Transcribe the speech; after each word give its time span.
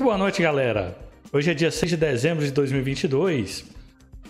Muito 0.00 0.08
boa 0.08 0.16
noite, 0.16 0.40
galera. 0.40 0.96
Hoje 1.30 1.50
é 1.50 1.54
dia 1.54 1.70
6 1.70 1.90
de 1.90 1.96
dezembro 1.98 2.42
de 2.42 2.50
2022. 2.52 3.66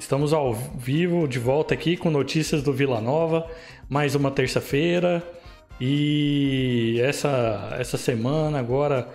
Estamos 0.01 0.33
ao 0.33 0.53
vivo, 0.53 1.29
de 1.29 1.38
volta 1.38 1.74
aqui 1.74 1.96
com 1.96 2.10
notícias 2.10 2.60
do 2.60 2.72
Vila 2.72 3.01
Nova. 3.01 3.49
Mais 3.88 4.17
uma 4.17 4.33
terça-feira. 4.33 5.22
E 5.81 7.01
essa, 7.01 7.77
essa 7.78 7.96
semana 7.96 8.59
agora, 8.59 9.10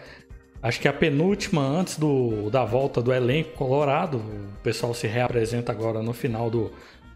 acho 0.63 0.79
que 0.79 0.87
é 0.87 0.91
a 0.91 0.93
penúltima 0.93 1.61
antes 1.61 1.99
do, 1.99 2.49
da 2.49 2.63
volta 2.63 3.01
do 3.01 3.11
elenco 3.11 3.51
colorado. 3.57 4.19
O 4.19 4.61
pessoal 4.63 4.93
se 4.93 5.07
reapresenta 5.07 5.73
agora 5.73 6.01
no 6.01 6.13
final 6.13 6.49
do, 6.49 6.71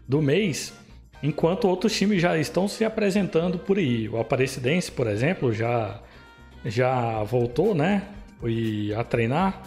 do 0.06 0.20
mês. 0.20 0.74
Enquanto 1.22 1.66
outros 1.66 1.96
times 1.96 2.20
já 2.20 2.36
estão 2.36 2.68
se 2.68 2.84
apresentando 2.84 3.58
por 3.58 3.78
aí. 3.78 4.06
O 4.06 4.20
Aparecidense, 4.20 4.92
por 4.92 5.06
exemplo, 5.06 5.50
já, 5.50 5.98
já 6.62 7.22
voltou, 7.22 7.74
né? 7.74 8.02
E 8.46 8.94
a 8.94 9.04
treinar. 9.04 9.62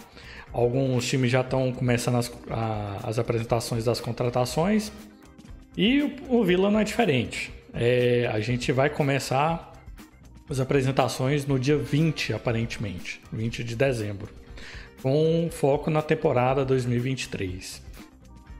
Alguns 0.52 1.06
times 1.06 1.30
já 1.30 1.40
estão 1.40 1.72
começando 1.72 2.16
as, 2.16 2.32
a, 2.50 3.00
as 3.04 3.18
apresentações 3.18 3.84
das 3.84 4.00
contratações. 4.00 4.92
E 5.76 6.00
o, 6.02 6.40
o 6.40 6.44
Vila 6.44 6.70
não 6.70 6.78
é 6.78 6.84
diferente. 6.84 7.52
É, 7.72 8.30
a 8.32 8.38
gente 8.38 8.70
vai 8.70 8.88
começar 8.88 9.72
as 10.48 10.60
apresentações 10.60 11.46
no 11.46 11.58
dia 11.58 11.76
20, 11.76 12.32
aparentemente, 12.32 13.20
20 13.32 13.64
de 13.64 13.74
dezembro, 13.74 14.28
com 15.02 15.48
foco 15.50 15.90
na 15.90 16.02
temporada 16.02 16.64
2023. 16.64 17.82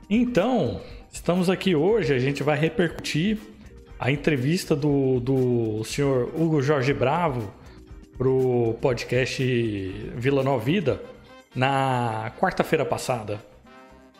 Então, 0.09 0.81
estamos 1.11 1.49
aqui 1.49 1.75
hoje, 1.75 2.13
a 2.13 2.19
gente 2.19 2.43
vai 2.43 2.57
repercutir 2.57 3.37
a 3.97 4.11
entrevista 4.11 4.75
do, 4.75 5.19
do 5.19 5.83
senhor 5.85 6.31
Hugo 6.35 6.61
Jorge 6.61 6.93
Bravo 6.93 7.53
para 8.17 8.29
o 8.29 8.77
podcast 8.81 9.43
Vila 10.15 10.43
Nova 10.43 10.63
Vida 10.63 11.01
na 11.53 12.31
quarta-feira 12.39 12.85
passada. 12.85 13.39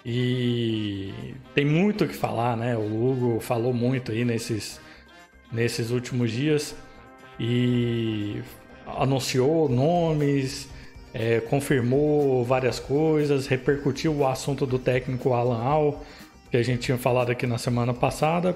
E 0.05 1.13
tem 1.53 1.65
muito 1.65 2.03
o 2.03 2.07
que 2.07 2.13
falar, 2.13 2.55
né? 2.55 2.77
O 2.77 2.81
Hugo 2.81 3.39
falou 3.39 3.73
muito 3.73 4.11
aí 4.11 4.23
nesses, 4.23 4.79
nesses 5.51 5.91
últimos 5.91 6.31
dias 6.31 6.75
e 7.39 8.41
anunciou 8.85 9.67
nomes, 9.67 10.69
é, 11.13 11.39
confirmou 11.39 12.43
várias 12.43 12.79
coisas, 12.79 13.47
repercutiu 13.47 14.13
o 14.13 14.27
assunto 14.27 14.65
do 14.65 14.77
técnico 14.77 15.33
Alan 15.33 15.63
Al, 15.63 16.05
que 16.51 16.57
a 16.57 16.63
gente 16.63 16.81
tinha 16.81 16.97
falado 16.97 17.31
aqui 17.31 17.47
na 17.47 17.57
semana 17.57 17.93
passada. 17.93 18.55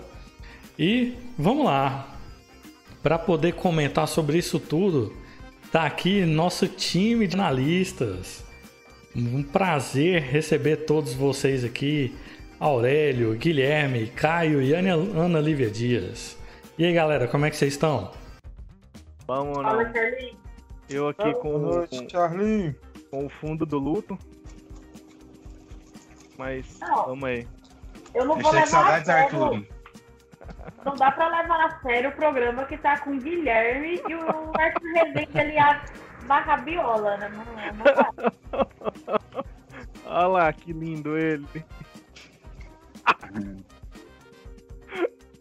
E 0.77 1.13
vamos 1.37 1.65
lá. 1.65 2.15
Para 3.01 3.17
poder 3.17 3.53
comentar 3.53 4.07
sobre 4.07 4.37
isso 4.37 4.59
tudo, 4.59 5.13
tá 5.71 5.85
aqui 5.85 6.25
nosso 6.25 6.67
time 6.67 7.27
de 7.27 7.35
analistas. 7.35 8.43
Um 9.15 9.43
prazer 9.43 10.21
receber 10.21 10.77
todos 10.85 11.13
vocês 11.13 11.63
aqui. 11.63 12.15
Aurélio, 12.59 13.33
Guilherme, 13.35 14.07
Caio 14.07 14.61
e 14.61 14.73
Ana, 14.73 14.93
Ana 14.93 15.39
Lívia 15.39 15.69
Dias. 15.69 16.37
E 16.77 16.85
aí, 16.85 16.93
galera, 16.93 17.27
como 17.27 17.45
é 17.45 17.49
que 17.49 17.55
vocês 17.57 17.73
estão? 17.73 18.11
Vamos, 19.25 19.57
não. 19.57 19.63
Fala, 19.63 19.93
Charlie. 19.93 20.37
Eu 20.89 21.07
aqui 21.07 21.33
com, 21.35 21.59
Boa 21.59 21.75
noite, 21.77 21.99
com, 21.99 22.09
Charlie. 22.09 22.75
com 23.11 23.25
o 23.25 23.29
fundo 23.29 23.65
do 23.65 23.77
luto. 23.77 24.17
Mas 26.37 26.79
Não. 26.79 27.05
vamos 27.05 27.23
aí. 27.29 27.47
Eu 28.13 28.25
não 28.25 28.39
vou 28.39 28.51
levar 28.51 28.99
a 29.01 29.05
sério. 29.05 29.67
Não 30.85 30.95
dá 30.95 31.11
pra 31.11 31.27
levar 31.27 31.65
a 31.65 31.79
sério 31.81 32.09
o 32.09 32.13
programa 32.13 32.63
que 32.65 32.77
tá 32.77 32.97
com 32.99 33.11
o 33.11 33.19
Guilherme 33.19 34.01
e 34.07 34.15
o 34.15 34.51
Arthur 34.59 34.93
Rezende 34.93 35.39
ali 35.39 35.57
a 35.57 35.81
barra 36.25 36.57
biola, 36.57 37.17
né? 37.17 37.29
Não, 37.29 37.45
não 37.73 37.83
dá. 37.83 38.11
Olha 40.05 40.27
lá, 40.27 40.53
que 40.53 40.71
lindo 40.73 41.17
ele. 41.17 41.45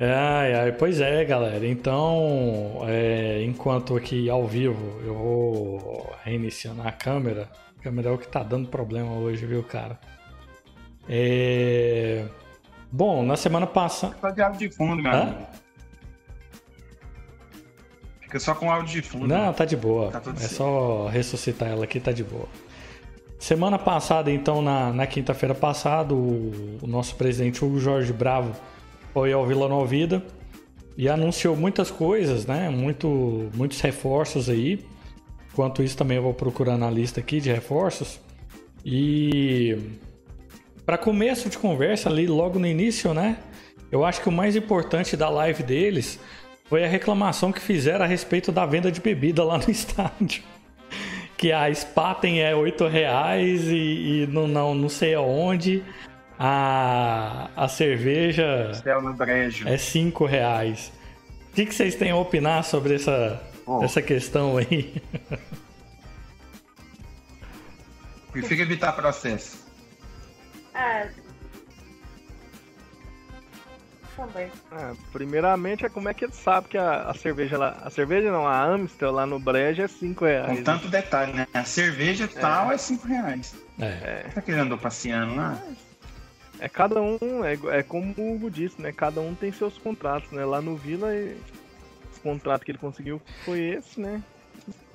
Ai, 0.01 0.55
ai, 0.55 0.71
pois 0.71 1.01
é, 1.01 1.25
galera. 1.25 1.67
Então, 1.67 2.83
é, 2.87 3.43
enquanto 3.43 3.97
aqui 3.97 4.31
ao 4.31 4.47
vivo 4.47 5.01
eu 5.05 5.13
vou 5.13 6.17
reiniciando 6.23 6.83
a 6.83 6.93
câmera. 6.93 7.51
A 7.77 7.83
câmera 7.83 8.11
é 8.11 8.13
o 8.13 8.19
que 8.19 8.29
tá 8.29 8.45
dando 8.45 8.69
problema 8.69 9.13
hoje, 9.15 9.45
viu, 9.45 9.65
cara? 9.65 9.99
É... 11.09 12.25
Bom, 12.91 13.25
na 13.25 13.37
semana 13.37 13.67
passada. 13.67 14.17
Só 14.21 14.31
de 14.31 14.43
áudio 14.43 14.69
de 14.69 14.75
fundo, 14.75 15.03
meu 15.03 15.13
amigo. 15.13 15.39
Fica 18.23 18.41
só 18.41 18.55
com 18.55 18.71
áudio 18.71 19.01
de 19.01 19.09
fundo. 19.09 19.27
Não, 19.27 19.53
tá 19.53 19.65
de 19.65 19.77
boa. 19.77 20.11
Tá 20.11 20.23
é 20.37 20.49
só 20.49 21.07
ressuscitar 21.07 21.69
ela 21.69 21.85
aqui, 21.85 21.99
tá 21.99 22.13
de 22.13 22.25
boa. 22.25 22.49
Semana 23.39 23.79
passada, 23.79 24.31
então, 24.31 24.61
na, 24.61 24.93
na 24.93 25.07
quinta-feira 25.07 25.55
passada, 25.55 26.13
o, 26.13 26.79
o 26.83 26.87
nosso 26.87 27.15
presidente 27.15 27.65
Hugo 27.65 27.79
Jorge 27.79 28.13
Bravo 28.13 28.53
foi 29.13 29.33
ao 29.33 29.47
Vila 29.47 29.69
Nova 29.69 29.87
Vida 29.87 30.23
e 30.97 31.09
anunciou 31.09 31.57
muitas 31.57 31.91
coisas, 31.91 32.45
né? 32.45 32.69
Muito, 32.69 33.49
muitos 33.55 33.81
reforços 33.81 34.51
aí. 34.51 34.85
Enquanto 35.53 35.83
isso, 35.83 35.97
também 35.97 36.17
eu 36.17 36.23
vou 36.23 36.35
procurando 36.35 36.85
a 36.85 36.91
lista 36.91 37.21
aqui 37.21 37.41
de 37.41 37.51
reforços. 37.51 38.21
E 38.85 39.79
para 40.89 40.97
começo 40.97 41.51
de 41.51 41.59
conversa 41.59 42.09
ali, 42.09 42.27
logo 42.27 42.59
no 42.59 42.67
início, 42.67 43.13
né? 43.13 43.37
Eu 43.93 44.07
acho 44.07 44.23
que 44.23 44.29
o 44.31 44.33
mais 44.33 44.57
importante 44.57 45.19
da 45.19 45.29
live 45.29 45.63
deles 45.63 46.19
foi 46.65 46.83
a 46.83 46.89
reclamação 46.89 47.53
que 47.53 47.61
fizeram 47.61 48.07
a 48.07 48.09
respeito 48.09 48.51
da 48.51 48.65
venda 48.65 48.91
de 48.91 48.99
bebida 48.99 49.45
lá 49.45 49.59
no 49.59 49.69
estádio. 49.71 50.43
Que 51.37 51.53
a 51.53 51.71
Spaten 51.75 52.41
é 52.41 52.57
8 52.57 52.87
reais 52.89 53.65
e, 53.65 54.23
e 54.23 54.27
não, 54.29 54.49
não, 54.49 54.75
não 54.75 54.89
sei 54.89 55.15
aonde. 55.15 55.85
A, 56.39 57.51
a 57.55 57.69
cerveja 57.69 58.73
é 59.67 59.77
5 59.77 60.25
reais. 60.25 60.91
O 61.51 61.55
que, 61.55 61.67
que 61.67 61.75
vocês 61.75 61.97
têm 61.97 62.13
a 62.13 62.17
opinar 62.17 62.65
sobre 62.65 62.95
essa, 62.95 63.43
Ó. 63.67 63.85
essa 63.85 64.01
questão 64.01 64.57
aí? 64.57 65.03
Prefiro 68.33 68.63
evitar 68.63 68.93
processo. 68.93 69.68
É. 70.79 71.11
Também. 74.17 74.51
Ah, 74.73 74.95
primeiramente 75.13 75.87
é 75.87 75.89
como 75.89 76.09
é 76.09 76.15
que 76.15 76.25
ele 76.25 76.33
sabe 76.33 76.69
que 76.69 76.79
a, 76.79 77.03
a 77.03 77.15
cerveja 77.15 77.57
lá. 77.57 77.79
A 77.83 77.91
cerveja 77.91 78.33
não, 78.33 78.47
a 78.47 78.65
Amstel 78.65 79.13
lá 79.13 79.25
no 79.25 79.39
Brejo 79.39 79.83
é 79.83 79.89
5 79.89 80.25
reais. 80.25 80.59
Com 80.59 80.65
tanto 80.65 80.89
detalhe, 80.89 81.33
né? 81.33 81.47
A 81.55 81.65
cerveja 81.65 82.27
tal 82.27 82.73
é 82.73 82.79
5 82.79 83.07
reais. 83.07 83.55
É. 83.79 84.27
Será 84.29 84.43
que 84.43 84.51
ele 84.51 84.61
andou 84.61 84.77
passeando 84.77 85.37
lá? 85.37 85.57
É 86.59 86.69
cada 86.69 87.01
um, 87.01 87.45
é, 87.45 87.79
é 87.79 87.83
como 87.85 88.13
o 88.17 88.35
Hugo 88.35 88.51
disse, 88.51 88.83
né? 88.83 88.93
Cada 88.93 89.21
um 89.21 89.35
tem 89.35 89.53
seus 89.53 89.79
contratos, 89.79 90.33
né? 90.33 90.45
Lá 90.45 90.61
no 90.61 90.77
Vila, 90.77 91.09
o 92.17 92.21
contrato 92.21 92.65
que 92.65 92.73
ele 92.73 92.79
conseguiu 92.79 93.23
foi 93.45 93.61
esse, 93.61 94.01
né? 94.01 94.21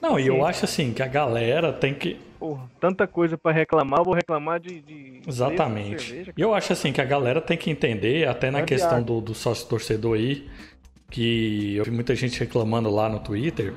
Não, 0.02 0.20
e 0.20 0.28
eu 0.28 0.46
acho 0.46 0.66
assim 0.66 0.94
que 0.94 1.02
a 1.02 1.08
galera 1.08 1.72
tem 1.72 1.94
que. 1.94 2.20
Porra, 2.38 2.70
tanta 2.80 3.08
coisa 3.08 3.38
pra 3.38 3.54
reclamar, 3.54 4.02
eu 4.02 4.04
vou 4.04 4.14
reclamar 4.14 4.60
de. 4.60 4.82
de 4.82 5.22
Exatamente. 5.26 6.34
E 6.36 6.42
eu 6.42 6.54
acho 6.54 6.74
assim 6.74 6.92
que 6.92 7.00
a 7.00 7.06
galera 7.06 7.40
tem 7.40 7.58
que 7.58 7.72
entender, 7.72 8.28
até 8.28 8.52
na 8.52 8.60
É 8.60 8.64
questão 8.64 9.02
do, 9.02 9.22
do 9.22 9.34
sócio 9.34 9.66
torcedor 9.68 10.18
aí, 10.18 10.50
que 11.10 11.78
eu 11.78 11.86
vi 11.86 11.92
muita 11.92 12.14
gente 12.16 12.38
reclamando 12.40 12.90
lá 12.90 13.08
no 13.08 13.20
Twitter, 13.20 13.74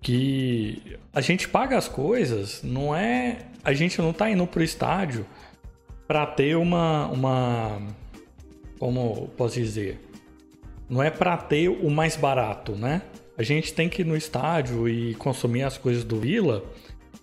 que 0.00 0.96
a 1.12 1.20
gente 1.20 1.48
paga 1.48 1.76
as 1.76 1.88
coisas, 1.88 2.62
não 2.62 2.94
é. 2.94 3.38
A 3.64 3.72
gente 3.72 4.00
não 4.00 4.12
tá 4.12 4.30
indo 4.30 4.46
pro 4.46 4.62
estádio 4.62 5.26
pra 6.06 6.24
ter 6.24 6.56
uma. 6.56 7.08
uma 7.08 7.82
como 8.78 9.28
posso 9.36 9.56
dizer? 9.56 10.00
Não 10.88 11.02
é 11.02 11.10
pra 11.10 11.36
ter 11.36 11.68
o 11.68 11.90
mais 11.90 12.16
barato, 12.16 12.76
né? 12.76 13.02
A 13.38 13.44
gente 13.44 13.72
tem 13.72 13.88
que 13.88 14.02
ir 14.02 14.04
no 14.04 14.16
estádio 14.16 14.88
e 14.88 15.14
consumir 15.14 15.62
as 15.62 15.78
coisas 15.78 16.02
do 16.02 16.18
Vila, 16.18 16.64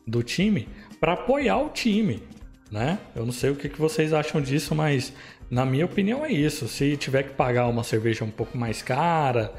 do 0.07 0.23
time, 0.23 0.69
pra 0.97 1.11
apoiar 1.11 1.57
o 1.57 1.69
time, 1.69 2.23
né? 2.71 2.97
Eu 3.13 3.25
não 3.25 3.33
sei 3.33 3.49
o 3.49 3.55
que 3.55 3.67
que 3.67 3.79
vocês 3.79 4.13
acham 4.13 4.41
disso, 4.41 4.73
mas 4.73 5.11
na 5.51 5.65
minha 5.65 5.85
opinião 5.85 6.25
é 6.25 6.31
isso. 6.31 6.69
Se 6.69 6.95
tiver 6.95 7.23
que 7.23 7.33
pagar 7.33 7.67
uma 7.67 7.83
cerveja 7.83 8.23
um 8.23 8.31
pouco 8.31 8.57
mais 8.57 8.81
cara, 8.81 9.53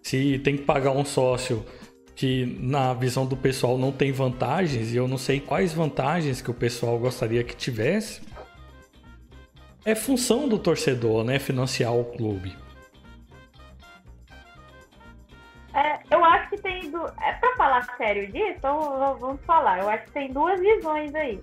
se 0.00 0.38
tem 0.38 0.56
que 0.56 0.62
pagar 0.62 0.92
um 0.92 1.04
sócio 1.04 1.66
que 2.14 2.56
na 2.60 2.94
visão 2.94 3.26
do 3.26 3.36
pessoal 3.36 3.76
não 3.76 3.90
tem 3.90 4.12
vantagens, 4.12 4.94
e 4.94 4.96
eu 4.96 5.08
não 5.08 5.18
sei 5.18 5.40
quais 5.40 5.72
vantagens 5.72 6.40
que 6.40 6.50
o 6.50 6.54
pessoal 6.54 6.98
gostaria 7.00 7.42
que 7.42 7.56
tivesse, 7.56 8.20
é 9.84 9.94
função 9.94 10.48
do 10.48 10.56
torcedor, 10.56 11.24
né? 11.24 11.40
Financiar 11.40 11.94
o 11.94 12.04
clube. 12.04 12.54
É, 15.76 15.98
eu 16.10 16.24
acho 16.24 16.48
que 16.48 16.56
tem. 16.56 16.90
Du... 16.90 17.04
É 17.22 17.32
pra 17.34 17.54
falar 17.56 17.84
sério 17.98 18.26
disso? 18.32 18.60
Vamos 18.62 19.44
falar. 19.44 19.80
Eu 19.80 19.90
acho 19.90 20.04
que 20.06 20.12
tem 20.12 20.32
duas 20.32 20.58
visões 20.58 21.14
aí. 21.14 21.38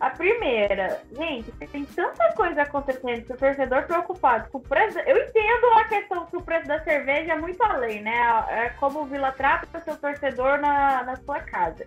A 0.00 0.10
primeira, 0.10 1.02
gente, 1.12 1.52
tem 1.52 1.84
tanta 1.84 2.32
coisa 2.32 2.62
acontecendo 2.62 3.24
que 3.24 3.32
o 3.32 3.36
torcedor 3.36 3.84
preocupado 3.84 4.50
com 4.50 4.58
o 4.58 4.60
preço. 4.60 4.98
Eu 5.00 5.16
entendo 5.16 5.66
a 5.76 5.84
questão 5.84 6.26
que 6.26 6.36
o 6.36 6.42
preço 6.42 6.66
da 6.66 6.82
cerveja 6.82 7.34
é 7.34 7.38
muito 7.38 7.62
além, 7.62 8.02
né? 8.02 8.44
É 8.48 8.70
como 8.70 9.02
o 9.02 9.04
Vila 9.04 9.30
trata 9.32 9.78
o 9.78 9.80
seu 9.82 9.96
torcedor 9.96 10.58
na, 10.58 11.04
na 11.04 11.16
sua 11.16 11.40
casa. 11.40 11.86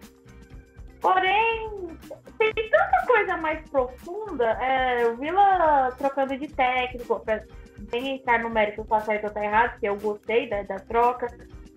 Porém, 1.02 1.98
tem 2.38 2.54
tanta 2.54 3.06
coisa 3.08 3.38
mais 3.38 3.70
profunda. 3.70 4.46
É, 4.62 5.08
o 5.08 5.18
Vila 5.18 5.92
trocando 5.98 6.38
de 6.38 6.48
técnico, 6.48 7.20
pra, 7.20 7.44
sem 7.90 8.16
entrar 8.16 8.40
no 8.40 8.50
mérito 8.50 8.84
se 8.84 9.26
ou 9.26 9.32
tá 9.32 9.44
errado, 9.44 9.80
que 9.80 9.88
eu 9.88 9.98
gostei 9.98 10.48
da, 10.50 10.64
da 10.64 10.80
troca. 10.80 11.28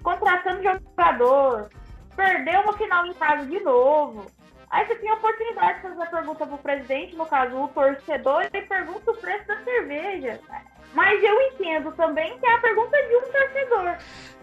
Contratando 0.03 0.63
jogador, 0.63 1.71
perdeu 2.17 2.61
uma 2.61 2.73
final 2.75 3.07
em 3.07 3.15
casa 3.15 3.47
de 3.47 3.61
novo. 3.61 4.27
Aí 4.71 4.87
você 4.87 4.95
tem 4.97 5.11
a 5.11 5.15
oportunidade 5.15 5.77
de 5.77 5.83
fazer 5.83 6.03
a 6.03 6.07
pergunta 6.07 6.47
pro 6.47 6.59
presidente, 6.59 7.17
no 7.17 7.27
caso 7.27 7.57
o 7.57 7.69
torcedor, 7.69 8.49
e 8.53 8.63
pergunta 8.63 9.11
o 9.11 9.17
preço 9.17 9.47
da 9.49 9.57
cerveja. 9.65 10.41
Mas 10.95 11.23
eu 11.23 11.41
entendo 11.43 11.93
também 11.93 12.39
que 12.39 12.47
é 12.47 12.55
a 12.55 12.61
pergunta 12.61 12.97
de 12.97 13.17
um 13.17 13.33
torcedor. 13.33 13.97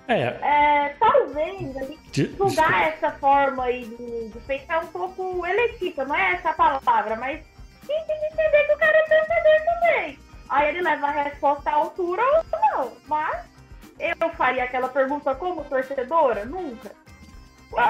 É, 0.07 0.21
É, 0.41 0.95
talvez 0.99 1.77
a 1.77 1.83
gente 1.83 2.37
julgar 2.37 2.87
essa 2.87 3.11
forma 3.11 3.65
aí 3.65 3.85
de, 3.85 4.29
de 4.29 4.39
pensar 4.41 4.83
um 4.83 4.87
pouco 4.87 5.45
eletiva, 5.45 6.05
não 6.05 6.15
é 6.15 6.33
essa 6.33 6.53
palavra, 6.53 7.15
mas 7.17 7.41
quem 7.85 8.05
tem 8.05 8.19
que 8.19 8.25
entender 8.25 8.63
que 8.67 8.73
o 8.73 8.77
cara 8.77 8.97
é 8.97 9.03
torcedor 9.03 9.65
também. 9.65 10.19
Aí 10.49 10.69
ele 10.69 10.81
leva 10.81 11.07
a 11.07 11.23
resposta 11.23 11.69
à 11.69 11.73
altura 11.73 12.21
ou 12.21 12.43
eu 13.99 14.29
faria 14.31 14.63
aquela 14.63 14.89
pergunta 14.89 15.33
como 15.35 15.63
torcedora? 15.65 16.45
Nunca. 16.45 16.91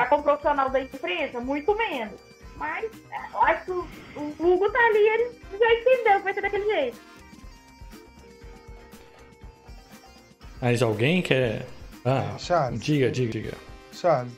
Como 0.10 0.24
profissional 0.24 0.70
da 0.70 0.82
imprensa? 0.82 1.40
Muito 1.40 1.76
menos. 1.76 2.20
Mas 2.56 2.86
é, 3.12 3.34
eu 3.34 3.42
acho 3.44 3.66
que 3.66 3.72
o, 3.72 3.88
o 4.20 4.54
Hugo 4.54 4.72
tá 4.72 4.80
ali, 4.80 4.98
ele 4.98 5.42
já 5.52 5.74
entendeu 5.74 6.18
que 6.18 6.24
vai 6.24 6.34
ser 6.34 6.42
daquele 6.42 6.66
jeito. 6.66 7.00
Mas 10.60 10.82
alguém 10.82 11.22
quer. 11.22 11.66
Ah, 12.04 12.36
Charles. 12.40 12.82
diga, 12.82 13.12
diga, 13.12 13.32
diga. 13.32 13.58
Charles, 13.92 14.34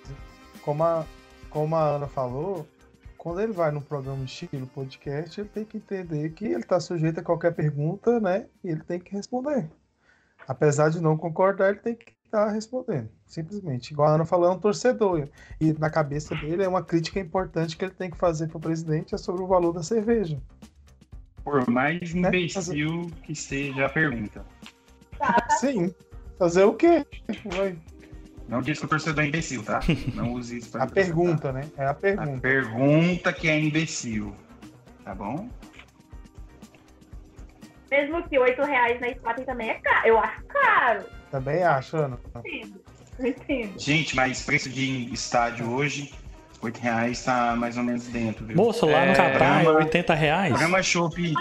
como 0.61 0.83
a, 0.83 1.05
como 1.49 1.75
a 1.75 1.95
Ana 1.95 2.07
falou, 2.07 2.67
quando 3.17 3.41
ele 3.41 3.53
vai 3.53 3.71
num 3.71 3.81
programa 3.81 4.23
estilo 4.25 4.67
podcast, 4.67 5.39
ele 5.39 5.49
tem 5.49 5.63
que 5.63 5.77
entender 5.77 6.29
que 6.31 6.45
ele 6.45 6.59
está 6.59 6.79
sujeito 6.79 7.19
a 7.19 7.23
qualquer 7.23 7.53
pergunta, 7.53 8.19
né? 8.19 8.47
E 8.63 8.69
ele 8.69 8.83
tem 8.83 8.99
que 8.99 9.13
responder. 9.13 9.69
Apesar 10.47 10.89
de 10.89 11.01
não 11.01 11.15
concordar, 11.17 11.69
ele 11.69 11.79
tem 11.79 11.95
que 11.95 12.11
estar 12.25 12.49
respondendo. 12.49 13.09
Simplesmente. 13.25 13.91
Igual 13.91 14.09
a 14.09 14.15
Ana 14.15 14.25
falou, 14.25 14.49
é 14.49 14.53
um 14.53 14.59
torcedor. 14.59 15.27
E 15.61 15.73
na 15.73 15.89
cabeça 15.89 16.35
dele 16.35 16.63
é 16.63 16.67
uma 16.67 16.83
crítica 16.83 17.19
importante 17.19 17.77
que 17.77 17.85
ele 17.85 17.93
tem 17.93 18.09
que 18.09 18.17
fazer 18.17 18.47
para 18.47 18.57
o 18.57 18.61
presidente 18.61 19.13
é 19.13 19.17
sobre 19.17 19.43
o 19.43 19.47
valor 19.47 19.73
da 19.73 19.83
cerveja. 19.83 20.39
Por 21.43 21.67
mais 21.69 22.13
imbecil 22.13 23.09
que 23.23 23.33
seja 23.35 23.85
a 23.85 23.89
pergunta. 23.89 24.43
Sim. 25.59 25.93
Fazer 26.37 26.63
o 26.63 26.73
quê? 26.73 27.05
Vai. 27.45 27.77
Não 28.47 28.61
diz 28.61 28.79
que 28.79 28.85
o 28.85 28.87
torcedor 28.87 29.23
é 29.23 29.27
imbecil, 29.27 29.63
tá? 29.63 29.79
Não 30.15 30.33
use 30.33 30.57
isso 30.57 30.71
pra 30.71 30.83
A 30.83 30.87
pergunta, 30.87 31.51
né? 31.51 31.61
É 31.77 31.85
a 31.85 31.91
A 31.91 31.93
pergunta. 31.93 32.41
pergunta 32.41 33.33
que 33.33 33.47
é 33.47 33.59
imbecil. 33.59 34.33
Tá 35.03 35.13
bom? 35.13 35.47
Mesmo 37.91 38.21
que 38.29 38.37
8 38.37 38.61
reais 38.63 38.99
na 39.01 39.09
Spaten 39.09 39.45
também 39.45 39.69
é 39.71 39.73
caro. 39.75 40.07
Eu 40.07 40.19
acho 40.19 40.43
caro. 40.45 41.05
Também 41.31 41.63
acho, 41.63 41.97
Ana. 41.97 42.19
Entendo. 42.37 42.81
Entendo. 43.19 43.79
Gente, 43.79 44.15
mas 44.15 44.45
preço 44.45 44.69
de 44.69 45.13
estádio 45.13 45.69
hoje, 45.71 46.13
8 46.61 46.77
reais 46.79 47.23
tá 47.23 47.55
mais 47.55 47.77
ou 47.77 47.83
menos 47.83 48.07
dentro, 48.07 48.45
viu? 48.45 48.55
Moço, 48.55 48.85
lá 48.85 49.05
no 49.05 49.11
É, 49.11 49.15
Catar 49.15 49.31
é 49.61 49.63
programa- 49.63 49.79
80 49.85 50.13
reais. 50.13 50.49
Programa 50.49 50.83
Chopp. 50.83 51.33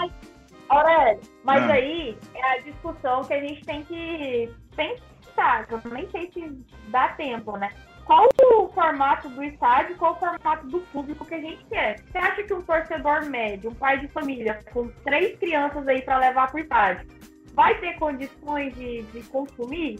Aurélio, 0.69 1.19
mas 1.43 1.63
Ah. 1.63 1.73
aí 1.73 2.17
é 2.35 2.51
a 2.53 2.57
discussão 2.61 3.23
que 3.23 3.33
a 3.33 3.39
gente 3.39 3.63
tem 3.65 3.83
que 3.83 4.49
pensar, 4.75 5.65
que 5.65 5.73
eu 5.73 5.81
nem 5.91 6.07
sei 6.11 6.29
se 6.31 6.55
dá 6.89 7.07
tempo, 7.09 7.57
né? 7.57 7.71
Qual 8.09 8.27
o 8.41 8.67
formato 8.69 9.29
do 9.29 9.43
estádio, 9.43 9.95
qual 9.97 10.13
o 10.13 10.15
formato 10.15 10.65
do 10.65 10.79
público 10.91 11.23
que 11.23 11.35
a 11.35 11.39
gente 11.39 11.63
quer? 11.65 11.99
Você 11.99 12.17
acha 12.17 12.41
que 12.41 12.51
um 12.55 12.61
torcedor 12.63 13.23
médio, 13.27 13.69
um 13.69 13.75
pai 13.75 13.99
de 13.99 14.07
família, 14.07 14.59
com 14.73 14.87
três 15.03 15.37
crianças 15.37 15.87
aí 15.87 16.01
para 16.01 16.17
levar 16.17 16.49
pro 16.49 16.59
estádio, 16.59 17.07
vai 17.53 17.79
ter 17.79 17.99
condições 17.99 18.73
de, 18.73 19.03
de 19.03 19.21
consumir? 19.27 19.99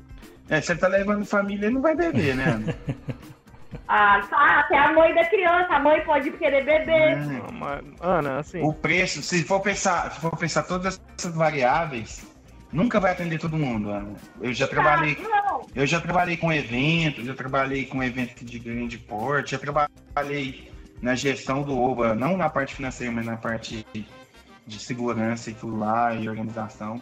É, 0.49 0.59
você 0.59 0.75
tá 0.75 0.87
levando 0.87 1.23
família, 1.23 1.69
não 1.69 1.81
vai 1.81 1.95
beber, 1.95 2.35
né? 2.35 2.75
Ah, 3.87 4.19
tá, 4.27 4.61
até 4.61 4.77
a 4.77 4.93
mãe 4.93 5.13
da 5.13 5.25
criança, 5.25 5.75
a 5.75 5.79
mãe 5.79 6.03
pode 6.03 6.31
querer 6.31 6.63
beber. 6.63 6.91
É. 6.91 7.15
Não, 7.17 7.51
mas, 7.51 7.83
Ana, 7.99 8.39
assim, 8.39 8.61
O 8.63 8.73
preço, 8.73 9.21
se 9.21 9.43
for 9.43 9.59
pensar, 9.61 10.11
se 10.11 10.19
for 10.19 10.35
pensar 10.35 10.63
todas 10.63 10.99
essas 11.17 11.35
variáveis, 11.35 12.25
nunca 12.71 12.99
vai 12.99 13.11
atender 13.11 13.39
todo 13.39 13.57
mundo. 13.57 13.89
Ana. 13.89 14.13
Eu 14.41 14.53
já 14.53 14.67
trabalhei, 14.67 15.17
Ah, 15.31 15.59
eu 15.75 15.85
já 15.85 15.99
trabalhei 15.99 16.37
com 16.37 16.51
eventos, 16.51 17.25
já 17.25 17.33
trabalhei 17.33 17.85
com 17.85 18.03
evento 18.03 18.43
de 18.43 18.59
grande 18.59 18.97
porte, 18.97 19.51
já 19.51 19.59
trabalhei 19.59 20.71
na 21.01 21.15
gestão 21.15 21.63
do 21.63 21.79
OBA, 21.79 22.15
não 22.15 22.35
na 22.37 22.49
parte 22.49 22.75
financeira, 22.75 23.13
mas 23.13 23.25
na 23.25 23.37
parte 23.37 23.85
de 24.65 24.79
segurança 24.79 25.49
e 25.49 25.53
tudo 25.53 25.77
lá 25.77 26.13
e 26.13 26.29
organização. 26.29 27.01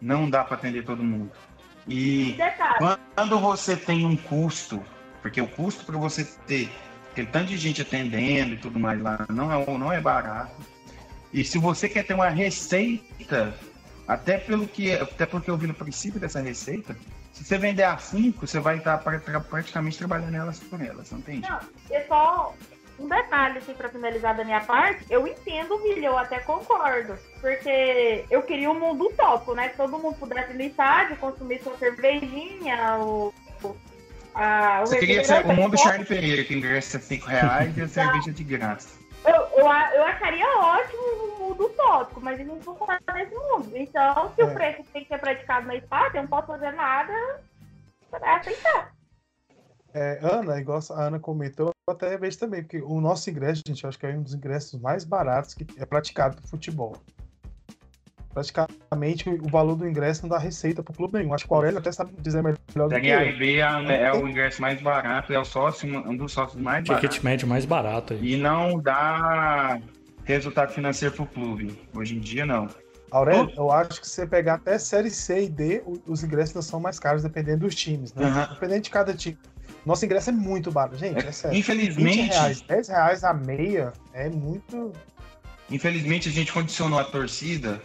Não 0.00 0.28
dá 0.28 0.44
para 0.44 0.56
atender 0.56 0.84
todo 0.84 1.02
mundo. 1.02 1.32
E 1.88 2.36
quando 3.14 3.38
você 3.40 3.74
tem 3.76 4.04
um 4.04 4.16
custo, 4.16 4.82
porque 5.22 5.40
o 5.40 5.48
custo 5.48 5.84
para 5.84 5.96
você 5.96 6.24
ter 6.46 6.70
aquele 7.10 7.26
tanto 7.28 7.46
de 7.46 7.56
gente 7.56 7.82
atendendo 7.82 8.54
e 8.54 8.58
tudo 8.58 8.78
mais 8.78 9.00
lá 9.00 9.26
não 9.28 9.50
é, 9.50 9.78
não 9.78 9.92
é 9.92 10.00
barato. 10.00 10.54
E 11.32 11.42
se 11.44 11.58
você 11.58 11.88
quer 11.88 12.04
ter 12.04 12.14
uma 12.14 12.28
receita, 12.28 13.54
até 14.08 14.38
pelo 14.38 14.66
que 14.66 14.92
até 14.94 15.26
porque 15.26 15.50
eu 15.50 15.56
vi 15.56 15.66
no 15.66 15.74
princípio 15.74 16.18
dessa 16.18 16.40
receita, 16.40 16.96
se 17.32 17.44
você 17.44 17.58
vender 17.58 17.82
a 17.84 17.98
5, 17.98 18.46
você 18.46 18.58
vai 18.58 18.78
estar 18.78 18.98
pra- 18.98 19.18
pra- 19.20 19.40
praticamente 19.40 19.98
trabalhando 19.98 20.34
elas 20.34 20.58
por 20.58 20.80
elas, 20.80 21.10
não 21.12 21.20
tem. 21.20 21.40
Não, 21.40 21.60
é 21.90 22.00
só 22.08 22.54
um 22.98 23.06
detalhe, 23.08 23.58
assim, 23.58 23.74
pra 23.74 23.88
finalizar 23.88 24.34
da 24.36 24.42
minha 24.44 24.60
parte. 24.60 25.04
Eu 25.08 25.24
entendo 25.28 25.74
o 25.74 25.78
Vila, 25.82 26.06
eu 26.06 26.18
até 26.18 26.40
concordo. 26.40 27.14
Porque 27.40 28.24
eu 28.28 28.42
queria 28.42 28.68
um 28.70 28.80
mundo 28.80 29.04
utópico, 29.06 29.54
né? 29.54 29.68
Que 29.68 29.76
todo 29.76 29.98
mundo 29.98 30.16
pudesse 30.16 30.50
ir 30.52 30.56
no 30.56 30.62
estádio, 30.62 31.14
consumir 31.18 31.62
sua 31.62 31.76
cervejinha, 31.78 32.96
o... 32.98 33.32
o- 33.62 33.76
Você 34.80 34.98
queria 34.98 35.24
ser 35.24 35.44
o 35.44 35.52
mundo 35.54 35.78
Charlie 35.78 36.06
Pereira, 36.06 36.42
que 36.44 36.54
ingressa 36.54 36.96
é 36.96 37.00
5 37.00 37.26
reais 37.26 37.76
e 37.76 37.82
a 37.82 37.88
cerveja 37.88 38.32
de 38.32 38.42
graça. 38.44 38.97
Eu, 39.24 39.34
eu, 39.34 39.66
eu 39.66 40.04
acharia 40.04 40.46
ótimo 40.58 41.02
um 41.02 41.38
mundo 41.48 41.66
utópico, 41.66 42.20
mas 42.20 42.38
eles 42.38 42.52
não 42.64 42.74
vão 42.74 42.74
estar 42.94 43.14
nesse 43.14 43.34
mundo. 43.34 43.70
Então, 43.76 44.32
se 44.34 44.42
É. 44.42 44.44
o 44.44 44.54
preço 44.54 44.84
tem 44.92 45.02
que 45.02 45.08
ser 45.08 45.18
praticado 45.18 45.66
na 45.66 45.76
estádio, 45.76 46.16
eu 46.18 46.22
não 46.22 46.28
posso 46.28 46.46
fazer 46.46 46.72
nada 46.72 47.40
pra 48.10 48.36
aceitar. 48.36 48.92
É, 49.94 50.18
Ana, 50.22 50.60
igual 50.60 50.80
a 50.90 51.02
Ana 51.02 51.18
comentou, 51.18 51.70
eu 51.88 51.94
até 51.94 52.16
vejo 52.16 52.38
também, 52.38 52.62
porque 52.62 52.80
o 52.80 53.00
nosso 53.00 53.28
ingresso, 53.30 53.62
gente, 53.66 53.82
eu 53.82 53.88
acho 53.88 53.98
que 53.98 54.06
é 54.06 54.10
um 54.10 54.22
dos 54.22 54.34
ingressos 54.34 54.80
mais 54.80 55.02
baratos 55.04 55.54
que 55.54 55.66
é 55.78 55.86
praticado 55.86 56.36
no 56.40 56.46
futebol. 56.46 56.96
Praticamente 58.32 59.28
o 59.28 59.48
valor 59.48 59.74
do 59.74 59.88
ingresso 59.88 60.22
não 60.22 60.28
dá 60.28 60.38
receita 60.38 60.82
para 60.82 60.92
o 60.92 60.96
clube 60.96 61.18
nenhum. 61.18 61.34
Acho 61.34 61.46
que 61.46 61.52
o 61.52 61.56
Aurélio 61.56 61.78
até 61.78 61.90
sabe 61.90 62.12
dizer 62.20 62.42
melhor 62.42 62.58
do 62.74 62.88
Da 62.88 63.00
que 63.00 63.08
eu. 63.08 63.38
B 63.38 63.56
é, 63.56 64.02
é 64.02 64.12
o 64.12 64.28
ingresso 64.28 64.60
mais 64.60 64.80
barato, 64.80 65.32
é 65.32 65.38
o 65.38 65.44
sócio, 65.44 65.88
um 65.88 66.16
dos 66.16 66.32
sócios 66.32 66.60
mais 66.60 66.84
baratos. 66.84 67.08
Ticket 67.10 67.24
médio 67.24 67.48
mais 67.48 67.64
barato 67.64 68.14
aí. 68.14 68.34
E 68.34 68.36
não 68.36 68.78
dá 68.78 69.80
resultado 70.24 70.72
financeiro 70.72 71.14
pro 71.14 71.26
clube. 71.26 71.78
Hoje 71.94 72.16
em 72.16 72.20
dia, 72.20 72.44
não. 72.46 72.68
Aurélio, 73.10 73.50
eu 73.56 73.70
acho 73.72 74.00
que 74.02 74.06
se 74.06 74.16
você 74.16 74.26
pegar 74.26 74.54
até 74.54 74.78
Série 74.78 75.10
C 75.10 75.44
e 75.44 75.48
D, 75.48 75.82
o- 75.86 75.98
os 76.06 76.22
ingressos 76.22 76.54
não 76.54 76.60
são 76.60 76.78
mais 76.78 76.98
caros, 77.00 77.22
dependendo 77.22 77.60
dos 77.64 77.74
times, 77.74 78.12
né? 78.12 78.26
Aham. 78.26 78.48
Dependendo 78.52 78.82
de 78.82 78.90
cada 78.90 79.14
time. 79.14 79.38
Nosso 79.86 80.04
ingresso 80.04 80.28
é 80.28 80.32
muito 80.34 80.70
barato, 80.70 80.98
gente, 80.98 81.26
é 81.26 81.32
sério. 81.32 81.56
20 81.56 81.58
Infelizmente, 81.60 82.28
reais, 82.30 82.60
10 82.60 82.88
reais 82.88 83.24
a 83.24 83.32
meia 83.32 83.92
é 84.12 84.28
muito. 84.28 84.92
infelizmente, 85.70 86.28
a 86.28 86.32
gente 86.32 86.52
condicionou 86.52 86.98
a 86.98 87.04
torcida 87.04 87.80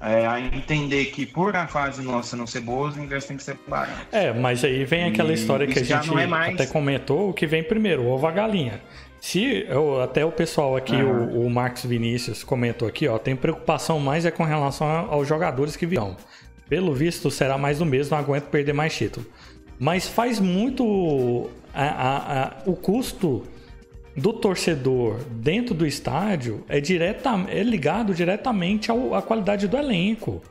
é, 0.00 0.26
a 0.26 0.40
entender 0.40 1.06
que 1.06 1.26
por 1.26 1.54
a 1.56 1.66
fase 1.66 2.02
nossa 2.02 2.36
não 2.36 2.46
ser 2.46 2.60
boa, 2.60 2.88
os 2.88 2.96
ingressos 2.96 3.28
têm 3.28 3.36
que 3.36 3.42
ser 3.42 3.58
baratos. 3.66 4.06
É, 4.12 4.32
mas 4.32 4.62
aí 4.64 4.84
vem 4.84 5.04
aquela 5.04 5.30
E 5.30 5.34
história 5.34 5.66
que 5.66 5.78
a 5.78 5.82
gente 5.82 6.16
é 6.18 6.26
mais. 6.26 6.54
até 6.54 6.66
comentou, 6.66 7.30
o 7.30 7.32
que 7.32 7.46
vem 7.46 7.62
primeiro, 7.62 8.02
o 8.02 8.08
ovo 8.10 8.26
a 8.26 8.30
galinha. 8.30 8.80
Se 9.20 9.64
eu- 9.68 10.00
até 10.00 10.24
o 10.24 10.30
pessoal 10.30 10.76
aqui, 10.76 10.94
Aham. 10.94 11.30
o, 11.32 11.46
o 11.46 11.50
Marcos 11.50 11.84
Vinícius 11.84 12.44
comentou 12.44 12.86
aqui, 12.86 13.08
ó, 13.08 13.18
tem 13.18 13.34
preocupação 13.34 13.98
mais 13.98 14.24
é 14.24 14.30
com 14.30 14.44
relação 14.44 14.86
aos 15.10 15.26
jogadores 15.26 15.74
que 15.74 15.84
virão. 15.86 16.16
Pelo 16.68 16.94
visto, 16.94 17.28
será 17.30 17.58
mais 17.58 17.78
do 17.78 17.86
mesmo, 17.86 18.12
não 18.12 18.18
aguento 18.22 18.44
perder 18.44 18.72
mais 18.74 18.94
título. 18.96 19.26
Mas 19.78 20.06
faz 20.06 20.38
muito 20.38 21.50
a- 21.74 21.82
a- 21.84 22.42
a- 22.44 22.52
o 22.66 22.76
custo 22.76 23.44
do 24.18 24.32
torcedor 24.32 25.18
dentro 25.30 25.74
do 25.74 25.86
estádio 25.86 26.64
é, 26.68 26.80
direta, 26.80 27.30
é 27.48 27.62
ligado 27.62 28.14
diretamente 28.14 28.90
ao- 28.90 29.14
à 29.14 29.22
qualidade 29.22 29.68
do 29.68 29.76
elenco. 29.76 30.42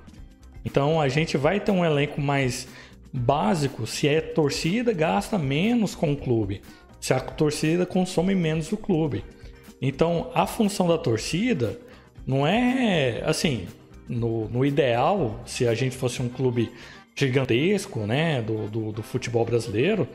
Então 0.63 0.99
a 0.99 1.07
gente 1.07 1.37
vai 1.37 1.59
ter 1.59 1.71
um 1.71 1.83
elenco 1.83 2.21
mais 2.21 2.67
básico 3.11 3.85
se 3.85 4.07
é 4.07 4.21
torcida, 4.21 4.93
gasta 4.93 5.37
menos 5.37 5.95
com 5.95 6.13
o 6.13 6.17
clube. 6.17 6.61
Se 6.99 7.13
a 7.13 7.19
torcida 7.19 7.85
consome 7.85 8.33
menos 8.33 8.69
do 8.69 8.77
clube. 8.77 9.23
Então 9.81 10.31
a 10.33 10.47
função 10.47 10.87
da 10.87 10.97
torcida 10.97 11.79
não 12.25 12.45
é 12.45 13.21
assim, 13.25 13.67
no, 14.07 14.47
no 14.49 14.65
ideal, 14.65 15.41
se 15.45 15.67
a 15.67 15.73
gente 15.73 15.95
fosse 15.95 16.21
um 16.21 16.29
clube 16.29 16.71
gigantesco, 17.15 18.01
né, 18.01 18.41
do, 18.41 18.67
do, 18.67 18.91
do 18.91 19.03
futebol 19.03 19.43
brasileiro, 19.43 20.07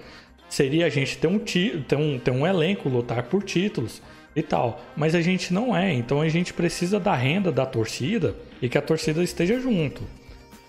seria 0.52 0.84
a 0.84 0.90
gente 0.90 1.16
ter 1.16 1.26
um, 1.26 1.38
ter 1.38 1.96
um, 1.96 2.18
ter 2.18 2.30
um 2.30 2.46
elenco, 2.46 2.86
lutar 2.86 3.22
por 3.22 3.42
títulos 3.42 4.02
e 4.36 4.42
tal. 4.42 4.82
Mas 4.94 5.14
a 5.14 5.22
gente 5.22 5.50
não 5.50 5.74
é, 5.74 5.94
então 5.94 6.20
a 6.20 6.28
gente 6.28 6.52
precisa 6.52 7.00
da 7.00 7.14
renda 7.14 7.50
da 7.50 7.64
torcida 7.64 8.36
e 8.60 8.68
que 8.68 8.76
a 8.76 8.82
torcida 8.82 9.24
esteja 9.24 9.58
junto. 9.58 10.02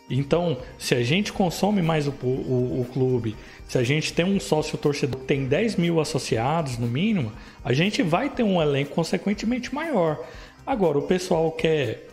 Então, 0.09 0.57
se 0.77 0.95
a 0.95 1.03
gente 1.03 1.33
consome 1.33 1.81
mais 1.81 2.07
o, 2.07 2.13
o, 2.23 2.81
o 2.81 2.87
clube, 2.93 3.35
se 3.67 3.77
a 3.77 3.83
gente 3.83 4.13
tem 4.13 4.23
um 4.23 4.39
sócio 4.39 4.77
torcedor 4.77 5.19
que 5.19 5.27
tem 5.27 5.45
10 5.45 5.75
mil 5.75 5.99
associados 5.99 6.77
no 6.77 6.87
mínimo, 6.87 7.33
a 7.63 7.73
gente 7.73 8.01
vai 8.01 8.29
ter 8.29 8.43
um 8.43 8.61
elenco 8.61 8.95
consequentemente 8.95 9.75
maior. 9.75 10.17
Agora, 10.65 10.97
o 10.97 11.01
pessoal 11.01 11.51
quer 11.51 12.07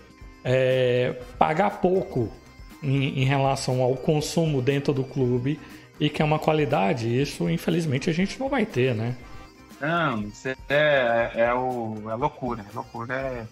é, 0.44 1.14
pagar 1.38 1.80
pouco 1.80 2.32
em, 2.82 3.20
em 3.20 3.24
relação 3.24 3.80
ao 3.80 3.94
consumo 3.94 4.60
dentro 4.60 4.92
do 4.92 5.04
clube 5.04 5.60
e 6.00 6.08
que 6.08 6.22
é 6.22 6.24
uma 6.24 6.38
qualidade, 6.38 7.06
isso 7.20 7.48
infelizmente 7.48 8.08
a 8.08 8.12
gente 8.12 8.40
não 8.40 8.48
vai 8.48 8.64
ter, 8.64 8.94
né? 8.94 9.14
Não, 9.80 10.22
isso 10.22 10.48
é, 10.48 10.56
é, 10.68 11.32
é, 11.34 11.54
o, 11.54 12.10
é 12.10 12.14
loucura. 12.14 12.64
É 12.68 12.74
loucura 12.74 13.14
é... 13.14 13.46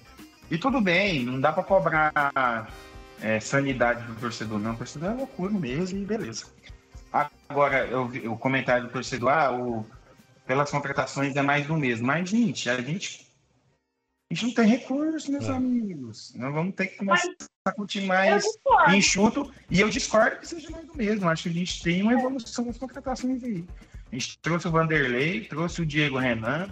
E 0.51 0.57
tudo 0.57 0.81
bem, 0.81 1.25
não 1.25 1.41
dá 1.41 1.53
para 1.53 1.63
cobrar 1.63 2.73
é, 3.21 3.39
sanidade 3.39 4.03
do 4.05 4.15
torcedor, 4.15 4.59
não. 4.59 4.73
O 4.73 4.77
torcedor 4.77 5.11
é 5.11 5.15
loucura 5.15 5.53
mesmo 5.53 5.99
e 5.99 6.05
beleza. 6.05 6.47
Agora, 7.49 7.87
eu, 7.87 8.11
o 8.31 8.37
comentário 8.37 8.87
do 8.87 8.93
torcedor, 8.93 9.31
ah, 9.31 9.53
o, 9.53 9.87
pelas 10.47 10.71
contratações 10.71 11.37
é 11.37 11.43
mais 11.43 11.67
do 11.67 11.77
mesmo. 11.77 12.07
Mas, 12.07 12.29
gente, 12.29 12.69
a 12.69 12.81
gente, 12.81 13.27
a 14.31 14.35
gente 14.35 14.47
não 14.47 14.55
tem 14.55 14.67
recurso, 14.67 15.33
meus 15.33 15.49
é. 15.49 15.53
amigos. 15.53 16.35
Nós 16.37 16.53
vamos 16.53 16.75
ter 16.75 16.89
que 16.89 16.99
começar 16.99 17.29
mas, 17.29 17.49
a 17.65 17.73
curtir 17.73 18.03
mais 18.03 18.45
enxuto. 18.89 19.51
E 19.71 19.81
eu 19.81 19.89
discordo 19.89 20.37
que 20.37 20.47
seja 20.47 20.69
mais 20.69 20.87
do 20.87 20.95
mesmo. 20.95 21.29
Acho 21.29 21.45
que 21.45 21.49
a 21.49 21.53
gente 21.53 21.83
tem 21.83 22.03
uma 22.03 22.13
evolução 22.13 22.67
das 22.67 22.77
contratações 22.77 23.43
aí. 23.43 23.65
A 24.13 24.15
gente 24.15 24.39
trouxe 24.41 24.69
o 24.69 24.71
Vanderlei, 24.71 25.45
trouxe 25.45 25.81
o 25.81 25.87
Diego 25.87 26.19
Renan, 26.19 26.69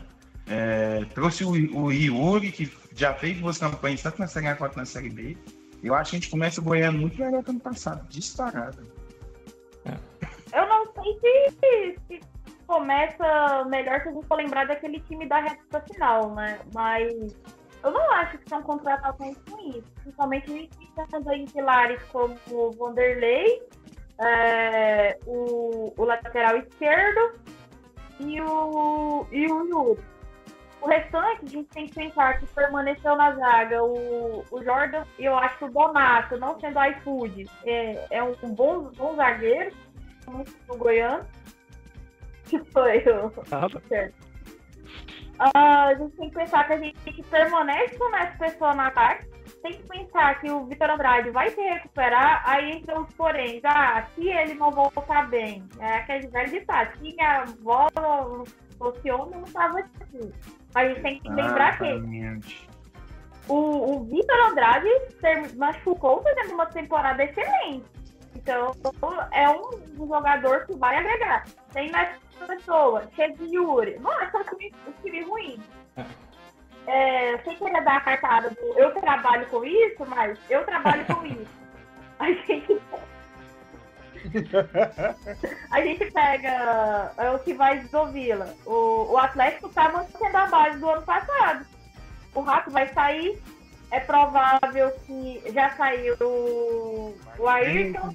é, 0.47 1.07
trouxe 1.15 1.45
o, 1.45 1.51
o 1.51 1.91
Yuri, 1.91 2.53
que 2.53 2.71
já 2.95 3.15
fez 3.15 3.39
duas 3.39 3.57
campanhas, 3.57 4.03
tanto 4.03 4.19
na 4.19 4.27
Série 4.27 4.49
A 4.49 4.57
quanto 4.57 4.77
na 4.77 4.85
Série 4.85 5.11
B. 5.11 5.37
Eu 5.83 5.95
acho 5.95 6.11
que 6.11 6.17
a 6.17 6.21
gente 6.21 6.31
começa 6.31 6.61
ganhando 6.61 6.99
muito 6.99 7.19
melhor 7.19 7.43
que 7.43 7.51
ano 7.51 7.61
passado, 7.61 8.07
disparado. 8.09 8.83
Eu 10.53 10.69
não 10.69 10.87
sei 10.95 11.51
se, 11.51 11.99
se 12.07 12.21
começa 12.67 13.65
melhor 13.67 14.01
se 14.03 14.09
a 14.09 14.13
gente 14.13 14.27
for 14.27 14.37
lembrar 14.37 14.67
daquele 14.67 15.01
time 15.01 15.27
da 15.27 15.41
reta 15.41 15.81
final, 15.93 16.35
né? 16.35 16.59
Mas 16.75 17.13
eu 17.83 17.91
não 17.91 18.13
acho 18.13 18.39
que 18.39 18.49
são 18.49 18.63
contratações 18.63 19.37
ruins. 19.49 19.85
Principalmente 20.03 20.71
em 21.33 21.45
pilares 21.47 22.03
como 22.05 22.37
o 22.51 22.71
Vanderlei, 22.73 23.63
é, 24.21 25.19
o, 25.27 25.93
o 25.97 26.05
lateral 26.05 26.57
esquerdo 26.59 27.39
e 28.21 28.41
o, 28.41 29.27
e 29.31 29.47
o 29.47 29.67
Yuri. 29.67 30.01
O 30.81 30.89
restante, 30.89 31.45
a 31.45 31.49
gente 31.49 31.69
tem 31.71 31.87
que 31.87 31.95
pensar 31.95 32.39
que 32.39 32.47
permaneceu 32.47 33.17
na 33.17 33.35
zaga 33.35 33.83
o, 33.83 34.45
o 34.51 34.63
Jordan 34.63 35.05
e 35.19 35.25
eu 35.25 35.37
acho 35.37 35.59
que 35.59 35.65
o 35.65 35.71
Donato, 35.71 36.37
não 36.37 36.61
sendo 36.61 36.79
iFood, 36.85 37.51
é, 37.65 38.07
é 38.11 38.23
um, 38.23 38.35
um 38.43 38.55
bom, 38.55 38.91
bom 38.97 39.17
zagueiro, 39.17 39.75
muito 40.29 40.53
no 40.69 40.77
Goiano. 40.77 41.27
Que 42.47 42.59
foi 42.65 42.99
o. 43.09 43.33
Certo. 43.89 44.27
Uh, 45.39 45.51
a 45.55 45.95
gente 45.95 46.17
tem 46.17 46.31
que 46.31 46.35
pensar 46.35 46.67
que 46.67 46.73
a 46.73 46.79
gente 46.79 47.23
permanece 47.25 47.99
com 47.99 48.17
essa 48.17 48.39
pessoa 48.39 48.75
na 48.75 48.87
ataque 48.87 49.27
tem 49.67 49.73
que 49.73 49.89
pensar 49.89 50.41
que 50.41 50.51
o 50.51 50.65
Vitor 50.67 50.91
Andrade 50.91 51.31
vai 51.31 51.51
se 51.51 51.61
recuperar, 51.61 52.43
aí 52.49 52.73
entra 52.73 53.01
os 53.01 53.13
porém. 53.15 53.61
Ah, 53.65 54.07
se 54.15 54.29
ele 54.29 54.55
não 54.55 54.71
voltar 54.71 55.29
bem, 55.29 55.65
é 55.81 55.97
aquele 55.97 56.29
velho 56.29 56.51
ditado, 56.51 56.97
se 56.97 57.03
minha 57.03 57.43
avó 57.43 57.89
fosse 58.79 59.11
homem, 59.11 59.35
não 59.35 59.45
estava 59.45 59.81
assim. 59.81 60.33
Mas 60.75 60.87
a 60.87 60.89
gente 60.89 61.03
tem 61.03 61.21
que 61.21 61.29
lembrar 61.29 61.75
ah, 61.75 61.77
que 61.77 62.69
o, 63.49 63.55
o 63.55 64.05
Vitor 64.05 64.51
Andrade 64.51 64.89
machucou 65.57 66.23
fazendo 66.23 66.55
uma 66.55 66.67
temporada 66.67 67.25
excelente. 67.25 67.96
Então, 68.37 68.73
é 69.33 69.49
um 69.51 70.07
jogador 70.07 70.67
que 70.67 70.75
vai 70.75 70.97
agregar. 70.97 71.45
Tem 71.73 71.91
mais 71.91 72.17
pessoa, 72.47 73.03
cheio 73.15 73.37
de 73.37 73.57
Yuri. 73.57 73.99
Não 73.99 74.13
é 74.21 74.31
só 74.31 74.45
time, 74.45 74.73
time 75.03 75.23
ruim. 75.23 75.61
É 75.97 76.05
é, 76.87 77.39
sem 77.39 77.57
querer 77.57 77.85
dar 77.85 77.97
a 77.97 78.01
cartada 78.01 78.51
do 78.51 78.79
eu 78.79 78.93
trabalho 78.93 79.47
com 79.47 79.65
isso, 79.65 80.05
mas 80.07 80.39
eu 80.49 80.65
trabalho 80.65 81.05
com 81.07 81.27
isso. 81.27 81.67
A 82.19 82.33
gente. 82.33 82.81
a 85.71 85.81
gente 85.83 86.11
pega 86.11 87.13
é, 87.19 87.31
o 87.31 87.39
que 87.41 87.55
vai 87.55 87.79
Vila. 88.13 88.55
O, 88.65 89.13
o 89.13 89.19
Atlético 89.19 89.69
tá 89.69 89.91
mantendo 89.91 90.37
a 90.37 90.47
base 90.47 90.79
do 90.79 90.89
ano 90.89 91.03
passado. 91.03 91.67
O 92.35 92.41
Rato 92.41 92.71
vai 92.71 92.89
sair. 92.93 93.41
É 93.91 94.01
provável 94.01 94.91
que 95.07 95.43
já 95.53 95.71
saiu 95.77 96.17
o, 96.21 97.17
o 97.39 97.49
Ayrton. 97.49 98.09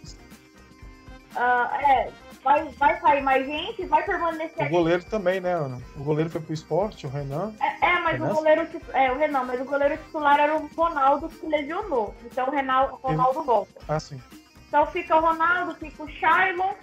Uh, 1.34 1.75
é, 1.75 2.12
vai, 2.44 2.68
vai 2.70 3.00
sair 3.00 3.22
mais 3.22 3.46
gente, 3.46 3.86
vai 3.86 4.04
permanecer. 4.04 4.68
O 4.68 4.70
goleiro 4.70 5.04
também, 5.06 5.40
né, 5.40 5.54
Ana? 5.54 5.82
O 5.96 6.04
goleiro 6.04 6.30
foi 6.30 6.42
pro 6.42 6.54
esporte, 6.54 7.08
o 7.08 7.10
Renan. 7.10 7.54
É, 7.62 7.86
é 7.86 8.00
mas 8.00 8.13
Renan? 8.13 8.32
o 8.32 8.36
goleiro. 8.36 8.68
É, 8.94 9.12
o 9.12 9.18
Renan, 9.18 9.44
mas 9.44 9.62
o 9.62 9.66
goleiro 9.66 9.98
titular 9.98 10.40
era 10.40 10.56
o 10.56 10.68
Ronaldo 10.68 11.30
que 11.30 11.46
lesionou. 11.46 12.13
Então 12.25 12.48
o 12.48 12.51
Ronaldo, 12.51 12.96
Ronaldo 12.96 13.44
volta. 13.44 13.82
Ah, 13.88 14.00
sim. 14.00 14.22
Então 14.68 14.86
fica 14.88 15.16
o 15.16 15.22
Ronaldo, 15.22 15.75
fica 15.75 16.04
o 16.04 16.10
Shailon, 16.10 16.74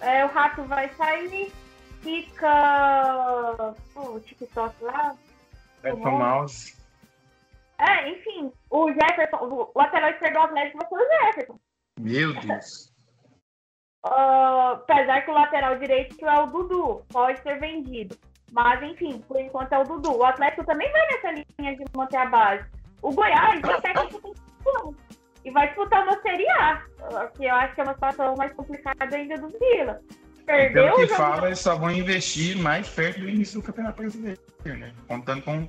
é, 0.00 0.24
o 0.24 0.28
Rato 0.28 0.62
vai 0.64 0.88
sair, 0.96 1.52
fica. 2.00 3.74
o 3.96 4.20
TikTok 4.20 4.74
lá. 4.82 5.14
É 5.82 5.92
o 5.92 5.96
Mouse. 5.98 6.81
É, 7.78 8.10
enfim, 8.10 8.52
o 8.70 8.92
Jefferson, 8.92 9.36
o 9.36 9.72
lateral 9.74 10.10
esquerdo 10.10 10.34
do 10.34 10.40
Atlético 10.40 10.78
vai 10.78 10.88
ser 10.88 10.94
o 10.94 11.26
Jefferson. 11.26 11.58
Meu 12.00 12.34
Deus. 12.34 12.92
Uh, 14.04 14.74
apesar 14.74 15.22
que 15.22 15.30
o 15.30 15.34
lateral 15.34 15.78
direito 15.78 16.26
é 16.26 16.38
o 16.40 16.46
Dudu, 16.46 17.04
pode 17.08 17.40
ser 17.42 17.58
vendido. 17.58 18.16
Mas, 18.50 18.82
enfim, 18.82 19.20
por 19.26 19.40
enquanto 19.40 19.72
é 19.72 19.78
o 19.78 19.84
Dudu. 19.84 20.18
O 20.18 20.24
Atlético 20.24 20.64
também 20.64 20.90
vai 20.92 21.06
nessa 21.08 21.30
linha 21.30 21.76
de 21.76 21.84
manter 21.96 22.16
a 22.16 22.26
base. 22.26 22.64
O 23.00 23.12
Goiás 23.12 23.64
até 23.64 23.92
que 23.92 24.20
tem 24.20 24.34
e 25.44 25.50
vai 25.50 25.66
disputar 25.66 26.04
uma 26.04 26.20
Série 26.22 26.48
A, 26.50 26.82
que 27.36 27.44
eu 27.44 27.54
acho 27.54 27.74
que 27.74 27.80
é 27.80 27.84
uma 27.84 27.94
situação 27.94 28.36
mais 28.36 28.52
complicada 28.52 29.16
ainda 29.16 29.36
do 29.38 29.48
Vila. 29.48 30.00
Perdeu 30.46 30.84
Pelo 30.84 30.96
que 30.96 31.14
fala, 31.14 31.46
eles 31.46 31.58
só 31.58 31.76
vão 31.76 31.90
investir 31.90 32.56
mais 32.58 32.88
perto 32.88 33.20
do 33.20 33.28
início 33.28 33.60
do 33.60 33.66
Campeonato 33.66 34.02
Brasileiro, 34.02 34.40
né? 34.64 34.92
Contando 35.06 35.42
com, 35.42 35.68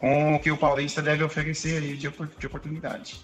com 0.00 0.34
o 0.34 0.40
que 0.40 0.50
o 0.50 0.56
Paulista 0.56 1.02
deve 1.02 1.22
oferecer 1.22 1.82
aí 1.82 1.96
de, 1.96 2.08
de 2.08 2.46
oportunidade. 2.46 3.22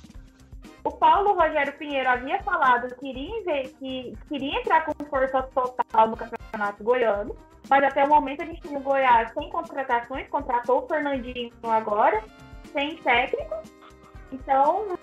O 0.84 0.90
Paulo 0.92 1.32
Rogério 1.32 1.72
Pinheiro 1.72 2.08
havia 2.08 2.40
falado 2.42 2.94
que 2.94 3.08
iria, 3.08 3.68
que 3.80 4.16
queria 4.28 4.60
entrar 4.60 4.84
com 4.84 4.92
força 5.06 5.42
total 5.42 6.08
no 6.08 6.16
Campeonato 6.16 6.84
Goiano, 6.84 7.36
mas 7.68 7.82
até 7.82 8.04
o 8.04 8.08
momento 8.08 8.42
a 8.42 8.46
gente 8.46 8.60
tem 8.60 8.76
o 8.76 8.80
Goiás 8.80 9.32
sem 9.32 9.50
contratações, 9.50 10.28
contratou 10.28 10.84
o 10.84 10.86
Fernandinho 10.86 11.50
agora, 11.64 12.22
sem 12.72 12.96
técnico. 12.98 13.56
Então, 14.30 14.96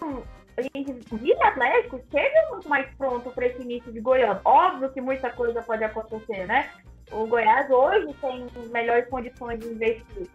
a 0.55 0.61
gente 0.61 0.91
o 0.91 1.43
Atlético 1.43 1.99
chega 2.11 2.49
muito 2.51 2.69
mais 2.69 2.87
pronto 2.95 3.31
para 3.31 3.47
esse 3.47 3.61
início 3.61 3.91
de 3.91 3.99
Goiano. 3.99 4.39
Óbvio 4.45 4.89
que 4.91 5.01
muita 5.01 5.31
coisa 5.31 5.61
pode 5.63 5.83
acontecer, 5.83 6.45
né? 6.45 6.69
O 7.11 7.25
Goiás 7.25 7.69
hoje 7.69 8.13
tem 8.21 8.47
melhores 8.69 9.09
condições 9.09 9.59
de 9.59 9.67
investir. 9.67 10.29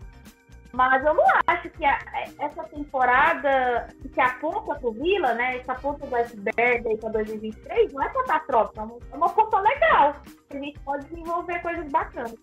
Mas 0.72 1.04
eu 1.04 1.14
não 1.14 1.24
acho 1.46 1.70
que 1.70 1.84
a, 1.84 1.98
essa 2.38 2.62
temporada 2.64 3.88
que 4.12 4.20
aponta 4.20 4.74
para 4.74 4.88
o 4.88 4.92
Vila, 4.92 5.34
né? 5.34 5.58
Essa 5.58 5.74
ponta 5.74 6.06
do 6.06 6.14
iceberg 6.14 6.88
aí 6.88 6.96
para 6.98 7.10
2023, 7.10 7.92
não 7.92 8.02
é 8.02 8.08
catastrófica, 8.10 8.88
é 9.10 9.16
uma 9.16 9.28
ponta 9.30 9.58
legal. 9.60 10.16
A 10.50 10.54
gente 10.56 10.78
pode 10.80 11.06
desenvolver 11.06 11.60
coisas 11.62 11.90
bacanas. 11.90 12.34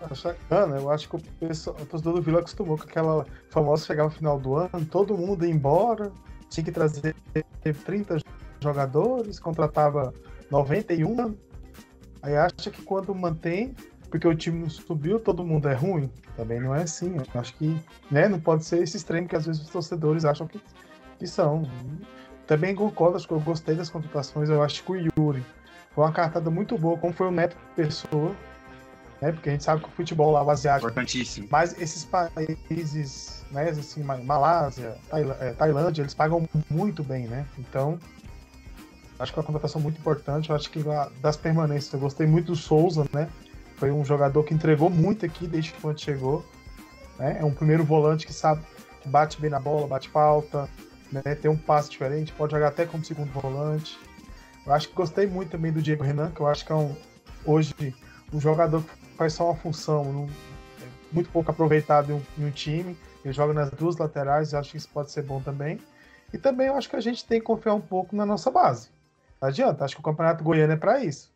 Bacana, 0.00 0.76
eu 0.78 0.90
acho 0.90 1.10
que 1.10 1.16
o, 1.16 1.20
pessoal, 1.38 1.76
o 1.78 1.84
torcedor 1.84 2.14
do 2.14 2.22
Vila 2.22 2.38
acostumou 2.38 2.78
com 2.78 2.84
aquela 2.84 3.26
famosa 3.50 3.84
chegava 3.84 4.08
no 4.08 4.14
final 4.14 4.38
do 4.38 4.56
ano, 4.56 4.86
todo 4.90 5.16
mundo 5.16 5.44
ia 5.44 5.52
embora, 5.52 6.10
tinha 6.48 6.64
que 6.64 6.72
trazer 6.72 7.14
30 7.84 8.16
jogadores, 8.60 9.38
contratava 9.38 10.14
91. 10.50 11.36
Aí 12.22 12.34
acha 12.34 12.70
que 12.70 12.82
quando 12.82 13.14
mantém, 13.14 13.74
porque 14.10 14.26
o 14.26 14.34
time 14.34 14.58
não 14.58 14.68
subiu, 14.68 15.20
todo 15.20 15.44
mundo 15.44 15.68
é 15.68 15.74
ruim. 15.74 16.10
Também 16.36 16.60
não 16.60 16.74
é 16.74 16.82
assim. 16.82 17.16
Eu 17.16 17.40
acho 17.40 17.54
que 17.54 17.80
né, 18.10 18.28
não 18.28 18.40
pode 18.40 18.64
ser 18.64 18.82
esse 18.82 18.96
extremo 18.96 19.28
que 19.28 19.36
às 19.36 19.46
vezes 19.46 19.62
os 19.62 19.70
torcedores 19.70 20.24
acham 20.24 20.46
que, 20.46 20.60
que 21.18 21.26
são. 21.26 21.62
Também 22.46 22.74
concordo, 22.74 23.16
acho 23.16 23.28
que 23.28 23.32
eu 23.32 23.40
gostei 23.40 23.76
das 23.76 23.88
contratações. 23.88 24.48
Eu 24.48 24.62
acho 24.62 24.82
que 24.82 24.92
o 24.92 24.96
Yuri 24.96 25.44
foi 25.94 26.04
uma 26.04 26.12
cartada 26.12 26.50
muito 26.50 26.76
boa, 26.76 26.98
como 26.98 27.12
foi 27.12 27.28
o 27.28 27.30
Neto 27.30 27.56
Pessoa. 27.76 28.34
Né, 29.20 29.32
porque 29.32 29.50
a 29.50 29.52
gente 29.52 29.64
sabe 29.64 29.82
que 29.82 29.88
o 29.88 29.92
futebol 29.92 30.32
lá, 30.32 30.42
o 30.42 30.50
asiático. 30.50 30.88
Importantíssimo. 30.88 31.46
Mas 31.50 31.78
esses 31.78 32.06
países, 32.06 33.44
né, 33.50 33.68
assim, 33.68 34.02
Malásia, 34.02 34.96
é, 35.12 35.52
Tailândia, 35.52 36.00
eles 36.02 36.14
pagam 36.14 36.48
muito 36.70 37.04
bem, 37.04 37.26
né? 37.26 37.46
Então, 37.58 37.98
acho 39.18 39.30
que 39.30 39.38
é 39.38 39.40
uma 39.40 39.46
contratação 39.46 39.78
muito 39.78 39.98
importante. 39.98 40.48
Eu 40.48 40.56
acho 40.56 40.70
que 40.70 40.82
das 41.20 41.36
permanências, 41.36 41.92
eu 41.92 42.00
gostei 42.00 42.26
muito 42.26 42.46
do 42.46 42.56
Souza, 42.56 43.04
né? 43.12 43.28
Foi 43.80 43.90
um 43.90 44.04
jogador 44.04 44.44
que 44.44 44.52
entregou 44.52 44.90
muito 44.90 45.24
aqui 45.24 45.46
desde 45.48 45.72
quando 45.72 45.98
chegou. 45.98 46.44
Né? 47.18 47.38
É 47.40 47.44
um 47.44 47.52
primeiro 47.52 47.82
volante 47.82 48.26
que 48.26 48.32
sabe 48.32 48.62
que 49.00 49.08
bate 49.08 49.40
bem 49.40 49.48
na 49.48 49.58
bola, 49.58 49.86
bate 49.86 50.10
falta, 50.10 50.68
né? 51.10 51.34
tem 51.34 51.50
um 51.50 51.56
passe 51.56 51.88
diferente, 51.88 52.30
pode 52.34 52.52
jogar 52.52 52.68
até 52.68 52.84
como 52.84 53.02
segundo 53.02 53.32
volante. 53.32 53.98
Eu 54.66 54.74
acho 54.74 54.90
que 54.90 54.94
gostei 54.94 55.26
muito 55.26 55.52
também 55.52 55.72
do 55.72 55.80
Diego 55.80 56.04
Renan, 56.04 56.30
que 56.30 56.40
eu 56.40 56.46
acho 56.46 56.64
que 56.64 56.70
é 56.70 56.74
um, 56.74 56.94
hoje 57.46 57.74
um 58.30 58.38
jogador 58.38 58.82
que 58.82 59.16
faz 59.16 59.32
só 59.32 59.46
uma 59.46 59.56
função, 59.56 60.02
um, 60.02 60.26
é 60.26 60.86
muito 61.10 61.30
pouco 61.30 61.50
aproveitado 61.50 62.10
em 62.10 62.14
um, 62.14 62.22
em 62.38 62.44
um, 62.48 62.50
time. 62.50 62.94
Ele 63.24 63.32
joga 63.32 63.54
nas 63.54 63.70
duas 63.70 63.96
laterais, 63.96 64.52
eu 64.52 64.58
acho 64.58 64.72
que 64.72 64.76
isso 64.76 64.90
pode 64.92 65.10
ser 65.10 65.22
bom 65.22 65.40
também. 65.40 65.80
E 66.34 66.36
também 66.38 66.66
eu 66.66 66.76
acho 66.76 66.88
que 66.88 66.96
a 66.96 67.00
gente 67.00 67.24
tem 67.26 67.40
que 67.40 67.46
confiar 67.46 67.72
um 67.74 67.80
pouco 67.80 68.14
na 68.14 68.26
nossa 68.26 68.50
base. 68.50 68.90
Não 69.40 69.48
adianta, 69.48 69.86
acho 69.86 69.94
que 69.94 70.00
o 70.00 70.04
Campeonato 70.04 70.44
Goiano 70.44 70.74
é 70.74 70.76
para 70.76 71.02
isso. 71.02 71.29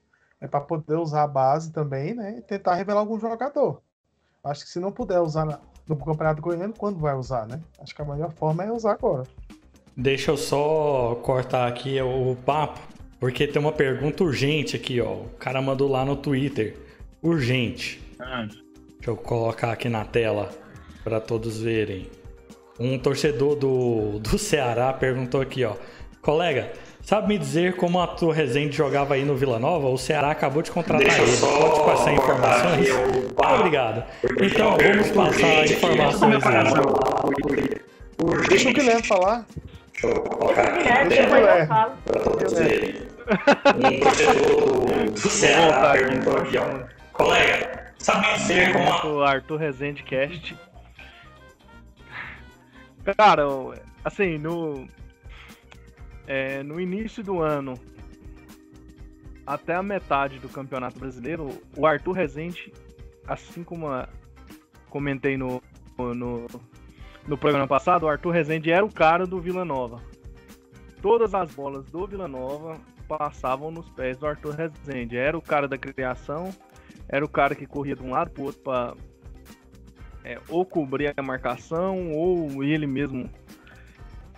É 0.44 0.46
para 0.46 0.60
poder 0.60 0.96
usar 0.96 1.22
a 1.22 1.26
base 1.26 1.72
também, 1.72 2.12
né? 2.12 2.36
E 2.36 2.42
tentar 2.42 2.74
revelar 2.74 3.00
algum 3.00 3.18
jogador. 3.18 3.80
Acho 4.44 4.62
que 4.64 4.70
se 4.70 4.78
não 4.78 4.92
puder 4.92 5.18
usar 5.18 5.46
na, 5.46 5.58
no 5.88 5.96
Campeonato 5.96 6.42
Goiano, 6.42 6.74
quando 6.76 6.98
vai 6.98 7.14
usar, 7.14 7.46
né? 7.46 7.62
Acho 7.80 7.94
que 7.94 8.02
a 8.02 8.04
melhor 8.04 8.30
forma 8.30 8.62
é 8.62 8.70
usar 8.70 8.92
agora. 8.92 9.22
Deixa 9.96 10.30
eu 10.30 10.36
só 10.36 11.14
cortar 11.22 11.66
aqui 11.66 11.98
o 12.02 12.36
papo, 12.44 12.78
porque 13.18 13.46
tem 13.46 13.58
uma 13.58 13.72
pergunta 13.72 14.22
urgente 14.22 14.76
aqui, 14.76 15.00
ó. 15.00 15.14
O 15.14 15.30
cara 15.38 15.62
mandou 15.62 15.88
lá 15.88 16.04
no 16.04 16.14
Twitter. 16.14 16.76
Urgente. 17.22 18.02
Ah. 18.20 18.46
Deixa 18.46 19.10
eu 19.10 19.16
colocar 19.16 19.72
aqui 19.72 19.88
na 19.88 20.04
tela 20.04 20.50
para 21.02 21.22
todos 21.22 21.58
verem. 21.58 22.10
Um 22.78 22.98
torcedor 22.98 23.56
do, 23.56 24.18
do 24.18 24.36
Ceará 24.36 24.92
perguntou 24.92 25.40
aqui, 25.40 25.64
ó. 25.64 25.74
Colega, 26.20 26.70
sabe 27.04 27.28
me 27.28 27.38
dizer 27.38 27.76
como 27.76 28.00
a 28.00 28.06
tua 28.06 28.34
Resende 28.34 28.76
jogava 28.76 29.14
aí 29.14 29.25
no 29.25 29.37
Vila 29.37 29.58
Nova? 29.58 29.88
O 29.88 29.99
Ceará 29.99 30.30
acabou 30.30 30.62
de 30.62 30.70
contratar 30.70 31.06
Deixa 31.06 31.23
ele. 31.23 31.37
Pode 31.37 31.84
passar 31.84 32.12
informações? 32.14 32.88
Obrigado. 33.37 34.04
Então, 34.40 34.76
vamos 34.76 35.11
passar 35.11 35.64
informações. 35.64 36.50
Deixa 38.49 38.70
o 38.70 38.73
Guilherme 38.73 39.02
falar. 39.06 39.46
Deixa 39.92 40.06
eu 40.06 40.23
colocar 40.23 40.62
aqui. 40.62 41.08
Deixa 41.08 41.23
o 41.23 41.34
Guilherme. 41.34 41.68
Verem. 42.54 42.94
Um 43.76 44.00
torcedor 44.00 45.11
do 45.11 45.18
Ceará 45.18 45.92
perguntou 45.92 46.37
aqui, 46.37 46.58
ó. 46.58 46.94
Colega, 47.12 47.92
sabe 47.99 48.26
me 48.26 48.32
dizer 48.34 48.73
como 48.73 48.92
a... 48.92 49.06
O 49.06 49.23
Arthur 49.23 49.56
Resende 49.56 50.02
Cast 50.02 50.56
Cara, 53.16 53.44
assim, 54.02 54.38
no. 54.38 54.88
É, 56.26 56.62
no 56.62 56.81
início 56.81 57.23
do 57.23 57.40
ano, 57.40 57.75
até 59.47 59.75
a 59.75 59.83
metade 59.83 60.38
do 60.38 60.49
Campeonato 60.49 60.99
Brasileiro, 60.99 61.50
o 61.76 61.87
Arthur 61.87 62.12
Rezende, 62.12 62.73
assim 63.26 63.62
como 63.62 63.88
a, 63.88 64.09
comentei 64.88 65.37
no, 65.37 65.62
no, 65.99 66.47
no 67.26 67.38
programa 67.38 67.66
passado, 67.66 68.04
o 68.04 68.09
Arthur 68.09 68.31
Rezende 68.31 68.71
era 68.71 68.85
o 68.85 68.93
cara 68.93 69.26
do 69.26 69.40
Vila 69.40 69.64
Nova. 69.64 70.00
Todas 71.02 71.35
as 71.35 71.50
bolas 71.52 71.85
do 71.87 72.07
Vila 72.07 72.26
Nova 72.26 72.78
passavam 73.07 73.71
nos 73.71 73.88
pés 73.90 74.16
do 74.16 74.26
Arthur 74.26 74.54
Rezende. 74.54 75.16
Era 75.16 75.37
o 75.37 75.43
cara 75.43 75.69
da 75.69 75.76
criação, 75.76 76.50
era 77.09 77.25
o 77.25 77.28
cara 77.28 77.54
que 77.54 77.66
corria 77.66 77.95
de 77.95 78.02
um 78.02 78.11
lado 78.11 78.31
pro 78.31 78.45
outro 78.45 78.62
para 78.62 78.95
é, 80.25 80.40
ou 80.49 80.64
cobrir 80.64 81.12
a 81.14 81.23
marcação, 81.23 82.12
ou 82.12 82.64
ele 82.64 82.87
mesmo. 82.87 83.28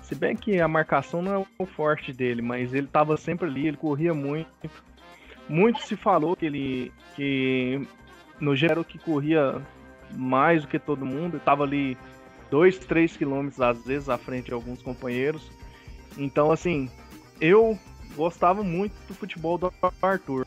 Se 0.07 0.15
bem 0.15 0.37
que 0.37 0.61
a 0.61 0.69
marcação 0.69 1.21
não 1.21 1.35
é 1.35 1.47
o 1.59 1.67
forte 1.67 2.13
dele, 2.13 2.41
mas 2.41 2.73
ele 2.73 2.87
estava 2.87 3.17
sempre 3.17 3.49
ali, 3.49 3.67
ele 3.67 3.77
corria 3.77 4.15
muito. 4.15 4.49
Muito 5.49 5.81
se 5.83 5.97
falou 5.97 6.37
que 6.37 6.47
ele. 6.47 6.93
que 7.15 7.87
no 8.41 8.55
geral 8.55 8.85
que 8.85 8.99
corria 8.99 9.61
mais 10.13 10.63
do 10.63 10.69
que 10.69 10.79
todo 10.79 11.05
mundo, 11.05 11.39
estava 11.39 11.65
ali 11.65 11.99
2, 12.51 12.79
3 12.79 13.17
quilômetros 13.17 13.61
às 13.61 13.85
vezes 13.85 14.09
à 14.09 14.17
frente 14.17 14.47
de 14.47 14.53
alguns 14.53 14.81
companheiros. 14.81 15.51
Então, 16.17 16.53
assim, 16.53 16.89
eu 17.41 17.77
gostava 18.15 18.63
muito 18.63 18.95
do 19.09 19.15
futebol 19.15 19.59
do 19.59 19.73
Arthur. 20.01 20.47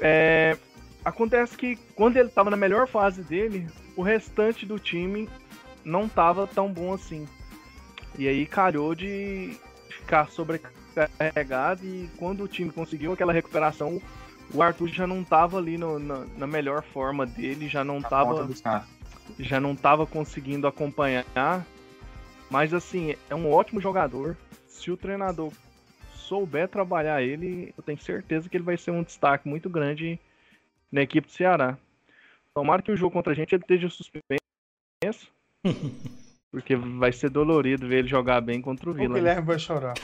É, 0.00 0.58
Acontece 1.06 1.56
que 1.56 1.76
quando 1.94 2.16
ele 2.16 2.28
estava 2.28 2.50
na 2.50 2.56
melhor 2.56 2.88
fase 2.88 3.22
dele, 3.22 3.68
o 3.96 4.02
restante 4.02 4.66
do 4.66 4.76
time 4.76 5.28
não 5.84 6.06
estava 6.06 6.48
tão 6.48 6.72
bom 6.72 6.92
assim. 6.92 7.28
E 8.18 8.26
aí 8.28 8.46
calhou 8.46 8.94
de 8.94 9.56
ficar 9.88 10.28
sobrecarregado 10.30 11.84
e 11.84 12.08
quando 12.16 12.44
o 12.44 12.48
time 12.48 12.70
conseguiu 12.70 13.12
aquela 13.12 13.32
recuperação, 13.32 14.00
o 14.54 14.62
Arthur 14.62 14.88
já 14.88 15.06
não 15.06 15.22
estava 15.22 15.58
ali 15.58 15.76
no, 15.76 15.98
na, 15.98 16.24
na, 16.36 16.46
melhor 16.46 16.82
forma 16.82 17.26
dele, 17.26 17.68
já 17.68 17.84
não 17.84 17.98
estava 17.98 18.48
já 19.38 19.60
não 19.60 19.74
tava 19.74 20.06
conseguindo 20.06 20.66
acompanhar. 20.66 21.66
Mas 22.48 22.72
assim, 22.72 23.16
é 23.28 23.34
um 23.34 23.52
ótimo 23.52 23.80
jogador. 23.80 24.36
Se 24.68 24.90
o 24.90 24.96
treinador 24.96 25.52
souber 26.14 26.68
trabalhar 26.68 27.22
ele, 27.22 27.74
eu 27.76 27.82
tenho 27.82 28.00
certeza 28.00 28.48
que 28.48 28.56
ele 28.56 28.64
vai 28.64 28.76
ser 28.76 28.92
um 28.92 29.02
destaque 29.02 29.48
muito 29.48 29.68
grande 29.68 30.18
na 30.90 31.02
equipe 31.02 31.26
do 31.26 31.32
Ceará. 31.32 31.76
Tomara 32.54 32.82
que 32.82 32.92
o 32.92 32.96
jogo 32.96 33.12
contra 33.12 33.32
a 33.32 33.36
gente 33.36 33.54
ele 33.54 33.62
esteja 33.62 33.88
suspenso. 33.90 35.30
porque 36.56 36.74
vai 36.74 37.12
ser 37.12 37.28
dolorido 37.28 37.86
ver 37.86 37.98
ele 37.98 38.08
jogar 38.08 38.40
bem 38.40 38.62
contra 38.62 38.88
o 38.88 38.94
Vila. 38.94 39.10
O 39.10 39.12
né? 39.12 39.18
Guilherme 39.18 39.46
vai 39.46 39.58
chorar. 39.58 39.94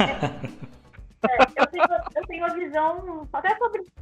É, 1.25 1.37
eu, 1.55 1.67
tenho, 1.69 1.85
eu 2.17 2.27
tenho 2.27 2.45
uma 2.45 2.53
visão 2.53 3.29
até 3.33 3.57
sobre 3.57 3.83
o 3.83 3.85
que 3.85 3.93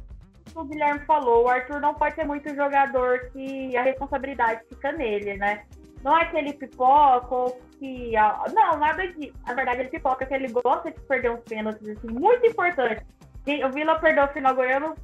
o 0.55 0.63
Guilherme 0.63 1.01
falou. 1.05 1.43
O 1.43 1.47
Arthur 1.47 1.79
não 1.79 1.93
pode 1.93 2.15
ser 2.15 2.25
muito 2.25 2.49
jogador 2.55 3.29
que 3.31 3.77
a 3.77 3.83
responsabilidade 3.83 4.61
fica 4.67 4.91
nele, 4.91 5.37
né? 5.37 5.61
Não 6.03 6.17
é 6.17 6.25
que 6.25 6.35
ele 6.35 6.53
pipoca 6.53 7.35
ou 7.35 7.61
que. 7.77 8.13
Não, 8.55 8.79
nada 8.79 9.05
disso. 9.11 9.35
Na 9.45 9.53
verdade, 9.53 9.81
ele 9.81 9.89
pipoca 9.89 10.25
que 10.25 10.33
ele 10.33 10.47
gosta 10.47 10.89
de 10.89 10.99
perder 11.01 11.29
uns 11.29 11.41
pênaltis 11.41 11.87
assim, 11.89 12.07
muito 12.07 12.43
importantes. 12.43 13.05
O 13.67 13.71
Vila 13.71 13.99
perdeu 13.99 14.23
o 14.23 14.29
final 14.29 14.55
goiano 14.55 14.95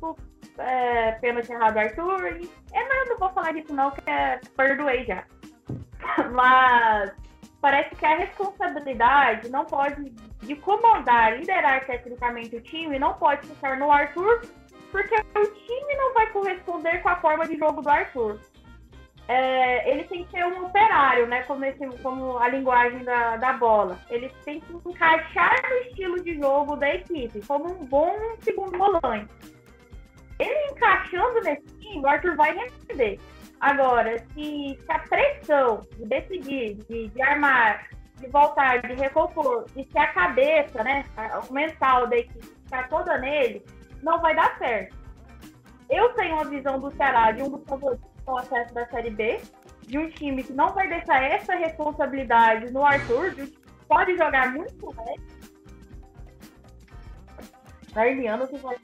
é, 0.57 1.12
pênalti 1.21 1.51
errado 1.51 1.77
Arthur. 1.77 2.39
E, 2.41 2.49
é, 2.73 2.83
mas 2.83 2.97
eu 2.97 3.10
não 3.10 3.19
vou 3.19 3.29
falar 3.29 3.51
disso 3.51 3.75
não, 3.75 3.91
que 3.91 4.10
é, 4.10 4.41
perdoei 4.55 5.05
já. 5.05 5.23
Mas 6.33 7.12
parece 7.61 7.95
que 7.95 8.05
a 8.05 8.17
responsabilidade 8.17 9.49
não 9.49 9.65
pode 9.65 10.11
de 10.41 10.55
comandar, 10.55 11.37
liderar 11.37 11.85
tecnicamente 11.85 12.55
o 12.55 12.61
time, 12.61 12.99
não 12.99 13.13
pode 13.15 13.47
ficar 13.47 13.77
no 13.77 13.91
Arthur, 13.91 14.41
porque 14.91 15.15
o 15.15 15.45
time 15.45 15.95
não 15.95 16.13
vai 16.13 16.27
corresponder 16.31 17.01
com 17.01 17.09
a 17.09 17.15
forma 17.17 17.47
de 17.47 17.57
jogo 17.57 17.81
do 17.81 17.89
Arthur. 17.89 18.39
É, 19.27 19.91
ele 19.91 20.05
tem 20.05 20.23
que 20.23 20.31
ser 20.31 20.45
um 20.45 20.65
operário, 20.65 21.27
né? 21.27 21.43
Como, 21.43 21.65
esse, 21.65 21.85
como 22.01 22.37
a 22.37 22.47
linguagem 22.47 23.03
da, 23.03 23.35
da 23.35 23.53
bola. 23.53 23.99
Ele 24.09 24.31
tem 24.45 24.61
que 24.61 24.73
encaixar 24.73 25.53
no 25.69 25.75
estilo 25.89 26.23
de 26.23 26.39
jogo 26.39 26.77
da 26.77 26.95
equipe, 26.95 27.45
como 27.45 27.69
um 27.69 27.85
bom 27.85 28.15
segundo 28.39 28.77
volante 28.77 29.27
ele 30.39 30.71
encaixando 30.71 31.41
nesse 31.41 31.65
time, 31.79 31.99
o 31.99 32.07
Arthur 32.07 32.35
vai 32.35 32.55
render. 32.55 33.19
Agora, 33.59 34.17
se, 34.19 34.79
se 34.79 34.91
a 34.91 34.99
pressão 34.99 35.81
de 35.97 36.05
decidir, 36.05 36.75
de, 36.89 37.07
de, 37.07 37.21
armar, 37.21 37.89
de 38.15 38.27
voltar, 38.27 38.81
de 38.81 38.93
recompor, 38.93 39.65
e 39.75 39.83
se 39.83 39.97
a 39.97 40.07
cabeça, 40.07 40.83
né, 40.83 41.03
o 41.49 41.53
mental 41.53 42.07
da 42.07 42.17
equipe 42.17 42.47
está 42.63 42.83
toda 42.83 43.17
nele, 43.17 43.65
não 44.03 44.21
vai 44.21 44.35
dar 44.35 44.57
certo. 44.57 44.95
Eu 45.89 46.09
tenho 46.13 46.35
uma 46.35 46.45
visão 46.45 46.79
do 46.79 46.91
Ceará 46.91 47.31
de 47.31 47.41
um 47.41 47.49
dos 47.49 47.63
favoritos 47.65 48.05
do 48.25 48.37
acesso 48.37 48.73
da 48.73 48.85
Série 48.87 49.09
B, 49.09 49.41
de 49.87 49.97
um 49.97 50.09
time 50.09 50.43
que 50.43 50.53
não 50.53 50.73
vai 50.73 50.87
deixar 50.87 51.23
essa 51.23 51.55
responsabilidade 51.55 52.71
no 52.71 52.85
Arthur, 52.85 53.33
de 53.33 53.41
um 53.41 53.45
time 53.45 53.57
que 53.57 53.85
pode 53.87 54.17
jogar 54.17 54.51
muito 54.51 54.93
bem. 54.93 55.19
Darliano, 57.93 58.45
você 58.45 58.57
vai 58.57 58.75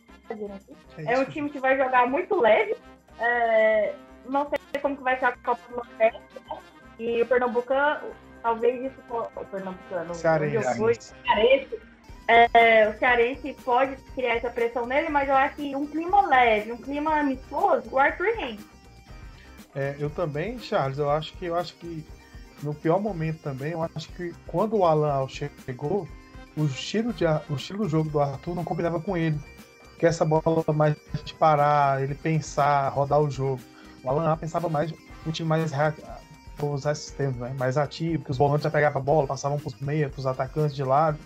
é, 0.97 1.13
é 1.13 1.19
um 1.19 1.25
time 1.25 1.49
que 1.49 1.59
vai 1.59 1.77
jogar 1.77 2.07
muito 2.07 2.39
leve. 2.39 2.75
É, 3.19 3.93
não 4.25 4.49
sei 4.49 4.62
como 4.79 4.97
que 4.97 5.03
vai 5.03 5.17
ser 5.17 5.25
a 5.25 5.31
Copa 5.37 5.61
do 5.69 5.75
Nordeste. 5.77 6.21
Né? 6.49 6.57
E 6.99 7.21
o 7.21 7.25
Pernambucano, 7.25 8.07
talvez 8.41 8.91
isso. 8.91 8.99
O 9.09 9.45
Pernambucano. 9.45 10.15
Cearense. 10.15 10.77
Fui, 10.77 10.95
Cearense. 10.95 11.79
É, 12.27 12.87
o 12.87 12.97
Cearense 12.97 13.55
pode 13.65 13.95
criar 14.15 14.35
essa 14.35 14.49
pressão 14.49 14.85
nele, 14.85 15.09
mas 15.09 15.27
eu 15.27 15.35
acho 15.35 15.55
que 15.55 15.75
um 15.75 15.85
clima 15.85 16.25
leve, 16.27 16.71
um 16.71 16.77
clima 16.77 17.19
amistoso, 17.19 17.89
o 17.91 17.99
Arthur 17.99 18.33
rende. 18.37 18.63
É, 19.75 19.95
eu 19.99 20.09
também, 20.09 20.57
Charles, 20.59 20.99
eu 20.99 21.09
acho 21.09 21.33
que 21.33 21.45
eu 21.45 21.55
acho 21.55 21.75
que 21.75 22.05
no 22.61 22.73
pior 22.73 23.01
momento 23.01 23.41
também, 23.41 23.73
eu 23.73 23.83
acho 23.83 24.07
que 24.13 24.33
quando 24.47 24.77
o 24.77 24.85
Alan 24.85 25.27
chegou, 25.27 26.07
o 26.55 26.65
estilo, 26.65 27.11
de, 27.11 27.25
o 27.49 27.55
estilo 27.55 27.83
do 27.83 27.89
jogo 27.89 28.09
do 28.09 28.21
Arthur 28.21 28.55
não 28.55 28.63
combinava 28.63 29.01
com 29.01 29.17
ele 29.17 29.37
que 29.99 30.05
essa 30.05 30.25
bola 30.25 30.63
mais 30.73 30.95
de 31.23 31.33
parar, 31.33 32.03
ele 32.03 32.13
pensar, 32.13 32.89
rodar 32.89 33.21
o 33.21 33.29
jogo. 33.29 33.61
O 34.03 34.09
Alan 34.09 34.35
pensava 34.37 34.67
mais 34.67 34.93
um 35.25 35.31
time 35.31 35.47
mais 35.47 35.71
vou 36.57 36.73
usar 36.73 36.91
esses 36.91 37.11
termos, 37.11 37.37
né? 37.37 37.55
mais 37.57 37.77
ativo, 37.77 38.23
que 38.23 38.31
os 38.31 38.37
volantes 38.37 38.63
já 38.63 38.69
pegavam 38.69 39.01
a 39.01 39.03
bola, 39.03 39.27
passavam 39.27 39.57
para 39.57 39.67
os 39.67 39.79
meias, 39.79 40.11
para 40.11 40.19
os 40.19 40.27
atacantes 40.27 40.75
de 40.75 40.83
lado. 40.83 41.17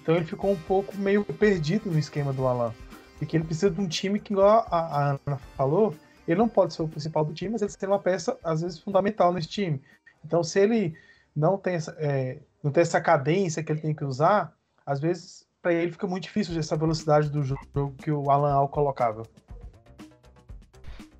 Então 0.00 0.14
ele 0.14 0.24
ficou 0.24 0.50
um 0.52 0.56
pouco 0.56 0.96
meio 0.96 1.24
perdido 1.24 1.90
no 1.90 1.98
esquema 1.98 2.32
do 2.32 2.46
Alan. 2.46 2.72
E 3.20 3.26
que 3.26 3.36
ele 3.36 3.44
precisa 3.44 3.70
de 3.70 3.80
um 3.80 3.88
time 3.88 4.20
que, 4.20 4.32
igual 4.32 4.66
a, 4.70 4.78
a 4.78 5.10
Ana 5.10 5.38
falou, 5.56 5.94
ele 6.28 6.38
não 6.38 6.48
pode 6.48 6.74
ser 6.74 6.82
o 6.82 6.88
principal 6.88 7.24
do 7.24 7.32
time, 7.32 7.52
mas 7.52 7.62
ele 7.62 7.72
tem 7.72 7.88
uma 7.88 7.98
peça, 7.98 8.38
às 8.44 8.60
vezes, 8.60 8.78
fundamental 8.78 9.32
nesse 9.32 9.48
time. 9.48 9.82
Então, 10.24 10.42
se 10.42 10.60
ele 10.60 10.94
não 11.34 11.56
tem 11.56 11.74
essa, 11.74 11.96
é, 11.98 12.38
não 12.62 12.70
tem 12.70 12.82
essa 12.82 13.00
cadência 13.00 13.62
que 13.62 13.72
ele 13.72 13.80
tem 13.80 13.94
que 13.94 14.04
usar, 14.04 14.54
às 14.84 15.00
vezes, 15.00 15.46
para 15.62 15.72
ele 15.72 15.92
fica 15.92 16.06
muito 16.06 16.24
difícil 16.24 16.58
essa 16.58 16.76
velocidade 16.76 17.30
do 17.30 17.42
jogo 17.42 17.94
que 17.98 18.10
o 18.10 18.30
Alan 18.30 18.52
Al 18.52 18.68
colocava. 18.68 19.22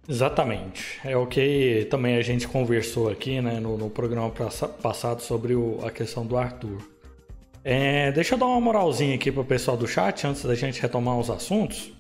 Exatamente. 0.09 1.01
É 1.05 1.17
o 1.17 1.27
que 1.27 1.87
também 1.91 2.17
a 2.17 2.23
gente 2.23 2.47
conversou 2.47 3.09
aqui 3.11 3.41
né, 3.41 3.59
no, 3.59 3.77
no 3.77 3.91
programa 3.91 4.31
passado 4.31 5.21
sobre 5.21 5.55
o, 5.55 5.81
a 5.85 5.91
questão 5.91 6.25
do 6.25 6.37
Arthur. 6.37 6.79
É, 7.65 8.13
deixa 8.13 8.35
eu 8.35 8.39
dar 8.39 8.47
uma 8.47 8.61
moralzinha 8.61 9.17
aqui 9.17 9.33
pro 9.33 9.45
pessoal 9.45 9.77
do 9.77 9.89
chat 9.89 10.25
antes 10.25 10.45
da 10.45 10.55
gente 10.55 10.81
retomar 10.81 11.19
os 11.19 11.29
assuntos. 11.29 11.93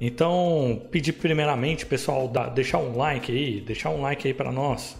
Então, 0.00 0.82
pedir 0.90 1.12
primeiramente, 1.12 1.86
pessoal, 1.86 2.28
deixar 2.54 2.78
um 2.78 2.96
like 2.96 3.32
aí, 3.32 3.60
deixar 3.60 3.90
um 3.90 4.02
like 4.02 4.26
aí 4.26 4.34
para 4.34 4.50
nós. 4.50 4.96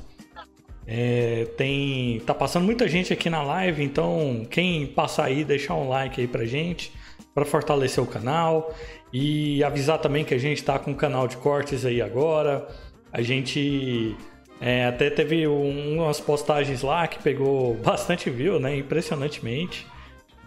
É, 0.87 1.47
tem 1.57 2.21
tá 2.21 2.33
passando 2.33 2.65
muita 2.65 2.87
gente 2.87 3.13
aqui 3.13 3.29
na 3.29 3.43
live, 3.43 3.83
então 3.83 4.47
quem 4.49 4.87
passar 4.87 5.25
aí, 5.25 5.45
deixar 5.45 5.75
um 5.75 5.89
like 5.89 6.21
aí 6.21 6.29
pra 6.29 6.45
gente, 6.45 6.93
para 7.37 7.45
fortalecer 7.45 8.03
o 8.03 8.07
canal 8.07 8.75
e 9.13 9.63
avisar 9.63 9.99
também 9.99 10.25
que 10.25 10.33
a 10.33 10.39
gente 10.39 10.65
tá 10.65 10.79
com 10.79 10.93
o 10.93 10.95
canal 10.95 11.29
de 11.29 11.37
cortes 11.37 11.85
aí 11.85 12.01
agora. 12.01 12.67
A 13.13 13.21
gente 13.21 14.17
é, 14.59 14.87
até 14.87 15.11
teve 15.11 15.47
um, 15.47 15.99
umas 15.99 16.19
postagens 16.19 16.81
lá 16.81 17.07
que 17.07 17.23
pegou 17.23 17.75
bastante 17.85 18.31
view, 18.31 18.59
né? 18.59 18.75
Impressionantemente. 18.79 19.87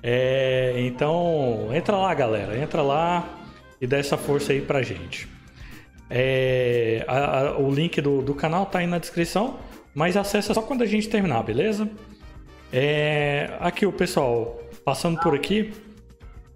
É, 0.02 0.73
então, 0.80 1.69
entra 1.71 1.95
lá, 1.95 2.12
galera. 2.15 2.58
Entra 2.58 2.82
lá 2.82 3.38
e 3.80 3.86
dá 3.86 3.99
essa 3.99 4.17
força 4.17 4.52
aí 4.52 4.60
pra 4.60 4.82
gente. 4.82 5.28
É, 6.10 7.06
a, 7.08 7.49
a, 7.49 7.60
o 7.60 7.71
link 7.71 8.02
do, 8.02 8.23
do 8.23 8.34
canal 8.34 8.65
tá 8.65 8.80
aí 8.80 8.88
na 8.88 8.97
descrição, 8.97 9.60
mas 9.93 10.17
acessa 10.17 10.56
só 10.56 10.62
quando 10.63 10.82
a 10.82 10.88
gente 10.88 11.08
terminar, 11.08 11.43
beleza? 11.43 11.88
É, 12.73 13.52
aqui 13.60 13.86
o 13.86 13.91
pessoal 13.91 14.60
passando 14.84 15.19
por 15.19 15.36
aqui, 15.36 15.71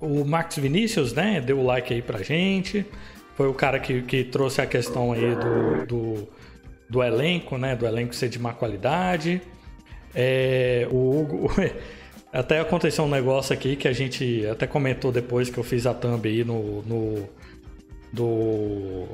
o 0.04 0.26
Marcos 0.26 0.58
Vinícius, 0.58 1.14
né, 1.14 1.42
deu 1.42 1.60
o 1.60 1.66
like 1.66 1.94
aí 1.94 2.02
pra 2.02 2.22
gente. 2.22 2.86
Foi 3.36 3.48
o 3.48 3.54
cara 3.54 3.80
que, 3.80 4.02
que 4.04 4.24
trouxe 4.24 4.62
a 4.62 4.66
questão 4.66 5.12
aí 5.12 5.36
do, 5.36 5.86
do, 5.86 6.28
do 6.90 7.04
elenco, 7.04 7.58
né, 7.58 7.76
do 7.76 7.86
elenco 7.86 8.14
ser 8.14 8.30
de 8.30 8.40
má 8.40 8.54
qualidade. 8.54 9.42
É, 10.14 10.88
o 10.92 11.20
Hugo 11.20 11.52
Até 12.34 12.60
aconteceu 12.60 13.04
um 13.04 13.10
negócio 13.10 13.54
aqui 13.54 13.76
que 13.76 13.88
a 13.88 13.94
gente 13.94 14.44
até 14.48 14.66
comentou 14.66 15.12
depois 15.12 15.52
que 15.52 15.60
eu 15.60 15.64
fiz 15.64 15.86
a 15.86 15.94
thumb 15.94 16.28
aí 16.28 16.44
no, 16.44 16.82
no 16.82 17.30
do, 18.12 19.06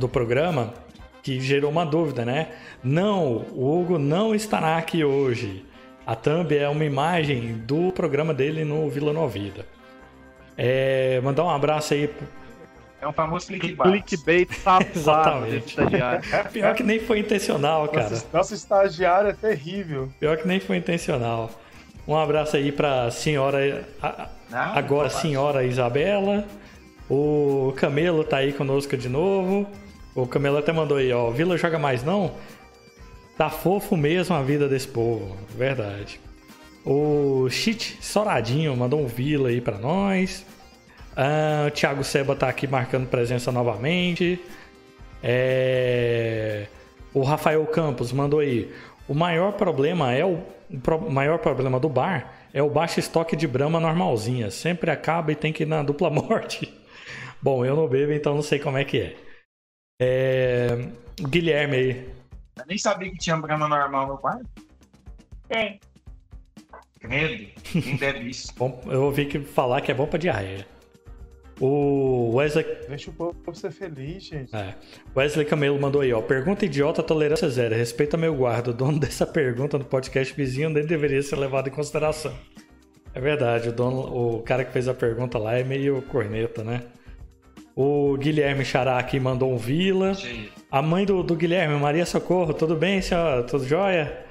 do 0.00 0.08
programa, 0.08 0.74
que 1.22 1.38
gerou 1.38 1.70
uma 1.70 1.86
dúvida, 1.86 2.24
né? 2.24 2.48
Não, 2.82 3.46
o 3.54 3.80
Hugo 3.80 3.98
não 4.00 4.34
estará 4.34 4.78
aqui 4.78 5.04
hoje. 5.04 5.64
A 6.04 6.16
thumb 6.16 6.56
é 6.56 6.68
uma 6.68 6.84
imagem 6.84 7.52
do 7.58 7.92
programa 7.92 8.34
dele 8.34 8.64
no 8.64 8.90
Vila 8.90 9.12
Novida. 9.12 9.64
É, 10.56 11.20
mandar 11.22 11.44
um 11.44 11.50
abraço 11.50 11.94
aí 11.94 12.10
é 13.00 13.06
um 13.06 13.12
famoso 13.12 13.46
clickbait. 13.46 14.04
Clickbait 14.04 14.48
safado 14.58 15.54
estagiário. 15.54 16.22
Pior 16.52 16.74
que 16.74 16.82
nem 16.82 16.98
foi 16.98 17.18
intencional, 17.20 17.88
cara. 17.88 18.10
Nosso, 18.10 18.26
nosso 18.32 18.54
estagiário 18.54 19.30
é 19.30 19.32
terrível. 19.32 20.10
Pior 20.18 20.36
que 20.36 20.48
nem 20.48 20.58
foi 20.58 20.78
intencional. 20.78 21.50
Um 22.08 22.16
abraço 22.16 22.56
aí 22.56 22.72
pra 22.72 23.10
senhora. 23.10 23.86
A, 24.02 24.28
agora, 24.74 25.10
senhora 25.10 25.64
Isabela. 25.64 26.44
O 27.08 27.72
Camelo 27.76 28.24
tá 28.24 28.38
aí 28.38 28.52
conosco 28.52 28.96
de 28.96 29.08
novo. 29.08 29.68
O 30.14 30.26
Camelo 30.26 30.58
até 30.58 30.72
mandou 30.72 30.96
aí, 30.96 31.12
ó. 31.12 31.30
Vila 31.30 31.56
joga 31.58 31.78
mais 31.78 32.02
não? 32.02 32.32
Tá 33.36 33.50
fofo 33.50 33.96
mesmo 33.96 34.34
a 34.34 34.42
vida 34.42 34.66
desse 34.66 34.88
povo. 34.88 35.36
Verdade. 35.50 36.18
O 36.86 37.48
Chit 37.50 37.98
Soradinho 38.00 38.76
mandou 38.76 39.00
um 39.00 39.06
Vila 39.06 39.48
aí 39.48 39.60
pra 39.60 39.76
nós. 39.76 40.46
Ah, 41.16 41.66
o 41.66 41.70
Thiago 41.70 42.04
Seba 42.04 42.36
tá 42.36 42.48
aqui 42.48 42.66
marcando 42.66 43.08
presença 43.08 43.50
novamente. 43.50 44.40
É... 45.22 46.66
O 47.12 47.22
Rafael 47.22 47.66
Campos 47.66 48.12
mandou 48.12 48.40
aí. 48.40 48.72
O 49.08 49.14
maior 49.14 49.52
problema 49.52 50.12
é 50.12 50.24
o 50.24 50.40
o 50.70 50.80
pro, 50.80 51.10
maior 51.10 51.38
problema 51.38 51.78
do 51.78 51.88
bar 51.88 52.32
é 52.52 52.62
o 52.62 52.70
baixo 52.70 52.98
estoque 52.98 53.36
de 53.36 53.46
brama 53.46 53.78
normalzinha. 53.78 54.50
Sempre 54.50 54.90
acaba 54.90 55.32
e 55.32 55.36
tem 55.36 55.52
que 55.52 55.62
ir 55.62 55.66
na 55.66 55.82
dupla 55.82 56.10
morte. 56.10 56.72
Bom, 57.40 57.64
eu 57.64 57.76
não 57.76 57.86
bebo, 57.86 58.12
então 58.12 58.34
não 58.34 58.42
sei 58.42 58.58
como 58.58 58.78
é 58.78 58.84
que 58.84 59.00
é. 59.00 59.16
é... 60.00 60.88
Guilherme 61.20 61.76
aí. 61.76 62.14
Eu 62.56 62.64
nem 62.66 62.78
sabia 62.78 63.10
que 63.10 63.18
tinha 63.18 63.36
brama 63.36 63.68
normal 63.68 64.06
no 64.06 64.16
bar. 64.16 64.40
Tem. 65.48 65.78
Credo, 67.08 67.46
quem 67.62 67.96
deve 67.96 68.30
isso? 68.30 68.52
Bom, 68.56 68.82
eu 68.86 69.04
ouvi 69.04 69.26
que 69.26 69.40
falar 69.40 69.80
que 69.80 69.90
é 69.90 69.94
bom 69.94 70.06
pra 70.06 70.18
diarreia. 70.18 70.66
O 71.60 72.34
Wesley. 72.34 72.66
Deixa 72.88 73.10
o 73.10 73.14
povo 73.14 73.54
ser 73.54 73.70
feliz, 73.70 74.24
gente. 74.24 74.54
É. 74.54 74.74
Wesley 75.16 75.46
Camelo 75.46 75.80
mandou 75.80 76.02
aí, 76.02 76.12
ó. 76.12 76.20
Pergunta 76.20 76.66
idiota, 76.66 77.02
tolerância 77.02 77.48
zero. 77.48 77.74
Respeita 77.74 78.16
meu 78.16 78.34
guarda. 78.34 78.70
O 78.70 78.74
dono 78.74 78.98
dessa 79.00 79.26
pergunta 79.26 79.78
no 79.78 79.84
podcast 79.84 80.34
vizinho 80.34 80.68
nem 80.68 80.84
deveria 80.84 81.22
ser 81.22 81.36
levado 81.36 81.68
em 81.68 81.72
consideração. 81.72 82.34
É 83.14 83.20
verdade, 83.20 83.70
o, 83.70 83.72
dono, 83.72 84.36
o 84.36 84.42
cara 84.42 84.62
que 84.62 84.70
fez 84.70 84.86
a 84.88 84.92
pergunta 84.92 85.38
lá 85.38 85.54
é 85.54 85.64
meio 85.64 86.02
corneta, 86.02 86.62
né? 86.62 86.82
O 87.74 88.14
Guilherme 88.18 88.62
Xará 88.62 88.98
aqui 88.98 89.18
mandou 89.18 89.50
um 89.50 89.56
Vila. 89.56 90.12
A 90.70 90.82
mãe 90.82 91.06
do, 91.06 91.22
do 91.22 91.34
Guilherme, 91.34 91.78
Maria 91.80 92.04
Socorro, 92.04 92.52
tudo 92.52 92.76
bem, 92.76 93.00
senhora? 93.00 93.42
Tudo 93.42 93.66
jóia? 93.66 94.25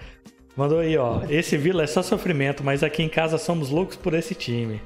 Mandou 0.56 0.80
aí, 0.80 0.98
ó. 0.98 1.22
Esse 1.30 1.58
Vila 1.58 1.84
é 1.84 1.88
só 1.88 2.02
sofrimento, 2.02 2.63
mas 2.63 2.82
aqui 2.82 3.04
em 3.04 3.10
casa 3.10 3.38
somos 3.38 3.70
loucos 3.70 3.98
por 3.98 4.13
esse 4.13 4.34
time. 4.34 4.82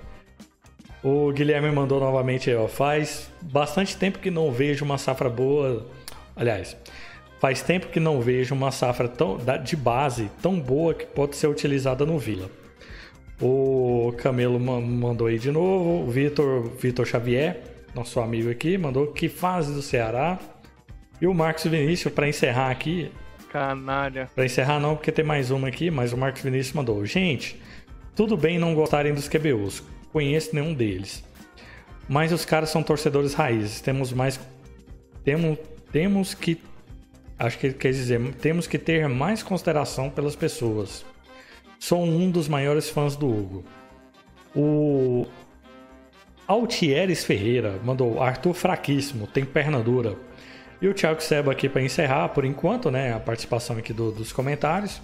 O 1.03 1.31
Guilherme 1.31 1.71
mandou 1.71 1.99
novamente 1.99 2.49
aí, 2.49 2.55
ó. 2.55 2.67
Faz 2.67 3.29
bastante 3.41 3.95
tempo 3.95 4.19
que 4.19 4.31
não 4.31 4.51
vejo 4.51 4.83
uma 4.83 4.97
safra 4.97 5.29
boa. 5.29 5.85
Aliás, 6.35 6.75
faz 7.39 7.61
tempo 7.61 7.87
que 7.87 7.99
não 7.99 8.19
vejo 8.19 8.55
uma 8.55 8.71
safra 8.71 9.07
tão, 9.07 9.37
de 9.63 9.75
base 9.75 10.31
tão 10.41 10.59
boa 10.59 10.93
que 10.93 11.05
pode 11.05 11.35
ser 11.35 11.47
utilizada 11.47 12.05
no 12.05 12.17
Vila. 12.17 12.49
O 13.41 14.13
Camelo 14.17 14.59
mandou 14.59 15.27
aí 15.27 15.37
de 15.37 15.51
novo. 15.51 16.03
O 16.05 16.09
Vitor, 16.09 16.67
Vitor 16.77 17.05
Xavier, 17.05 17.61
nosso 17.93 18.19
amigo 18.19 18.49
aqui, 18.49 18.77
mandou 18.77 19.07
que 19.07 19.29
fase 19.29 19.71
do 19.71 19.81
Ceará. 19.81 20.39
E 21.21 21.27
o 21.27 21.33
Marcos 21.33 21.63
Vinícius, 21.65 22.13
para 22.13 22.27
encerrar 22.27 22.71
aqui. 22.71 23.11
Canalha. 23.51 24.29
Para 24.35 24.45
encerrar, 24.45 24.79
não, 24.79 24.95
porque 24.95 25.11
tem 25.11 25.25
mais 25.25 25.51
uma 25.51 25.67
aqui, 25.67 25.89
mas 25.91 26.13
o 26.13 26.17
Marcos 26.17 26.41
Vinícius 26.41 26.73
mandou. 26.73 27.05
Gente, 27.05 27.59
tudo 28.15 28.37
bem 28.37 28.59
não 28.59 28.73
gostarem 28.73 29.13
dos 29.13 29.27
QBUs 29.27 29.83
conheço 30.11 30.53
nenhum 30.53 30.73
deles. 30.73 31.23
Mas 32.07 32.31
os 32.31 32.45
caras 32.45 32.69
são 32.69 32.81
torcedores 32.81 33.33
raízes. 33.33 33.81
Temos 33.81 34.11
mais. 34.11 34.39
Temos, 35.23 35.57
temos 35.91 36.33
que. 36.33 36.61
Acho 37.37 37.57
que 37.57 37.67
ele 37.67 37.73
quer 37.75 37.91
dizer, 37.91 38.19
temos 38.35 38.67
que 38.67 38.77
ter 38.77 39.07
mais 39.07 39.41
consideração 39.41 40.09
pelas 40.09 40.35
pessoas. 40.35 41.05
Sou 41.79 42.03
um 42.03 42.29
dos 42.29 42.49
maiores 42.49 42.89
fãs 42.89 43.15
do 43.15 43.29
Hugo. 43.29 43.63
O 44.53 45.25
Altieres 46.45 47.23
Ferreira 47.23 47.79
mandou 47.83 48.21
Arthur 48.21 48.53
fraquíssimo, 48.53 49.25
tem 49.25 49.45
perna 49.45 49.79
dura. 49.79 50.17
E 50.81 50.87
o 50.87 50.93
Thiago 50.93 51.21
Seba 51.21 51.51
aqui 51.51 51.67
para 51.67 51.81
encerrar, 51.81 52.29
por 52.29 52.45
enquanto, 52.45 52.89
né, 52.89 53.13
a 53.13 53.19
participação 53.19 53.77
aqui 53.77 53.91
do, 53.91 54.11
dos 54.11 54.31
comentários. 54.31 55.01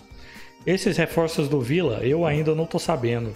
Esses 0.66 0.98
reforços 0.98 1.48
do 1.48 1.62
Vila, 1.62 2.00
eu 2.02 2.26
ainda 2.26 2.56
não 2.56 2.66
tô 2.66 2.80
sabendo 2.80 3.36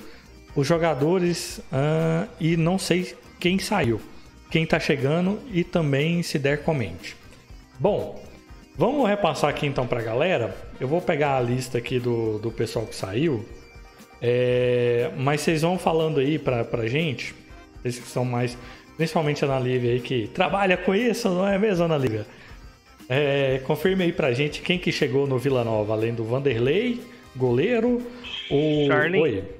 os 0.56 0.65
jogadores 0.65 1.60
uh, 1.71 2.28
e 2.39 2.58
não 2.58 2.80
sei 2.80 3.15
quem 3.39 3.60
saiu, 3.60 4.02
quem 4.49 4.65
tá 4.65 4.80
chegando 4.80 5.39
e 5.52 5.63
também 5.63 6.23
se 6.23 6.39
der 6.39 6.63
comente. 6.63 7.15
Bom, 7.80 8.23
vamos 8.75 9.08
repassar 9.08 9.49
aqui 9.49 9.67
então 9.67 9.86
pra 9.86 10.02
galera. 10.02 10.56
Eu 10.80 10.88
vou 10.88 11.02
pegar 11.02 11.38
a 11.38 11.41
lista 11.41 11.78
aqui 11.78 11.99
do, 11.99 12.39
do 12.39 12.52
pessoal 12.52 12.86
que 12.86 12.95
saiu, 12.95 13.45
é, 14.21 15.12
mas 15.17 15.41
vocês 15.41 15.62
vão 15.62 15.78
falando 15.78 16.19
aí 16.19 16.39
pra, 16.39 16.63
pra 16.63 16.88
gente, 16.88 17.36
vocês 17.82 17.99
que 17.99 18.08
são 18.08 18.25
mais, 18.25 18.58
principalmente 18.99 19.45
a 19.45 19.47
Ana 19.47 19.59
Lívia 19.62 19.93
aí 19.93 20.01
que 20.01 20.27
trabalha 20.27 20.75
com 20.75 20.93
isso, 20.93 21.29
não 21.29 21.47
é 21.47 21.57
mesmo, 21.57 21.85
Ana 21.85 21.97
Lívia? 21.97 22.25
É, 23.07 23.59
confirme 23.65 24.03
aí 24.03 24.12
pra 24.12 24.33
gente 24.33 24.62
quem 24.62 24.77
que 24.77 24.91
chegou 24.91 25.25
no 25.25 25.38
Vila 25.38 25.63
Nova, 25.63 25.93
além 25.93 26.13
do 26.13 26.25
Vanderlei, 26.25 27.01
goleiro, 27.33 28.01
o... 28.51 28.88
Charlie. 28.88 29.21
Oi 29.21 29.59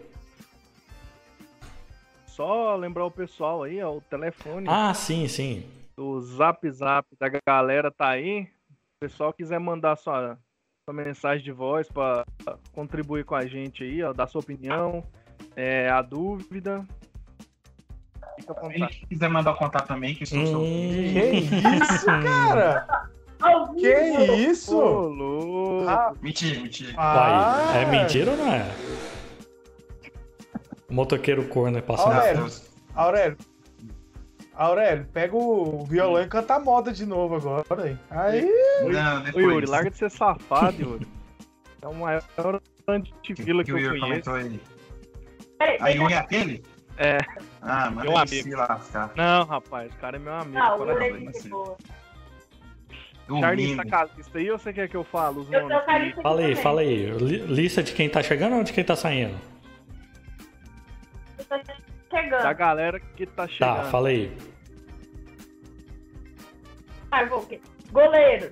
só 2.28 2.74
lembrar 2.78 3.04
o 3.04 3.12
pessoal 3.12 3.64
aí, 3.64 3.82
ó, 3.84 3.98
o 3.98 4.02
telefone. 4.02 4.66
Ah, 4.70 4.94
sim, 4.94 5.28
sim. 5.28 5.66
O 5.98 6.22
zap 6.22 6.70
zap 6.72 7.06
da 7.20 7.30
galera 7.46 7.92
tá 7.92 8.08
aí. 8.08 8.46
Se 8.46 8.96
o 8.96 9.00
pessoal 9.02 9.34
quiser 9.34 9.60
mandar 9.60 9.98
sua, 9.98 10.38
sua 10.86 10.94
mensagem 10.94 11.44
de 11.44 11.52
voz 11.52 11.90
para 11.90 12.26
contribuir 12.72 13.26
com 13.26 13.36
a 13.36 13.46
gente 13.46 13.84
aí, 13.84 14.02
ó, 14.04 14.14
dar 14.14 14.28
sua 14.28 14.40
opinião, 14.40 15.04
é, 15.54 15.90
a 15.90 16.02
dúvida. 16.02 16.86
Fica 18.40 18.54
à 18.54 18.56
Se 18.60 18.66
ele 18.68 18.80
vontade. 18.80 19.06
quiser 19.10 19.30
mandar 19.30 19.52
o 19.52 19.56
contato 19.56 19.88
também, 19.88 20.16
que 20.16 20.24
eu 20.24 20.28
sou 20.28 20.46
seu 20.46 20.60
Hum. 20.60 21.14
Que 21.14 21.84
isso, 21.84 22.06
cara? 22.06 22.88
Que 23.78 24.34
isso? 24.50 25.86
Ah, 25.88 26.12
Mentira, 26.22 26.60
mentira. 26.62 26.94
ah, 26.98 27.70
Vai, 27.72 27.84
é 27.84 27.86
mentira 27.86 28.32
ou 28.32 28.38
não 28.38 28.52
é? 28.54 28.66
O 30.90 30.94
motoqueiro 30.94 31.48
corno 31.48 31.82
passando. 31.82 32.10
Olha, 32.18 32.34
Não, 32.34 32.42
Aurélio. 32.44 32.52
Aurélio. 32.96 33.38
Aurélio, 34.56 35.06
pega 35.14 35.38
o 35.38 35.86
violão 35.86 36.22
e 36.22 36.28
canta 36.28 36.56
a 36.56 36.60
moda 36.60 36.92
de 36.92 37.06
novo 37.06 37.36
agora, 37.36 37.90
hein? 37.90 38.00
Aí. 38.10 38.42
não, 38.82 39.24
Ô. 39.34 39.40
Yuri, 39.40 39.66
larga 39.68 39.90
de 39.90 39.98
ser 39.98 40.12
safado, 40.12 40.82
Yuri. 40.82 41.08
É 41.82 41.88
o 41.88 41.94
maior 41.94 42.22
antivila 42.88 43.64
que 43.64 43.72
que 43.72 43.74
o 43.74 43.80
eu 43.80 43.86
Yuri 43.86 44.00
conheço. 44.02 44.26
comentou 44.30 44.34
aí. 44.36 44.60
Peraí, 45.58 45.78
A 45.80 45.88
Yuri 45.90 46.14
é 46.14 46.18
aquele? 46.18 46.64
É. 46.98 47.18
Ah, 47.62 47.92
mas 47.92 48.04
Meu 48.06 48.18
amigo. 48.18 48.44
se 48.44 48.56
lascar. 48.56 49.12
Não, 49.16 49.46
rapaz, 49.46 49.92
o 49.94 49.98
cara 49.98 50.16
é 50.16 50.20
meu 50.20 50.34
amigo. 50.34 50.58
Ah, 50.58 50.76
o 50.78 50.90
é 50.92 51.12
gente 51.14 51.50
boa. 51.50 51.78
Charlie, 53.28 53.68
Dormindo. 53.76 53.84
tá 53.84 53.90
casista 54.08 54.38
aí 54.40 54.50
ou 54.50 54.58
você 54.58 54.74
quer 54.74 54.90
que 54.90 54.98
eu 54.98 55.04
fale 55.04 55.40
os 55.40 55.52
Eu 55.52 55.70
nomes? 55.70 56.16
Fala 56.24 56.42
aí, 56.42 56.56
fala 56.56 56.82
aí. 56.82 57.12
Li- 57.12 57.38
Lista 57.46 57.84
de 57.84 57.94
quem 57.94 58.10
tá 58.10 58.24
chegando 58.24 58.56
ou 58.56 58.64
de 58.64 58.74
quem 58.74 58.84
tá 58.84 58.96
saindo? 58.96 59.38
Eu 61.38 61.46
tô 61.46 61.56
chegando. 62.10 62.42
Da 62.42 62.54
galera 62.54 63.00
que 63.00 63.26
tá 63.28 63.44
Tá, 63.44 63.48
chegando. 63.48 63.92
fala 63.92 64.10
aí. 64.10 64.36
Ah, 67.12 67.26
vou. 67.26 67.48
Goleiro. 67.92 68.52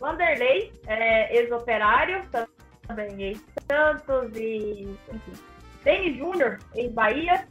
Vanderlei, 0.00 0.72
é, 0.86 1.36
ex-operário, 1.38 2.22
também 2.86 3.22
ex-Santos 3.22 4.30
e. 4.36 4.88
Enfim. 5.12 5.32
Denis 5.82 6.16
Júnior, 6.18 6.58
ex-Bahia. 6.74 7.46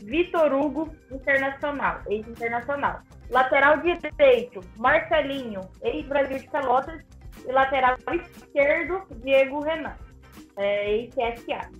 Vitor 0.00 0.52
Hugo, 0.52 0.94
internacional, 1.10 2.02
ex-internacional. 2.08 3.00
Lateral 3.30 3.82
direito, 3.82 4.60
Marcelinho, 4.76 5.62
ex-Brasil 5.82 6.38
de 6.38 6.48
Pelotas. 6.50 7.02
E 7.46 7.52
lateral 7.52 7.96
esquerdo, 8.36 9.02
Diego 9.22 9.60
Renan, 9.60 9.96
é, 10.56 10.96
ex-CSA. 10.96 11.70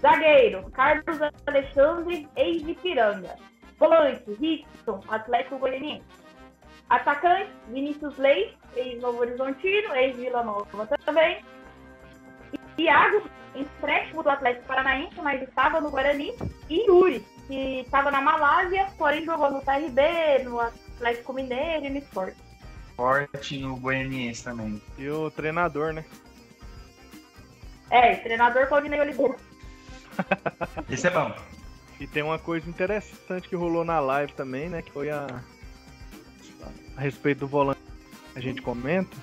Zagueiro, 0.00 0.68
Carlos 0.72 1.18
Alexandre, 1.46 2.28
ex-Ipiranga. 2.34 3.36
Volante, 3.78 4.32
Rickson, 4.40 5.00
Atlético 5.08 5.58
Goianiense. 5.58 6.04
Atacante, 6.88 7.50
Vinícius 7.68 8.16
Leite, 8.18 8.56
ex-Novo 8.76 9.20
Horizontino, 9.20 9.94
ex-Vila 9.94 10.42
Nova 10.42 10.86
também. 11.04 11.44
Iago, 12.78 13.22
empréstimo 13.54 14.22
do 14.22 14.30
Atlético 14.30 14.66
Paranaense, 14.66 15.20
mas 15.22 15.42
estava 15.42 15.80
no 15.80 15.90
Guarani. 15.90 16.32
E 16.68 16.86
Yuri, 16.86 17.24
que 17.46 17.80
estava 17.80 18.10
na 18.10 18.20
Malásia, 18.20 18.88
porém 18.96 19.24
jogou 19.24 19.50
no 19.50 19.60
TRB, 19.60 20.44
no 20.44 20.60
Atlético 20.60 21.32
Mineiro 21.32 21.86
e 21.86 21.90
no 21.90 21.98
Sport. 21.98 22.34
Forte 22.96 23.58
no 23.58 23.76
Goianiense 23.76 24.44
também. 24.44 24.80
E 24.98 25.08
o 25.08 25.30
treinador, 25.30 25.92
né? 25.92 26.04
É, 27.90 28.14
treinador 28.16 28.66
Claudinei 28.68 29.00
Oliveira. 29.00 29.36
Esse 30.90 31.06
é 31.06 31.10
bom. 31.10 31.32
E 32.00 32.06
tem 32.06 32.22
uma 32.22 32.38
coisa 32.38 32.68
interessante 32.68 33.48
que 33.48 33.56
rolou 33.56 33.84
na 33.84 34.00
live 34.00 34.32
também, 34.32 34.68
né? 34.68 34.82
Que 34.82 34.90
foi 34.92 35.10
a. 35.10 35.26
A 36.96 37.00
respeito 37.00 37.40
do 37.40 37.46
volante 37.46 37.80
que 38.32 38.38
a 38.38 38.42
gente 38.42 38.60
comenta. 38.60 39.16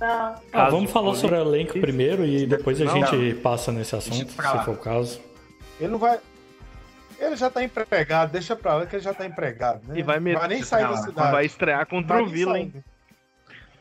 Não, 0.00 0.08
Ah, 0.08 0.40
Caso 0.50 0.70
vamos 0.76 0.90
falar 0.90 1.14
sobre 1.14 1.36
o 1.36 1.40
elenco 1.40 1.78
primeiro 1.78 2.24
e 2.24 2.46
depois 2.46 2.80
a 2.80 2.84
Não, 2.84 3.06
gente 3.06 3.34
passa 3.36 3.70
nesse 3.70 3.94
assunto, 3.94 4.30
se 4.30 4.64
for 4.64 4.70
o 4.70 4.76
caso. 4.76 5.20
Ele 5.78 5.92
não 5.92 5.98
vai. 5.98 6.18
Ele 7.20 7.36
já 7.36 7.50
tá 7.50 7.62
empregado, 7.62 8.32
deixa 8.32 8.56
pra 8.56 8.74
lá 8.74 8.86
que 8.86 8.96
ele 8.96 9.02
já 9.02 9.12
tá 9.12 9.26
empregado, 9.26 9.86
né? 9.86 9.98
E 9.98 10.02
vai 10.02 10.18
vai 10.18 10.48
nem 10.48 10.62
sair 10.62 10.88
da 10.88 10.96
cidade. 10.96 11.32
Vai 11.32 11.44
estrear 11.44 11.86
contra 11.86 12.16
Vai 12.16 12.24
o 12.24 12.26
Vila, 12.26 12.58
hein? 12.58 12.72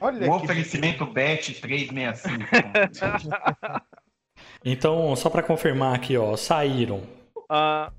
Olha 0.01 0.17
O 0.29 0.39
que 0.39 0.45
oferecimento 0.45 1.05
Bet 1.05 1.53
365. 1.61 2.45
Então, 4.63 5.15
só 5.15 5.29
pra 5.29 5.41
confirmar 5.41 5.95
aqui, 5.95 6.17
ó, 6.17 6.35
saíram 6.35 7.01
Ah, 7.49 7.91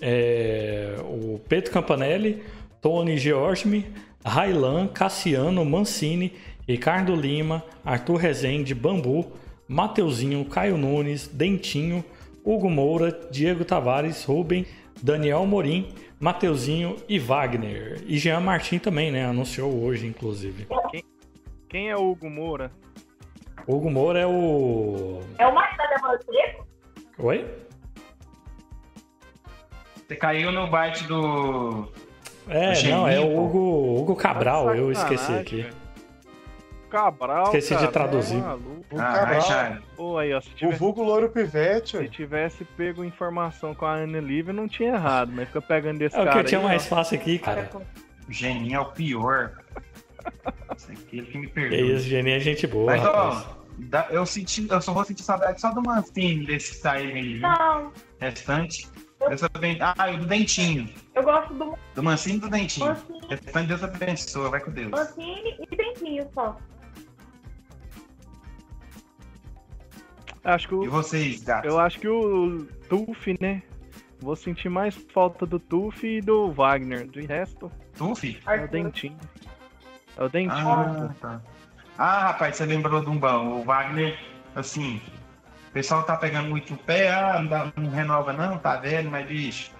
é, 0.00 0.96
o 1.00 1.38
Pedro 1.48 1.70
Campanelli, 1.70 2.44
Tony 2.80 3.16
Georgme, 3.18 3.86
Railan, 4.24 4.88
Cassiano, 4.88 5.64
Mancini, 5.64 6.34
Ricardo 6.66 7.14
Lima, 7.14 7.62
Arthur 7.84 8.16
Rezende, 8.16 8.74
Bambu, 8.74 9.32
Mateuzinho, 9.68 10.44
Caio 10.44 10.76
Nunes, 10.76 11.28
Dentinho, 11.28 12.04
Hugo 12.44 12.68
Moura, 12.68 13.16
Diego 13.30 13.64
Tavares, 13.64 14.24
Rubem, 14.24 14.66
Daniel 15.02 15.46
Morim, 15.46 15.92
Mateuzinho 16.20 16.96
e 17.08 17.18
Wagner. 17.18 18.02
E 18.06 18.18
Jean 18.18 18.40
Martin 18.40 18.78
também, 18.78 19.10
né? 19.10 19.24
Anunciou 19.24 19.82
hoje, 19.82 20.06
inclusive. 20.06 20.66
quem 21.68 21.90
é 21.90 21.96
o 21.96 22.10
Hugo 22.10 22.28
Moura? 22.28 22.70
Hugo 23.66 23.90
Moura 23.90 24.20
é 24.20 24.26
o. 24.26 25.20
é 25.38 25.46
o 25.46 25.54
marido 25.54 25.76
da 25.76 25.86
Débora 25.86 26.18
Seco? 26.22 26.66
Oi? 27.18 27.46
Você 30.06 30.16
caiu 30.16 30.50
no 30.50 30.66
bite 30.68 31.04
do. 31.04 31.92
É, 32.48 32.82
não, 32.88 33.06
é 33.06 33.20
o. 33.20 33.38
Hugo, 33.38 34.00
Hugo 34.00 34.16
Cabral, 34.16 34.74
eu 34.74 34.90
esqueci 34.90 35.32
aqui. 35.34 35.66
Cabral. 36.88 37.44
Esqueci 37.44 37.74
de 37.74 37.80
cara, 37.80 37.92
traduzir. 37.92 38.40
tá 38.40 38.48
maluco. 38.48 38.84
O 38.90 39.00
Ah, 39.00 39.12
Cabral. 39.12 39.78
Pô, 39.96 40.18
aí, 40.18 40.32
ó, 40.34 40.40
se 40.40 40.48
o 40.50 40.54
tivesse, 40.54 40.78
vulgo 40.78 41.02
louro 41.02 41.28
pivete, 41.28 41.98
se 41.98 42.08
tivesse 42.08 42.64
pego 42.64 43.04
informação 43.04 43.74
com 43.74 43.84
a 43.86 43.94
Ana 43.94 44.20
Lívia, 44.20 44.52
não 44.52 44.66
tinha 44.68 44.94
errado, 44.94 45.30
mas 45.34 45.46
fica 45.48 45.60
pegando 45.62 45.98
desse 45.98 46.16
É 46.16 46.20
o 46.20 46.24
cara 46.24 46.32
que 46.34 46.38
eu 46.40 46.44
tinha 46.44 46.60
aí, 46.60 46.64
ó. 46.64 46.68
mais 46.68 46.86
fácil 46.86 47.18
aqui, 47.18 47.38
cara. 47.38 47.70
O 48.28 48.32
Geninho 48.32 48.76
é 48.76 48.80
o 48.80 48.86
pior. 48.86 49.52
Esse 50.76 50.92
aqui 50.92 51.20
é 51.20 51.22
que 51.22 51.38
me 51.38 51.46
perdoa. 51.48 51.78
isso, 51.80 52.08
Geni 52.08 52.30
é 52.32 52.40
gente 52.40 52.66
boa, 52.66 52.92
Mas, 52.92 53.02
rapaz. 53.02 53.46
ó, 53.46 53.58
eu, 54.10 54.26
senti, 54.26 54.66
eu 54.70 54.80
só 54.82 54.92
vou 54.92 55.04
sentir 55.04 55.22
saudade 55.22 55.60
só 55.60 55.70
do 55.72 55.80
Mancini 55.82 56.44
desse 56.44 56.74
sair 56.74 57.12
aí. 57.12 57.38
Não, 57.40 57.92
Restante. 58.20 58.88
Aben- 59.54 59.78
Ah, 59.80 60.10
e 60.12 60.14
o 60.14 60.18
do 60.20 60.26
Dentinho. 60.26 60.88
eu 61.14 61.22
gosto 61.24 61.52
do 61.54 61.76
Do 61.94 62.02
Mancini 62.04 62.36
e 62.36 62.40
do 62.40 62.48
Dentinho. 62.48 62.86
Mancini, 62.86 63.20
Restante, 63.28 63.66
Deus 63.66 63.82
abençoa. 63.82 64.48
Vai 64.50 64.60
com 64.60 64.70
Deus. 64.70 64.90
Mancini 64.90 65.56
e 65.70 65.76
Dentinho 65.76 66.28
só. 66.32 66.56
Acho 70.44 70.68
que 70.68 70.74
E 70.74 70.88
o, 70.88 70.90
vocês, 70.90 71.42
gatos? 71.42 71.70
eu 71.70 71.78
acho 71.78 71.98
que 71.98 72.08
o 72.08 72.66
Tuf, 72.88 73.36
né? 73.40 73.62
Vou 74.20 74.34
sentir 74.34 74.68
mais 74.68 74.94
falta 75.12 75.46
do 75.46 75.58
Tuf 75.60 76.04
e 76.06 76.20
do 76.20 76.50
Wagner. 76.52 77.06
De 77.06 77.20
resto, 77.26 77.70
Tufi? 77.96 78.40
é 78.46 78.64
o. 78.64 78.68
Dentinho. 78.68 79.16
É 80.16 80.24
o 80.24 80.28
Dentinho. 80.28 80.68
Ah, 80.68 81.10
tá. 81.20 81.40
Ah, 81.96 82.18
rapaz, 82.28 82.56
você 82.56 82.64
lembrou 82.66 83.00
de 83.00 83.10
um 83.10 83.18
bom. 83.18 83.60
O 83.60 83.64
Wagner, 83.64 84.18
assim, 84.56 85.00
o 85.68 85.72
pessoal 85.72 86.02
tá 86.02 86.16
pegando 86.16 86.48
muito 86.48 86.74
o 86.74 86.76
pé, 86.78 87.10
ah, 87.12 87.40
não, 87.42 87.90
renova 87.90 88.32
não, 88.32 88.58
tá 88.58 88.76
velho, 88.76 89.10
mas 89.10 89.26
bicho, 89.26 89.70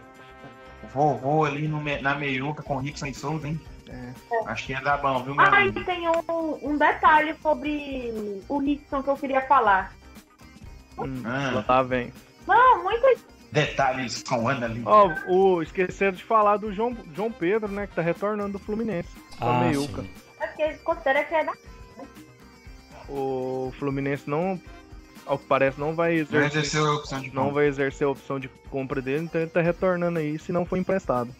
o 0.84 0.86
vovô 0.88 1.44
ali 1.44 1.66
no 1.66 1.80
na 2.02 2.14
meiuca 2.14 2.62
com 2.62 2.76
o 2.76 2.78
Rickson 2.80 3.06
e 3.06 3.14
Souza, 3.14 3.48
hein? 3.48 3.60
É. 3.88 4.12
Acho 4.46 4.66
que 4.66 4.72
ia 4.72 4.80
dar 4.80 4.98
bom, 4.98 5.22
viu, 5.22 5.34
meu 5.34 5.44
Ah, 5.44 5.60
e 5.64 5.68
amigo? 5.70 5.84
tem 5.84 6.08
um, 6.08 6.58
um 6.62 6.76
detalhe 6.76 7.34
sobre 7.42 8.42
o 8.48 8.58
Rickson 8.58 9.02
que 9.02 9.08
eu 9.10 9.16
queria 9.16 9.40
falar. 9.42 9.92
Hum, 11.04 11.22
Ah. 11.24 11.64
Lá 11.68 11.82
vem. 11.82 12.12
Não, 12.46 12.82
muito 12.82 13.28
Detalhes 13.50 14.22
com 14.22 14.46
Ana 14.48 14.66
ali. 14.66 14.82
Ó, 14.84 15.10
o, 15.26 15.62
esqueceram 15.62 16.12
de 16.12 16.22
falar 16.22 16.58
do 16.58 16.70
João, 16.72 16.94
João 17.14 17.32
Pedro, 17.32 17.68
né? 17.70 17.86
Que 17.86 17.94
tá 17.94 18.02
retornando 18.02 18.52
do 18.52 18.58
Fluminense. 18.58 19.08
Ah, 19.40 19.60
meiuca. 19.64 20.02
sim. 20.02 20.10
é 20.40 20.46
porque 20.46 20.62
eles 20.62 20.80
consideram 20.82 21.24
que 21.24 21.34
é 21.34 21.44
da. 21.44 21.52
O 23.08 23.72
Fluminense 23.78 24.28
não, 24.28 24.60
ao 25.24 25.38
que 25.38 25.46
parece, 25.46 25.80
não 25.80 25.94
vai 25.94 26.10
Não 26.16 26.20
exercer, 26.20 26.46
exerceu 26.60 26.86
a 26.86 26.94
opção 26.96 27.20
de 27.20 27.28
não 27.28 27.44
compra. 27.44 27.54
vai 27.54 27.66
exercer 27.66 28.06
a 28.06 28.10
opção 28.10 28.38
de 28.38 28.48
compra 28.70 29.00
dele, 29.00 29.24
então 29.24 29.40
ele 29.40 29.50
tá 29.50 29.62
retornando 29.62 30.18
aí 30.18 30.38
se 30.38 30.52
não 30.52 30.66
for 30.66 30.76
emprestado. 30.76 31.34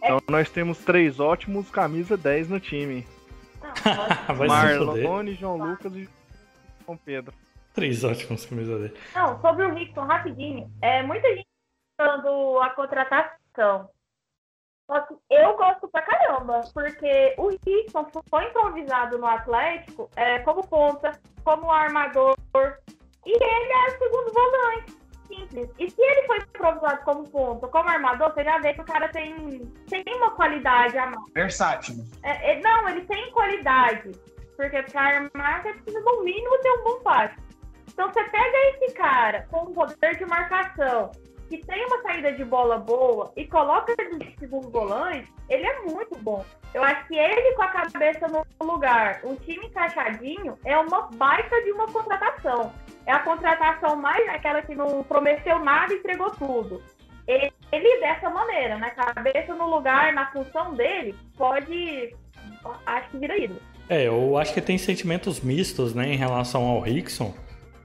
É. 0.00 0.06
Então 0.06 0.20
nós 0.30 0.48
temos 0.48 0.78
três 0.78 1.20
ótimos 1.20 1.68
camisa 1.70 2.16
10 2.16 2.48
no 2.48 2.58
time. 2.58 3.06
Não, 4.28 4.34
Vai. 4.34 4.48
Marlone, 4.48 5.34
João 5.34 5.58
Lucas 5.58 5.92
e 5.94 6.08
João 6.86 6.96
Pedro. 6.96 7.34
Três 7.74 8.04
ótimos 8.04 8.44
camisas 8.44 8.80
dele. 8.80 9.00
não, 9.14 9.40
sobre 9.40 9.64
o 9.64 9.74
Rickson, 9.74 10.02
rapidinho. 10.02 10.70
É, 10.82 11.02
muita 11.02 11.28
gente 11.28 11.48
falando 11.96 12.60
a 12.60 12.70
contratação. 12.70 13.88
Só 14.86 15.00
que 15.00 15.14
eu 15.30 15.56
gosto 15.56 15.88
pra 15.88 16.02
caramba, 16.02 16.60
porque 16.74 17.34
o 17.38 17.48
Rickson 17.48 18.10
foi 18.28 18.44
improvisado 18.46 19.16
no 19.18 19.26
Atlético 19.26 20.10
é, 20.16 20.40
como 20.40 20.66
ponta, 20.66 21.12
como 21.44 21.70
armador, 21.70 22.36
e 23.24 23.30
ele 23.30 23.72
é 23.72 23.90
segundo 23.98 24.32
volante. 24.32 25.02
Simples. 25.28 25.70
E 25.78 25.88
se 25.88 26.02
ele 26.02 26.26
foi 26.26 26.38
improvisado 26.38 27.02
como 27.04 27.28
ponta, 27.30 27.66
como 27.68 27.88
armador, 27.88 28.34
você 28.34 28.44
já 28.44 28.58
vê 28.58 28.74
que 28.74 28.82
o 28.82 28.84
cara 28.84 29.08
tem, 29.08 29.60
tem 29.88 30.04
uma 30.16 30.32
qualidade 30.32 30.98
a 30.98 31.06
mais. 31.06 31.32
Versátil. 31.32 32.04
É, 32.22 32.52
é, 32.52 32.60
não, 32.60 32.88
ele 32.88 33.02
tem 33.06 33.30
qualidade. 33.30 34.12
Porque 34.56 34.82
pra 34.82 35.02
armar 35.02 35.62
você 35.62 35.72
precisa 35.72 36.00
no 36.00 36.22
mínimo 36.22 36.58
ter 36.58 36.70
um 36.70 36.84
bom 36.84 37.00
passe. 37.00 37.36
Então 37.88 38.12
você 38.12 38.24
pega 38.24 38.56
esse 38.70 38.94
cara 38.94 39.46
com 39.50 39.70
um 39.70 39.72
poder 39.72 40.16
de 40.16 40.24
marcação 40.26 41.10
que 41.48 41.58
tem 41.66 41.84
uma 41.84 42.00
saída 42.00 42.32
de 42.32 42.44
bola 42.44 42.78
boa 42.78 43.30
e 43.36 43.46
coloca 43.46 43.94
ele 43.98 44.14
no 44.14 44.38
segundo 44.38 44.70
volante, 44.70 45.30
ele 45.50 45.66
é 45.66 45.80
muito 45.82 46.18
bom. 46.18 46.42
Eu 46.72 46.82
acho 46.82 47.06
que 47.06 47.14
ele 47.14 47.52
com 47.52 47.62
a 47.62 47.68
cabeça 47.68 48.26
no 48.26 48.66
lugar, 48.66 49.20
um 49.22 49.36
time 49.36 49.66
encaixadinho, 49.66 50.58
é 50.64 50.78
uma 50.78 51.10
baita 51.14 51.62
de 51.62 51.72
uma 51.72 51.86
contratação. 51.86 52.72
É 53.04 53.12
a 53.12 53.18
contratação 53.18 53.96
mais 53.96 54.26
aquela 54.30 54.62
que 54.62 54.74
não 54.74 55.02
prometeu 55.04 55.58
nada 55.58 55.92
e 55.92 55.98
entregou 55.98 56.30
tudo. 56.30 56.82
Ele, 57.26 58.00
dessa 58.00 58.30
maneira, 58.30 58.78
né? 58.78 58.90
Cabeça 58.90 59.54
no 59.54 59.68
lugar, 59.68 60.12
na 60.12 60.32
função 60.32 60.74
dele, 60.74 61.14
pode. 61.36 62.14
Acho 62.86 63.10
que 63.10 63.18
vira 63.18 63.36
ídolo. 63.36 63.60
É, 63.88 64.06
eu 64.08 64.38
acho 64.38 64.54
que 64.54 64.60
tem 64.60 64.78
sentimentos 64.78 65.40
mistos, 65.40 65.94
né, 65.94 66.06
em 66.06 66.16
relação 66.16 66.64
ao 66.64 66.80
Rickson. 66.80 67.34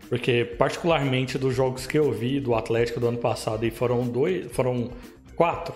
Porque, 0.09 0.45
particularmente 0.45 1.37
dos 1.37 1.53
jogos 1.53 1.85
que 1.85 1.97
eu 1.97 2.11
vi 2.11 2.39
do 2.39 2.55
Atlético 2.55 2.99
do 2.99 3.07
ano 3.07 3.17
passado, 3.17 3.65
e 3.65 3.71
foram 3.71 4.07
dois, 4.07 4.49
foram 4.51 4.91
quatro, 5.35 5.73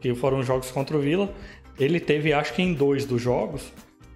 que 0.00 0.14
foram 0.14 0.42
jogos 0.42 0.70
contra 0.70 0.96
o 0.96 1.00
Vila, 1.00 1.32
ele 1.78 1.98
teve, 1.98 2.32
acho 2.32 2.54
que 2.54 2.62
em 2.62 2.72
dois 2.74 3.04
dos 3.04 3.20
jogos, 3.20 3.72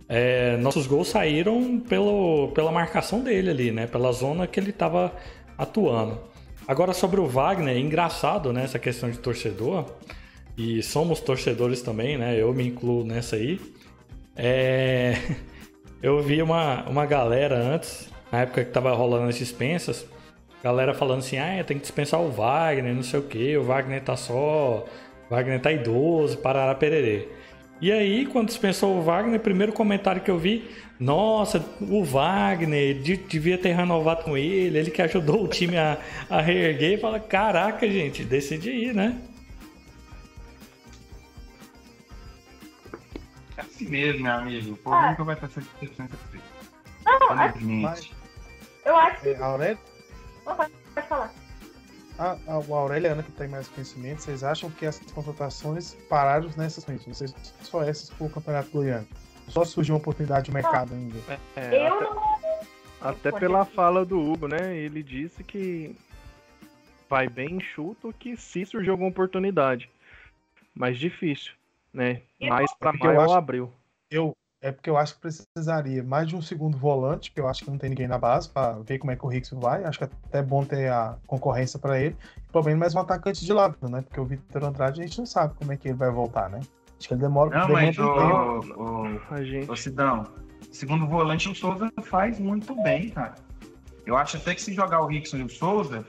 é, 0.09 0.57
nossos 0.59 0.87
gols 0.87 1.09
saíram 1.09 1.81
pelo, 1.81 2.49
pela 2.55 2.71
marcação 2.71 3.21
dele 3.21 3.51
ali, 3.51 3.73
né? 3.73 3.87
Pela 3.87 4.13
zona 4.13 4.47
que 4.47 4.61
ele 4.61 4.71
estava 4.71 5.13
atuando. 5.59 6.21
Agora, 6.67 6.93
sobre 6.93 7.21
o 7.21 7.27
Wagner, 7.27 7.77
é 7.77 7.79
engraçado, 7.79 8.53
né? 8.53 8.65
Essa 8.65 8.79
questão 8.79 9.11
de 9.11 9.19
torcedor. 9.19 9.85
E 10.57 10.83
somos 10.83 11.21
torcedores 11.21 11.83
também, 11.83 12.17
né? 12.17 12.41
Eu 12.41 12.53
me 12.55 12.67
incluo 12.67 13.05
nessa 13.05 13.37
aí. 13.37 13.61
É... 14.37 15.15
Eu 16.03 16.23
vi 16.23 16.43
uma, 16.43 16.85
uma 16.89 17.07
galera 17.07 17.59
antes, 17.59 18.09
na 18.31 18.41
época 18.41 18.65
que 18.65 18.71
tava 18.71 18.93
rolando 18.93 19.29
as 19.29 19.37
dispensas, 19.39 20.07
galera 20.63 20.95
falando 20.95 21.21
assim, 21.21 21.39
ah, 21.39 21.63
tem 21.65 21.77
que 21.77 21.83
dispensar 21.83 22.21
o 22.21 22.31
Wagner, 22.31 22.95
não 22.95 23.03
sei 23.03 23.21
o 23.21 23.23
que, 23.23 23.57
o 23.57 23.63
Wagner 23.63 24.03
tá 24.03 24.17
só, 24.17 24.85
o 25.29 25.35
Wagner 25.35 25.61
tá 25.61 25.71
idoso, 25.73 26.39
parará 26.39 26.75
pererê. 26.75 27.29
E 27.81 27.93
aí, 27.93 28.27
quando 28.27 28.49
dispensou 28.49 28.97
o 28.97 29.03
Wagner, 29.03 29.39
primeiro 29.39 29.73
comentário 29.73 30.23
que 30.23 30.31
eu 30.31 30.39
vi, 30.39 30.69
nossa, 30.99 31.65
o 31.81 32.03
Wagner 32.03 32.95
devia 33.29 33.59
ter 33.59 33.75
renovado 33.75 34.25
com 34.25 34.37
ele, 34.37 34.79
ele 34.79 34.91
que 34.91 35.03
ajudou 35.03 35.45
o 35.45 35.49
time 35.49 35.77
a, 35.77 35.99
a 36.31 36.41
reerguer, 36.41 36.95
e 36.95 36.99
fala, 37.01 37.21
caraca, 37.21 37.87
gente, 37.89 38.25
decide 38.25 38.71
ir, 38.71 38.95
né? 38.95 39.21
É 43.57 43.61
assim 43.61 43.89
mesmo, 43.89 44.23
meu 44.23 44.33
amigo. 44.33 44.73
O 44.73 44.77
povo 44.77 44.97
Ah. 44.97 45.11
nunca 45.11 45.25
vai 45.25 45.35
estar 45.35 45.49
satisfeito. 45.49 46.46
Não, 47.07 47.31
acho- 47.31 47.57
Infelizmente. 47.59 48.15
eu 48.85 48.97
acho 48.97 49.21
que. 49.23 49.29
É, 49.31 49.37
a 49.37 49.45
Aurélia, 49.47 49.79
Opa, 50.45 50.71
pode 50.95 51.07
falar. 51.09 51.33
a, 52.19 52.37
a, 52.49 52.59
o 52.59 52.75
Aurélia 52.75 53.11
a 53.11 53.13
Ana 53.15 53.23
que 53.23 53.33
tem 53.33 53.49
mais 53.49 53.69
conhecimento, 53.69 54.23
vocês 54.23 54.43
acham 54.45 54.71
que 54.71 54.85
essas 54.85 55.11
contratações 55.13 55.95
pararam 56.09 56.51
nessas 56.57 56.85
frentes? 56.85 57.07
Não 57.07 57.15
sei 57.15 57.29
se 57.29 57.35
só 57.63 57.83
essas 57.83 58.11
pro 58.11 58.29
Campeonato 58.29 58.71
Goiano. 58.71 59.07
Só 59.49 59.65
surgiu 59.65 59.95
uma 59.95 60.01
oportunidade 60.01 60.47
de 60.47 60.53
mercado 60.53 60.93
ainda. 60.93 61.17
É, 61.55 61.87
Eu 61.89 61.95
até, 61.95 62.05
não. 62.05 62.39
até 63.01 63.33
pela 63.33 63.65
fala 63.65 64.05
do 64.05 64.19
Hugo, 64.21 64.49
né? 64.49 64.77
Ele 64.77 65.03
disse 65.05 65.45
que 65.45 65.97
vai 67.09 67.29
bem 67.29 67.55
enxuto 67.55 68.13
que 68.19 68.37
se 68.37 68.67
surgiu 68.67 68.93
alguma 68.95 69.09
oportunidade. 69.11 69.89
Mas 70.75 70.99
difícil, 70.99 71.53
né? 71.95 72.23
Mais 72.41 72.69
eu 72.81 72.93
maio 72.99 73.15
ou 73.19 73.25
acho- 73.25 73.35
abril. 73.35 73.73
Eu, 74.11 74.37
é 74.63 74.73
porque 74.73 74.89
eu 74.89 74.97
acho 74.97 75.15
que 75.15 75.21
precisaria 75.21 76.03
mais 76.03 76.29
de 76.29 76.35
um 76.35 76.41
segundo 76.43 76.77
volante, 76.79 77.31
porque 77.31 77.41
eu 77.41 77.49
acho 77.49 77.65
que 77.65 77.71
não 77.71 77.79
tem 77.79 77.91
ninguém 77.91 78.09
na 78.09 78.19
base 78.19 78.49
para 78.49 78.73
ver 78.81 78.99
como 78.99 79.13
é 79.13 79.17
que 79.17 79.25
o 79.25 79.29
Rickson 79.29 79.61
vai. 79.61 79.85
Acho 79.85 79.99
que 79.99 80.05
é 80.05 80.09
até 80.29 80.43
bom 80.43 80.65
ter 80.65 80.91
a 80.91 81.17
concorrência 81.27 81.79
para 81.79 82.01
ele. 82.01 82.17
E 82.49 82.53
pelo 82.53 82.65
menos 82.65 82.81
mais 82.81 82.95
um 82.95 82.99
atacante 83.01 83.45
de 83.45 83.53
lado, 83.53 83.77
né? 83.89 84.03
Porque 84.03 84.21
o 84.21 84.25
Vitor 84.25 84.65
Andrade 84.65 85.01
a 85.03 85.07
gente 85.07 85.19
não 85.19 85.27
sabe 85.27 85.55
como 85.55 85.73
é 85.73 85.77
que 85.77 85.89
ele 85.89 85.97
vai 85.99 86.11
voltar, 86.11 86.49
né? 86.49 86.61
Acho 86.99 87.09
que 87.09 87.15
ele 87.15 87.21
demora, 87.21 87.51
Não, 87.59 87.67
demora 87.67 87.87
mas 87.87 87.99
um 87.99 88.15
tempo. 88.15 88.81
o, 88.81 89.15
o, 89.17 89.21
A 89.35 89.43
gente. 89.45 89.71
Ô, 89.71 89.77
Sidão, 89.77 90.25
segundo 90.73 91.07
volante, 91.07 91.49
o 91.51 91.55
Souza 91.55 91.93
faz 92.05 92.41
muito 92.41 92.75
bem, 92.83 93.11
cara. 93.11 93.35
Eu 94.07 94.17
acho 94.17 94.39
até 94.39 94.55
que 94.55 94.63
se 94.63 94.73
jogar 94.73 95.01
o 95.03 95.07
Rickson 95.07 95.37
e 95.37 95.43
o 95.43 95.49
Souza, 95.51 96.05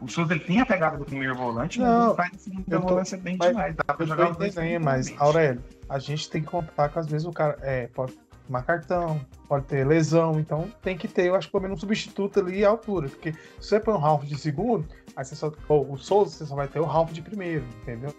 o 0.00 0.08
Souza 0.08 0.32
ele 0.34 0.42
tem 0.42 0.60
a 0.60 0.66
pegada 0.66 0.96
do 0.96 1.04
primeiro 1.04 1.36
volante, 1.36 1.78
mas 1.78 1.88
Não, 1.88 2.06
ele 2.08 2.16
faz 2.16 2.34
a 2.34 2.38
segunda 2.38 2.64
eu 2.68 2.80
tô- 2.80 2.88
volância 2.88 3.16
bem 3.18 3.36
mas- 3.38 3.48
demais. 3.50 3.76
Dá 3.76 3.94
pra 3.94 4.02
Eu 4.02 4.08
jogar 4.08 4.30
dois 4.32 4.56
entendendo, 4.56 4.84
mas. 4.84 5.14
Aurélio, 5.20 5.62
a 5.92 5.98
gente 5.98 6.30
tem 6.30 6.40
que 6.42 6.48
contar 6.48 6.88
que 6.88 6.98
às 6.98 7.06
vezes 7.06 7.26
o 7.26 7.32
cara 7.32 7.58
é, 7.60 7.86
pode 7.88 8.14
tomar 8.46 8.62
cartão, 8.62 9.20
pode 9.46 9.66
ter 9.66 9.86
lesão, 9.86 10.40
então 10.40 10.68
tem 10.80 10.96
que 10.96 11.06
ter, 11.06 11.26
eu 11.26 11.34
acho, 11.34 11.50
pelo 11.50 11.62
menos 11.64 11.78
um 11.78 11.80
substituto 11.80 12.40
ali 12.40 12.64
à 12.64 12.70
altura. 12.70 13.08
Porque 13.08 13.32
se 13.32 13.68
você 13.68 13.78
põe 13.78 13.94
um 13.94 13.98
Ralph 13.98 14.24
de 14.24 14.38
segundo, 14.38 14.86
aí 15.14 15.24
você 15.24 15.36
só. 15.36 15.52
Ou 15.68 15.92
o 15.92 15.98
Souza, 15.98 16.30
você 16.30 16.46
só 16.46 16.54
vai 16.54 16.66
ter 16.66 16.80
o 16.80 16.84
Ralph 16.84 17.12
de 17.12 17.20
primeiro, 17.20 17.64
entendeu? 17.82 18.10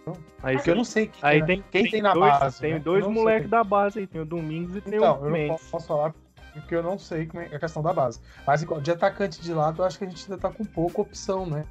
Aí, 0.43 0.55
Porque 0.55 0.69
eu 0.69 0.75
não 0.75 0.83
sei 0.83 1.07
quem, 1.07 1.19
aí 1.23 1.39
né? 1.41 1.47
tem, 1.47 1.63
quem 1.71 1.89
tem, 1.89 2.01
na 2.01 2.13
dois, 2.13 2.39
base. 2.39 2.59
Tem 2.59 2.73
né? 2.73 2.79
dois 2.79 3.03
Eu 3.03 3.09
não 3.09 3.15
moleques 3.15 3.49
da 3.49 3.63
base 3.63 3.99
aí. 3.99 4.07
Tem 4.07 4.21
o 4.21 4.25
Domingos 4.25 4.75
e 4.75 4.81
tem 4.81 4.95
Então, 4.95 5.15
o 5.15 5.17
eu 5.17 5.23
não 5.23 5.31
Mendes. 5.31 5.61
posso 5.69 5.87
falar 5.87 6.13
porque 6.53 6.75
eu 6.75 6.83
não 6.83 6.99
sei 6.99 7.25
como 7.25 7.41
é 7.41 7.47
a 7.47 7.59
questão 7.59 7.81
da 7.81 7.91
base. 7.91 8.19
Mas 8.45 8.61
igual, 8.61 8.79
de 8.79 8.91
atacante 8.91 9.41
de 9.41 9.51
lado, 9.51 9.81
eu 9.81 9.85
acho 9.85 9.97
que 9.97 10.05
a 10.05 10.07
gente 10.07 10.31
ainda 10.31 10.39
tá 10.39 10.51
com 10.51 10.63
pouca 10.63 11.01
opção, 11.01 11.47
né? 11.47 11.65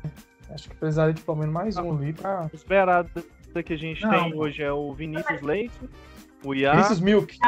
Acho 0.50 0.68
que 0.68 0.74
precisaria 0.74 1.14
de 1.14 1.22
pelo 1.22 1.38
menos 1.38 1.54
mais 1.54 1.76
um 1.76 1.96
ali 1.96 2.12
pra. 2.12 2.50
O 2.52 2.56
esperado 3.52 3.64
que 3.64 3.72
a 3.72 3.76
gente 3.78 4.02
Não. 4.02 4.10
tem 4.10 4.34
hoje 4.34 4.62
é 4.62 4.72
o 4.72 4.92
Vinícius 4.92 5.40
Leite, 5.42 5.74
o 6.44 6.54
Iá, 6.54 6.72
Vinícius 6.72 7.00
Milk. 7.00 7.38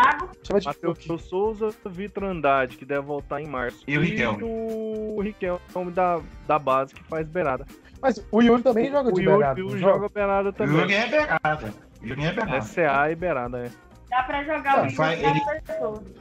Matheus 0.65 0.99
Milk. 1.07 1.23
Souza, 1.23 1.69
Vitor 1.87 2.25
Andrade, 2.25 2.77
que 2.77 2.85
deve 2.85 3.01
voltar 3.03 3.41
em 3.41 3.47
março. 3.47 3.83
E 3.89 3.97
o 3.97 4.01
Riquelme. 4.03 4.43
o 4.43 5.21
Riquelme 5.21 5.91
da, 5.93 6.21
da 6.47 6.59
base, 6.59 6.95
que 6.95 7.03
faz 7.05 7.27
beirada. 7.27 7.67
Mas 8.01 8.25
o 8.31 8.43
Yuri 8.43 8.63
também 8.63 8.91
joga 8.91 9.09
O 9.09 9.13
de 9.13 9.23
Yuri, 9.23 9.37
beirado, 9.39 9.61
o 9.61 9.65
não 9.65 9.71
Yuri 9.71 9.81
joga? 9.81 10.09
beirada 10.11 10.49
O 10.51 10.53
também. 10.53 10.77
Jürgen 10.77 10.97
é 10.99 11.09
beirada. 11.09 11.75
O 12.03 12.07
Jürgen 12.07 12.27
é 12.27 12.29
É 12.29 12.33
beirada. 12.33 12.61
CA 12.67 13.11
e 13.11 13.15
beirada, 13.17 13.59
é. 13.67 13.71
dá 14.11 14.23
pra 14.25 14.45
jogar 14.45 14.79
Ele 14.85 14.93
o 14.93 14.97
faz- 14.97 15.21
Yuri 15.23 15.41
ele-. 15.41 16.15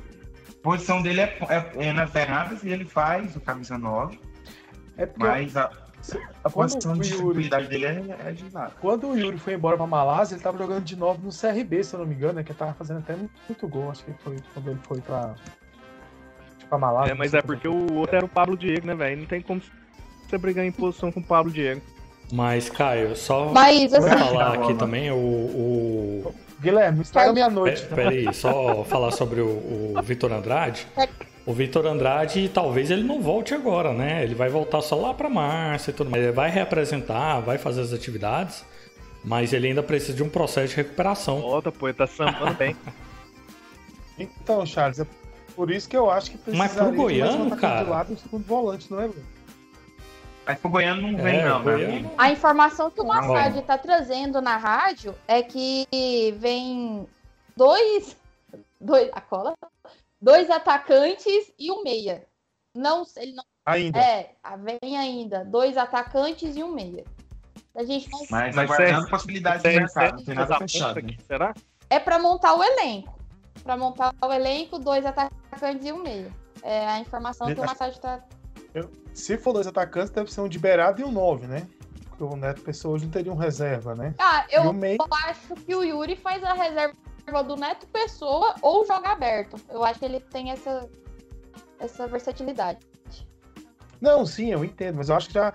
A 0.49 0.63
posição 0.63 1.01
dele 1.01 1.19
é, 1.19 1.37
é, 1.49 1.87
é 1.87 1.93
nas 1.93 2.09
beiradas 2.09 2.63
e 2.63 2.69
ele 2.69 2.85
faz 2.85 3.35
o 3.35 3.41
camisa 3.41 3.77
9, 3.77 4.17
É 4.97 5.05
porque 5.05 5.27
mas 5.27 5.57
a, 5.57 5.69
a 6.43 6.49
Quando 6.49 6.73
posição 6.73 6.93
o 6.93 7.33
de 7.33 7.49
dele 7.67 7.85
é, 7.85 8.17
é 8.27 8.31
de 8.31 8.49
lado. 8.53 8.73
quando 8.81 9.07
o 9.07 9.17
Yuri 9.17 9.37
foi 9.37 9.53
embora 9.53 9.77
pra 9.77 9.87
Malásia, 9.87 10.35
ele 10.35 10.43
tava 10.43 10.57
jogando 10.57 10.83
de 10.83 10.95
novo 10.95 11.21
no 11.23 11.29
CRB, 11.29 11.83
se 11.83 11.93
eu 11.93 11.99
não 11.99 12.05
me 12.05 12.15
engano, 12.15 12.33
né? 12.33 12.43
Que 12.43 12.51
ele 12.51 12.59
tava 12.59 12.73
fazendo 12.73 12.99
até 12.99 13.15
muito 13.15 13.67
gol. 13.67 13.89
Acho 13.89 14.03
que 14.03 14.13
foi 14.21 14.37
quando 14.53 14.69
ele 14.69 14.79
foi 14.83 14.99
pra, 14.99 15.33
pra 16.67 16.77
Malásia. 16.77 17.11
É, 17.11 17.15
mas 17.15 17.33
é 17.33 17.41
porque 17.41 17.67
o 17.67 17.93
outro 17.93 18.15
era 18.15 18.25
o 18.25 18.29
Pablo 18.29 18.57
Diego, 18.57 18.85
né, 18.85 18.95
velho? 18.95 19.21
Não 19.21 19.25
tem 19.25 19.41
como 19.41 19.61
você 20.27 20.37
brigar 20.37 20.65
em 20.65 20.71
posição 20.71 21.11
com 21.11 21.21
o 21.21 21.23
Pablo 21.23 21.51
Diego. 21.51 21.81
Mas, 22.31 22.69
Caio, 22.69 23.15
só 23.15 23.51
Mas, 23.53 23.93
assim, 23.93 24.09
falar 24.09 24.55
aqui 24.55 24.73
também, 24.73 25.11
o, 25.11 25.15
o, 25.15 26.35
Guilherme, 26.59 27.01
estraga 27.01 27.33
minha 27.33 27.49
noite. 27.49 27.85
Pera 27.85 28.09
aí, 28.09 28.33
só 28.33 28.83
falar 28.85 29.11
sobre 29.11 29.41
o, 29.41 29.93
o 29.95 30.01
Vitor 30.01 30.31
Andrade. 30.31 30.87
O 31.45 31.53
Vitor 31.53 31.85
Andrade, 31.85 32.47
talvez 32.49 32.89
ele 32.89 33.03
não 33.03 33.21
volte 33.21 33.53
agora, 33.53 33.91
né? 33.93 34.23
Ele 34.23 34.33
vai 34.33 34.47
voltar 34.49 34.81
só 34.81 34.95
lá 34.95 35.13
para 35.13 35.29
março 35.29 35.89
e 35.89 35.93
tudo 35.93 36.09
mais. 36.09 36.23
Ele 36.23 36.31
vai 36.31 36.49
reapresentar, 36.49 37.41
vai 37.41 37.57
fazer 37.57 37.81
as 37.81 37.91
atividades, 37.91 38.63
mas 39.25 39.51
ele 39.51 39.67
ainda 39.67 39.83
precisa 39.83 40.13
de 40.13 40.23
um 40.23 40.29
processo 40.29 40.69
de 40.69 40.75
recuperação. 40.77 41.41
Volta, 41.41 41.69
pô, 41.71 41.87
ele 41.87 41.97
tá 41.97 42.07
sambando 42.07 42.53
bem. 42.55 42.75
Então, 44.17 44.63
Charles, 44.63 44.99
é 44.99 45.07
por 45.55 45.71
isso 45.71 45.89
que 45.89 45.97
eu 45.97 46.07
acho 46.11 46.29
que 46.31 46.55
Mas 46.55 46.73
pro 46.75 46.91
Goiano, 46.91 47.45
um 47.45 47.49
cara? 47.57 47.83
de 47.83 47.89
lado 47.89 48.13
um 48.13 48.17
segundo 48.17 48.45
volante, 48.45 48.91
não 48.91 49.01
é? 49.01 49.09
Mas 50.45 50.59
pro 50.59 50.69
Goiano 50.69 51.01
não 51.01 51.17
vem, 51.17 51.37
É, 51.39 51.49
não, 51.49 51.57
amigo. 51.67 52.11
a 52.15 52.31
informação 52.31 52.91
que 52.91 53.01
o 53.01 53.03
Não. 53.03 53.09
Massad 53.15 53.59
tá 53.63 53.75
trazendo 53.75 54.39
na 54.39 54.55
rádio 54.55 55.15
é 55.27 55.41
que 55.41 55.87
vem 56.37 57.07
dois, 57.57 58.15
dois, 58.79 59.09
a 59.13 59.19
cola, 59.19 59.55
dois 60.23 60.49
atacantes 60.49 61.51
e 61.59 61.69
um 61.69 61.83
meia. 61.83 62.25
Não, 62.75 63.03
ele 63.17 63.33
não 63.33 63.43
Ainda. 63.65 63.99
é, 63.99 64.35
vem 64.81 64.97
ainda 64.97 65.43
dois 65.43 65.77
atacantes 65.77 66.55
e 66.55 66.63
um 66.63 66.71
meia. 66.73 67.03
A 67.75 67.83
gente 67.83 68.09
não 68.09 68.19
Mas, 68.31 68.55
Mas 68.55 68.71
aguardando 68.71 69.07
é- 69.07 69.09
possibilidades 69.09 69.61
de 69.63 69.69
Sério, 69.69 69.81
mercado, 69.81 70.23
tem 70.23 70.35
nada 70.35 70.57
fechado. 70.59 70.93
ponta 70.93 71.01
Né? 71.05 71.13
aqui, 71.13 71.23
Será? 71.25 71.53
é 71.89 71.99
para 71.99 72.19
montar 72.19 72.55
o 72.55 72.63
elenco. 72.63 73.19
Para 73.63 73.75
montar 73.77 74.13
o 74.21 74.31
elenco, 74.31 74.79
dois 74.79 75.05
atacantes 75.05 75.85
e 75.85 75.91
um 75.91 76.01
meia. 76.01 76.31
É 76.61 76.87
a 76.87 76.99
informação 76.99 77.53
que 77.53 77.59
o 77.59 77.65
Massad 77.65 77.99
tá 77.99 78.23
Se 79.13 79.37
for 79.37 79.53
dois 79.53 79.67
atacantes, 79.67 80.09
deve 80.11 80.31
ser 80.31 80.41
um 80.41 80.47
de 80.47 80.57
beirada 80.57 81.01
e 81.01 81.03
um 81.03 81.11
nove, 81.11 81.45
né? 81.47 81.67
Porque 82.09 82.23
o 82.23 82.35
Neto 82.35 82.61
Pessoa 82.61 82.95
hoje 82.95 83.05
não 83.05 83.11
teria 83.11 83.31
um 83.31 83.35
reserva, 83.35 83.93
né? 83.95 84.13
Ah, 84.17 84.45
eu 84.49 84.71
meio. 84.71 84.97
acho 85.25 85.53
que 85.55 85.75
o 85.75 85.83
Yuri 85.83 86.15
faz 86.15 86.43
a 86.43 86.53
reserva 86.53 86.95
do 87.45 87.55
Neto 87.55 87.87
Pessoa 87.87 88.55
ou 88.61 88.85
joga 88.85 89.09
aberto. 89.09 89.55
Eu 89.69 89.83
acho 89.83 89.99
que 89.99 90.05
ele 90.05 90.19
tem 90.19 90.51
essa, 90.51 90.89
essa 91.79 92.07
versatilidade. 92.07 92.79
Não, 94.01 94.25
sim, 94.25 94.51
eu 94.51 94.65
entendo, 94.65 94.97
mas 94.97 95.09
eu 95.09 95.15
acho 95.15 95.27
que 95.27 95.33
já. 95.33 95.53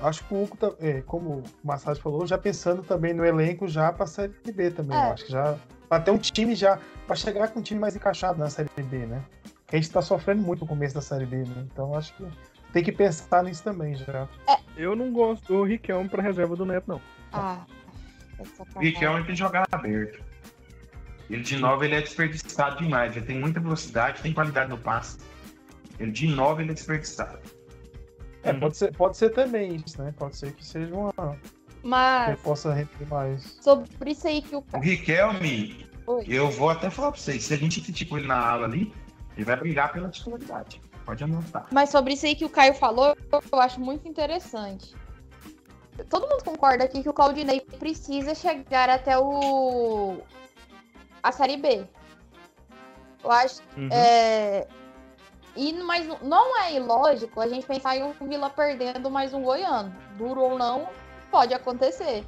Acho 0.00 0.24
que 0.24 0.34
o 0.34 0.42
Hugo, 0.42 0.56
é, 0.80 1.02
como 1.02 1.40
o 1.40 1.42
Massad 1.62 2.00
falou, 2.00 2.26
já 2.26 2.38
pensando 2.38 2.82
também 2.82 3.12
no 3.12 3.24
elenco 3.24 3.68
já 3.68 3.92
pra 3.92 4.06
Série 4.06 4.32
B 4.52 4.70
também. 4.70 4.96
É. 4.96 5.08
Eu 5.08 5.12
acho 5.12 5.26
que 5.26 5.32
já. 5.32 5.58
Pra 5.88 6.00
ter 6.00 6.10
um 6.10 6.18
time 6.18 6.54
já. 6.54 6.78
Pra 7.06 7.14
chegar 7.14 7.48
com 7.48 7.60
um 7.60 7.62
time 7.62 7.78
mais 7.78 7.94
encaixado 7.94 8.38
na 8.38 8.48
Série 8.48 8.70
B, 8.76 9.06
né? 9.06 9.22
Porque 9.42 9.76
a 9.76 9.78
gente 9.80 9.90
tá 9.90 10.00
sofrendo 10.00 10.42
muito 10.42 10.62
no 10.62 10.66
começo 10.66 10.94
da 10.94 11.02
Série 11.02 11.26
B, 11.26 11.36
né? 11.44 11.66
Então 11.70 11.94
acho 11.94 12.14
que 12.14 12.26
tem 12.72 12.82
que 12.82 12.90
pensar 12.90 13.44
nisso 13.44 13.62
também 13.62 13.94
já. 13.94 14.26
É, 14.48 14.58
Eu 14.76 14.96
não 14.96 15.12
gosto 15.12 15.46
do 15.46 15.62
Riquelme 15.62 16.08
pra 16.08 16.22
reserva 16.22 16.56
do 16.56 16.64
Neto, 16.64 16.88
não. 16.88 17.00
Ah, 17.30 17.64
é. 18.38 18.78
Riquelme 18.80 19.18
tem 19.18 19.34
que 19.34 19.38
jogar 19.38 19.66
aberto. 19.70 20.31
Ele 21.30 21.42
de 21.42 21.56
9 21.56 21.86
ele 21.86 21.94
é 21.94 22.00
desperdiçado 22.02 22.76
demais. 22.76 23.16
Ele 23.16 23.24
tem 23.26 23.38
muita 23.38 23.60
velocidade, 23.60 24.20
tem 24.22 24.32
qualidade 24.32 24.70
no 24.70 24.78
passe. 24.78 25.18
Ele 25.98 26.10
de 26.10 26.26
9 26.26 26.62
ele 26.62 26.72
é 26.72 26.74
desperdiçado. 26.74 27.38
É, 28.42 28.52
pode 28.52 28.76
ser, 28.76 28.94
pode 28.96 29.16
ser 29.16 29.30
também 29.30 29.76
isso, 29.76 30.02
né? 30.02 30.12
Pode 30.16 30.36
ser 30.36 30.52
que 30.52 30.66
seja 30.66 30.92
uma. 30.94 31.12
que 31.12 31.48
Mas 31.82 32.28
ele 32.28 32.36
possa 32.38 32.72
render 32.72 33.08
mais. 33.08 33.58
sobre 33.60 34.10
isso 34.10 34.26
aí 34.26 34.42
que 34.42 34.56
o 34.56 34.64
O 34.72 34.78
Riquelme, 34.80 35.86
Oi. 36.06 36.24
eu 36.28 36.50
vou 36.50 36.68
até 36.70 36.90
falar 36.90 37.12
pra 37.12 37.20
vocês, 37.20 37.44
se 37.44 37.54
a 37.54 37.56
gente 37.56 37.80
criticou 37.80 38.18
ele 38.18 38.26
na 38.26 38.36
ala 38.36 38.66
ali, 38.66 38.92
ele 39.36 39.44
vai 39.44 39.56
brigar 39.56 39.92
pela 39.92 40.08
titularidade. 40.08 40.80
Pode 41.04 41.24
anotar. 41.24 41.66
Mas 41.72 41.90
sobre 41.90 42.14
isso 42.14 42.26
aí 42.26 42.34
que 42.34 42.44
o 42.44 42.48
Caio 42.48 42.74
falou, 42.74 43.16
eu 43.52 43.60
acho 43.60 43.80
muito 43.80 44.08
interessante. 44.08 44.94
Todo 46.08 46.28
mundo 46.28 46.44
concorda 46.44 46.84
aqui 46.84 47.02
que 47.02 47.08
o 47.08 47.12
Claudinei 47.12 47.60
precisa 47.60 48.34
chegar 48.34 48.88
até 48.88 49.18
o 49.18 50.20
a 51.22 51.32
série 51.32 51.56
B. 51.56 51.86
Eu 53.22 53.30
acho 53.30 53.62
Uhum. 53.76 53.88
é... 53.92 54.66
E, 55.54 55.72
mas 55.74 56.06
não 56.22 56.58
é 56.58 56.74
ilógico 56.74 57.38
a 57.40 57.46
gente 57.46 57.66
pensar 57.66 57.96
em 57.96 58.02
um 58.02 58.12
Vila 58.26 58.48
perdendo 58.48 59.10
mais 59.10 59.34
um 59.34 59.42
goiano. 59.42 59.94
Duro 60.16 60.40
ou 60.40 60.58
não, 60.58 60.88
pode 61.30 61.52
acontecer. 61.52 62.24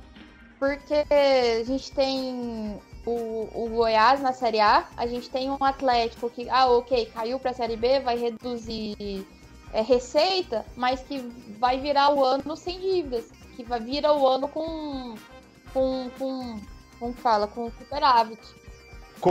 Porque 0.58 1.04
a 1.10 1.64
gente 1.64 1.90
tem 1.92 2.78
o, 3.06 3.48
o 3.54 3.68
Goiás 3.70 4.20
na 4.20 4.32
Série 4.32 4.60
A, 4.60 4.86
a 4.96 5.06
gente 5.06 5.30
tem 5.30 5.50
um 5.50 5.56
Atlético 5.60 6.30
que, 6.30 6.48
ah, 6.50 6.66
ok, 6.66 7.06
caiu 7.14 7.38
para 7.38 7.50
a 7.50 7.54
Série 7.54 7.76
B, 7.76 8.00
vai 8.00 8.16
reduzir 8.16 9.26
é, 9.72 9.80
receita, 9.82 10.64
mas 10.76 11.00
que 11.00 11.18
vai 11.58 11.80
virar 11.80 12.10
o 12.14 12.24
ano 12.24 12.56
sem 12.56 12.78
dívidas. 12.80 13.30
Que 13.56 13.64
vai 13.64 13.80
virar 13.80 14.14
o 14.14 14.26
ano 14.26 14.48
com. 14.48 15.14
com. 15.72 16.10
com. 16.18 16.60
como 16.98 17.14
que 17.14 17.20
fala? 17.20 17.46
Com 17.46 17.70
superávit. 17.70 18.40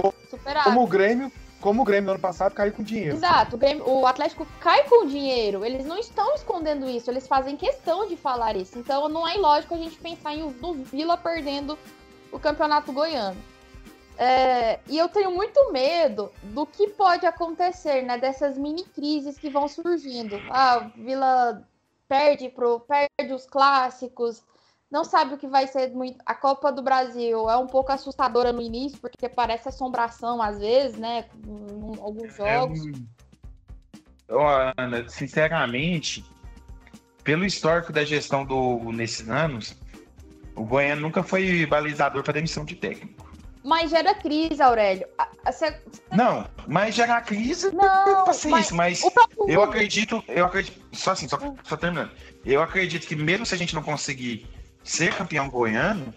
Co- 0.02 0.14
Superávit. 0.30 0.64
Como 0.70 0.84
o 0.84 0.88
Grêmio, 0.88 1.32
como 1.62 1.82
o 1.82 1.86
Grêmio 1.86 2.06
no 2.08 2.12
ano 2.14 2.20
passado 2.20 2.54
caiu 2.54 2.74
com 2.74 2.84
dinheiro. 2.84 3.16
Exato, 3.16 3.56
o, 3.56 3.60
Grêmio- 3.60 3.88
o 3.88 4.06
Atlético 4.08 4.46
cai 4.60 4.84
com 4.89 5.06
dinheiro. 5.06 5.64
Eles 5.64 5.86
não 5.86 5.98
estão 5.98 6.34
escondendo 6.36 6.89
isso, 6.89 7.10
eles 7.12 7.28
fazem 7.28 7.56
questão 7.56 8.08
de 8.08 8.18
falar 8.18 8.56
isso. 8.56 8.78
Então 8.78 9.08
não 9.08 9.28
é 9.28 9.36
ilógico 9.36 9.74
a 9.76 9.78
gente 9.78 9.98
pensar 9.98 10.34
em 10.34 10.50
no 10.62 10.74
Vila 10.74 11.16
perdendo 11.18 11.78
o 12.32 12.39
campeonato 12.39 12.91
goiano. 12.91 13.38
É, 14.18 14.80
e 14.88 14.98
eu 14.98 15.10
tenho 15.10 15.32
muito 15.32 15.72
medo 15.72 16.32
do 16.44 16.66
que 16.68 16.88
pode 16.89 17.26
acontecer, 17.26 18.04
né? 18.04 18.18
Dessas 18.18 18.58
mini 18.58 18.84
crises 18.84 19.38
que 19.39 19.50
vão 19.50 19.68
surgindo. 19.68 20.39
Ah, 20.52 20.89
Vila 20.96 21.64
perde 22.08 22.50
pro, 22.50 22.80
perde 22.82 23.34
os 23.34 23.46
clássicos, 23.46 24.44
não 24.94 25.04
sabe 25.04 25.34
o 25.34 25.38
que 25.39 25.48
vai 25.48 25.66
ser 25.66 25.89
muito. 25.89 26.20
A 26.24 26.36
Copa 26.36 26.72
do 26.72 26.84
Brasil 26.84 27.50
é 27.50 27.58
um 27.58 27.66
pouco 27.66 27.91
assustadora 27.91 28.54
no 28.54 28.62
início, 28.62 29.00
porque 29.00 29.28
parece 29.28 29.68
assombração 29.68 30.39
às 30.39 30.60
vezes, 30.60 31.00
né? 31.00 31.26
Em 31.48 32.00
alguns 32.00 32.36
jogos. 32.36 32.80
É, 34.30 34.34
ó, 34.36 34.72
Ana, 34.78 35.10
sinceramente, 35.10 36.24
pelo 37.24 37.44
histórico 37.44 37.91
da 37.91 38.06
gestão 38.06 38.46
do 38.46 38.91
nesses 38.91 39.28
anos, 39.28 39.76
o 40.56 40.64
Goiânia 40.64 40.98
nunca 40.98 41.24
foi 41.24 41.66
balizador 41.66 42.22
para 42.22 42.34
demissão 42.34 42.64
de 42.64 42.76
técnico. 42.76 43.34
Mas 43.64 43.89
gera 43.89 44.14
crise, 44.14 44.62
Aurélio. 44.62 45.08
A- 45.18 45.28
a- 45.46 45.52
cê- 45.52 45.82
Não, 46.12 46.46
mas 46.68 46.94
gerar 46.94 47.22
crise, 47.22 47.74
Não, 47.74 48.26
paciência, 48.26 48.76
mas 48.76 49.02
próprio 49.12 49.50
eu 49.50 49.64
acredito, 49.64 50.24
eu 50.28 50.46
acredito, 50.46 50.80
só 50.91 51.12
assim, 51.14 51.28
só, 51.28 51.39
só 51.64 51.76
terminando. 51.78 52.12
Eu 52.46 52.62
acredito 52.62 53.08
que 53.08 53.16
mesmo 53.16 53.44
se 53.44 53.56
a 53.56 53.58
gente 53.58 53.74
não 53.74 53.82
conseguir 53.82 54.46
ser 54.84 55.14
campeão 55.16 55.50
goiano, 55.50 56.14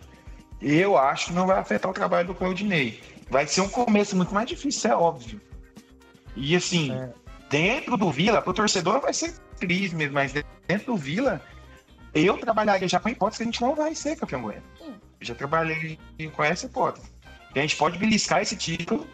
eu 0.61 0.97
acho 0.97 1.27
que 1.27 1.33
não 1.33 1.47
vai 1.47 1.59
afetar 1.59 1.91
o 1.91 1.95
trabalho 1.95 2.27
do 2.29 2.35
Claudinei. 2.35 3.03
Vai 3.31 3.47
ser 3.47 3.61
um 3.61 3.69
começo 3.69 4.17
muito 4.17 4.33
mais 4.35 4.49
difícil, 4.49 4.91
é 4.91 4.97
óbvio. 4.97 5.41
E 6.35 6.55
assim, 6.57 6.93
É. 6.93 7.11
dentro 7.51 7.97
do 7.97 8.11
Vila, 8.11 8.41
pro 8.43 8.53
torcedor 8.55 9.01
vai 9.01 9.13
ser 9.13 9.35
crise 9.59 9.95
mesmo, 9.95 10.15
mas 10.15 10.33
dentro 10.33 10.87
do 10.87 10.97
Vila, 10.97 11.41
eu 12.15 12.37
trabalharia 12.39 12.89
já 12.89 12.99
com 13.01 13.09
a 13.09 13.11
hipótese 13.13 13.39
que 13.39 13.43
a 13.43 13.47
gente 13.47 13.61
não 13.61 13.75
vai 13.75 13.95
ser 13.95 14.17
campeão 14.17 14.43
goiano. 14.43 14.63
Já 15.21 15.35
trabalhei 15.35 15.99
com 16.35 16.45
essa 16.45 16.67
hipótese. 16.67 17.07
A 17.55 17.59
gente 17.59 17.77
pode 17.77 17.99
beliscar 17.99 18.43
esse 18.43 18.55
título, 18.55 19.07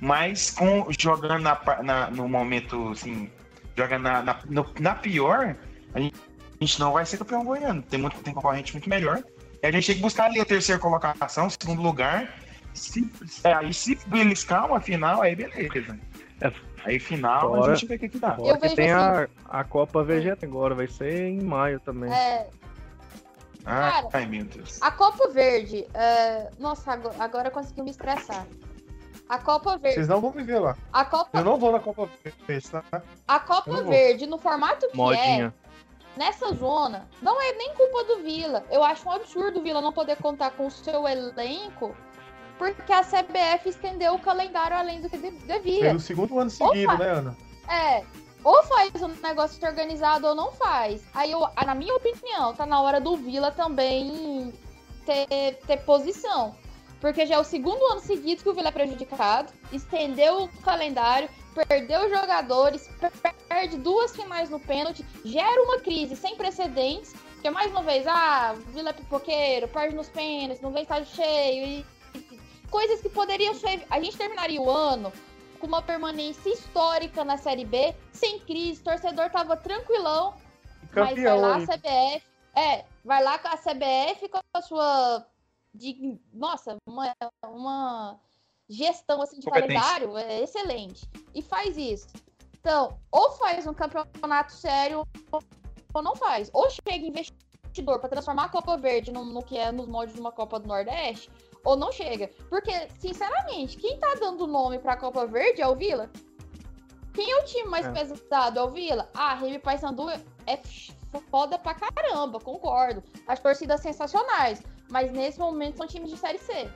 mas 0.00 0.50
com, 0.50 0.86
jogando 0.98 1.42
na, 1.42 1.58
na- 1.82 2.10
no 2.10 2.28
momento, 2.28 2.88
assim, 2.90 3.30
jogando 3.76 4.02
na, 4.02 4.22
na, 4.22 4.40
no- 4.46 4.66
na 4.80 4.94
pior, 4.96 5.56
a 5.94 6.00
gente, 6.00 6.16
a 6.64 6.66
gente 6.66 6.80
não 6.80 6.92
vai 6.92 7.04
ser 7.06 7.18
campeão 7.18 7.44
goiano. 7.44 7.82
Tem, 7.82 8.00
muito, 8.00 8.16
tem 8.22 8.32
concorrente 8.34 8.72
muito 8.72 8.88
melhor. 8.88 9.22
E 9.62 9.66
a 9.66 9.70
gente 9.70 9.86
tem 9.86 9.96
que 9.96 10.02
buscar 10.02 10.24
ali 10.24 10.40
a 10.40 10.44
terceira 10.44 10.80
colocação, 10.80 11.48
segundo 11.50 11.82
lugar. 11.82 12.34
Se, 12.72 13.08
é, 13.44 13.52
aí 13.52 13.72
se 13.72 13.94
beliscar 14.06 14.66
uma 14.66 14.80
final, 14.80 15.22
aí 15.22 15.36
beleza. 15.36 15.98
É. 16.40 16.52
Aí 16.84 16.98
final 16.98 17.48
Fora- 17.50 17.72
a 17.72 17.74
gente 17.74 17.86
vê 17.88 17.94
o 17.94 17.98
que, 17.98 18.08
que 18.08 18.18
dá. 18.18 18.36
Eu 18.38 18.58
vejo 18.58 18.74
tem 18.74 18.90
assim. 18.90 19.30
a, 19.48 19.60
a 19.60 19.64
Copa 19.64 20.02
Vegeta 20.02 20.44
agora, 20.44 20.74
vai 20.74 20.86
ser 20.88 21.28
em 21.28 21.40
maio 21.40 21.78
também. 21.80 22.12
é, 22.12 22.48
Ah, 23.64 23.90
Cara, 23.92 24.08
ai, 24.12 24.26
meu 24.26 24.44
Deus. 24.44 24.82
a 24.82 24.90
Copa 24.90 25.28
Verde. 25.30 25.86
é, 25.94 26.50
Nossa, 26.58 26.92
agora, 26.92 27.14
agora 27.18 27.48
eu 27.48 27.52
consegui 27.52 27.80
me 27.82 27.90
estressar. 27.90 28.46
A 29.28 29.38
Copa 29.38 29.78
Verde. 29.78 29.94
Vocês 29.94 30.08
não 30.08 30.20
vão 30.20 30.32
me 30.34 30.42
ver 30.42 30.58
lá. 30.58 30.76
A 30.92 31.04
Copa, 31.06 31.38
Eu 31.38 31.44
não 31.44 31.58
vou 31.58 31.72
na 31.72 31.80
Copa 31.80 32.08
Verde, 32.46 32.68
tá? 32.70 32.82
a 33.26 33.38
Copa. 33.40 33.82
Verde, 33.84 34.26
no 34.26 34.36
formato 34.36 34.80
que 34.88 34.92
é, 34.92 34.96
Modinha. 34.96 35.54
Nessa 36.16 36.52
zona, 36.54 37.08
não 37.20 37.40
é 37.40 37.52
nem 37.52 37.74
culpa 37.74 38.04
do 38.04 38.22
Vila. 38.22 38.64
Eu 38.70 38.82
acho 38.84 39.08
um 39.08 39.12
absurdo 39.12 39.58
o 39.60 39.62
Vila 39.62 39.80
não 39.80 39.92
poder 39.92 40.16
contar 40.16 40.50
com 40.52 40.66
o 40.66 40.70
seu 40.70 41.06
elenco, 41.08 41.94
porque 42.58 42.92
a 42.92 43.02
CBF 43.02 43.68
estendeu 43.68 44.14
o 44.14 44.18
calendário 44.18 44.76
além 44.76 45.00
do 45.00 45.10
que 45.10 45.18
de- 45.18 45.30
devia. 45.30 45.80
Pelo 45.80 46.00
segundo 46.00 46.38
ano 46.38 46.50
seguido, 46.50 46.92
Opa! 46.92 47.02
né, 47.04 47.10
Ana? 47.10 47.36
É, 47.68 48.04
ou 48.44 48.62
faz 48.64 48.90
um 49.02 49.08
negócio 49.22 49.66
organizado 49.66 50.26
ou 50.26 50.34
não 50.34 50.52
faz. 50.52 51.02
Aí, 51.14 51.32
eu, 51.32 51.40
na 51.64 51.74
minha 51.74 51.94
opinião, 51.96 52.54
tá 52.54 52.64
na 52.66 52.80
hora 52.80 53.00
do 53.00 53.16
Vila 53.16 53.50
também 53.50 54.52
ter, 55.04 55.58
ter 55.66 55.78
posição. 55.84 56.54
Porque 57.00 57.26
já 57.26 57.34
é 57.34 57.38
o 57.38 57.44
segundo 57.44 57.84
ano 57.92 58.00
seguido 58.00 58.42
que 58.42 58.48
o 58.48 58.54
Vila 58.54 58.68
é 58.68 58.72
prejudicado, 58.72 59.52
estendeu 59.72 60.44
o 60.44 60.48
calendário, 60.62 61.28
perdeu 61.54 62.08
jogadores, 62.10 62.88
per- 63.00 63.34
perde 63.48 63.76
duas 63.78 64.14
finais 64.14 64.50
no 64.50 64.58
pênalti, 64.60 65.04
gera 65.24 65.62
uma 65.62 65.80
crise 65.80 66.16
sem 66.16 66.36
precedentes. 66.36 67.12
Porque, 67.34 67.50
mais 67.50 67.70
uma 67.70 67.82
vez, 67.82 68.06
ah, 68.06 68.54
Vila 68.68 68.90
é 68.90 68.92
pipoqueiro, 68.92 69.68
perde 69.68 69.94
nos 69.94 70.08
pênaltis, 70.08 70.60
não 70.60 70.70
vem 70.72 70.82
estádio 70.82 71.14
cheio. 71.14 71.66
E, 71.66 71.86
e- 72.14 72.40
coisas 72.70 73.00
que 73.00 73.08
poderiam 73.08 73.54
ser. 73.54 73.86
A 73.90 74.00
gente 74.00 74.16
terminaria 74.16 74.60
o 74.60 74.68
ano 74.70 75.12
com 75.60 75.66
uma 75.66 75.80
permanência 75.82 76.50
histórica 76.50 77.24
na 77.24 77.36
Série 77.36 77.64
B, 77.64 77.94
sem 78.12 78.38
crise, 78.40 78.80
o 78.80 78.84
torcedor 78.84 79.30
tava 79.30 79.56
tranquilão, 79.56 80.34
mas 80.82 80.90
vai 80.92 81.08
Campeão 81.14 81.40
lá 81.40 81.56
a. 81.56 81.60
CBF, 81.60 82.22
é, 82.54 82.84
vai 83.04 83.22
lá 83.22 83.38
com 83.38 83.48
a 83.48 83.56
CBF 83.56 84.28
com 84.28 84.40
a 84.52 84.60
sua, 84.62 85.26
de, 85.74 86.18
nossa, 86.32 86.76
uma, 86.86 87.14
uma 87.44 88.18
gestão 88.68 89.20
assim 89.22 89.38
de 89.38 89.46
calendário 89.46 90.16
é 90.16 90.42
excelente 90.42 91.08
e 91.34 91.42
faz 91.42 91.76
isso. 91.76 92.08
Então, 92.60 92.98
ou 93.10 93.32
faz 93.32 93.66
um 93.66 93.74
campeonato 93.74 94.52
sério 94.52 95.06
ou 95.92 96.02
não 96.02 96.16
faz. 96.16 96.50
Ou 96.52 96.68
chega 96.70 97.06
investidor 97.06 97.98
para 98.00 98.08
transformar 98.08 98.44
a 98.44 98.48
Copa 98.48 98.76
Verde 98.76 99.12
no, 99.12 99.24
no 99.24 99.42
que 99.42 99.58
é 99.58 99.70
nos 99.70 99.86
moldes 99.86 100.14
de 100.14 100.20
uma 100.20 100.32
Copa 100.32 100.58
do 100.58 100.66
Nordeste, 100.66 101.30
ou 101.64 101.76
não 101.76 101.92
chega. 101.92 102.28
Porque, 102.48 102.88
sinceramente, 102.98 103.76
quem 103.76 103.98
tá 103.98 104.14
dando 104.14 104.46
nome 104.46 104.78
pra 104.78 104.96
Copa 104.96 105.26
Verde 105.26 105.60
é 105.60 105.66
o 105.68 105.74
Vila. 105.76 106.10
Quem 107.12 107.30
é 107.30 107.36
o 107.40 107.44
time 107.44 107.68
mais 107.68 107.86
É. 107.86 107.92
pesado? 107.92 108.58
É 108.58 108.62
o 108.62 108.70
Vila? 108.70 109.10
Ah, 109.14 109.34
Remy 109.34 109.58
Paysandu 109.58 110.08
é 110.10 110.20
foda 111.30 111.58
pra 111.58 111.74
caramba, 111.74 112.40
concordo. 112.40 113.02
As 113.26 113.38
torcidas 113.40 113.80
sensacionais. 113.80 114.62
Mas 114.90 115.12
nesse 115.12 115.38
momento 115.38 115.76
são 115.76 115.86
times 115.86 116.10
de 116.10 116.16
Série 116.16 116.38
C. 116.38 116.70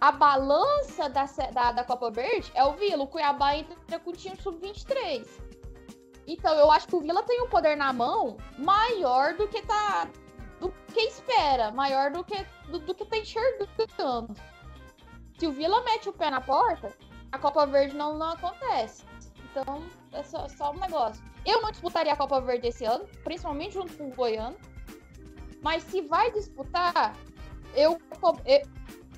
A 0.00 0.12
balança 0.12 1.08
da, 1.08 1.24
da, 1.52 1.72
da 1.72 1.84
Copa 1.84 2.10
Verde 2.10 2.50
é 2.54 2.64
o 2.64 2.74
Vila. 2.74 3.02
O 3.02 3.08
Cuiabá 3.08 3.56
entra 3.56 3.98
com 3.98 4.10
o 4.10 4.12
time 4.12 4.36
sub-23. 4.36 5.26
Então 6.26 6.54
eu 6.54 6.70
acho 6.70 6.86
que 6.86 6.94
o 6.94 7.00
Vila 7.00 7.22
tem 7.22 7.42
um 7.42 7.48
poder 7.48 7.76
na 7.76 7.92
mão 7.92 8.36
maior 8.58 9.34
do 9.34 9.48
que 9.48 9.62
tá. 9.62 10.08
do 10.60 10.72
que 10.92 11.00
espera, 11.00 11.72
maior 11.72 12.12
do 12.12 12.22
que, 12.22 12.46
do, 12.70 12.78
do 12.78 12.94
que 12.94 13.04
tá 13.06 13.16
enxergando. 13.16 14.34
Se 15.38 15.46
o 15.46 15.52
Vila 15.52 15.82
mete 15.82 16.08
o 16.08 16.12
pé 16.12 16.30
na 16.30 16.40
porta, 16.40 16.94
a 17.32 17.38
Copa 17.38 17.66
Verde 17.66 17.96
não, 17.96 18.16
não 18.16 18.30
acontece. 18.30 19.04
Então, 19.50 19.82
é 20.12 20.22
só, 20.22 20.48
só 20.48 20.70
um 20.70 20.78
negócio. 20.78 21.22
Eu 21.44 21.62
não 21.62 21.70
disputaria 21.70 22.12
a 22.12 22.16
Copa 22.16 22.40
Verde 22.40 22.68
esse 22.68 22.84
ano, 22.84 23.06
principalmente 23.24 23.74
junto 23.74 23.96
com 23.96 24.08
o 24.08 24.14
Goiano. 24.14 24.56
Mas 25.62 25.82
se 25.84 26.02
vai 26.02 26.30
disputar, 26.32 27.16
eu, 27.74 27.98
eu, 28.44 28.62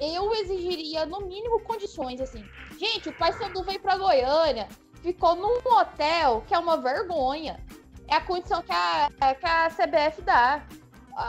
eu 0.01 0.33
exigiria, 0.35 1.05
no 1.05 1.21
mínimo, 1.21 1.61
condições, 1.61 2.21
assim. 2.21 2.45
Gente, 2.79 3.11
o 3.11 3.13
Paysandu 3.13 3.63
veio 3.63 3.81
pra 3.81 3.99
Goiânia, 3.99 4.69
ficou 5.03 5.37
num 5.37 5.59
hotel 5.79 6.43
que 6.49 6.55
é 6.55 6.59
uma 6.59 6.77
vergonha. 6.79 7.61
É 8.09 8.17
a 8.17 8.21
condição 8.21 8.63
que 8.63 8.73
a, 8.73 9.09
que 9.35 9.47
a 9.47 9.69
CBF 9.69 10.23
dá. 10.23 10.65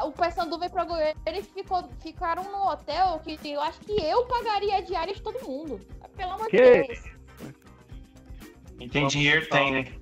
O 0.05 0.11
Paysandu 0.11 0.57
veio 0.57 0.72
pra 0.72 0.86
Goiânia, 0.86 1.15
eles 1.26 1.47
ficou, 1.47 1.84
ficaram 1.99 2.43
no 2.43 2.69
hotel 2.69 3.19
que 3.19 3.38
eu 3.51 3.61
acho 3.61 3.80
que 3.82 3.93
eu 4.01 4.26
pagaria 4.26 4.78
a 4.78 4.82
diária 4.82 5.13
de 5.13 5.22
todo 5.22 5.45
mundo. 5.45 5.80
Pelo 6.15 6.32
amor 6.32 6.47
Que 6.47 6.57
de 6.57 6.88
Deus. 6.88 7.03
Quem 8.78 8.89
tem 8.89 9.07
dinheiro 9.07 9.47
tem, 9.49 9.72
né? 9.72 9.93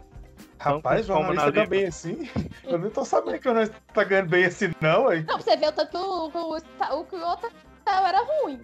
Rapaz, 0.60 1.08
como 1.08 1.34
jornalista 1.34 1.52
na 1.52 1.64
tá 1.64 1.70
bem 1.70 1.86
assim. 1.86 2.30
Eu 2.66 2.78
nem 2.78 2.92
tô 2.92 3.06
sabendo 3.06 3.40
que 3.40 3.40
o 3.40 3.44
jornalista 3.44 3.76
tá 3.94 4.04
ganhando 4.04 4.30
bem 4.30 4.46
assim, 4.46 4.74
não, 4.82 5.08
aí. 5.08 5.20
Não, 5.24 5.38
pra 5.38 5.44
você 5.44 5.58
ver 5.58 5.70
o 5.70 5.72
tanto 5.72 5.92
que 5.92 5.98
o, 5.98 6.30
que 6.30 6.38
o, 6.38 7.00
o, 7.00 7.06
que 7.06 7.16
o 7.16 7.26
outro 7.26 7.52
era 8.08 8.20
ruim. 8.24 8.62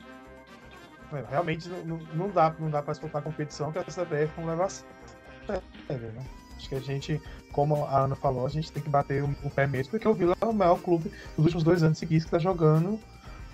Realmente 1.30 1.70
não, 1.86 1.98
não- 2.14 2.30
dá, 2.30 2.54
não 2.60 2.70
dá 2.70 2.82
pra 2.82 2.92
disputar 2.92 3.22
competição 3.22 3.72
que 3.72 3.80
a 3.80 3.84
CBF 3.84 4.40
não 4.40 4.48
leva 4.48 4.68
sério, 4.70 6.12
né? 6.12 6.26
Acho 6.58 6.70
que 6.70 6.76
a 6.76 6.80
gente, 6.80 7.22
como 7.52 7.86
a 7.86 8.00
Ana 8.02 8.16
falou, 8.16 8.46
a 8.46 8.50
gente 8.50 8.72
tem 8.72 8.82
que 8.82 8.90
bater 8.90 9.24
o, 9.24 9.36
o 9.44 9.50
pé 9.50 9.68
mesmo, 9.68 9.92
porque 9.92 10.08
o 10.08 10.14
Vila 10.14 10.36
é 10.42 10.46
o 10.46 10.54
maior 10.54 10.80
clube 10.82 11.12
dos 11.36 11.46
últimos 11.46 11.64
dois 11.64 11.84
anos 11.84 11.98
seguidos 11.98 12.26
que 12.26 12.32
tá 12.32 12.40
jogando 12.40 13.00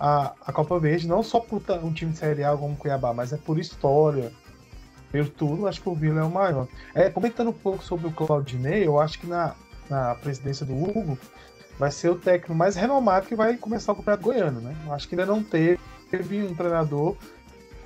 a, 0.00 0.32
a 0.46 0.52
Copa 0.52 0.78
Verde, 0.78 1.06
não 1.06 1.22
só 1.22 1.38
por 1.40 1.60
ta- 1.60 1.74
um 1.76 1.92
time 1.92 2.12
de 2.12 2.18
Série 2.18 2.42
A 2.44 2.56
como 2.56 2.74
o 2.74 2.76
Cuiabá, 2.76 3.12
mas 3.12 3.32
é 3.32 3.36
por 3.36 3.58
história, 3.58 4.32
pelo 5.10 5.28
tudo, 5.28 5.66
acho 5.68 5.80
que 5.82 5.88
o 5.88 5.94
Vila 5.94 6.20
é 6.20 6.24
o 6.24 6.30
maior. 6.30 6.66
É, 6.94 7.10
comentando 7.10 7.50
um 7.50 7.52
pouco 7.52 7.82
sobre 7.84 8.06
o 8.06 8.12
Claudinei, 8.12 8.86
eu 8.86 8.98
acho 8.98 9.18
que 9.20 9.26
na, 9.26 9.54
na 9.90 10.14
presidência 10.14 10.64
do 10.64 10.74
Hugo 10.74 11.18
vai 11.82 11.90
ser 11.90 12.10
o 12.10 12.14
técnico 12.16 12.54
mais 12.54 12.76
renomado 12.76 13.26
que 13.26 13.34
vai 13.34 13.56
começar 13.56 13.90
o 13.90 13.96
Campeonato 13.96 14.22
Goiano, 14.22 14.60
né? 14.60 14.76
Eu 14.86 14.92
acho 14.92 15.08
que 15.08 15.16
ainda 15.16 15.26
não 15.26 15.42
teve, 15.42 15.80
teve 16.08 16.40
um 16.44 16.54
treinador 16.54 17.16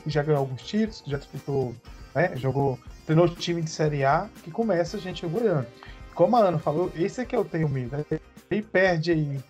que 0.04 0.10
já 0.10 0.22
ganhou 0.22 0.40
alguns 0.40 0.60
títulos, 0.60 1.00
que 1.00 1.10
já 1.10 1.16
disputou, 1.16 1.74
né? 2.14 2.36
Jogou, 2.36 2.78
treinou 3.06 3.26
time 3.26 3.62
de 3.62 3.70
Série 3.70 4.04
A, 4.04 4.28
que 4.44 4.50
começa 4.50 4.98
a 4.98 5.00
gente 5.00 5.24
o 5.24 5.30
Goiano. 5.30 5.66
Como 6.14 6.36
a 6.36 6.40
Ana 6.40 6.58
falou, 6.58 6.92
esse 6.94 7.22
é 7.22 7.24
que 7.24 7.34
eu 7.34 7.42
tenho 7.42 7.70
medo. 7.70 7.96
né? 7.96 8.04
Ele 8.50 8.62
perde 8.62 9.12
aí 9.12 9.42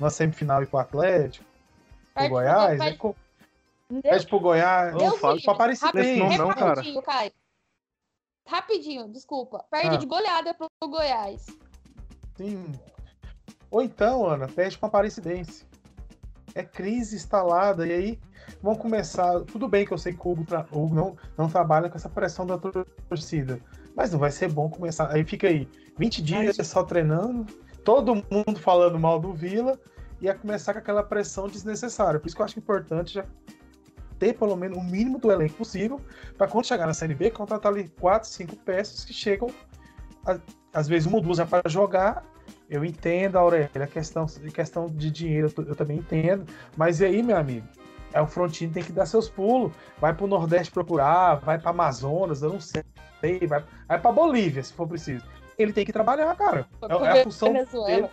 na 0.00 0.08
semifinal 0.08 0.62
e 0.62 0.66
pro 0.66 0.78
Atlético, 0.78 1.44
pro 1.44 2.14
Perde 2.14 2.28
pro 2.30 2.36
Goiás, 2.38 2.78
Go- 2.78 2.84
é 2.84 2.92
co- 2.94 3.16
Deus- 3.90 4.02
perde 4.02 4.26
pro 4.28 4.40
Goiás, 4.40 4.94
Não 4.94 5.16
fala 5.18 5.38
pra 5.42 5.52
Aparecidense. 5.52 6.16
Não, 6.18 6.28
não, 6.38 6.54
cara. 6.54 6.68
rapidinho, 6.76 7.02
Caio. 7.02 7.32
Rapidinho, 8.48 9.08
desculpa. 9.08 9.62
Perde 9.70 9.96
Ah. 9.96 9.98
de 9.98 10.06
goleada 10.06 10.54
pro 10.54 10.68
Goiás. 10.88 11.44
Sim. 12.36 12.72
Ou 13.70 13.82
então, 13.82 14.26
Ana, 14.26 14.48
perde 14.48 14.76
pra 14.78 14.88
Aparecidense. 14.88 15.64
É 16.54 16.62
crise 16.64 17.14
instalada, 17.16 17.86
e 17.86 17.92
aí 17.92 18.20
vão 18.60 18.74
começar. 18.74 19.40
Tudo 19.42 19.68
bem 19.68 19.86
que 19.86 19.92
eu 19.92 19.98
sei 19.98 20.12
que 20.12 20.26
o 20.26 20.32
Hugo, 20.32 20.44
tra- 20.44 20.66
o 20.72 20.84
Hugo 20.84 20.94
não, 20.94 21.16
não 21.38 21.48
trabalha 21.48 21.88
com 21.88 21.96
essa 21.96 22.08
pressão 22.08 22.44
da 22.44 22.58
torcida. 23.08 23.60
Mas 23.94 24.10
não 24.10 24.18
vai 24.18 24.30
ser 24.32 24.50
bom 24.50 24.68
começar. 24.68 25.08
Aí 25.12 25.24
fica 25.24 25.46
aí, 25.46 25.68
20 25.98 26.22
dias 26.22 26.56
só 26.66 26.82
treinando, 26.82 27.46
todo 27.84 28.14
mundo 28.14 28.58
falando 28.60 28.98
mal 28.98 29.20
do 29.20 29.32
Vila, 29.32 29.78
e 30.20 30.24
ia 30.26 30.34
começar 30.34 30.72
com 30.72 30.80
aquela 30.80 31.02
pressão 31.04 31.46
desnecessária. 31.48 32.18
Por 32.18 32.26
isso 32.26 32.34
que 32.36 32.42
eu 32.42 32.46
acho 32.46 32.58
importante 32.58 33.14
já 33.14 33.24
ter 34.18 34.34
pelo 34.34 34.54
menos 34.56 34.76
o 34.76 34.82
mínimo 34.82 35.18
do 35.18 35.30
elenco 35.30 35.54
possível, 35.54 35.98
para 36.36 36.46
quando 36.46 36.66
chegar 36.66 36.86
na 36.86 36.92
Série 36.92 37.14
B, 37.14 37.30
contratar 37.30 37.72
ali 37.72 37.88
4, 38.00 38.28
5 38.28 38.54
peças 38.56 39.04
que 39.04 39.14
chegam, 39.14 39.48
a- 40.26 40.38
às 40.74 40.86
vezes 40.88 41.06
uma 41.06 41.16
ou 41.16 41.22
duas 41.22 41.38
é 41.38 41.44
para 41.44 41.68
jogar. 41.70 42.24
Eu 42.70 42.84
entendo, 42.84 43.36
Aurélia, 43.36 43.68
a 43.74 43.86
questão, 43.86 44.24
a 44.24 44.50
questão 44.50 44.86
de 44.86 45.10
dinheiro 45.10 45.52
eu, 45.58 45.74
também 45.74 45.98
entendo, 45.98 46.46
mas 46.76 47.00
e 47.00 47.04
aí, 47.04 47.22
meu 47.22 47.36
amigo? 47.36 47.66
É 48.12 48.20
o 48.20 48.26
Frontino 48.26 48.72
tem 48.72 48.82
que 48.82 48.92
dar 48.92 49.06
seus 49.06 49.28
pulos, 49.28 49.72
vai 50.00 50.14
pro 50.14 50.26
Nordeste 50.28 50.72
procurar, 50.72 51.34
vai 51.34 51.58
para 51.58 51.70
Amazonas, 51.70 52.42
eu 52.42 52.52
não 52.52 52.60
sei, 52.60 52.82
vai, 53.48 53.64
vai 53.88 54.00
para 54.00 54.12
Bolívia, 54.12 54.62
se 54.62 54.72
for 54.72 54.86
preciso. 54.86 55.24
Ele 55.58 55.72
tem 55.72 55.84
que 55.84 55.92
trabalhar, 55.92 56.34
cara. 56.36 56.66
É, 56.88 56.94
é 56.94 57.20
a 57.20 57.24
função 57.24 57.52
Venezuela. 57.52 57.86
dele. 57.86 58.08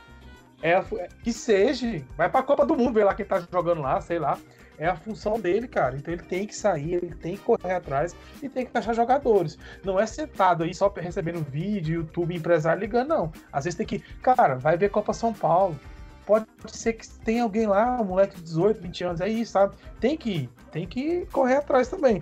É 0.62 0.72
é- 0.72 1.08
que 1.24 1.32
seja, 1.32 2.04
vai 2.18 2.30
pra 2.30 2.42
Copa 2.42 2.66
do 2.66 2.76
Mundo, 2.76 2.94
ver 2.94 3.04
lá 3.04 3.14
quem 3.14 3.26
tá 3.26 3.40
jogando 3.40 3.82
lá, 3.82 4.02
sei 4.02 4.18
lá. 4.18 4.38
É 4.78 4.88
a 4.88 4.96
função 4.96 5.40
dele, 5.40 5.68
cara. 5.68 5.96
Então 5.96 6.14
ele 6.14 6.24
tem 6.24 6.46
que 6.46 6.56
sair, 6.56 6.96
ele 6.96 7.16
tem 7.16 7.36
que 7.36 7.44
correr 7.44 7.74
atrás 7.74 8.16
e 8.42 8.48
tem 8.48 8.66
que 8.66 8.78
achar 8.78 8.94
jogadores. 8.94 9.58
Não 9.84 10.00
é 10.00 10.06
sentado 10.06 10.64
aí 10.64 10.74
só 10.74 10.88
recebendo 10.96 11.44
vídeo, 11.44 12.02
YouTube, 12.02 12.36
empresário 12.36 12.80
ligando, 12.80 13.10
não. 13.10 13.32
Às 13.52 13.66
vezes 13.66 13.78
tem 13.78 13.86
que, 13.86 14.00
cara, 14.22 14.56
vai 14.56 14.78
ver 14.78 14.90
Copa 14.90 15.14
São 15.14 15.34
Paulo. 15.34 15.80
Pode 16.26 16.46
ser 16.68 16.94
que 16.94 17.08
tem 17.24 17.40
alguém 17.40 17.66
lá, 17.68 18.02
um 18.02 18.06
moleque 18.06 18.36
de 18.36 18.44
18, 18.44 18.82
20 18.82 19.04
anos 19.06 19.22
aí, 19.22 19.46
sabe? 19.46 19.76
Tem 20.00 20.18
que 20.18 20.30
ir, 20.30 20.50
tem 20.72 20.86
que 20.86 21.26
correr 21.32 21.56
atrás 21.56 21.88
também. 21.88 22.22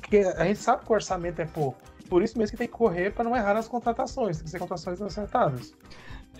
Porque 0.00 0.18
a 0.18 0.44
gente 0.44 0.58
sabe 0.58 0.84
que 0.84 0.90
o 0.90 0.94
orçamento 0.94 1.40
é 1.40 1.44
pouco. 1.44 1.78
Por 2.08 2.22
isso 2.22 2.36
mesmo 2.36 2.52
que 2.52 2.58
tem 2.58 2.66
que 2.66 2.72
correr 2.72 3.12
para 3.12 3.24
não 3.24 3.36
errar 3.36 3.54
nas 3.54 3.68
contratações, 3.68 4.38
tem 4.38 4.44
que 4.44 4.50
ser 4.50 4.58
contratações 4.58 5.00
acertadas. 5.00 5.74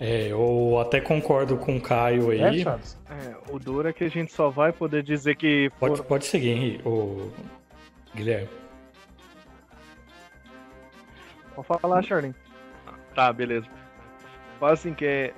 É, 0.05 0.27
eu 0.33 0.77
até 0.81 0.99
concordo 0.99 1.55
com 1.55 1.77
o 1.77 1.81
Caio 1.81 2.33
É, 2.33 2.49
aí. 2.49 2.61
Chaves? 2.61 2.97
É, 3.09 3.37
o 3.49 3.57
duro 3.57 3.87
é 3.87 3.93
que 3.93 4.03
a 4.03 4.09
gente 4.09 4.33
só 4.33 4.49
vai 4.49 4.73
poder 4.73 5.01
dizer 5.01 5.35
que 5.37 5.69
pode, 5.79 5.95
foram- 5.95 6.03
pode 6.09 6.25
seguir, 6.25 6.49
Henri, 6.49 6.81
o 6.85 7.31
Guilherme. 8.13 8.49
Pode 11.55 11.67
falar, 11.79 12.01
Charlene. 12.03 12.35
Tá, 13.15 13.31
beleza. 13.31 13.65
Fala 14.59 14.73
assim 14.73 14.93
que 14.93 15.05
é. 15.05 15.33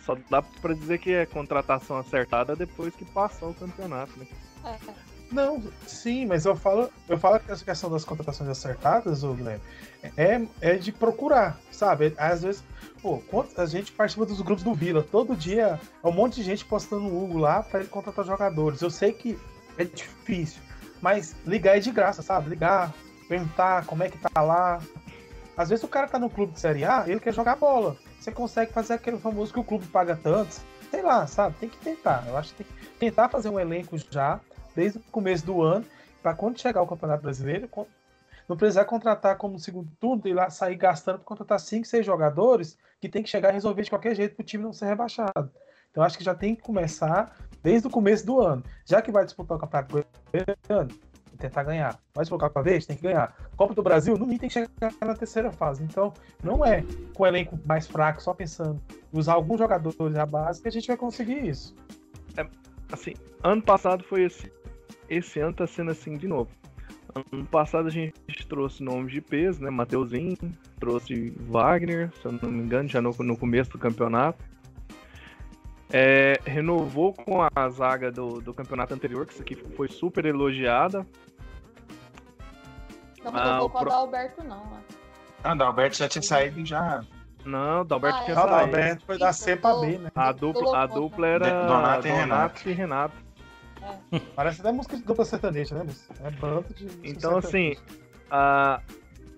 Só 0.00 0.14
dá 0.28 0.42
pra 0.42 0.74
dizer 0.74 0.98
que 0.98 1.12
é 1.14 1.24
contratação 1.24 1.96
acertada 1.96 2.54
depois 2.54 2.94
que 2.94 3.06
passou 3.06 3.50
o 3.50 3.54
campeonato, 3.54 4.12
né? 4.18 4.26
É. 4.66 5.13
Não, 5.30 5.62
sim, 5.86 6.26
mas 6.26 6.44
eu 6.44 6.54
falo, 6.54 6.90
eu 7.08 7.18
falo 7.18 7.40
que 7.40 7.50
essa 7.50 7.64
questão 7.64 7.90
das 7.90 8.04
contratações 8.04 8.48
acertadas, 8.48 9.24
ô 9.24 9.34
Guilherme, 9.34 9.62
é, 10.16 10.42
é 10.60 10.74
de 10.76 10.92
procurar, 10.92 11.58
sabe? 11.72 12.14
Às 12.16 12.42
vezes, 12.42 12.62
pô, 13.02 13.22
a 13.56 13.66
gente 13.66 13.90
participa 13.92 14.26
dos 14.26 14.40
grupos 14.40 14.62
do 14.62 14.74
Vila, 14.74 15.02
todo 15.02 15.34
dia 15.34 15.80
é 16.02 16.06
um 16.06 16.12
monte 16.12 16.36
de 16.36 16.42
gente 16.42 16.64
postando 16.64 17.06
o 17.06 17.24
Hugo 17.24 17.38
lá 17.38 17.62
pra 17.62 17.80
ele 17.80 17.88
contratar 17.88 18.24
jogadores. 18.24 18.80
Eu 18.80 18.90
sei 18.90 19.12
que 19.12 19.38
é 19.76 19.84
difícil, 19.84 20.60
mas 21.00 21.34
ligar 21.46 21.76
é 21.76 21.80
de 21.80 21.90
graça, 21.90 22.22
sabe? 22.22 22.50
Ligar, 22.50 22.94
perguntar 23.28 23.84
como 23.86 24.02
é 24.02 24.08
que 24.08 24.18
tá 24.18 24.40
lá. 24.40 24.80
Às 25.56 25.70
vezes 25.70 25.84
o 25.84 25.88
cara 25.88 26.06
tá 26.06 26.18
no 26.18 26.30
clube 26.30 26.52
de 26.52 26.60
Série 26.60 26.84
A, 26.84 27.04
ele 27.06 27.20
quer 27.20 27.32
jogar 27.32 27.56
bola. 27.56 27.96
Você 28.20 28.30
consegue 28.30 28.72
fazer 28.72 28.94
aquele 28.94 29.18
famoso 29.18 29.52
que 29.52 29.60
o 29.60 29.64
clube 29.64 29.86
paga 29.86 30.16
tantos. 30.16 30.60
Sei 30.90 31.02
lá, 31.02 31.26
sabe? 31.26 31.56
Tem 31.58 31.68
que 31.68 31.78
tentar. 31.78 32.24
Eu 32.26 32.36
acho 32.36 32.54
que 32.54 32.62
tem 32.62 32.66
que 32.66 32.98
tentar 32.98 33.28
fazer 33.28 33.48
um 33.48 33.58
elenco 33.58 33.96
já, 34.10 34.40
desde 34.74 34.98
o 34.98 35.02
começo 35.02 35.44
do 35.44 35.62
ano, 35.62 35.84
para 36.22 36.34
quando 36.34 36.60
chegar 36.60 36.82
o 36.82 36.86
Campeonato 36.86 37.22
Brasileiro, 37.22 37.68
não 38.48 38.56
precisar 38.56 38.84
contratar 38.84 39.36
como 39.36 39.58
segundo 39.58 39.90
turno 40.00 40.22
e 40.26 40.32
lá 40.32 40.50
sair 40.50 40.76
gastando 40.76 41.16
para 41.16 41.24
contratar 41.24 41.60
5, 41.60 41.86
6 41.86 42.04
jogadores 42.04 42.78
que 43.00 43.08
tem 43.08 43.22
que 43.22 43.28
chegar 43.28 43.50
e 43.50 43.52
resolver 43.52 43.82
de 43.82 43.90
qualquer 43.90 44.14
jeito 44.14 44.34
para 44.34 44.42
o 44.42 44.46
time 44.46 44.64
não 44.64 44.72
ser 44.72 44.86
rebaixado. 44.86 45.50
Então 45.90 46.02
acho 46.02 46.18
que 46.18 46.24
já 46.24 46.34
tem 46.34 46.54
que 46.54 46.62
começar 46.62 47.36
desde 47.62 47.86
o 47.86 47.90
começo 47.90 48.26
do 48.26 48.40
ano. 48.40 48.62
Já 48.84 49.00
que 49.00 49.12
vai 49.12 49.24
disputar 49.24 49.56
o 49.56 49.60
Campeonato 49.60 50.04
Goiano, 50.32 50.90
tentar 51.38 51.62
ganhar. 51.62 52.00
Vai 52.14 52.24
disputar 52.24 52.50
com 52.50 52.58
a 52.58 52.62
vez, 52.62 52.86
tem 52.86 52.96
que 52.96 53.02
ganhar. 53.02 53.34
Copa 53.56 53.74
do 53.74 53.82
Brasil, 53.82 54.14
no 54.14 54.26
mínimo 54.26 54.40
tem 54.40 54.48
que 54.48 54.54
chegar 54.54 54.92
na 55.00 55.14
terceira 55.14 55.52
fase. 55.52 55.82
Então, 55.82 56.12
não 56.42 56.64
é 56.64 56.82
com 57.14 57.22
o 57.22 57.26
elenco 57.26 57.58
mais 57.64 57.86
fraco, 57.86 58.22
só 58.22 58.34
pensando 58.34 58.80
em 59.12 59.18
usar 59.18 59.34
alguns 59.34 59.58
jogadores 59.58 60.14
da 60.14 60.26
base 60.26 60.62
que 60.62 60.68
a 60.68 60.72
gente 60.72 60.86
vai 60.86 60.96
conseguir 60.96 61.46
isso. 61.46 61.74
Assim, 62.90 63.14
ano 63.42 63.62
passado 63.62 64.04
foi 64.04 64.24
assim. 64.26 64.48
Esse 65.08 65.40
ano 65.40 65.52
tá 65.52 65.66
sendo 65.66 65.90
assim 65.90 66.16
de 66.16 66.26
novo. 66.28 66.50
Ano 67.32 67.44
passado 67.46 67.86
a 67.86 67.90
gente 67.90 68.14
trouxe 68.48 68.82
nomes 68.82 69.12
de 69.12 69.20
peso, 69.20 69.62
né? 69.62 69.70
Mateuzinho, 69.70 70.36
trouxe 70.80 71.30
Wagner, 71.48 72.10
se 72.20 72.26
eu 72.26 72.32
não 72.32 72.50
me 72.50 72.62
engano, 72.62 72.88
já 72.88 73.00
no, 73.00 73.10
no 73.20 73.36
começo 73.36 73.70
do 73.70 73.78
campeonato. 73.78 74.42
É, 75.92 76.40
renovou 76.44 77.12
com 77.12 77.40
a 77.42 77.68
zaga 77.68 78.10
do, 78.10 78.40
do 78.40 78.52
campeonato 78.52 78.92
anterior, 78.94 79.24
que 79.26 79.32
isso 79.34 79.42
aqui 79.42 79.54
foi 79.54 79.86
super 79.88 80.24
elogiada. 80.24 81.06
Não 83.22 83.30
Ah, 83.36 83.44
renovou 83.44 83.66
o 83.66 83.70
com 83.70 83.78
o 83.78 83.80
pro- 83.82 83.92
Adalberto, 83.92 84.42
não. 84.42 84.64
né? 84.66 84.80
Ah, 85.44 85.54
o 85.54 85.62
Alberto 85.62 85.96
já 85.96 86.08
tinha 86.08 86.22
saído 86.22 86.64
já. 86.66 87.04
Não, 87.44 87.82
o 87.82 87.84
Dalberto 87.84 88.18
Ah, 88.18 88.22
é. 88.22 88.24
tinha 88.24 88.36
Ah, 88.38 88.44
o 88.44 88.48
saído. 88.48 88.60
Alberto 88.76 89.04
foi 89.06 89.18
da 89.18 89.32
C 89.32 89.56
pra 89.56 89.74
B, 89.74 89.98
né? 89.98 90.10
A 90.16 90.32
dupla, 90.32 90.78
a 90.82 90.86
dupla 90.86 91.26
era 91.28 91.66
Donato 91.66 92.08
e 92.08 92.10
Donato 92.10 92.68
e 92.68 92.72
Renato. 92.72 93.23
Parece 94.34 94.60
até 94.60 94.72
música 94.72 94.96
de 94.96 95.02
dupla 95.02 95.24
sertaneja, 95.24 95.74
né? 95.82 95.86
É 96.22 96.30
banda 96.30 96.66
de. 96.74 96.86
Então, 97.02 97.36
assim, 97.38 97.74
a, 98.30 98.80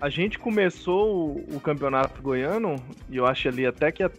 a 0.01 0.09
gente 0.09 0.38
começou 0.38 1.36
o, 1.36 1.57
o 1.57 1.61
campeonato 1.61 2.20
goiano, 2.22 2.76
e 3.09 3.16
eu 3.16 3.26
acho 3.26 3.49
ali 3.49 3.66
até 3.66 3.90
que 3.90 4.03
a- 4.03 4.11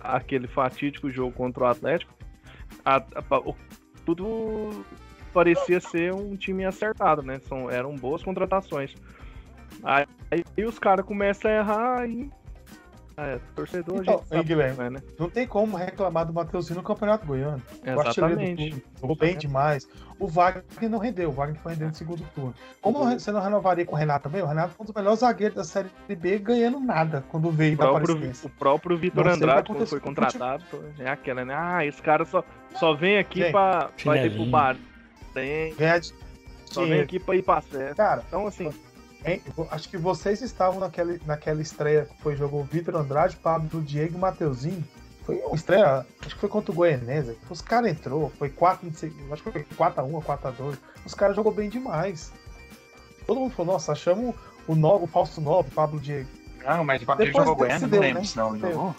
aquele 0.00 0.46
fatídico 0.46 1.10
jogo 1.10 1.32
contra 1.32 1.64
o 1.64 1.66
Atlético, 1.66 2.12
a- 2.84 3.02
o- 3.44 3.54
tudo 4.04 4.84
parecia 5.32 5.80
ser 5.80 6.12
um 6.14 6.36
time 6.36 6.64
acertado, 6.64 7.22
né? 7.22 7.38
São, 7.48 7.70
eram 7.70 7.94
boas 7.94 8.22
contratações. 8.22 8.94
Aí, 9.82 10.06
aí 10.30 10.64
os 10.64 10.78
caras 10.78 11.04
começam 11.04 11.50
a 11.50 11.54
errar 11.54 12.08
e 12.08 12.30
É, 13.18 13.38
torcedor, 13.54 14.02
Então, 14.02 14.14
a 14.14 14.18
gente 14.18 14.28
sabe 14.28 14.42
Guilherme, 14.44 14.84
é, 14.84 14.90
né? 14.90 15.02
Não 15.18 15.30
tem 15.30 15.46
como 15.46 15.74
reclamar 15.74 16.26
do 16.26 16.34
Mateuzinho 16.34 16.76
no 16.76 16.82
Campeonato 16.82 17.26
Goiano. 17.26 17.62
O 17.80 17.84
do 17.84 17.90
Exatamente. 17.90 18.70
clube, 18.70 18.84
Jogou 19.00 19.16
bem 19.16 19.36
demais. 19.38 19.88
O 20.18 20.26
Wagner 20.28 20.64
não 20.90 20.98
rendeu. 20.98 21.30
O 21.30 21.32
Wagner 21.32 21.58
foi 21.62 21.72
rendendo 21.72 21.88
no 21.88 21.94
segundo 21.94 22.22
turno. 22.34 22.54
Como 22.82 23.02
não- 23.02 23.18
você 23.18 23.32
não 23.32 23.40
renovaria 23.40 23.86
com 23.86 23.94
o 23.94 23.98
Renato 23.98 24.24
também? 24.24 24.42
O 24.42 24.46
Renato 24.46 24.74
foi 24.74 24.84
um 24.84 24.86
dos 24.86 24.94
melhores 24.94 25.20
zagueiros 25.20 25.56
da 25.56 25.64
Série 25.64 25.88
B 26.08 26.38
ganhando 26.38 26.78
nada 26.78 27.24
quando 27.30 27.50
veio 27.50 27.72
O 27.74 27.78
da 27.78 27.84
próprio, 27.86 28.32
o 28.44 28.48
próprio 28.50 28.96
Vitor 28.98 29.26
o 29.26 29.30
Andrade, 29.30 29.66
quando 29.66 29.86
foi 29.86 29.96
o 29.98 30.00
contratado, 30.02 30.64
é 30.98 31.08
aquela, 31.08 31.42
né? 31.42 31.54
Ah, 31.56 31.86
esse 31.86 32.02
cara 32.02 32.24
só, 32.26 32.44
só 32.74 32.94
vem 32.94 33.16
aqui 33.16 33.40
Gente, 33.40 33.52
pra, 33.52 33.88
pra 34.02 34.26
ir 34.26 34.34
pro 34.34 34.44
bar. 34.46 34.76
Tem, 35.32 35.74
Ganhar 35.74 36.00
de 36.00 36.12
só 36.66 36.84
vem 36.84 37.00
aqui 37.00 37.18
pra 37.18 37.34
ir 37.34 37.42
pra 37.42 37.62
festa. 37.62 37.94
Cara, 37.94 38.22
Então, 38.28 38.46
assim, 38.46 38.70
hein, 39.26 39.42
eu 39.56 39.68
acho 39.70 39.88
que 39.88 39.98
vocês 39.98 40.40
estavam 40.40 40.80
naquela, 40.80 41.18
naquela 41.26 41.60
estreia 41.60 42.04
que 42.06 42.22
foi 42.22 42.36
jogou 42.36 42.64
Vitor 42.64 42.96
Andrade, 42.96 43.36
Pablo 43.36 43.82
Diego 43.82 44.16
e 44.16 44.18
Mateuzinho. 44.18 44.84
Foi 45.24 45.36
uma 45.38 45.56
estreia, 45.56 46.06
acho 46.20 46.34
que 46.34 46.40
foi 46.40 46.48
contra 46.48 46.70
o 46.70 46.74
Goianésia. 46.74 47.36
Os 47.50 47.60
caras 47.60 47.90
entrou, 47.90 48.30
foi 48.38 48.48
4, 48.48 48.88
acho 49.32 49.42
que 49.42 49.50
foi 49.50 49.64
4x1 49.64 50.12
ou 50.12 50.22
4x2. 50.22 50.78
Os 51.04 51.14
caras 51.14 51.34
jogou 51.34 51.52
bem 51.52 51.68
demais. 51.68 52.32
Todo 53.26 53.40
mundo 53.40 53.52
falou, 53.52 53.72
nossa, 53.72 53.90
achamos 53.90 54.36
o, 54.68 54.76
no, 54.76 55.02
o 55.02 55.06
falso 55.08 55.40
9, 55.40 55.70
Pablo 55.72 55.98
Diego. 55.98 56.28
Não, 56.64 56.84
mas 56.84 57.02
o 57.02 57.06
Pablo 57.06 57.24
Depois 57.24 57.44
jogou 57.44 57.56
Goiânia, 57.56 57.80
não 57.80 57.88
deu, 57.88 58.00
lembro 58.00 58.20
né? 58.20 58.24
se 58.24 58.36
não 58.36 58.56
jogou. 58.56 58.96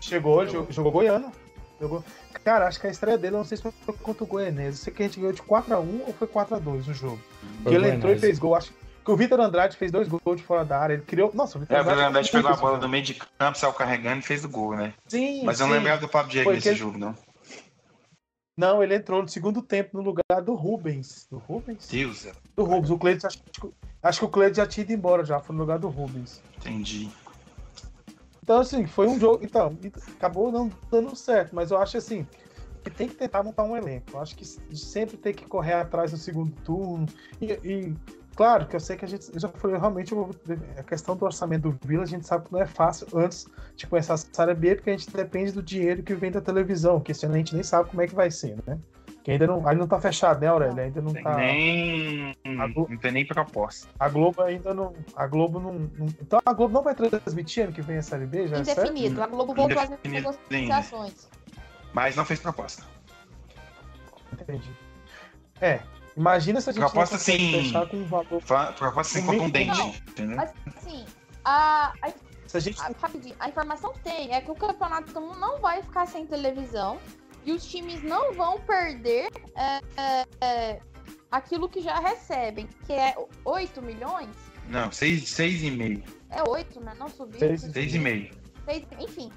Chegou, 0.00 0.46
jogou, 0.46 0.72
jogou 0.72 0.92
Goiano. 0.92 1.32
Jogou. 1.80 2.04
Cara, 2.44 2.66
acho 2.66 2.80
que 2.80 2.88
a 2.88 2.90
estreia 2.90 3.16
dele, 3.16 3.36
eu 3.36 3.38
não 3.38 3.44
sei 3.44 3.56
se 3.56 3.62
foi 3.62 3.94
contra 4.02 4.24
o 4.24 4.26
Goianésia. 4.26 4.84
Sei 4.84 4.92
que 4.92 5.02
a 5.02 5.06
gente 5.06 5.20
ganhou 5.20 5.32
de 5.32 5.42
4x1 5.42 6.00
ou 6.08 6.12
foi 6.12 6.26
4x2 6.26 6.88
o 6.88 6.92
jogo. 6.92 7.20
Foi 7.62 7.70
Que 7.70 7.78
ele 7.78 7.88
entrou 7.88 8.12
e 8.12 8.18
fez 8.18 8.36
gol. 8.36 8.56
Acho 8.56 8.72
que 8.72 8.81
o 9.10 9.16
Vitor 9.16 9.40
Andrade 9.40 9.76
fez 9.76 9.90
dois 9.90 10.06
gols 10.08 10.36
de 10.36 10.42
fora 10.44 10.64
da 10.64 10.78
área. 10.78 10.94
Ele 10.94 11.02
criou. 11.02 11.32
Nossa, 11.34 11.58
o 11.58 11.60
Vitor 11.60 11.76
É, 11.76 11.80
o 11.80 12.12
fez 12.12 12.30
pegou 12.30 12.50
a 12.50 12.56
bola 12.56 12.78
do 12.78 12.88
meio 12.88 13.02
de 13.02 13.14
campo, 13.14 13.58
saiu 13.58 13.72
carregando 13.72 14.20
e 14.20 14.22
fez 14.22 14.44
o 14.44 14.48
gol, 14.48 14.76
né? 14.76 14.94
Sim, 15.08 15.44
Mas 15.44 15.58
eu 15.58 15.66
não 15.66 15.72
sim. 15.72 15.78
lembrava 15.78 16.00
do 16.00 16.08
Pablo 16.08 16.30
Diego 16.30 16.52
nesse 16.52 16.68
que- 16.70 16.74
jogo, 16.76 16.98
não. 16.98 17.14
Não, 18.56 18.82
ele 18.82 18.94
entrou 18.94 19.22
no 19.22 19.28
segundo 19.28 19.62
tempo 19.62 19.96
no 19.96 20.02
lugar 20.02 20.42
do 20.42 20.54
Rubens. 20.54 21.26
Do 21.30 21.38
Rubens? 21.38 21.88
Deus, 21.88 22.26
é. 22.26 22.32
Do 22.54 22.64
Rubens. 22.64 22.90
O 22.90 22.98
Cleiton, 22.98 23.26
acho, 23.26 23.38
que- 23.38 23.72
acho 24.02 24.18
que 24.20 24.24
o 24.26 24.28
Cleiton 24.28 24.54
já 24.56 24.66
tinha 24.66 24.84
ido 24.84 24.92
embora 24.92 25.24
já, 25.24 25.40
foi 25.40 25.54
no 25.56 25.62
lugar 25.62 25.78
do 25.78 25.88
Rubens. 25.88 26.42
entendi. 26.58 27.10
Então, 28.42 28.58
assim, 28.60 28.86
foi 28.86 29.06
um 29.08 29.18
jogo. 29.18 29.42
Então, 29.44 29.78
acabou 30.16 30.52
não 30.52 30.70
dando 30.90 31.14
certo, 31.16 31.54
mas 31.54 31.70
eu 31.70 31.78
acho 31.78 31.96
assim. 31.96 32.26
Que 32.84 32.90
tem 32.90 33.08
que 33.08 33.14
tentar 33.14 33.44
montar 33.44 33.62
um 33.62 33.76
elenco. 33.76 34.06
Eu 34.12 34.20
acho 34.20 34.34
que 34.34 34.44
sempre 34.44 35.16
tem 35.16 35.32
que 35.32 35.46
correr 35.46 35.74
atrás 35.74 36.10
no 36.10 36.18
segundo 36.18 36.52
turno. 36.62 37.06
E, 37.40 37.52
e, 37.64 37.94
claro 38.34 38.66
que 38.66 38.76
eu 38.76 38.80
sei 38.80 38.96
que 38.96 39.04
a 39.04 39.08
gente. 39.08 39.30
Eu 39.32 39.40
já 39.40 39.48
falei, 39.48 39.76
realmente, 39.78 40.14
a 40.78 40.82
questão 40.82 41.16
do 41.16 41.24
orçamento 41.24 41.70
do 41.70 41.78
Vila, 41.86 42.02
a 42.02 42.06
gente 42.06 42.26
sabe 42.26 42.46
que 42.46 42.52
não 42.52 42.60
é 42.60 42.66
fácil 42.66 43.06
antes 43.14 43.46
de 43.76 43.86
começar 43.86 44.14
a 44.14 44.16
Série 44.16 44.54
B, 44.54 44.74
porque 44.76 44.90
a 44.90 44.96
gente 44.96 45.10
depende 45.10 45.52
do 45.52 45.62
dinheiro 45.62 46.02
que 46.02 46.14
vem 46.14 46.30
da 46.30 46.40
televisão, 46.40 47.00
que 47.00 47.12
esse 47.12 47.24
ano 47.26 47.34
a 47.34 47.38
gente 47.38 47.54
nem 47.54 47.62
sabe 47.62 47.88
como 47.90 48.02
é 48.02 48.06
que 48.06 48.14
vai 48.14 48.30
ser, 48.30 48.56
né? 48.66 48.78
Que 49.22 49.30
ainda 49.30 49.46
não, 49.46 49.58
ainda 49.68 49.74
não 49.82 49.86
tá 49.86 50.00
fechado, 50.00 50.40
né, 50.40 50.48
Aurélia? 50.48 50.82
Ainda 50.82 51.00
não 51.00 51.12
Tem 51.12 51.22
tá. 51.22 51.36
nem. 51.36 52.36
A 52.58 52.66
Glo- 52.66 52.88
Não 52.90 52.96
tem 52.98 53.12
nem 53.12 53.24
proposta. 53.24 53.88
A 53.98 54.08
Globo 54.08 54.42
ainda 54.42 54.74
não. 54.74 54.92
A 55.14 55.26
Globo 55.28 55.60
não, 55.60 55.74
não- 55.74 56.06
Então 56.20 56.40
a 56.44 56.52
Globo 56.52 56.74
não 56.74 56.82
vai 56.82 56.92
transmitir 56.92 57.62
ano 57.64 57.72
que 57.72 57.80
vem 57.82 57.98
a 57.98 58.02
Série 58.02 58.26
B, 58.26 58.48
já 58.48 58.56
é 58.58 58.64
certo? 58.64 58.90
Indefinido. 58.90 59.22
A 59.22 59.26
Globo 59.28 59.54
voltou 59.54 59.78
às 59.80 59.90
negociações. 60.02 61.28
Mas 61.92 62.16
não 62.16 62.24
fez 62.24 62.40
proposta. 62.40 62.82
Entendi. 64.32 64.70
É. 65.60 65.80
Imagina 66.16 66.60
se 66.60 66.70
a 66.70 66.72
gente 66.72 66.80
Proposta, 66.82 67.14
não 67.14 67.18
consegue 67.20 67.38
sim. 67.44 67.62
fechar 67.62 67.86
com 67.88 67.96
um 67.96 68.04
valor. 68.04 68.42
Proposta 68.76 69.18
mínimo, 69.20 69.38
contundente? 69.38 70.02
Mas, 70.36 70.52
assim, 70.76 71.06
a, 71.44 71.92
a 72.02 72.12
Se 72.46 72.56
a 72.56 72.60
gente. 72.60 72.80
a, 72.80 72.90
rapidinho, 73.00 73.34
a 73.40 73.48
informação 73.48 73.92
que 73.92 74.00
tem 74.00 74.32
é 74.34 74.40
que 74.40 74.50
o 74.50 74.54
campeonato 74.54 75.12
não 75.20 75.60
vai 75.60 75.82
ficar 75.82 76.06
sem 76.06 76.26
televisão 76.26 76.98
e 77.44 77.52
os 77.52 77.64
times 77.66 78.02
não 78.02 78.34
vão 78.34 78.60
perder 78.60 79.30
é, 79.56 79.80
é, 79.96 80.26
é, 80.42 80.80
aquilo 81.30 81.68
que 81.68 81.80
já 81.80 81.98
recebem, 81.98 82.68
que 82.86 82.92
é 82.92 83.14
8 83.44 83.80
milhões. 83.82 84.28
Não, 84.68 84.92
seis, 84.92 85.28
seis 85.30 85.62
e 85.62 85.70
meio. 85.70 86.04
É 86.30 86.42
8, 86.48 86.80
né? 86.80 86.94
Não 86.98 87.08
subiu. 87.08 87.38
Seis- 87.38 87.62
Seis 87.62 87.94
e 87.94 87.98
meio. 87.98 88.30
Seis- 88.64 88.86
enfim, 89.00 89.30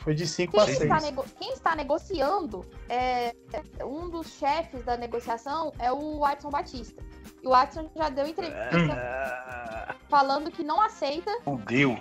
Foi 0.00 0.14
de 0.14 0.26
5 0.26 0.52
quem 0.52 0.60
a 0.60 0.64
6. 0.66 0.80
está, 0.80 1.00
nego- 1.00 1.24
quem 1.38 1.52
está 1.52 1.76
negociando, 1.76 2.64
é, 2.88 3.34
é- 3.52 3.84
um 3.84 4.08
dos 4.08 4.28
chefes 4.38 4.82
da 4.84 4.96
negociação 4.96 5.72
é 5.78 5.92
o 5.92 6.18
Watson 6.20 6.48
Batista. 6.50 7.02
E 7.42 7.46
o 7.46 7.50
Watson 7.50 7.90
já 7.94 8.08
deu 8.08 8.26
entrevista 8.26 8.92
ah, 8.92 9.94
falando 10.08 10.50
que 10.50 10.62
não 10.64 10.80
aceita 10.80 11.30
Fudeu. 11.44 11.98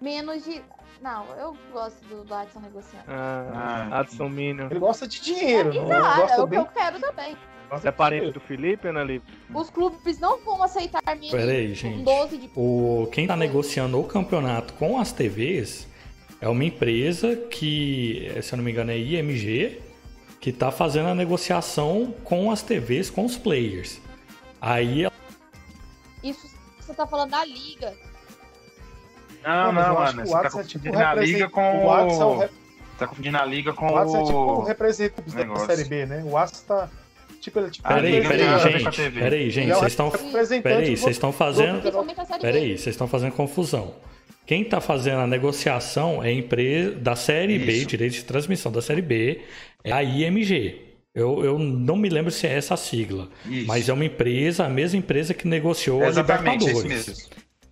menos 0.00 0.44
de. 0.44 0.62
Não, 1.02 1.26
eu 1.36 1.54
gosto 1.72 2.02
do, 2.06 2.24
do 2.24 2.28
Watson 2.28 2.60
negociando. 2.60 3.04
ah, 3.08 3.88
Ah, 3.90 4.00
Adson 4.00 4.28
Minion. 4.28 4.68
Ele 4.70 4.78
gosta 4.80 5.06
de 5.06 5.20
dinheiro, 5.20 5.74
não 5.74 5.84
Exato, 5.84 6.32
é 6.32 6.40
o 6.40 6.44
que 6.44 6.50
bem. 6.50 6.58
eu 6.60 6.66
quero 6.66 7.00
também. 7.00 7.36
Você 7.70 7.88
é 7.88 7.92
parente 7.92 8.30
do 8.30 8.40
Felipe, 8.40 8.88
Ana 8.88 9.02
Lívia? 9.02 9.22
Os 9.52 9.68
clubes 9.68 10.18
não 10.18 10.38
vão 10.44 10.62
aceitar 10.62 11.00
menos 11.06 11.30
Pera 11.30 11.50
aí, 11.52 11.68
de 11.68 11.74
gente. 11.74 12.02
12 12.04 12.36
de. 12.38 12.50
O, 12.56 13.08
quem 13.12 13.26
tá 13.26 13.36
negociando 13.36 13.98
o 14.00 14.04
campeonato 14.04 14.72
com 14.74 14.98
as 14.98 15.12
TVs 15.12 15.86
é 16.44 16.48
uma 16.48 16.62
empresa 16.64 17.34
que, 17.50 18.30
se 18.42 18.52
eu 18.52 18.58
não 18.58 18.64
me 18.64 18.70
engano, 18.70 18.90
é 18.90 18.98
IMG, 18.98 19.80
que 20.38 20.52
tá 20.52 20.70
fazendo 20.70 21.08
a 21.08 21.14
negociação 21.14 22.14
com 22.22 22.50
as 22.50 22.60
TVs, 22.60 23.08
com 23.08 23.24
os 23.24 23.34
players. 23.34 23.98
Aí 24.60 25.06
Isso 26.22 26.46
você 26.80 26.92
tá 26.92 27.06
falando 27.06 27.30
da 27.30 27.42
liga. 27.46 27.94
Não, 29.42 29.72
não, 29.72 29.98
acho 30.00 30.16
mano. 30.16 30.26
Você 30.26 30.34
o 30.34 30.40
tá 30.42 30.60
é 30.60 30.64
tipo 30.64 30.90
confundindo 30.90 30.98
a 30.98 31.14
liga 31.14 31.46
represent- 31.46 31.50
com 31.50 31.78
o 31.78 31.86
Watson 31.86 32.22
é 32.22 32.24
o 32.24 32.44
o. 32.44 32.48
Tá 32.98 33.06
confundindo 33.06 33.38
a 33.38 33.44
liga 33.46 33.72
com 33.72 33.86
O 33.86 33.92
Watson 33.94 34.20
é 34.20 34.24
tipo 34.24 34.36
o 34.38 34.58
o. 34.58 34.64
representante 34.64 35.30
da. 35.34 35.56
Série 35.56 35.84
B, 35.84 36.06
né? 36.06 36.22
O 36.26 36.30
Watson 36.32 36.64
tá. 36.66 36.90
Tipo, 37.40 37.58
ele 37.58 37.66
é 37.68 37.70
tipo. 37.70 37.88
Peraí, 37.88 38.28
peraí, 38.28 38.42
a 38.48 38.58
gente. 38.58 38.96
TV. 38.96 39.20
Peraí, 39.20 39.50
gente. 39.50 39.70
É 39.70 39.76
o 39.76 39.78
Vocês 39.80 39.92
estão. 39.92 40.10
Peraí, 40.62 40.96
vocês 40.96 41.16
estão 41.16 41.32
fazendo. 41.32 41.82
Peraí, 42.40 42.76
vocês 42.78 42.94
estão 42.94 43.08
fazendo 43.08 43.32
confusão. 43.32 43.94
Quem 44.46 44.62
está 44.62 44.80
fazendo 44.80 45.20
a 45.20 45.26
negociação 45.26 46.22
é 46.22 46.28
a 46.28 46.32
empresa 46.32 46.92
da 46.96 47.16
Série 47.16 47.58
B, 47.58 47.72
Isso. 47.72 47.86
direito 47.86 48.12
de 48.12 48.24
transmissão 48.24 48.70
da 48.70 48.82
Série 48.82 49.00
B, 49.02 49.40
é 49.82 49.90
a 49.92 50.02
IMG. 50.02 50.80
Eu, 51.14 51.44
eu 51.44 51.58
não 51.58 51.96
me 51.96 52.08
lembro 52.08 52.30
se 52.30 52.46
é 52.46 52.52
essa 52.54 52.74
a 52.74 52.76
sigla, 52.76 53.28
Isso. 53.48 53.66
mas 53.66 53.88
é 53.88 53.92
uma 53.92 54.04
empresa, 54.04 54.64
a 54.64 54.68
mesma 54.68 54.98
empresa 54.98 55.32
que 55.32 55.46
negociou 55.46 56.02
a 56.02 56.08
Exatamente, 56.08 56.64
esse 56.64 56.74
Libertadores. 56.82 57.06
mesmo. 57.18 57.30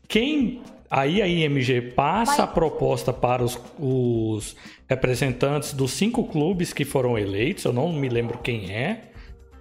Quem 0.08 0.62
aí 0.88 1.20
a 1.20 1.26
IMG 1.26 1.80
passa 1.94 2.32
Mas- 2.32 2.40
a 2.40 2.46
proposta 2.46 3.12
para 3.12 3.42
os, 3.42 3.58
os 3.78 4.56
representantes 4.88 5.72
dos 5.72 5.90
cinco 5.92 6.24
clubes 6.24 6.72
que 6.72 6.84
foram 6.84 7.18
eleitos, 7.18 7.64
eu 7.64 7.72
não 7.72 7.92
me 7.92 8.08
lembro 8.08 8.38
quem 8.38 8.70
é, 8.72 9.10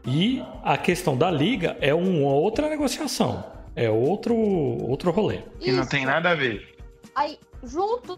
e 0.05 0.41
a 0.63 0.77
questão 0.77 1.17
da 1.17 1.29
liga 1.31 1.75
é 1.81 1.93
uma 1.93 2.29
outra 2.33 2.69
negociação, 2.69 3.43
é 3.75 3.89
outro 3.89 4.35
outro 4.35 5.09
rolê. 5.11 5.39
Que 5.59 5.71
não 5.71 5.85
tem 5.87 6.05
nada 6.05 6.29
a 6.31 6.35
ver. 6.35 6.67
Aí, 7.13 7.37
junto, 7.61 8.15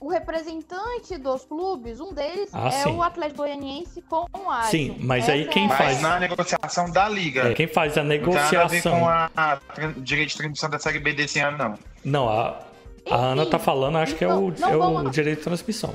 o 0.00 0.08
representante 0.08 1.16
dos 1.16 1.44
clubes, 1.44 2.00
um 2.00 2.12
deles 2.12 2.50
Ah, 2.52 2.66
é 2.68 2.70
sim. 2.82 2.90
o 2.96 3.00
Atlético 3.02 3.38
Goianiense 3.38 4.02
com 4.02 4.26
o 4.32 4.44
Watson. 4.46 4.68
Sim, 4.70 4.96
mas 5.00 5.22
Essa 5.24 5.32
aí 5.32 5.46
quem 5.48 5.64
é- 5.64 5.68
Mas 5.68 5.78
faz- 5.78 6.00
na 6.00 6.18
negociação 6.18 6.90
da 6.90 7.08
liga. 7.08 7.50
É, 7.50 7.54
quem 7.54 7.68
faz 7.68 7.96
a 7.96 8.02
Não 8.02 8.10
tem 8.10 8.20
nada 8.20 8.38
a 8.40 8.42
ver 8.42 8.50
negociação. 8.58 8.98
com 9.00 9.08
a, 9.08 9.60
direito 9.98 10.30
de 10.30 10.36
transmissão 10.36 10.68
da 10.68 10.78
Série 10.80 10.98
B 10.98 11.12
desse 11.12 11.38
ano, 11.38 11.56
não. 11.56 11.78
Não, 12.04 12.28
a, 12.28 12.58
a 13.08 13.14
Ana 13.16 13.46
tá 13.46 13.60
falando, 13.60 13.98
acho 13.98 14.16
que 14.16 14.24
é 14.24 14.28
o, 14.28 14.50
Não, 14.50 14.68
é 14.68 14.72
não 14.72 14.78
o 14.90 14.94
vamos- 14.94 15.12
direito 15.12 15.38
de 15.38 15.44
transmissão. 15.44 15.94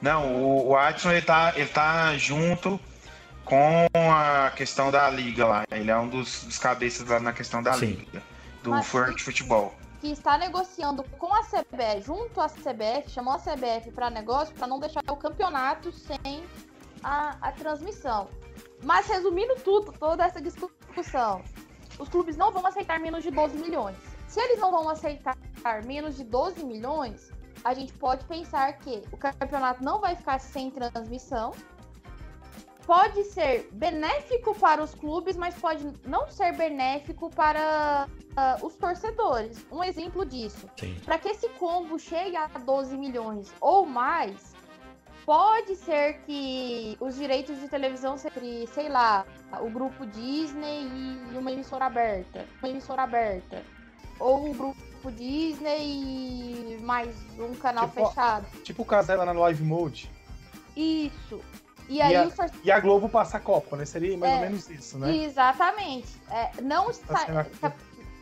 Não, 0.00 0.34
o, 0.42 0.68
o 0.68 0.76
Adson 0.76 1.10
ele 1.12 1.22
tá, 1.22 1.54
ele 1.56 1.68
tá 1.68 2.14
junto 2.18 2.78
com 3.46 3.86
a 3.94 4.50
questão 4.54 4.90
da 4.90 5.08
liga 5.08 5.46
lá. 5.46 5.64
Ele 5.70 5.90
é 5.90 5.96
um 5.96 6.08
dos, 6.08 6.44
dos 6.44 6.58
cabeças 6.58 7.08
lá 7.08 7.18
na 7.18 7.32
questão 7.32 7.62
da 7.62 7.72
Sim. 7.72 7.86
liga. 7.86 8.22
Do 8.64 8.70
Mas- 8.70 8.86
Forte 8.86 9.22
Futebol. 9.22 9.74
que 10.00 10.08
está 10.10 10.38
negociando 10.38 11.04
com 11.18 11.32
a 11.34 11.42
CBF, 11.42 12.00
junto 12.00 12.40
à 12.40 12.48
CBF, 12.48 13.10
chamou 13.10 13.34
a 13.34 13.38
CBF 13.38 13.92
para 13.92 14.08
negócio 14.10 14.54
para 14.54 14.66
não 14.66 14.78
deixar 14.80 15.02
o 15.08 15.16
campeonato 15.16 15.92
sem 15.92 16.44
a, 17.02 17.36
a 17.42 17.52
transmissão. 17.52 18.28
Mas 18.82 19.06
resumindo 19.06 19.54
tudo, 19.56 19.92
toda 19.92 20.24
essa 20.24 20.40
discussão, 20.40 21.42
os 21.98 22.08
clubes 22.08 22.36
não 22.38 22.50
vão 22.50 22.66
aceitar 22.66 22.98
menos 22.98 23.22
de 23.22 23.30
12 23.30 23.58
milhões. 23.58 23.96
Se 24.28 24.40
eles 24.40 24.58
não 24.58 24.70
vão 24.70 24.88
aceitar 24.88 25.36
menos 25.84 26.16
de 26.16 26.24
12 26.24 26.64
milhões, 26.64 27.30
a 27.62 27.74
gente 27.74 27.92
pode 27.92 28.24
pensar 28.24 28.72
que 28.78 29.02
o 29.12 29.16
campeonato 29.16 29.84
não 29.84 30.00
vai 30.00 30.16
ficar 30.16 30.38
sem 30.40 30.70
transmissão. 30.70 31.52
Pode 32.86 33.24
ser 33.24 33.68
benéfico 33.72 34.54
para 34.54 34.82
os 34.82 34.94
clubes, 34.94 35.36
mas 35.36 35.54
pode 35.54 35.90
não 36.06 36.28
ser 36.28 36.52
benéfico 36.54 37.30
para 37.30 38.06
ah, 38.36 38.58
os 38.62 38.74
torcedores. 38.76 39.64
Um 39.72 39.82
exemplo 39.82 40.24
disso. 40.26 40.68
Para 41.04 41.18
que 41.18 41.28
esse 41.28 41.48
combo 41.50 41.98
chegue 41.98 42.36
a 42.36 42.46
12 42.46 42.96
milhões 42.98 43.50
ou 43.60 43.86
mais, 43.86 44.54
pode 45.24 45.76
ser 45.76 46.18
que 46.26 46.96
os 47.00 47.16
direitos 47.16 47.58
de 47.58 47.68
televisão 47.68 48.16
entre, 48.16 48.66
sei 48.66 48.88
lá, 48.90 49.24
o 49.60 49.70
grupo 49.70 50.04
Disney 50.06 50.86
e 51.32 51.38
uma 51.38 51.50
emissora 51.50 51.86
aberta, 51.86 52.46
uma 52.62 52.68
emissora 52.68 53.02
aberta. 53.02 53.62
ou 54.20 54.44
um 54.46 54.52
grupo 54.52 55.10
Disney 55.12 56.76
e 56.76 56.78
mais 56.82 57.14
um 57.38 57.54
canal 57.54 57.88
Tipo, 57.88 58.08
fechado. 58.08 58.46
Tipo 58.62 58.82
o 58.82 58.84
Casella 58.84 59.24
na 59.24 59.32
Live 59.32 59.62
Mode. 59.62 60.10
Isso. 60.76 61.40
E 61.88 61.96
E 61.96 62.02
aí 62.02 62.16
a- 62.16 62.24
os 62.26 62.34
tor- 62.34 62.50
E 62.62 62.72
a 62.72 62.80
Globo 62.80 63.08
passa 63.08 63.36
a 63.36 63.40
Copa, 63.40 63.76
né? 63.76 63.84
Seria 63.84 64.16
mais 64.16 64.32
É. 64.32 64.36
ou 64.36 64.40
menos 64.42 64.70
isso, 64.70 64.98
né? 64.98 65.14
Exatamente. 65.16 66.08
É, 66.30 66.50
não 66.62 66.90
está. 66.90 67.14
Tá 67.14 67.26
sendo- 67.26 67.58
tá- 67.60 67.72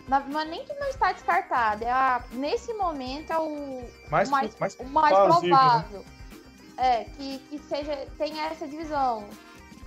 na- 0.09 0.21
não 0.21 0.41
é 0.41 0.45
nem 0.45 0.65
que 0.65 0.75
não 0.75 0.89
está 0.89 1.13
descartado, 1.13 1.85
é 1.85 1.91
a- 1.91 2.23
nesse 2.33 2.75
momento 2.75 3.33
é 3.33 3.39
o 3.39 3.85
Mais, 4.11 4.29
o 4.29 4.33
mais, 4.33 4.59
mais 4.59 4.75
o 4.81 4.85
mais 4.85 5.09
plausível, 5.17 5.49
né? 5.57 5.59
provável. 5.61 6.05
É, 6.77 7.05
que, 7.05 7.39
que 7.39 7.59
seja, 7.61 8.07
tenha 8.19 8.47
essa 8.47 8.67
divisão. 8.67 9.25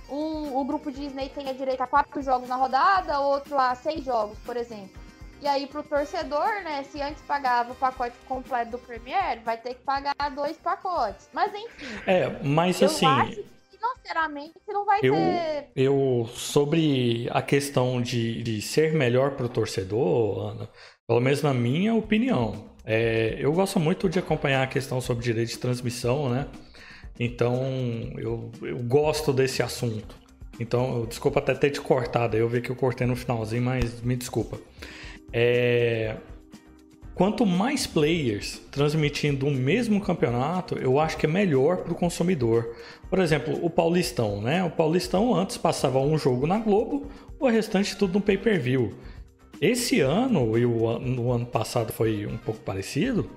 Um, 0.08 0.56
o 0.56 0.64
grupo 0.64 0.90
Disney 0.90 1.28
tenha 1.28 1.52
direito 1.52 1.80
a 1.82 1.86
quatro 1.86 2.22
jogos 2.22 2.48
na 2.48 2.54
rodada, 2.56 3.18
outro 3.20 3.58
a 3.58 3.74
seis 3.74 4.04
jogos, 4.04 4.38
por 4.46 4.56
exemplo. 4.56 5.04
E 5.42 5.46
aí, 5.48 5.66
pro 5.66 5.82
torcedor, 5.82 6.48
né, 6.62 6.82
se 6.84 7.02
antes 7.02 7.22
pagava 7.24 7.72
o 7.72 7.74
pacote 7.74 8.16
completo 8.26 8.70
do 8.70 8.78
Premier, 8.78 9.40
vai 9.42 9.58
ter 9.58 9.74
que 9.74 9.82
pagar 9.82 10.14
dois 10.34 10.56
pacotes. 10.56 11.28
Mas 11.32 11.52
enfim, 11.54 11.86
É, 12.06 12.28
mas 12.42 12.80
eu 12.80 12.86
assim, 12.86 13.04
acho 13.04 13.44
financeiramente 13.78 14.54
não 14.68 14.84
vai 14.84 15.00
eu- 15.02 15.14
ter. 15.14 15.68
eu 15.76 16.28
sobre 16.34 17.28
a 17.30 17.42
questão 17.42 18.00
de, 18.00 18.42
de 18.42 18.60
ser 18.62 18.92
melhor 18.92 19.32
para 19.32 19.46
o 19.46 19.48
torcedor, 19.48 20.50
Ana, 20.50 20.68
pelo 21.06 21.20
menos 21.20 21.42
na 21.42 21.52
minha 21.54 21.94
opinião, 21.94 22.70
é, 22.84 23.36
eu 23.38 23.52
gosto 23.52 23.78
muito 23.80 24.08
de 24.08 24.18
acompanhar 24.18 24.62
a 24.62 24.66
questão 24.66 25.00
sobre 25.00 25.24
direito 25.24 25.48
de 25.50 25.58
transmissão, 25.58 26.28
né? 26.28 26.46
Então 27.18 27.62
eu, 28.18 28.50
eu 28.62 28.78
gosto 28.78 29.32
desse 29.32 29.62
assunto. 29.62 30.16
Então, 30.58 30.98
eu- 31.00 31.06
desculpa 31.06 31.38
até 31.38 31.54
ter 31.54 31.70
te 31.70 31.80
cortado, 31.80 32.36
eu 32.36 32.48
vi 32.48 32.60
que 32.62 32.70
eu 32.70 32.76
cortei 32.76 33.06
no 33.06 33.14
finalzinho, 33.16 33.62
mas 33.62 34.00
me 34.02 34.16
desculpa. 34.16 34.58
É, 35.32 36.16
Quanto 37.16 37.46
mais 37.46 37.86
players 37.86 38.60
transmitindo 38.70 39.46
o 39.46 39.50
mesmo 39.50 40.02
campeonato, 40.02 40.76
eu 40.76 41.00
acho 41.00 41.16
que 41.16 41.24
é 41.24 41.28
melhor 41.28 41.78
para 41.78 41.94
o 41.94 41.96
consumidor. 41.96 42.76
Por 43.08 43.18
exemplo, 43.18 43.58
o 43.64 43.70
Paulistão, 43.70 44.42
né? 44.42 44.62
O 44.62 44.70
Paulistão 44.70 45.34
antes 45.34 45.56
passava 45.56 45.98
um 45.98 46.18
jogo 46.18 46.46
na 46.46 46.58
Globo, 46.58 47.06
o 47.40 47.48
restante 47.48 47.96
tudo 47.96 48.12
no 48.12 48.20
pay-per-view. 48.20 48.92
Esse 49.62 50.00
ano, 50.00 50.58
e 50.58 50.66
o 50.66 50.90
an- 50.90 50.98
no 50.98 51.32
ano 51.32 51.46
passado 51.46 51.90
foi 51.90 52.26
um 52.26 52.36
pouco 52.36 52.60
parecido, 52.60 53.30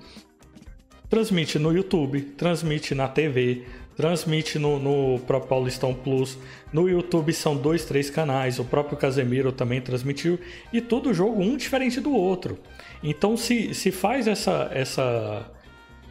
transmite 1.10 1.58
no 1.58 1.72
YouTube, 1.72 2.20
transmite 2.20 2.94
na 2.94 3.08
TV, 3.08 3.64
transmite 3.96 4.60
no, 4.60 4.78
no 4.78 5.20
próprio 5.20 5.50
Paulistão 5.52 5.94
Plus. 5.94 6.38
No 6.74 6.90
YouTube 6.90 7.32
são 7.32 7.56
dois, 7.56 7.86
três 7.86 8.10
canais, 8.10 8.60
o 8.60 8.66
próprio 8.66 8.98
Casemiro 8.98 9.54
também 9.54 9.80
transmitiu, 9.80 10.38
e 10.74 10.82
todo 10.82 11.14
jogo 11.14 11.42
um 11.42 11.56
diferente 11.56 12.02
do 12.02 12.14
outro. 12.14 12.60
Então 13.04 13.38
se, 13.38 13.74
se 13.74 13.92
faz 13.92 14.28
essa. 14.28 14.70
essa 14.74 15.52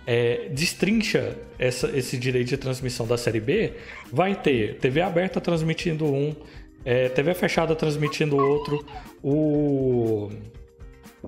é, 0.07 0.49
destrincha 0.53 1.36
essa- 1.59 1.95
esse 1.95 2.16
direito 2.16 2.49
de 2.49 2.57
transmissão 2.57 3.07
da 3.07 3.18
Série 3.18 3.41
B, 3.41 3.74
vai 4.11 4.34
ter 4.34 4.78
TV 4.78 5.03
aberta 5.03 5.39
transmitindo 5.39 6.07
um, 6.07 6.34
é, 6.82 7.11
TV 7.11 7.34
fechada 7.34 7.76
transmitindo 7.76 8.34
outro, 8.39 8.82
o, 9.22 10.30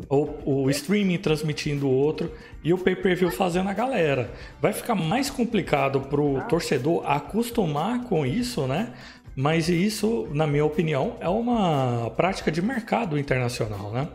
o, 0.09 0.63
o 0.63 0.71
streaming 0.71 1.19
transmitindo 1.19 1.91
outro 1.91 2.33
e 2.65 2.73
o 2.73 2.79
pay-per-view 2.79 3.31
fazendo 3.31 3.69
a 3.69 3.75
galera. 3.75 4.31
Vai 4.63 4.73
ficar 4.73 4.95
mais 4.95 5.29
complicado 5.29 6.01
pro 6.01 6.41
torcedor 6.49 7.05
acostumar 7.07 8.05
com 8.05 8.25
isso, 8.25 8.67
né? 8.67 8.95
Mas 9.37 9.69
isso, 9.69 10.27
na 10.33 10.47
minha 10.47 10.65
opinião, 10.65 11.17
é 11.21 11.29
uma 11.29 12.11
prática 12.17 12.51
de 12.51 12.63
mercado 12.63 13.19
internacional, 13.19 13.93
né? 13.93 14.09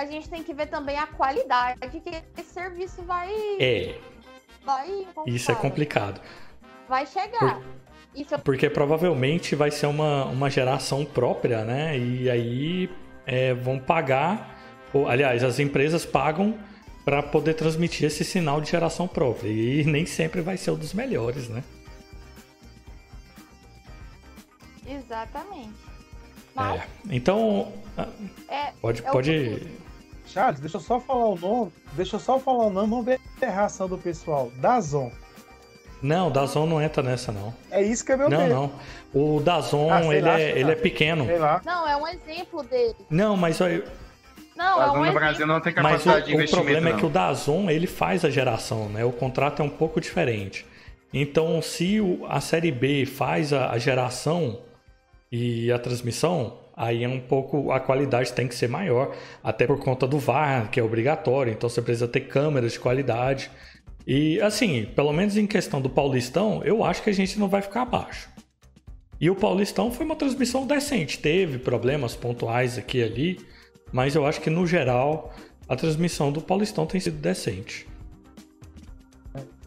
A 0.00 0.06
gente 0.06 0.30
tem 0.30 0.42
que 0.42 0.54
ver 0.54 0.66
também 0.66 0.96
a 0.98 1.06
qualidade 1.06 1.78
que 1.90 2.22
esse 2.38 2.50
serviço 2.50 3.02
vai. 3.02 3.30
É, 3.60 3.98
vai 4.64 5.06
isso 5.26 5.52
é 5.52 5.54
complicado. 5.54 6.20
Vai 6.88 7.06
chegar. 7.06 7.60
Isso 8.14 8.34
é 8.34 8.38
Porque 8.38 8.70
provavelmente 8.70 9.54
vai 9.54 9.70
ser 9.70 9.86
uma, 9.86 10.24
uma 10.24 10.48
geração 10.48 11.04
própria, 11.04 11.64
né? 11.64 11.98
E 11.98 12.30
aí 12.30 12.90
é, 13.26 13.52
vão 13.52 13.78
pagar. 13.78 14.58
ou, 14.92 15.06
aliás, 15.06 15.44
as 15.44 15.58
empresas 15.58 16.06
pagam 16.06 16.58
para 17.04 17.22
poder 17.22 17.52
transmitir 17.54 18.06
esse 18.06 18.24
sinal 18.24 18.58
de 18.60 18.70
geração 18.70 19.06
própria. 19.06 19.50
E 19.50 19.84
nem 19.84 20.06
sempre 20.06 20.40
vai 20.40 20.56
ser 20.56 20.70
um 20.70 20.76
dos 20.76 20.94
melhores, 20.94 21.48
né? 21.50 21.62
Exatamente. 24.88 25.78
Mas 26.54 26.80
É. 26.80 26.86
Então, 27.10 27.70
ah, 27.98 28.08
é, 28.48 28.72
pode. 28.80 29.02
é 29.02 29.10
pode... 29.10 29.79
Charles, 30.32 30.60
deixa 30.60 30.76
eu 30.76 30.80
só 30.80 31.00
falar 31.00 31.26
o 31.28 31.36
nome. 31.36 31.72
Deixa 31.92 32.16
eu 32.16 32.20
só 32.20 32.38
falar 32.38 32.66
o 32.66 32.70
nome, 32.70 32.88
vamos 32.88 33.04
ver 33.04 33.20
a 33.40 33.44
erração 33.44 33.88
do 33.88 33.98
pessoal. 33.98 34.50
Dazon. 34.56 35.10
Não, 36.02 36.28
o 36.28 36.30
Dazon 36.30 36.66
não 36.66 36.80
entra 36.80 37.02
nessa, 37.02 37.30
não. 37.30 37.54
É 37.70 37.82
isso 37.82 38.04
que 38.04 38.12
é 38.12 38.16
meu 38.16 38.30
Não, 38.30 38.38
medo. 38.38 38.54
não. 38.54 38.72
O 39.12 39.40
Dazon, 39.40 39.90
Ah, 39.92 40.02
ele, 40.04 40.20
lá, 40.22 40.40
é, 40.40 40.58
ele 40.58 40.70
é 40.70 40.74
pequeno. 40.74 41.26
Sei 41.26 41.38
lá. 41.38 41.60
Não, 41.64 41.86
é 41.86 41.96
um 41.96 42.08
exemplo 42.08 42.62
dele. 42.62 42.94
Não, 43.10 43.36
mas 43.36 43.60
aí- 43.60 43.84
Não, 44.56 44.76
é 44.76 44.86
Mas 44.86 44.90
um 44.90 44.92
no 44.96 45.00
exemplo. 45.04 45.20
Brasil 45.20 45.46
não 45.46 45.60
tem 45.60 45.72
Mas 45.74 45.82
o, 45.84 45.88
capacidade 45.88 46.26
de 46.26 46.32
o 46.32 46.34
investimento. 46.34 46.64
problema 46.64 46.88
é 46.88 46.92
não. 46.92 46.98
que 46.98 47.06
o 47.06 47.10
Dazon 47.10 47.70
ele 47.70 47.86
faz 47.86 48.24
a 48.24 48.30
geração, 48.30 48.88
né? 48.90 49.04
O 49.04 49.12
contrato 49.12 49.60
é 49.60 49.64
um 49.64 49.70
pouco 49.70 50.00
diferente. 50.00 50.66
Então, 51.12 51.60
se 51.62 52.00
o- 52.00 52.24
a 52.28 52.40
série 52.40 52.70
B 52.70 53.04
faz 53.06 53.52
a, 53.52 53.70
a 53.70 53.78
geração 53.78 54.58
e 55.32 55.70
a 55.72 55.78
transmissão, 55.78 56.58
aí 56.80 57.04
é 57.04 57.08
um 57.08 57.20
pouco 57.20 57.70
a 57.70 57.78
qualidade 57.78 58.32
tem 58.32 58.48
que 58.48 58.54
ser 58.54 58.68
maior, 58.68 59.14
até 59.44 59.66
por 59.66 59.78
conta 59.78 60.06
do 60.06 60.18
VAR, 60.18 60.70
que 60.70 60.80
é 60.80 60.82
obrigatório. 60.82 61.52
Então, 61.52 61.68
você 61.68 61.82
precisa 61.82 62.08
ter 62.08 62.20
câmeras 62.22 62.72
de 62.72 62.80
qualidade. 62.80 63.50
E 64.06 64.40
assim, 64.40 64.86
pelo 64.96 65.12
menos 65.12 65.36
em 65.36 65.46
questão 65.46 65.80
do 65.80 65.90
Paulistão, 65.90 66.62
eu 66.64 66.82
acho 66.82 67.02
que 67.02 67.10
a 67.10 67.14
gente 67.14 67.38
não 67.38 67.48
vai 67.48 67.60
ficar 67.62 67.82
abaixo. 67.82 68.30
E 69.20 69.28
o 69.28 69.34
Paulistão 69.36 69.92
foi 69.92 70.06
uma 70.06 70.16
transmissão 70.16 70.66
decente, 70.66 71.18
teve 71.18 71.58
problemas 71.58 72.16
pontuais 72.16 72.78
aqui 72.78 72.98
e 72.98 73.02
ali, 73.04 73.40
mas 73.92 74.14
eu 74.14 74.24
acho 74.24 74.40
que 74.40 74.48
no 74.48 74.66
geral 74.66 75.34
a 75.68 75.76
transmissão 75.76 76.32
do 76.32 76.40
Paulistão 76.40 76.86
tem 76.86 76.98
sido 76.98 77.18
decente. 77.18 77.86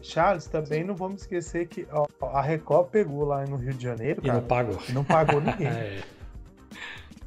Charles, 0.02 0.46
também 0.46 0.84
não 0.84 0.94
vamos 0.94 1.22
esquecer 1.22 1.66
que 1.66 1.86
ó, 1.90 2.06
a 2.26 2.42
Record 2.42 2.88
pegou 2.90 3.24
lá 3.24 3.46
no 3.46 3.56
Rio 3.56 3.72
de 3.72 3.82
Janeiro, 3.84 4.20
E 4.22 4.26
cara. 4.26 4.40
não 4.40 4.46
pagou. 4.46 4.78
e 4.88 4.92
não 4.92 5.04
pagou 5.04 5.40
ninguém. 5.40 5.68
É, 5.72 6.00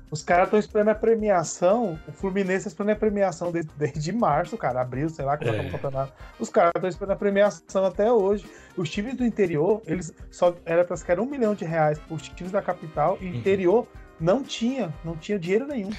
Os 0.10 0.24
caras 0.24 0.45
estão 0.45 0.58
esperando 0.60 0.88
a 0.89 0.95
premiação. 0.95 1.99
O 2.08 2.12
Fluminense 2.14 2.64
tá 2.64 2.70
esperando 2.70 2.91
a 2.91 2.95
premiação 2.95 3.51
desde, 3.51 3.72
desde 3.78 4.12
março, 4.14 4.58
cara. 4.58 4.80
Abril, 4.82 5.10
sei 5.10 5.26
lá, 5.26 5.38
que 5.38 5.47
É. 5.49 5.68
é. 5.68 5.70
campeonato. 5.70 6.14
Os 6.39 6.49
caras 6.49 6.72
estão 6.76 6.89
esperando 6.89 7.12
a 7.12 7.16
premiação 7.18 7.86
até 7.86 8.10
hoje. 8.12 8.45
Os 8.78 8.89
times 8.89 9.16
do 9.16 9.26
interior, 9.26 9.82
eles 9.86 10.14
só 10.32 10.55
era 10.66 10.86
para 10.86 10.95
que 10.97 11.12
era 11.12 11.22
um 11.22 11.26
milhão 11.26 11.53
de 11.53 11.66
reais 11.66 11.99
os 12.10 12.22
times 12.30 12.51
da 12.53 12.62
capital. 12.62 13.18
E 13.20 13.26
o 13.26 13.30
Uhum. 13.32 13.36
interior 13.36 13.88
não 14.20 14.43
tinha, 14.43 14.93
não 15.03 15.18
tinha 15.18 15.38
dinheiro 15.38 15.68
nenhum. 15.68 15.89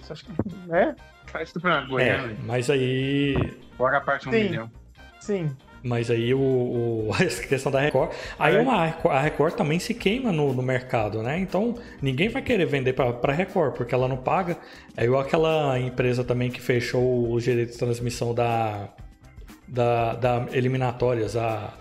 Isso 0.00 0.12
acho 0.12 0.24
que, 0.24 0.32
né? 0.66 0.96
Faz 1.26 1.52
tudo 1.52 1.62
pra 1.62 1.82
é, 1.82 1.86
Goiânia. 1.86 2.36
mas 2.44 2.70
aí. 2.70 3.36
Fora 3.76 3.98
a 3.98 4.00
parte 4.00 4.22
de 4.22 4.28
um 4.28 4.32
Sim. 4.32 4.42
milhão. 4.44 4.70
Sim. 5.20 5.56
Mas 5.82 6.10
aí 6.10 6.32
o, 6.32 6.38
o- 6.40 7.10
a 7.14 7.18
questão 7.48 7.72
da 7.72 7.80
Record. 7.80 8.12
Aí 8.38 8.54
É. 8.56 8.60
uma, 8.60 8.84
a 8.84 9.20
Record 9.20 9.54
também 9.54 9.78
se 9.78 9.92
queima 9.94 10.30
no, 10.32 10.52
no 10.52 10.62
mercado, 10.62 11.22
né? 11.22 11.38
Então 11.38 11.74
ninguém 12.00 12.28
vai 12.28 12.40
querer 12.42 12.66
vender 12.66 12.92
pra, 12.92 13.12
pra 13.12 13.32
Record, 13.32 13.74
porque 13.76 13.94
ela 13.94 14.06
não 14.08 14.16
paga. 14.16 14.56
É 14.96 15.04
igual 15.04 15.20
aquela 15.22 15.78
empresa 15.78 16.22
também 16.22 16.50
que 16.50 16.60
fechou 16.60 17.32
os 17.32 17.42
direitos 17.42 17.74
de 17.74 17.78
transmissão 17.80 18.32
da, 18.32 18.90
da, 19.66 20.14
da 20.14 20.46
eliminatórias, 20.52 21.36
a 21.36 21.74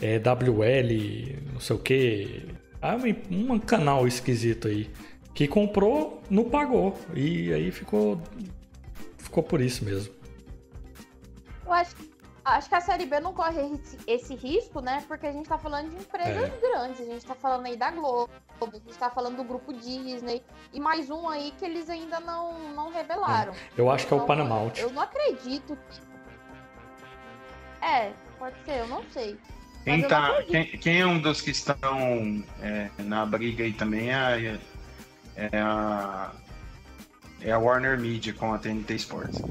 é, 0.00 0.18
WL, 0.18 1.38
não 1.52 1.60
sei 1.60 1.76
o 1.76 1.78
que. 1.78 2.44
Ah, 2.82 2.96
um, 3.30 3.54
um 3.54 3.58
canal 3.58 4.06
esquisito 4.06 4.68
aí. 4.68 4.90
Que 5.34 5.48
comprou, 5.48 6.20
não 6.28 6.44
pagou. 6.44 6.98
E 7.14 7.52
aí 7.52 7.70
ficou. 7.70 8.20
Ficou 9.16 9.42
por 9.42 9.60
isso 9.62 9.84
mesmo. 9.84 10.12
Eu 11.64 11.72
acho, 11.72 11.94
acho 12.44 12.68
que 12.68 12.74
a 12.74 12.80
Série 12.80 13.06
B 13.06 13.20
não 13.20 13.32
corre 13.32 13.60
esse, 13.60 13.98
esse 14.06 14.34
risco, 14.34 14.80
né? 14.80 15.04
Porque 15.06 15.26
a 15.26 15.32
gente 15.32 15.48
tá 15.48 15.58
falando 15.58 15.90
de 15.90 15.96
empresas 15.96 16.50
É. 16.50 16.60
grandes. 16.60 17.00
A 17.00 17.04
gente 17.04 17.24
tá 17.24 17.34
falando 17.34 17.66
aí 17.66 17.76
da 17.76 17.90
Globo, 17.90 18.30
a 18.60 18.66
gente 18.66 18.98
tá 18.98 19.10
falando 19.10 19.36
do 19.36 19.44
grupo 19.44 19.72
Disney. 19.72 20.42
E 20.72 20.80
mais 20.80 21.10
um 21.10 21.28
aí 21.28 21.52
que 21.58 21.64
eles 21.64 21.88
ainda 21.88 22.20
não, 22.20 22.58
não 22.70 22.90
revelaram. 22.90 23.52
Eu 23.76 23.90
acho 23.90 24.06
que 24.06 24.12
é 24.12 24.16
o 24.16 24.18
Então, 24.18 24.26
Paramount. 24.26 24.72
Eu 24.78 24.90
não 24.92 25.02
acredito 25.02 25.76
que. 25.90 26.00
É, 27.84 28.12
pode 28.38 28.56
ser, 28.64 28.78
eu 28.80 28.88
não 28.88 29.02
sei. 29.10 29.38
Quem, 29.84 30.06
tá, 30.06 30.42
quem, 30.44 30.64
quem 30.78 31.00
é 31.00 31.06
um 31.06 31.18
dos 31.20 31.40
que 31.40 31.50
estão 31.50 32.44
é, 32.60 32.88
na 32.98 33.26
briga 33.26 33.64
aí 33.64 33.72
também 33.72 34.10
é, 34.10 34.14
a- 34.14 34.58
é 35.36 35.58
a. 35.60 36.32
É 37.40 37.50
a 37.50 37.58
Warner 37.58 37.98
Media 37.98 38.32
com 38.32 38.54
a 38.54 38.58
TNT 38.58 38.94
Sports. 38.94 39.42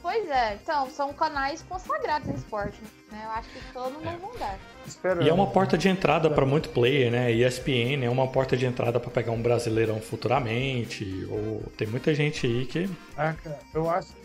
Pois 0.00 0.28
é, 0.28 0.58
então, 0.62 0.88
são 0.90 1.12
canais 1.12 1.64
consagrados 1.68 2.28
em 2.28 2.34
esporte, 2.34 2.78
né? 3.10 3.22
Eu 3.24 3.30
acho 3.30 3.48
que 3.50 3.60
todo 3.72 3.92
mundo 3.92 4.18
não 4.22 4.38
dá. 4.38 4.54
Esperando. 4.86 5.26
E 5.26 5.28
é 5.28 5.32
uma 5.32 5.46
porta 5.46 5.76
de 5.76 5.88
entrada 5.88 6.30
para 6.30 6.46
muito 6.46 6.68
player, 6.70 7.10
né? 7.10 7.32
ESPN 7.32 8.04
é 8.04 8.10
uma 8.10 8.28
porta 8.28 8.56
de 8.56 8.64
entrada 8.64 8.98
para 9.00 9.10
pegar 9.10 9.32
um 9.32 9.42
brasileirão 9.42 10.00
futuramente. 10.00 11.26
Ou 11.30 11.62
tem 11.76 11.86
muita 11.86 12.14
gente 12.14 12.46
aí 12.46 12.64
que. 12.64 12.88
Ah, 13.16 13.34
cara, 13.42 13.58
eu 13.74 13.90
acho. 13.90 14.16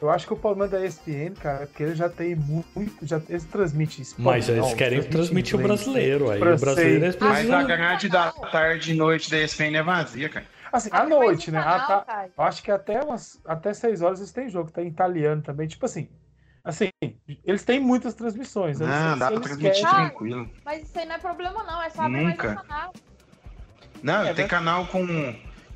Eu 0.00 0.08
acho 0.08 0.26
que 0.26 0.32
o 0.32 0.36
problema 0.36 0.66
da 0.66 0.82
ESPN, 0.84 1.34
cara, 1.38 1.64
é 1.64 1.66
porque 1.66 1.82
ele 1.82 1.94
já 1.94 2.08
tem 2.08 2.34
muito. 2.34 3.04
Já, 3.06 3.20
eles 3.28 3.44
transmitem 3.44 4.02
esporte. 4.02 4.24
Mas 4.24 4.48
eles 4.48 4.62
não, 4.62 4.74
querem 4.74 5.02
transmitir 5.02 5.58
o 5.58 5.62
brasileiro. 5.62 6.30
Aí 6.30 6.38
o 6.38 6.40
brasileiro 6.40 7.04
eles 7.04 7.16
Mas 7.18 7.50
a 7.50 7.62
grade 7.62 8.08
da 8.08 8.32
tarde 8.32 8.92
e 8.92 8.94
noite 8.94 9.30
da 9.30 9.38
ESPN 9.38 9.76
é 9.76 9.82
vazia, 9.82 10.28
cara. 10.28 10.46
Assim, 10.72 10.88
Ah, 10.92 10.98
à 10.98 11.00
mas 11.00 11.08
noite, 11.10 11.50
né? 11.50 11.60
canal, 11.62 11.76
Ah, 11.78 11.86
tá- 11.86 12.00
cara. 12.02 12.30
eu 12.36 12.44
acho 12.44 12.62
que 12.62 12.70
até 12.70 13.00
umas 13.02 13.40
até 13.44 13.72
6 13.74 14.02
horas 14.02 14.20
eles 14.20 14.32
têm 14.32 14.48
jogo, 14.48 14.70
tá 14.70 14.82
em 14.82 14.86
italiano 14.88 15.42
também. 15.42 15.66
Tipo 15.66 15.84
assim, 15.86 16.08
assim, 16.64 16.88
eles 17.44 17.64
têm 17.64 17.80
muitas 17.80 18.14
transmissões. 18.14 18.78
não 18.78 19.18
dá 19.18 19.30
pra 19.30 19.40
transmitir 19.40 19.80
querem- 19.88 20.06
tranquilo. 20.06 20.50
Mas 20.64 20.82
isso 20.84 20.98
aí 20.98 21.06
não 21.06 21.14
é 21.14 21.18
problema, 21.18 21.62
não. 21.64 21.82
É 21.82 21.90
só 21.90 22.02
abrir 22.02 22.22
mais 22.24 22.28
Nunca. 22.28 22.50
um 22.50 22.54
canal. 22.56 22.92
Não, 24.02 24.22
É, 24.24 24.32
tem 24.34 24.44
né? 24.44 24.48
canal 24.50 24.86
com. 24.86 25.04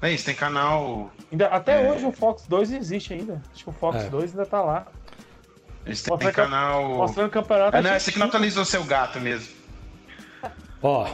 É 0.00 0.10
isso, 0.12 0.24
tem 0.26 0.34
canal. 0.34 1.10
Ainda, 1.32 1.46
até 1.48 1.84
É. 1.84 1.90
hoje 1.90 2.04
o 2.06 2.12
Fox 2.12 2.46
2 2.46 2.70
existe 2.72 3.12
ainda. 3.14 3.42
Acho 3.52 3.64
que 3.64 3.70
o 3.70 3.72
Fox 3.72 4.04
É. 4.04 4.08
2 4.08 4.30
ainda 4.30 4.46
tá 4.46 4.62
lá. 4.62 4.86
Eles 5.84 6.02
têm 6.02 6.12
Mostra 6.12 6.30
que- 6.30 6.36
canal. 6.36 6.88
Mostrando 6.94 7.26
o 7.26 7.30
campeonato. 7.30 7.76
Ah, 7.76 7.82
não, 7.82 7.94
esse 7.96 8.08
aqui 8.10 8.14
que- 8.14 8.18
não 8.20 8.28
atualizou 8.28 8.64
seu 8.64 8.84
gato 8.84 9.18
mesmo. 9.20 9.52
Ó, 10.82 11.06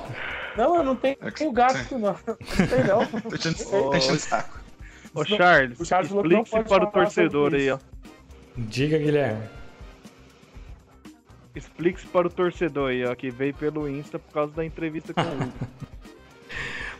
Não, 0.56 0.76
eu 0.76 0.84
não 0.84 0.96
tenho 0.96 1.16
É 1.20 1.30
que- 1.30 1.44
o 1.44 1.52
gasto, 1.52 1.98
não. 1.98 2.16
Não 2.26 2.66
tem, 2.66 2.84
não. 2.84 3.06
Tô 3.06 3.36
enchendo, 3.36 3.90
tô 3.90 4.18
saco. 4.18 4.60
Ô, 5.14 5.24
Charles, 5.24 5.80
O 5.80 5.84
Charles 5.84 6.08
falou 6.08 6.22
que 6.24 6.28
não 6.30 6.42
explique-se 6.42 6.68
pode 6.68 6.68
para 6.68 6.84
o 6.88 6.92
torcedor 7.04 7.54
aí, 7.54 7.70
ó. 7.70 7.78
diga, 8.56 8.98
Guilherme. 8.98 9.42
Explique-se 11.54 12.06
para 12.06 12.26
o 12.26 12.30
torcedor 12.30 12.90
aí, 12.90 13.04
ó, 13.04 13.14
que 13.14 13.28
veio 13.30 13.52
pelo 13.54 13.88
Insta 13.88 14.18
por 14.18 14.32
causa 14.32 14.52
da 14.52 14.64
entrevista 14.64 15.12
com 15.12 15.20
o 15.20 15.24
Hugo. 15.24 15.52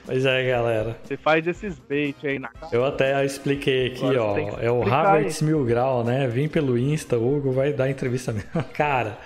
Pois 0.07 0.25
é, 0.25 0.49
galera. 0.49 0.97
Você 1.05 1.17
faz 1.17 1.47
esses 1.47 1.79
bait 1.79 2.17
aí 2.27 2.39
na 2.39 2.51
Eu 2.73 2.85
até 2.85 3.23
expliquei 3.25 3.89
aqui, 3.89 4.03
Agora 4.17 4.23
ó. 4.55 4.59
É 4.59 4.71
o 4.71 4.83
Havertz 4.83 5.43
Mil 5.43 5.63
Grau, 5.65 6.03
né? 6.03 6.27
Vim 6.27 6.49
pelo 6.49 6.77
Insta, 6.77 7.17
o 7.19 7.37
Hugo 7.37 7.53
vai 7.53 7.73
dar 7.73 7.89
entrevista 7.89 8.33
mesmo. 8.33 8.49
Cara, 8.75 9.19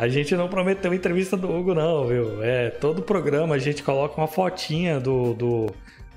a 0.00 0.08
gente 0.08 0.34
não 0.34 0.48
prometeu 0.48 0.94
entrevista 0.94 1.36
do 1.36 1.54
Hugo, 1.54 1.74
não, 1.74 2.06
viu? 2.06 2.42
É, 2.42 2.70
todo 2.70 3.02
programa 3.02 3.56
a 3.56 3.58
gente 3.58 3.82
coloca 3.82 4.18
uma 4.18 4.26
fotinha 4.26 4.98
do, 4.98 5.34
do, 5.34 5.66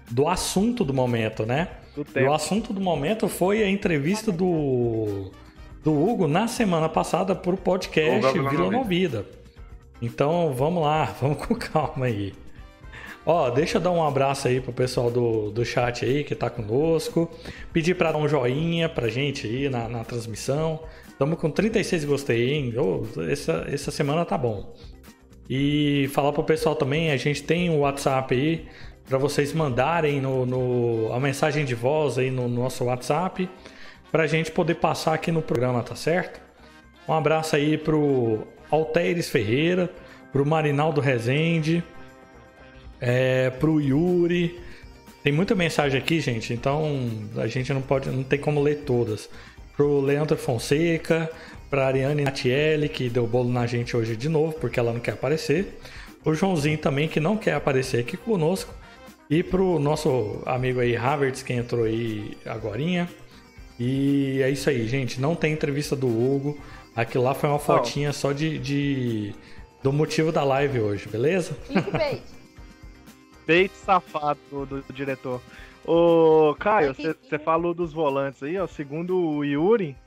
do 0.10 0.30
assunto 0.30 0.86
do 0.86 0.94
momento, 0.94 1.46
né? 1.46 1.68
do 1.94 2.06
E 2.18 2.24
o 2.24 2.34
assunto 2.34 2.72
do 2.72 2.80
momento 2.80 3.28
foi 3.28 3.62
a 3.62 3.70
entrevista 3.70 4.32
do, 4.32 5.30
do 5.84 5.92
Hugo 5.92 6.30
na 6.30 6.48
semana 6.48 6.88
passada 6.88 7.36
pro 7.36 7.58
podcast 7.58 8.26
Hugo 8.26 8.32
Vila 8.32 8.50
Vila 8.50 8.72
Novida. 8.72 9.18
Novida. 9.18 9.26
Então 10.02 10.54
vamos 10.54 10.82
lá, 10.82 11.04
vamos 11.20 11.46
com 11.46 11.54
calma 11.54 12.06
aí. 12.06 12.32
Ó, 13.26 13.50
deixa 13.50 13.80
eu 13.80 13.82
dar 13.82 13.92
um 13.92 14.06
abraço 14.06 14.48
aí 14.48 14.62
pro 14.62 14.72
pessoal 14.72 15.12
do, 15.12 15.52
do 15.52 15.66
chat 15.66 16.06
aí 16.06 16.24
que 16.24 16.36
tá 16.36 16.50
conosco. 16.50 17.30
Pedir 17.74 17.96
pra 17.96 18.14
dar 18.14 18.18
um 18.18 18.30
joinha 18.30 18.88
pra 18.88 19.10
gente 19.10 19.46
aí 19.46 19.68
na, 19.68 19.90
na 19.90 20.06
transmissão. 20.06 20.80
Estamos 21.24 21.40
com 21.40 21.50
36 21.50 22.04
gostei, 22.04 22.52
hein? 22.52 22.74
Ô, 22.78 23.08
essa, 23.32 23.66
essa 23.72 23.92
semana 23.92 24.26
tá 24.26 24.38
bom. 24.38 24.76
E 25.50 26.10
falar 26.12 26.34
pro 26.34 26.44
pessoal 26.44 26.76
também, 26.76 27.12
a 27.12 27.16
gente 27.16 27.42
tem 27.44 27.70
o 27.70 27.78
WhatsApp 27.80 28.36
aí 28.36 28.66
para 29.08 29.18
vocês 29.18 29.54
mandarem 29.54 30.20
no, 30.20 30.46
no- 30.46 31.14
a 31.14 31.22
mensagem 31.22 31.64
de 31.64 31.74
voz 31.76 32.18
aí 32.18 32.30
no 32.30 32.50
nosso 32.50 32.84
WhatsApp 32.84 33.50
pra 34.12 34.28
gente 34.28 34.52
poder 34.52 34.76
passar 34.76 35.14
aqui 35.14 35.32
no 35.32 35.42
programa, 35.42 35.82
tá 35.82 35.96
certo? 35.96 36.42
Um 37.08 37.14
abraço 37.14 37.56
aí 37.56 37.78
pro 37.78 38.46
Alteres 38.70 39.30
Ferreira, 39.30 39.90
pro 40.30 40.46
Marinaldo 40.46 41.00
Rezende, 41.00 41.82
é, 43.00 43.50
pro 43.50 43.80
Yuri. 43.80 44.60
Tem 45.24 45.32
muita 45.32 45.56
mensagem 45.56 45.98
aqui, 46.02 46.20
gente, 46.20 46.52
então 46.54 47.10
a 47.38 47.48
gente 47.48 47.72
não 47.72 47.82
pode, 47.82 48.10
não 48.10 48.24
tem 48.24 48.40
como 48.40 48.62
ler 48.62 48.80
todas. 48.80 49.30
Pro 49.76 50.00
Leandro 50.02 50.38
Fonseca, 50.38 51.30
pra 51.70 51.88
Ariane 51.88 52.24
Natielli, 52.24 52.88
que 52.90 53.10
deu 53.10 53.26
bolo 53.26 53.50
na 53.50 53.66
gente 53.66 53.96
hoje 53.98 54.16
de 54.16 54.30
novo, 54.30 54.54
porque 54.54 54.80
ela 54.80 54.94
não 54.94 55.00
quer 55.00 55.14
aparecer. 55.14 55.80
O 56.24 56.34
Joãozinho 56.34 56.78
também, 56.78 57.08
que 57.08 57.20
não 57.20 57.36
quer 57.36 57.54
aparecer 57.56 58.00
aqui 58.00 58.16
conosco. 58.16 58.74
E 59.30 59.42
pro 59.42 59.80
nosso 59.80 60.42
amigo 60.46 60.80
aí, 60.80 60.96
Havertz, 60.96 61.42
que 61.42 61.54
entrou 61.54 61.86
aí 61.86 62.38
agorinha. 62.46 63.10
E 63.80 64.40
é 64.44 64.50
isso 64.50 64.70
aí, 64.70 64.88
gente. 64.88 65.20
Não 65.20 65.36
tem 65.36 65.52
entrevista 65.54 65.96
do 65.96 66.08
Hugo. 66.08 66.58
Aquilo 66.96 67.24
lá 67.24 67.34
foi 67.34 67.50
uma 67.50 67.58
fotinha 67.60 68.14
só 68.14 68.32
de, 68.32 68.60
de- 68.60 69.34
do 69.82 69.92
motivo 69.92 70.32
da 70.32 70.44
live 70.44 70.80
hoje, 70.80 71.08
beleza? 71.10 71.58
Clickbait. 71.68 72.22
Bait 73.46 73.72
safado 73.72 74.40
do, 74.50 74.66
do 74.82 74.94
diretor. 74.94 75.42
Ô, 75.86 76.56
Caio, 76.60 76.94
você 76.94 77.38
falou 77.38 77.74
dos 77.74 77.92
volantes 77.92 78.42
aí, 78.42 78.58
ó. 78.58 78.66
Segundo 78.68 79.18
o 79.18 79.44
Yuri, 79.44 79.98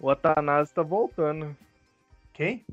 o 0.00 0.10
Atanásio 0.10 0.74
tá 0.74 0.82
voltando. 0.82 1.56
Quem? 2.32 2.64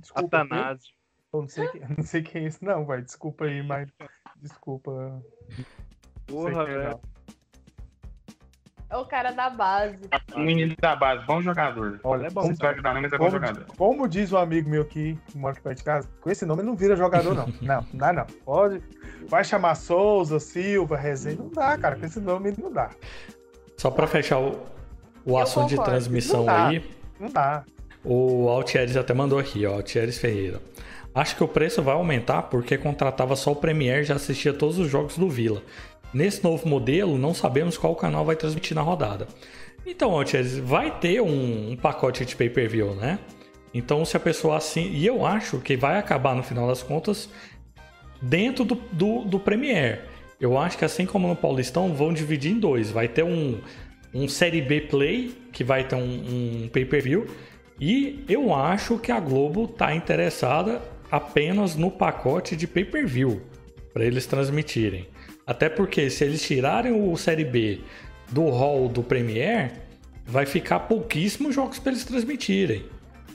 Desculpa. 0.00 0.38
Atanásio. 0.38 0.94
Eu 1.32 1.42
não 1.42 1.48
sei, 1.48 1.68
quem, 1.68 1.80
não 1.96 2.04
sei 2.04 2.22
quem 2.22 2.44
é 2.44 2.46
esse, 2.46 2.64
não, 2.64 2.84
vai. 2.84 3.02
Desculpa 3.02 3.44
aí, 3.44 3.62
mas. 3.62 3.88
Desculpa. 4.36 5.22
Porra, 6.26 6.62
é, 6.62 6.66
velho. 6.66 7.00
É 8.88 8.96
o 8.96 9.04
cara 9.04 9.32
da 9.32 9.50
base. 9.50 9.98
Um 10.36 10.44
menino 10.44 10.74
da 10.80 10.94
base, 10.94 11.24
bom 11.26 11.42
jogador. 11.42 11.98
Olha, 12.04 12.26
É 12.26 12.30
bom. 12.30 12.42
como, 12.42 12.52
ajudar, 12.52 12.94
não, 12.94 13.02
mas 13.02 13.12
é 13.12 13.18
bom 13.18 13.24
como, 13.24 13.30
jogador. 13.32 13.64
como 13.76 14.08
diz 14.08 14.32
um 14.32 14.36
amigo 14.36 14.70
meu 14.70 14.82
aqui, 14.82 15.18
que 15.26 15.36
mora 15.36 15.52
aqui 15.54 15.60
perto 15.62 15.78
de 15.78 15.84
casa, 15.84 16.08
com 16.20 16.30
esse 16.30 16.46
nome 16.46 16.60
ele 16.62 16.68
não 16.68 16.76
vira 16.76 16.94
jogador, 16.94 17.34
não. 17.34 17.46
Não, 17.60 17.80
não 17.92 17.98
dá, 17.98 18.12
não. 18.12 18.26
Pode. 18.44 18.80
Vai 19.28 19.42
chamar 19.42 19.74
Souza, 19.74 20.38
Silva, 20.38 20.96
Rezende. 20.96 21.38
Não 21.38 21.48
dá, 21.48 21.76
cara. 21.76 21.96
Com 21.96 22.06
esse 22.06 22.20
nome 22.20 22.54
não 22.56 22.72
dá. 22.72 22.90
Só 23.76 23.90
pra 23.90 24.06
fechar 24.06 24.38
o, 24.38 24.56
o 25.24 25.36
assunto 25.36 25.68
de 25.70 25.82
transmissão 25.82 26.40
Não 26.40 26.46
dá. 26.46 26.66
aí. 26.68 26.90
Não 27.18 27.28
dá. 27.28 27.64
O 28.04 28.48
Altieres 28.48 28.96
até 28.96 29.12
mandou 29.12 29.36
aqui, 29.38 29.66
ó, 29.66 29.74
Altieres 29.74 30.16
Ferreira. 30.16 30.60
Acho 31.12 31.34
que 31.34 31.42
o 31.42 31.48
preço 31.48 31.82
vai 31.82 31.94
aumentar 31.94 32.42
porque 32.42 32.78
contratava 32.78 33.34
só 33.34 33.50
o 33.50 33.56
Premier 33.56 34.00
e 34.00 34.04
já 34.04 34.14
assistia 34.14 34.52
todos 34.52 34.78
os 34.78 34.88
jogos 34.88 35.16
do 35.18 35.28
Vila. 35.28 35.62
Nesse 36.12 36.42
novo 36.42 36.68
modelo, 36.68 37.18
não 37.18 37.34
sabemos 37.34 37.76
qual 37.76 37.94
canal 37.94 38.24
vai 38.24 38.36
transmitir 38.36 38.74
na 38.74 38.82
rodada. 38.82 39.26
Então, 39.86 40.10
Altieres, 40.12 40.58
vai 40.58 40.98
ter 40.98 41.20
um, 41.20 41.70
um 41.72 41.76
pacote 41.76 42.24
de 42.24 42.34
pay-per-view, 42.34 42.94
né? 42.94 43.18
Então, 43.72 44.04
se 44.04 44.16
a 44.16 44.20
pessoa 44.20 44.56
assim. 44.56 44.90
E 44.92 45.06
eu 45.06 45.24
acho 45.24 45.58
que 45.58 45.76
vai 45.76 45.98
acabar, 45.98 46.34
no 46.34 46.42
final 46.42 46.66
das 46.66 46.82
contas, 46.82 47.28
dentro 48.20 48.64
do, 48.64 48.74
do, 48.90 49.24
do 49.24 49.38
Premier. 49.38 50.04
Eu 50.40 50.58
acho 50.58 50.76
que 50.76 50.84
assim 50.84 51.06
como 51.06 51.28
no 51.28 51.36
Paulistão, 51.36 51.94
vão 51.94 52.12
dividir 52.12 52.52
em 52.52 52.58
dois. 52.58 52.90
Vai 52.90 53.08
ter 53.08 53.22
um, 53.22 53.58
um 54.12 54.28
Série 54.28 54.60
B 54.60 54.82
Play, 54.82 55.34
que 55.52 55.62
vai 55.62 55.84
ter 55.84 55.96
um, 55.96 56.64
um 56.64 56.68
pay-per-view. 56.68 57.26
E 57.80 58.24
eu 58.28 58.54
acho 58.54 58.98
que 58.98 59.12
a 59.12 59.20
Globo 59.20 59.68
tá 59.68 59.94
interessada 59.94 60.82
apenas 61.10 61.76
no 61.76 61.90
pacote 61.90 62.56
de 62.56 62.66
pay-per-view 62.66 63.42
para 63.92 64.04
eles 64.04 64.26
transmitirem. 64.26 65.06
Até 65.46 65.68
porque 65.68 66.10
se 66.10 66.24
eles 66.24 66.42
tirarem 66.42 66.92
o 66.92 67.16
Série 67.16 67.44
B 67.44 67.80
do 68.30 68.48
hall 68.48 68.88
do 68.88 69.02
Premier, 69.02 69.72
vai 70.24 70.44
ficar 70.44 70.80
pouquíssimos 70.80 71.54
jogos 71.54 71.78
para 71.78 71.92
eles 71.92 72.04
transmitirem. 72.04 72.84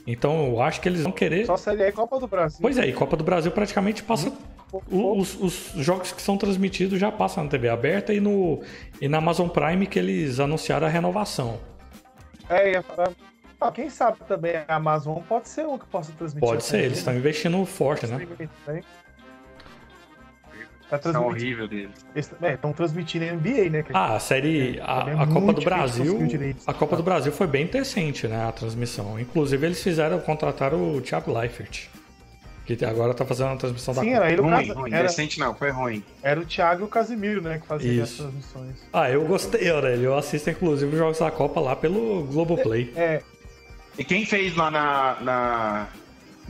Então 0.06 0.46
eu 0.48 0.60
acho 0.60 0.80
que 0.80 0.88
eles 0.88 1.02
vão 1.02 1.12
querer. 1.12 1.46
Só 1.46 1.56
Série 1.56 1.84
A 1.84 1.88
e 1.88 1.92
Copa 1.92 2.18
do 2.18 2.26
Brasil. 2.26 2.58
Pois 2.60 2.76
é, 2.76 2.86
e 2.86 2.92
Copa 2.92 3.16
do 3.16 3.24
Brasil 3.24 3.50
praticamente 3.50 4.02
passa. 4.02 4.32
Os, 4.90 5.34
os 5.40 5.72
jogos 5.76 6.12
que 6.12 6.20
são 6.20 6.36
transmitidos 6.36 6.98
já 6.98 7.10
passam 7.12 7.44
na 7.44 7.50
TV 7.50 7.68
aberta 7.68 8.12
e, 8.12 8.20
no, 8.20 8.62
e 9.00 9.08
na 9.08 9.18
Amazon 9.18 9.48
Prime 9.48 9.86
que 9.86 9.98
eles 9.98 10.40
anunciaram 10.40 10.86
a 10.86 10.90
renovação. 10.90 11.60
É, 12.48 12.72
ia 12.72 12.82
falar- 12.82 13.12
ah, 13.60 13.70
quem 13.70 13.88
sabe 13.88 14.18
também 14.26 14.56
a 14.66 14.74
Amazon 14.74 15.18
pode 15.28 15.48
ser 15.48 15.66
um 15.66 15.78
que 15.78 15.86
possa 15.86 16.10
transmitir. 16.18 16.48
Pode 16.48 16.64
ser, 16.64 16.82
eles 16.82 16.98
estão 16.98 17.14
investindo 17.14 17.64
forte, 17.64 18.08
né? 18.08 18.26
né? 18.66 18.82
Tá 20.92 20.98
Tá 20.98 21.10
transmitindo. 21.10 21.26
horrível 21.34 21.66
deles. 21.68 21.90
Estão 22.14 22.70
transmitindo 22.74 23.24
NBA, 23.24 23.70
né? 23.70 23.84
Ah, 23.94 24.16
a 24.16 24.20
série. 24.20 24.76
É, 24.78 24.82
A, 24.82 25.06
é 25.08 25.14
a 25.22 25.26
Copa 25.26 25.54
do 25.54 25.62
Brasil. 25.62 26.18
A 26.66 26.74
Copa 26.74 26.96
do 26.96 27.02
Brasil 27.02 27.32
foi 27.32 27.46
bem 27.46 27.66
decente, 27.66 28.28
né? 28.28 28.46
A 28.46 28.52
transmissão. 28.52 29.18
Inclusive, 29.18 29.64
eles 29.66 29.82
fizeram, 29.82 30.18
contrataram 30.20 30.94
o 30.94 31.00
Thiago 31.00 31.32
Leifert. 31.32 31.86
Que 32.66 32.84
agora 32.84 33.14
tá 33.14 33.24
fazendo 33.24 33.52
a 33.54 33.56
transmissão 33.56 33.94
da 33.94 34.02
Sim, 34.02 34.10
Copa. 34.12 34.22
era 34.22 34.32
ele 34.32 34.40
o 34.40 34.44
Ruim, 34.44 34.52
Casa- 34.68 34.74
ruim. 34.80 34.92
era, 34.92 35.02
Decente 35.08 35.40
não, 35.40 35.54
foi 35.54 35.70
ruim. 35.70 36.04
era 36.22 36.38
o 36.38 36.44
Thiago 36.44 36.82
e 36.82 36.84
o 36.84 36.88
Casimiro, 36.88 37.40
né? 37.40 37.58
Que 37.58 37.66
faziam 37.66 38.04
as 38.04 38.10
transmissões. 38.12 38.76
Ah, 38.92 39.10
eu 39.10 39.24
gostei, 39.24 39.70
Aurélio. 39.70 40.04
Eu 40.04 40.16
assisto, 40.18 40.50
inclusive, 40.50 40.92
os 40.92 40.98
jogos 40.98 41.18
da 41.18 41.30
Copa 41.30 41.58
lá 41.58 41.74
pelo 41.74 42.22
Globoplay. 42.24 42.92
É, 42.94 43.22
E 43.98 44.04
quem 44.04 44.26
fez 44.26 44.54
lá 44.56 44.70
na, 44.70 45.16
na, 45.22 45.88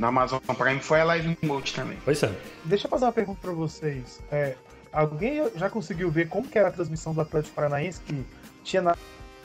na 0.03 0.09
Amazon 0.09 0.41
Prime 0.41 0.81
foi 0.81 1.01
a 1.01 1.05
Live 1.05 1.39
Mode 1.43 1.73
também. 1.73 1.97
Pois 2.05 2.21
é. 2.25 2.31
deixa 2.65 2.87
eu 2.87 2.91
fazer 2.91 3.05
uma 3.05 3.13
pergunta 3.13 3.39
pra 3.41 3.53
vocês. 3.53 4.21
É, 4.33 4.57
alguém 4.93 5.49
já 5.55 5.71
conseguiu 5.71 6.11
ver 6.11 6.29
como 6.29 6.49
que 6.49 6.59
era 6.59 6.69
a 6.69 6.73
transmissão 6.73 7.15
do 7.15 7.21
Atlético 7.21 7.55
Paranaense 7.55 8.01
que 8.03 8.27
tinha 8.65 8.83
na 8.83 8.97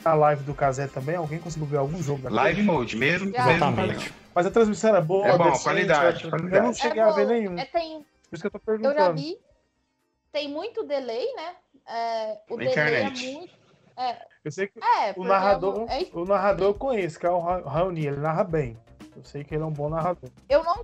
a 0.04 0.14
live 0.14 0.42
do 0.42 0.54
Casé 0.54 0.88
também? 0.88 1.14
Alguém 1.14 1.38
conseguiu 1.38 1.66
ver 1.68 1.76
algum 1.76 2.02
jogo 2.02 2.22
da 2.22 2.30
Live 2.30 2.62
mode, 2.62 2.96
mesmo. 2.96 3.28
Exatamente. 3.28 4.12
Mas 4.34 4.46
a 4.46 4.50
transmissão 4.50 4.90
era 4.90 5.00
boa, 5.00 5.26
É 5.28 5.36
bom, 5.38 5.44
decente, 5.44 5.62
qualidade, 5.64 6.24
eu- 6.24 6.30
qualidade. 6.30 6.56
Eu 6.56 6.62
não 6.62 6.74
cheguei 6.74 7.02
a 7.02 7.10
ver 7.12 7.26
nenhum. 7.26 7.56
é, 7.58 7.64
tem, 7.64 7.98
Por 8.28 8.34
isso 8.34 8.42
que 8.42 8.46
eu 8.46 8.50
tô 8.50 8.72
eu 8.72 8.78
já 8.78 8.82
perguntando. 8.82 9.14
vi. 9.20 9.38
Tem 10.32 10.48
muito 10.48 10.84
delay, 10.84 11.26
né? 11.36 11.54
É, 11.86 12.38
o 12.48 12.56
Na 12.56 12.56
delay 12.58 12.72
internet. 12.72 13.28
é 13.28 13.32
muito. 13.32 13.54
É, 13.96 14.16
Eu 14.44 14.50
sei 14.52 14.66
que 14.68 14.78
é 14.78 15.14
o 15.16 15.24
narrador, 15.24 15.86
é- 15.88 16.02
é 16.02 16.08
o 16.12 16.24
narrador 16.24 16.68
eu 16.68 16.74
conheço, 16.74 17.18
que 17.18 17.26
é 17.26 17.30
o 17.30 17.38
Ra- 17.40 17.60
Raoni, 17.68 18.06
ele 18.06 18.16
narra 18.16 18.44
bem. 18.44 18.76
Eu 19.18 19.24
sei 19.24 19.42
que 19.44 19.54
ele 19.54 19.62
é 19.64 19.66
um 19.66 19.72
bom 19.72 19.88
narrador. 19.88 20.30
eu 20.48 20.62
não 20.62 20.82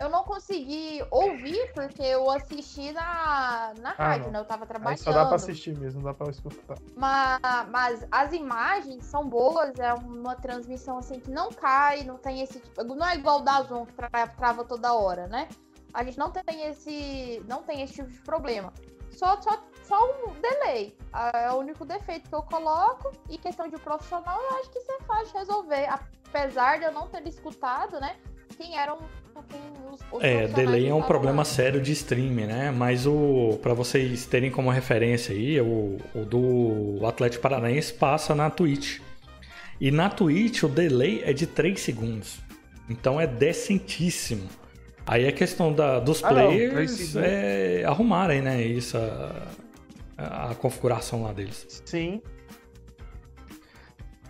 eu 0.00 0.08
não 0.08 0.22
consegui 0.22 1.04
ouvir 1.10 1.72
porque 1.74 2.00
eu 2.02 2.30
assisti 2.30 2.92
na, 2.92 3.72
na 3.80 3.90
Ah, 3.90 3.94
rádio, 4.10 4.26
não. 4.26 4.32
né? 4.34 4.38
Eu 4.38 4.44
tava 4.44 4.62
Aí 4.62 4.68
trabalhando. 4.68 4.98
só 5.00 5.10
dá 5.12 5.26
pra 5.26 5.34
assistir 5.34 5.76
mesmo, 5.76 6.00
não 6.00 6.12
dá 6.12 6.14
pra 6.14 6.30
escutar. 6.30 6.76
Mas, 6.94 7.40
mas 7.68 8.06
as 8.12 8.32
imagens 8.32 9.04
são 9.06 9.28
boas, 9.28 9.76
é 9.80 9.92
uma 9.94 10.36
transmissão 10.36 10.98
assim 10.98 11.18
que 11.18 11.32
não 11.32 11.50
cai, 11.50 12.04
não 12.04 12.16
tem 12.16 12.40
esse 12.42 12.60
tipo. 12.60 12.84
Não 12.84 13.04
é 13.08 13.16
igual 13.16 13.40
o 13.40 13.42
da 13.42 13.60
Zoom 13.62 13.86
que 13.86 13.92
tra- 13.94 14.26
trava 14.28 14.64
toda 14.64 14.94
hora, 14.94 15.26
né? 15.26 15.48
A 15.92 16.04
gente 16.04 16.16
não 16.16 16.30
tem 16.30 16.62
esse. 16.68 17.42
não 17.48 17.64
tem 17.64 17.82
esse 17.82 17.94
tipo 17.94 18.08
de 18.08 18.20
problema. 18.20 18.72
Só, 19.10 19.40
só, 19.42 19.60
só 19.82 19.98
um 20.28 20.40
delay. 20.40 20.96
Ah, 21.12 21.32
É 21.34 21.50
o 21.50 21.56
único 21.56 21.84
defeito 21.84 22.28
que 22.28 22.34
eu 22.36 22.42
coloco. 22.42 23.10
E 23.28 23.36
questão 23.36 23.66
de 23.66 23.76
profissional, 23.76 24.40
eu 24.40 24.58
acho 24.58 24.70
que 24.70 24.78
é 24.78 25.00
fácil 25.02 25.26
de 25.32 25.38
resolver. 25.38 25.88
Apesar 26.32 26.78
de 26.78 26.84
eu 26.84 26.92
não 26.92 27.06
ter 27.08 27.26
escutado, 27.26 27.98
né? 28.00 28.16
Quem 28.56 28.76
eram 28.78 28.98
quem 29.48 29.60
os, 29.92 30.00
os 30.10 30.22
É, 30.24 30.48
delay 30.48 30.88
é 30.88 30.94
um 30.94 31.02
problema 31.02 31.44
sério 31.44 31.80
de 31.80 31.92
streaming, 31.92 32.46
né? 32.46 32.70
Mas 32.72 33.06
o 33.06 33.58
para 33.62 33.72
vocês 33.72 34.26
terem 34.26 34.50
como 34.50 34.68
referência 34.68 35.32
aí, 35.34 35.60
o, 35.60 35.96
o 36.14 36.24
do 36.24 37.06
Atlético 37.06 37.42
Paranaense 37.42 37.92
passa 37.94 38.34
na 38.34 38.50
Twitch. 38.50 38.98
E 39.80 39.92
na 39.92 40.10
Twitch 40.10 40.64
o 40.64 40.68
delay 40.68 41.22
é 41.24 41.32
de 41.32 41.46
3 41.46 41.80
segundos. 41.80 42.40
Então 42.90 43.20
é 43.20 43.26
decentíssimo. 43.28 44.48
Aí 45.06 45.26
a 45.26 45.32
questão 45.32 45.72
da, 45.72 46.00
dos 46.00 46.22
Ah, 46.24 46.32
não, 46.32 46.48
players 46.48 46.90
segundos. 46.90 47.16
é 47.16 47.84
arrumarem, 47.86 48.42
né? 48.42 48.60
Isso, 48.60 48.96
a, 48.98 50.50
a 50.50 50.54
configuração 50.56 51.22
lá 51.22 51.32
deles. 51.32 51.64
Sim. 51.84 52.20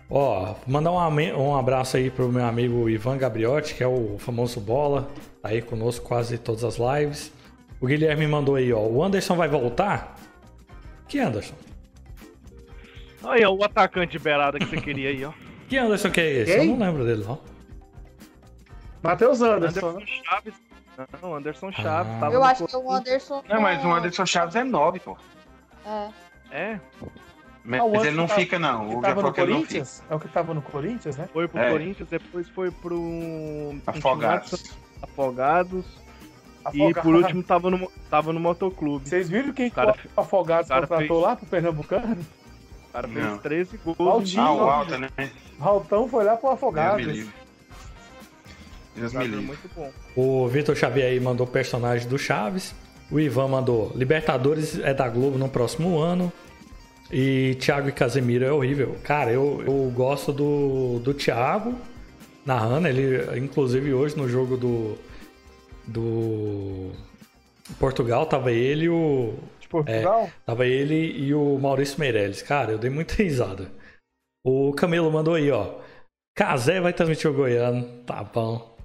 Ó, 0.09 0.55
mandar 0.65 0.91
um, 0.91 1.37
um 1.37 1.55
abraço 1.55 1.97
aí 1.97 2.09
pro 2.09 2.29
meu 2.29 2.43
amigo 2.45 2.89
Ivan 2.89 3.17
Gabriotti, 3.17 3.75
que 3.75 3.83
é 3.83 3.87
o 3.87 4.17
famoso 4.17 4.59
Bola, 4.59 5.07
tá 5.41 5.49
aí 5.49 5.61
conosco 5.61 6.05
quase 6.05 6.37
todas 6.37 6.63
as 6.63 6.77
lives. 6.77 7.31
O 7.79 7.85
Guilherme 7.85 8.27
mandou 8.27 8.55
aí, 8.55 8.73
ó, 8.73 8.79
o 8.81 9.03
Anderson 9.03 9.35
vai 9.35 9.47
voltar? 9.47 10.15
Que 11.07 11.19
Anderson? 11.19 11.53
Aí, 13.23 13.45
ó, 13.45 13.51
o 13.51 13.63
atacante 13.63 14.13
de 14.13 14.19
beirada 14.19 14.57
que 14.57 14.65
você 14.65 14.77
queria 14.81 15.09
aí, 15.09 15.23
ó. 15.23 15.31
Que 15.67 15.77
Anderson 15.77 16.09
que 16.09 16.19
é 16.19 16.31
esse? 16.31 16.57
Quem? 16.57 16.69
Eu 16.71 16.77
não 16.77 16.85
lembro 16.87 17.05
dele, 17.05 17.23
não. 17.23 17.39
Matheus 19.03 19.41
Anderson, 19.41 19.89
Anderson 19.89 19.99
né? 19.99 20.05
Chaves. 20.25 20.53
Não, 21.21 21.35
Anderson 21.35 21.71
Chaves. 21.71 22.11
Ah. 22.11 22.19
tava 22.19 22.33
Eu 22.33 22.43
acho 22.43 22.65
que 22.65 22.71
Corinthians. 22.71 22.83
o 22.83 22.91
Anderson. 22.91 23.43
Não, 23.47 23.61
mas 23.61 23.85
o 23.85 23.93
Anderson 23.93 24.25
Chaves 24.25 24.55
é 24.55 24.63
9, 24.63 24.99
pô. 24.99 25.17
É. 25.85 26.09
É, 26.51 26.79
Mas 27.69 27.81
Ah, 27.81 27.85
o 27.85 27.95
ele 28.03 28.11
não 28.17 28.25
tá- 28.27 28.33
fica, 28.35 28.57
não. 28.57 28.87
Que 28.89 28.95
O 28.95 29.01
já 29.01 29.07
tava 29.09 29.21
no 29.21 29.31
que 29.33 29.41
ele 29.41 29.51
não 29.51 29.57
fica. 29.61 29.67
Corinthians? 29.73 30.03
É 30.09 30.15
o 30.15 30.19
que 30.19 30.27
tava 30.27 30.53
no 30.55 30.61
Corinthians, 30.63 31.17
né? 31.17 31.29
foi 31.31 31.47
pro 31.47 31.59
É. 31.61 31.69
Corinthians, 31.69 32.09
depois 32.09 32.49
foi 32.49 32.71
pro. 32.71 33.75
Afogados. 33.85 34.75
Afogados. 35.01 35.85
E 36.73 36.81
Afogado. 36.83 37.03
por 37.05 37.15
último 37.15 37.43
tava 37.43 37.69
no, 37.69 37.91
tava 38.09 38.33
no 38.33 38.39
motoclube. 38.39 39.07
Vocês 39.07 39.29
viram 39.29 39.53
quem 39.53 39.67
O 39.67 39.71
cara 39.71 39.93
que 39.93 40.07
o 40.07 40.19
Afogados 40.19 40.67
cara 40.67 40.81
contratou 40.87 41.17
fez- 41.17 41.29
lá 41.29 41.35
pro 41.35 41.45
Pernambucano? 41.45 42.17
O 42.89 42.91
cara 42.91 43.07
fez 43.07 43.25
Não. 43.25 43.37
13 43.37 43.77
gols. 43.77 43.97
Valtinho. 43.99 44.41
em 44.41 44.45
Ah, 44.47 44.51
o 44.53 44.59
Alta, 44.69 44.97
né? 44.97 45.09
Raultão 45.59 46.07
foi 46.09 46.23
lá 46.23 46.35
pro 46.35 46.49
Deus 46.49 46.53
Afogados. 46.57 47.05
me 47.05 47.13
livre. 47.13 47.33
Deus 48.95 49.13
me 49.13 49.19
Jogador 49.25 49.27
livre. 49.29 49.45
muito 49.45 49.69
bom. 49.75 49.91
O 50.15 50.47
Vitor 50.47 50.75
Xavier 50.75 51.07
aí 51.11 51.19
mandou 51.19 51.45
personagem 51.45 52.07
do 52.09 52.17
Chaves. 52.17 52.73
O 53.11 53.19
Ivan 53.19 53.47
mandou 53.47 53.91
Libertadores 53.95 54.79
é 54.79 54.93
da 54.93 55.07
Globo 55.07 55.37
no 55.37 55.47
próximo 55.49 55.99
ano. 55.99 56.31
E 57.11 57.55
Thiago 57.59 57.89
e 57.89 57.91
Casemiro 57.91 58.45
é 58.45 58.51
horrível. 58.51 58.95
Cara, 59.03 59.31
eu, 59.31 59.63
eu 59.65 59.91
gosto 59.91 60.31
do, 60.31 60.99
do 60.99 61.13
Thiago 61.13 61.75
narrando. 62.45 62.87
Ele, 62.87 63.39
inclusive, 63.39 63.93
hoje 63.93 64.17
no 64.17 64.27
jogo 64.27 64.57
do. 64.57 64.97
Do. 65.87 66.91
Portugal, 67.79 68.25
tava 68.25 68.51
ele 68.51 68.85
e 68.85 68.89
o. 68.89 69.35
De 69.59 69.67
Portugal? 69.67 70.29
Tava 70.45 70.65
ele 70.65 70.95
e 70.95 71.33
o 71.33 71.57
Maurício 71.59 71.99
Meirelles. 71.99 72.41
Cara, 72.41 72.71
eu 72.71 72.77
dei 72.77 72.89
muita 72.89 73.15
risada. 73.21 73.71
O 74.43 74.73
Camelo 74.73 75.11
mandou 75.11 75.35
aí, 75.35 75.51
ó. 75.51 75.79
Casé 76.35 76.79
vai 76.79 76.93
transmitir 76.93 77.29
o 77.29 77.33
Goiano. 77.33 77.85
Tá 78.05 78.23
bom. 78.23 78.77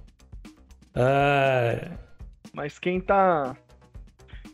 É, 0.95 1.91
Mas 2.53 2.79
quem 2.79 2.99
tá. 2.99 3.55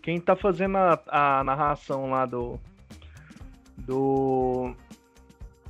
Quem 0.02 0.20
tá 0.20 0.36
fazendo 0.36 0.78
a, 0.78 1.00
a 1.08 1.44
narração 1.44 2.10
lá 2.10 2.26
do. 2.26 2.60
Do. 3.78 4.76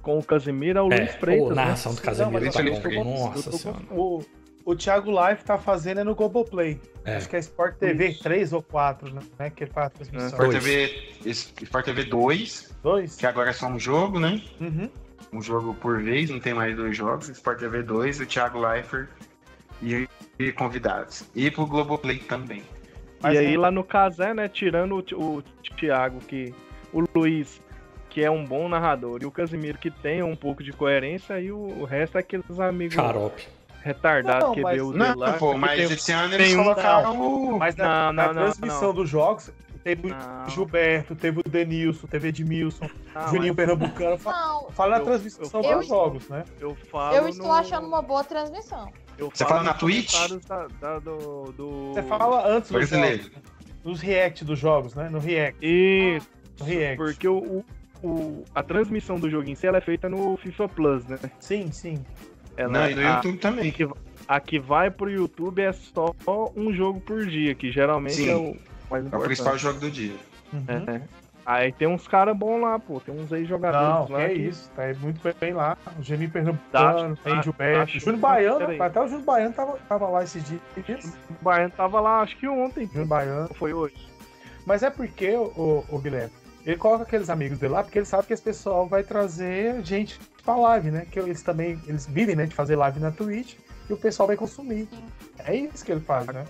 Com 0.02 0.18
o 0.18 0.24
Casemiro 0.24 0.80
é 0.80 0.82
o 0.82 0.92
é, 0.92 0.98
Luiz 0.98 1.16
Freitas. 1.16 1.46
o 1.46 1.50
né? 1.50 1.56
narração 1.56 1.94
do 1.94 2.02
Casemiro 2.02 2.46
mas 2.46 2.54
tá 2.54 2.64
eu 2.64 3.04
bom. 3.04 3.30
Nossa 3.30 3.52
senhora. 3.52 3.80
o, 3.92 4.24
o 4.66 4.76
Thiago 4.76 5.12
Live 5.12 5.44
tá 5.44 5.58
fazendo 5.58 6.00
é 6.00 6.04
no 6.04 6.16
Globoplay. 6.16 6.80
É. 7.06 7.18
Acho 7.18 7.30
que 7.30 7.36
é 7.36 7.40
Sport 7.40 7.76
TV 7.78 8.14
3 8.16 8.54
ou 8.54 8.62
4, 8.62 9.14
né? 9.38 9.50
Que 9.50 9.64
ele 9.64 9.72
faz 9.72 9.88
a 9.88 9.90
transmissão. 9.92 10.28
Sport 10.30 10.52
Dois. 10.52 10.64
TV, 10.64 11.32
Sport 11.62 11.86
TV 11.86 12.04
2, 12.06 12.76
Dois? 12.84 13.16
que 13.16 13.26
agora 13.26 13.50
é 13.50 13.54
só 13.54 13.68
um 13.68 13.80
jogo, 13.80 14.20
né? 14.20 14.42
Uhum. 14.60 14.90
Um 15.34 15.42
jogo 15.42 15.74
por 15.76 16.02
vez, 16.02 16.30
não 16.30 16.40
tem 16.40 16.54
mais 16.54 16.76
dois 16.76 16.96
jogos. 16.96 17.30
Sport 17.30 17.60
TV 17.60 17.84
2, 17.84 18.22
o 18.22 18.26
Thiago 18.26 18.60
Leifert 18.60 19.08
e, 19.82 20.08
e 20.38 20.52
convidados. 20.52 21.24
E 21.36 21.50
pro 21.50 21.66
Globoplay 21.66 22.20
também. 22.20 22.64
Mas 23.22 23.36
e 23.36 23.38
aí 23.38 23.54
é- 23.54 23.58
lá 23.58 23.72
no 23.72 23.84
Casé, 23.84 24.34
né, 24.34 24.48
tirando 24.48 24.96
o, 25.14 25.38
o 25.38 25.44
Thiago, 25.78 26.20
que. 26.20 26.54
O 26.94 27.06
Luiz, 27.16 27.62
que 28.12 28.22
é 28.24 28.30
um 28.30 28.46
bom 28.46 28.68
narrador, 28.70 29.20
e 29.22 29.26
o 29.26 29.32
Casimiro, 29.32 29.78
que 29.78 29.90
tem 29.90 30.22
um 30.22 30.36
pouco 30.36 30.62
de 30.64 30.72
coerência, 30.74 31.40
e 31.40 31.52
o, 31.52 31.58
o 31.58 31.84
resto 31.86 32.18
é 32.18 32.20
aqueles 32.20 32.60
amigos 32.60 32.94
Xarope. 32.94 33.48
retardados 33.82 34.48
Não, 34.50 34.54
que 34.54 34.62
mas- 34.62 34.76
deu 34.76 34.88
o 34.90 34.94
Não, 34.94 35.18
lá. 35.18 35.34
pô, 35.34 35.58
mas 35.58 35.78
tem- 35.78 35.92
esse 35.98 36.12
ano 36.12 36.30
tem 36.30 36.40
eles 36.42 36.54
um- 36.54 36.64
colocaram. 36.64 37.58
Mas 37.58 37.76
na, 37.76 37.86
Não, 38.08 38.14
na 38.14 38.28
não, 38.28 38.34
não, 38.34 38.42
transmissão 38.44 38.88
não. 38.90 38.94
dos 38.94 39.10
jogos, 39.10 39.50
teve 39.84 40.10
Não. 40.10 40.46
o 40.46 40.50
Gilberto, 40.50 41.16
teve 41.16 41.40
o 41.40 41.44
Denilson, 41.50 42.06
teve 42.06 42.28
o 42.28 42.30
Edmilson, 42.30 42.88
Ah, 43.16 43.28
Juninho 43.28 43.48
mas 43.48 43.56
Pernambucano. 43.56 44.18
Fa- 44.18 44.32
Não, 44.32 44.70
Fala 44.72 45.00
na 45.00 45.06
transmissão 45.06 45.62
eu- 45.64 45.78
dos 45.80 45.88
jogos, 45.88 46.28
né? 46.30 46.44
eu 46.60 46.76
falo. 46.92 47.16
eu 47.16 47.28
estou 47.30 47.48
no- 47.48 47.54
achando 47.54 47.88
uma 47.88 48.02
boa 48.02 48.24
transmissão. 48.24 48.92
eu 49.18 49.32
Você 49.34 49.46
fala 49.46 49.64
na 49.64 49.74
Twitch? 49.74 50.14
Da, 50.48 50.68
da- 50.82 51.00
do, 51.00 51.52
do... 51.54 51.94
Você 51.94 52.04
fala 52.04 52.46
antes 52.48 52.70
dos 52.72 52.90
jogos, 52.90 53.32
nos 53.86 54.02
react 54.02 54.44
dos 54.46 54.60
jogos, 54.60 54.94
né? 54.96 55.08
No 55.10 55.18
react. 55.20 55.58
Isso, 55.66 56.30
No 56.60 56.66
react. 56.66 56.98
porque 56.98 57.28
o, 57.28 57.64
o, 58.04 58.44
a 58.54 58.64
transmissão 58.64 59.20
do 59.20 59.30
jogo 59.30 59.50
em 59.50 59.56
si 59.56 59.68
ela 59.68 59.78
é 59.78 59.82
feita 59.82 60.10
no 60.10 60.36
FIFA 60.38 60.68
Plus, 60.70 61.06
né? 61.06 61.18
Sim, 61.40 61.72
sim. 61.72 62.04
Ela, 62.58 62.72
Não, 62.72 62.90
e 62.90 62.96
no 62.96 63.02
a- 63.08 63.16
YouTube 63.16 63.38
também. 63.38 63.70
A 63.70 63.72
que, 63.74 63.90
a 64.28 64.40
que 64.40 64.60
vai 64.60 64.92
pro 64.92 65.10
YouTube 65.10 65.62
é 65.62 65.72
só 65.72 66.14
um 66.56 66.74
jogo 66.74 67.00
por 67.00 67.26
dia, 67.26 67.56
que 67.56 67.72
geralmente 67.72 68.16
Sim. 68.16 68.30
é 68.30 68.36
o 68.36 68.56
mais 68.90 69.04
É 69.04 69.06
o 69.06 69.08
importante. 69.08 69.26
principal 69.26 69.58
jogo 69.58 69.80
do 69.80 69.90
dia. 69.92 70.16
Uhum. 70.54 70.64
É, 70.68 70.96
é. 70.98 71.02
Aí 71.44 71.72
tem 71.72 71.88
uns 71.88 72.08
caras 72.08 72.38
bons 72.38 72.62
lá, 72.62 72.78
pô. 72.78 73.00
Tem 73.00 73.16
uns 73.16 73.32
ex-jogadores 73.32 74.06
que 74.06 74.14
lá. 74.14 74.22
é 74.24 74.34
isso. 74.34 74.70
Tá 74.76 74.84
muito 75.02 75.20
bem 75.40 75.54
lá. 75.54 75.76
O 75.98 76.30
Pernambucano, 76.30 77.16
Tá, 77.16 77.22
tem 77.24 77.36
tá, 77.36 77.42
Gilberto. 77.42 77.94
tá, 77.94 78.00
Júnior 78.00 78.18
Baiano, 78.20 78.84
até 78.84 79.02
o 79.02 79.08
Júnior 79.08 79.26
Baiano 79.26 79.54
tava, 79.56 79.78
tava 79.90 80.08
lá 80.08 80.24
esses 80.24 80.44
dias. 80.44 80.62
O 81.30 81.44
Baiano 81.44 81.74
tava 81.76 82.00
lá, 82.00 82.22
acho 82.22 82.38
que 82.38 82.48
ontem. 82.48 82.86
Júnior 82.86 83.08
Baiano. 83.08 83.48
Foi 83.56 83.74
hoje. 83.74 83.96
Mas 84.68 84.84
é 84.84 84.92
porque, 84.92 85.32
o, 85.36 85.84
o 85.90 85.98
Guilherme, 86.00 86.32
ele 86.66 86.78
coloca 86.78 87.04
aqueles 87.04 87.30
amigos 87.30 87.58
dele 87.58 87.74
lá 87.74 87.84
porque 87.84 88.00
ele 88.00 88.06
sabe 88.06 88.28
que 88.28 88.34
esse 88.34 88.44
pessoal 88.44 88.88
vai 88.88 89.04
trazer 89.04 89.84
gente 89.84 90.20
pra 90.44 90.56
live, 90.56 90.92
né? 90.92 91.06
Que 91.10 91.20
eles 91.20 91.42
também, 91.42 91.80
eles 91.88 92.06
vivem, 92.06 92.36
né, 92.36 92.46
de 92.46 92.56
fazer 92.56 92.76
live 92.76 93.00
na 93.00 93.12
Twitch 93.12 93.56
e 93.90 93.94
o 93.94 93.98
pessoal 93.98 94.28
vai 94.28 94.36
consumir. 94.38 94.88
É 95.40 95.56
isso 95.56 95.84
que 95.84 95.92
ele 95.92 96.02
faz, 96.02 96.26
né? 96.28 96.46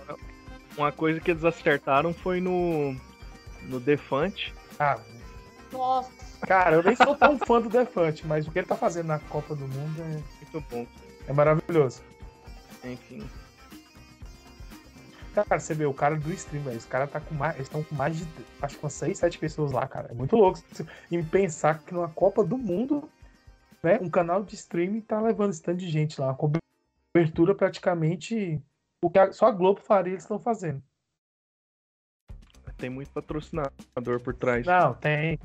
Uma 0.76 0.92
coisa 0.92 1.20
que 1.20 1.30
eles 1.30 1.44
acertaram 1.44 2.12
foi 2.14 2.40
no. 2.40 2.94
No 3.62 3.78
Defante. 3.78 4.52
Ah, 4.78 4.98
Nossa, 5.70 6.10
cara, 6.46 6.76
eu 6.76 6.82
nem 6.82 6.96
sou 6.96 7.14
tão 7.14 7.38
fã 7.38 7.60
do 7.60 7.68
Defante, 7.68 8.26
mas 8.26 8.46
o 8.46 8.50
que 8.50 8.58
ele 8.58 8.66
tá 8.66 8.74
fazendo 8.74 9.06
na 9.06 9.18
Copa 9.20 9.54
do 9.54 9.68
Mundo 9.68 10.02
é, 10.02 10.20
Muito 10.52 10.66
bom. 10.68 10.86
é 11.28 11.32
maravilhoso. 11.32 12.02
Enfim. 12.84 13.22
Cara, 15.34 15.58
você 15.58 15.72
vê 15.72 15.86
o 15.86 15.94
cara 15.94 16.14
do 16.16 16.30
stream, 16.32 16.62
velho. 16.64 16.76
Os 16.76 16.84
caras 16.84 17.10
tá 17.10 17.18
com 17.20 17.34
mais. 17.34 17.54
Eles 17.54 17.66
estão 17.66 17.82
com 17.82 17.94
mais 17.94 18.16
de. 18.18 18.26
Acho 18.60 18.76
que 18.78 18.84
umas 18.84 18.92
6, 18.92 19.18
7 19.18 19.38
pessoas 19.38 19.72
lá, 19.72 19.86
cara. 19.88 20.08
É 20.10 20.14
muito 20.14 20.36
louco. 20.36 20.58
Em 21.10 21.24
pensar 21.24 21.78
que 21.78 21.94
numa 21.94 22.08
Copa 22.10 22.44
do 22.44 22.58
Mundo, 22.58 23.08
né? 23.82 23.98
Um 24.02 24.10
canal 24.10 24.42
de 24.44 24.54
streaming 24.54 25.00
tá 25.00 25.20
levando 25.20 25.50
esse 25.50 25.62
tanto 25.62 25.78
de 25.78 25.88
gente 25.88 26.20
lá. 26.20 26.28
Uma 26.28 26.52
cobertura 27.14 27.54
praticamente. 27.54 28.62
O 29.02 29.08
que 29.10 29.18
a- 29.18 29.32
só 29.32 29.46
a 29.46 29.50
Globo 29.50 29.80
faria, 29.80 30.12
eles 30.12 30.22
estão 30.24 30.38
fazendo. 30.38 30.82
Tem 32.76 32.90
muito 32.90 33.10
patrocinador 33.10 34.20
por 34.22 34.34
trás. 34.34 34.66
Não, 34.66 34.92
tem. 34.94 35.38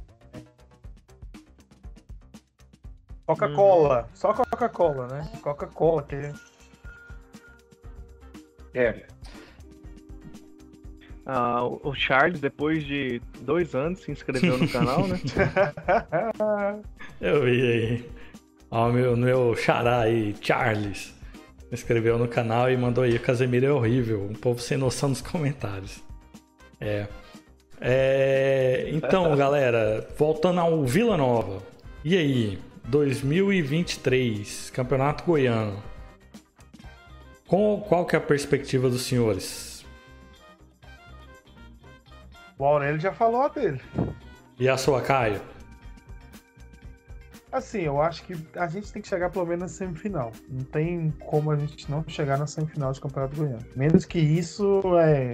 Coca-Cola. 3.26 4.10
Só 4.14 4.34
Coca-Cola, 4.34 5.08
né? 5.08 5.32
Coca-Cola. 5.42 6.04
Que... 6.04 6.34
É. 8.74 9.06
Ah, 11.30 11.62
o 11.66 11.94
Charles, 11.94 12.40
depois 12.40 12.86
de 12.86 13.22
dois 13.42 13.76
anos, 13.76 14.00
se 14.00 14.10
inscreveu 14.10 14.58
no 14.58 14.68
canal, 14.72 15.06
né? 15.06 15.20
Eu 17.20 17.44
vi 17.44 17.62
aí. 17.62 18.10
Ó, 18.72 18.90
meu, 18.90 19.18
meu 19.18 19.54
xará 19.54 20.02
aí, 20.02 20.34
Charles. 20.40 21.14
Se 21.68 21.74
inscreveu 21.74 22.18
no 22.18 22.30
canal 22.30 22.72
e 22.72 22.78
mandou 22.78 23.04
aí, 23.04 23.20
Casemiro 23.20 23.66
é 23.66 23.72
horrível. 23.72 24.24
Um 24.24 24.34
povo 24.34 24.62
sem 24.62 24.78
noção 24.78 25.10
nos 25.10 25.22
comentários. 25.22 26.02
É. 26.80 27.08
É, 27.82 28.90
Então, 28.94 29.36
galera, 29.38 30.08
voltando 30.18 30.62
ao 30.62 30.86
Vila 30.86 31.18
Nova. 31.18 31.62
E 32.06 32.18
aí, 32.18 32.58
2023, 32.86 34.70
Campeonato 34.70 35.26
Goiano. 35.26 35.84
Qual, 37.46 37.82
qual 37.82 38.06
que 38.06 38.16
é 38.16 38.20
a 38.20 38.22
perspectiva 38.22 38.90
dos 38.90 39.02
senhores? 39.02 39.77
O 42.58 42.66
Aurélio 42.66 43.00
já 43.00 43.12
falou 43.12 43.42
a 43.44 43.48
dele. 43.50 43.82
E 44.60 44.68
a 44.68 44.78
sua, 44.78 45.02
Caio? 45.02 45.40
Assim, 47.52 47.82
eu 47.82 48.02
acho 48.02 48.24
que 48.24 48.34
a 48.58 48.68
gente 48.68 48.92
tem 48.92 49.02
que 49.02 49.08
chegar 49.08 49.30
pelo 49.30 49.46
menos 49.46 49.62
na 49.62 49.68
semifinal. 49.68 50.32
Não 50.50 50.64
tem 50.66 51.12
como 51.26 51.52
a 51.52 51.56
gente 51.56 51.90
não 51.90 52.04
chegar 52.08 52.38
na 52.38 52.46
semifinal 52.48 52.92
de 52.92 53.00
Campeonato 53.00 53.36
Goiano. 53.38 53.66
Menos 53.76 54.04
que 54.06 54.20
isso 54.20 54.82
é 55.00 55.34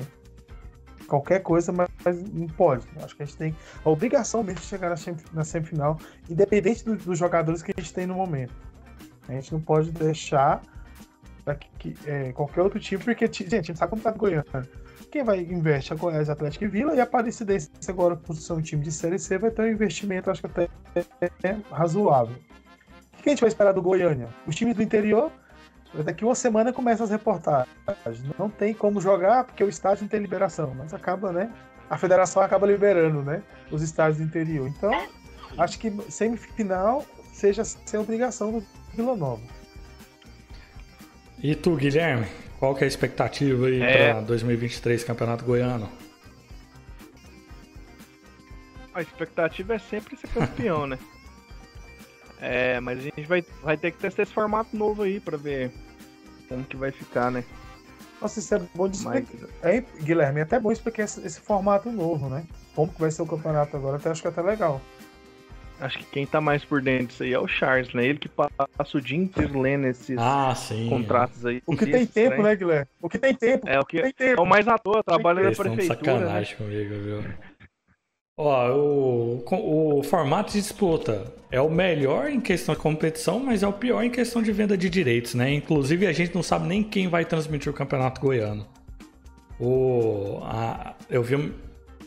qualquer 1.08 1.40
coisa, 1.42 1.72
mas 1.72 1.90
não 2.32 2.48
pode. 2.48 2.86
Acho 3.02 3.16
que 3.16 3.24
a 3.24 3.26
gente 3.26 3.38
tem 3.38 3.56
a 3.84 3.90
obrigação 3.90 4.44
mesmo 4.44 4.60
de 4.62 4.68
chegar 4.68 4.90
na 4.90 4.96
sem- 4.98 5.16
na 5.34 5.44
semifinal, 5.44 5.98
independente 6.30 6.86
do- 6.86 6.96
dos 6.96 7.18
jogadores 7.18 7.64
que 7.64 7.74
a 7.76 7.82
gente 7.82 7.94
tem 7.94 8.06
no 8.06 8.14
momento. 8.16 8.54
A 9.28 9.32
gente 9.34 9.52
não 9.52 9.60
pode 9.62 9.92
deixar 9.92 10.62
que, 11.80 11.94
que, 11.94 12.10
é, 12.10 12.32
qualquer 12.32 12.62
outro 12.62 12.80
time, 12.80 13.04
porque, 13.04 13.26
gente, 13.26 13.56
a 13.56 13.62
gente 13.62 13.78
sabe 13.78 13.90
como 13.90 14.02
tá 14.02 14.12
o 14.12 14.18
Goiano. 14.18 14.46
Quem 15.14 15.24
vai 15.24 15.42
investe 15.42 15.94
é 15.94 15.96
Goiás, 15.96 16.28
Atlético 16.28 16.66
e 16.66 16.68
Vila, 16.68 16.96
e 16.96 17.00
a 17.00 17.04
Aparecidense 17.04 17.70
agora, 17.88 18.16
por 18.16 18.36
ser 18.36 18.54
um 18.54 18.62
time 18.64 18.82
de 18.82 18.92
Série 18.92 19.20
C, 19.20 19.38
vai 19.38 19.52
ter 19.52 19.62
um 19.62 19.68
investimento, 19.68 20.32
acho 20.32 20.42
que 20.42 20.48
até 20.48 20.68
é 21.44 21.56
razoável. 21.72 22.36
O 23.20 23.22
que 23.22 23.30
a 23.30 23.32
gente 23.32 23.42
vai 23.42 23.50
esperar 23.50 23.74
do 23.74 23.82
Goiânia? 23.84 24.28
Os 24.48 24.56
times 24.56 24.76
do 24.76 24.82
interior, 24.82 25.32
daqui 26.04 26.26
uma 26.26 26.34
semana 26.34 26.74
começam 26.74 27.04
as 27.04 27.12
reportagens. 27.12 27.68
Não 28.40 28.50
tem 28.50 28.74
como 28.74 29.00
jogar 29.00 29.44
porque 29.44 29.64
o 29.64 29.70
estádio 29.70 30.02
não 30.02 30.10
tem 30.10 30.20
liberação, 30.20 30.74
mas 30.76 30.96
acaba, 30.96 31.32
né? 31.32 31.54
A 31.92 31.96
federação 31.96 32.42
acaba 32.42 32.66
liberando, 32.66 33.22
né? 33.22 33.44
Os 33.70 33.84
estádios 33.84 34.18
do 34.18 34.24
interior. 34.24 34.68
Então, 34.68 34.92
acho 35.60 35.78
que 35.78 35.92
semifinal 36.12 37.06
seja 37.32 37.64
sem 37.64 38.00
obrigação 38.00 38.52
do 38.52 38.66
Vila 38.96 39.16
Nova. 39.16 39.44
E 41.44 41.56
tu, 41.56 41.76
Guilherme? 41.76 42.26
Qual 42.58 42.74
que 42.74 42.84
é 42.84 42.86
a 42.86 42.88
expectativa 42.88 43.68
aí 43.68 43.82
É. 43.82 44.14
para 44.14 44.22
2023 44.22 45.04
Campeonato 45.04 45.44
Goiano? 45.44 45.90
A 48.94 49.02
expectativa 49.02 49.74
é 49.76 49.80
sempre 49.80 50.16
ser 50.16 50.28
campeão, 50.30 50.88
né? 50.88 50.98
É, 52.46 52.78
mas 52.82 53.00
a 53.00 53.02
gente 53.04 53.22
vai, 53.22 53.42
vai 53.62 53.78
ter 53.78 53.92
que 53.92 53.98
testar 54.00 54.24
esse 54.24 54.34
formato 54.34 54.76
novo 54.76 55.04
aí 55.04 55.18
pra 55.18 55.38
ver 55.38 55.72
como 56.50 56.62
que 56.66 56.76
vai 56.76 56.92
ficar, 56.92 57.32
né? 57.32 57.42
Nossa, 58.22 58.40
isso 58.40 58.54
é 58.54 58.60
bom 58.76 58.90
de 58.90 59.02
Mas, 59.02 59.24
explicar. 59.24 59.48
É, 59.62 59.80
Guilherme, 60.02 60.42
é 60.42 60.44
até 60.44 60.60
bom 60.60 60.70
explicar 60.70 61.04
esse, 61.04 61.26
esse 61.26 61.40
formato 61.40 61.90
novo, 61.90 62.28
né? 62.28 62.44
Como 62.76 62.92
que 62.92 63.00
vai 63.00 63.10
ser 63.12 63.22
o 63.22 63.26
campeonato 63.26 63.78
agora, 63.78 63.96
até 63.96 64.10
acho 64.10 64.22
que 64.22 64.28
é 64.28 64.32
até 64.32 64.42
legal. 64.42 64.82
Acho 65.80 65.98
que 66.00 66.06
quem 66.06 66.26
tá 66.26 66.40
mais 66.40 66.64
por 66.64 66.82
dentro 66.82 67.08
disso 67.08 67.24
aí 67.24 67.34
é 67.34 67.40
o 67.40 67.48
Charles, 67.48 67.94
né? 67.94 68.06
Ele 68.06 68.20
que 68.20 68.30
passa 68.30 68.98
o 68.98 69.02
dia 69.02 69.18
inteiro 69.18 69.60
lendo 69.60 69.86
esses 69.88 70.18
Ah, 70.18 70.54
sim. 70.56 70.90
contratos 70.90 71.46
aí. 71.46 71.62
O 71.66 71.76
que 71.76 71.86
tem 71.86 72.06
tempo, 72.06 72.30
trem. 72.32 72.44
né, 72.44 72.56
Guilherme? 72.56 72.88
O 73.02 73.10
que 73.10 73.18
tem 73.20 73.34
tempo, 73.34 73.68
É 73.68 73.80
o 73.80 73.86
que 73.86 73.98
tem 74.02 74.10
é 74.10 74.14
tempo. 74.14 74.42
o 74.42 74.46
mais 74.46 74.68
à 74.68 74.78
toa, 74.78 75.04
trabalha 75.04 75.42
na 75.44 75.52
prefeitura. 75.52 75.76
Né? 75.86 75.96
sacanagem 75.96 76.56
comigo, 76.58 76.96
viu? 76.96 77.24
Ó, 78.36 78.72
o, 78.76 80.00
o 80.00 80.04
formato 80.04 80.52
de 80.54 80.60
disputa 80.60 81.32
é 81.52 81.62
o 81.62 81.70
melhor 81.70 82.30
em 82.32 82.42
questão 82.42 82.74
de 82.74 82.82
competição, 82.82 83.40
mas 83.40 83.62
é 83.62 83.68
o 83.68 83.74
pior 83.74 84.02
em 84.04 84.10
questão 84.10 84.42
de 84.42 84.52
venda 84.52 84.76
de 84.76 84.90
direitos, 84.90 85.36
né? 85.36 85.54
Inclusive, 85.54 86.08
a 86.08 86.12
gente 86.12 86.34
não 86.34 86.42
sabe 86.42 86.68
nem 86.68 86.82
quem 86.82 87.08
vai 87.08 87.26
transmitir 87.26 87.72
o 87.72 87.76
Campeonato 87.76 88.20
Goiano. 88.20 88.66
O, 89.60 90.40
a- 90.44 90.96
eu 91.12 91.22
vi 91.22 91.54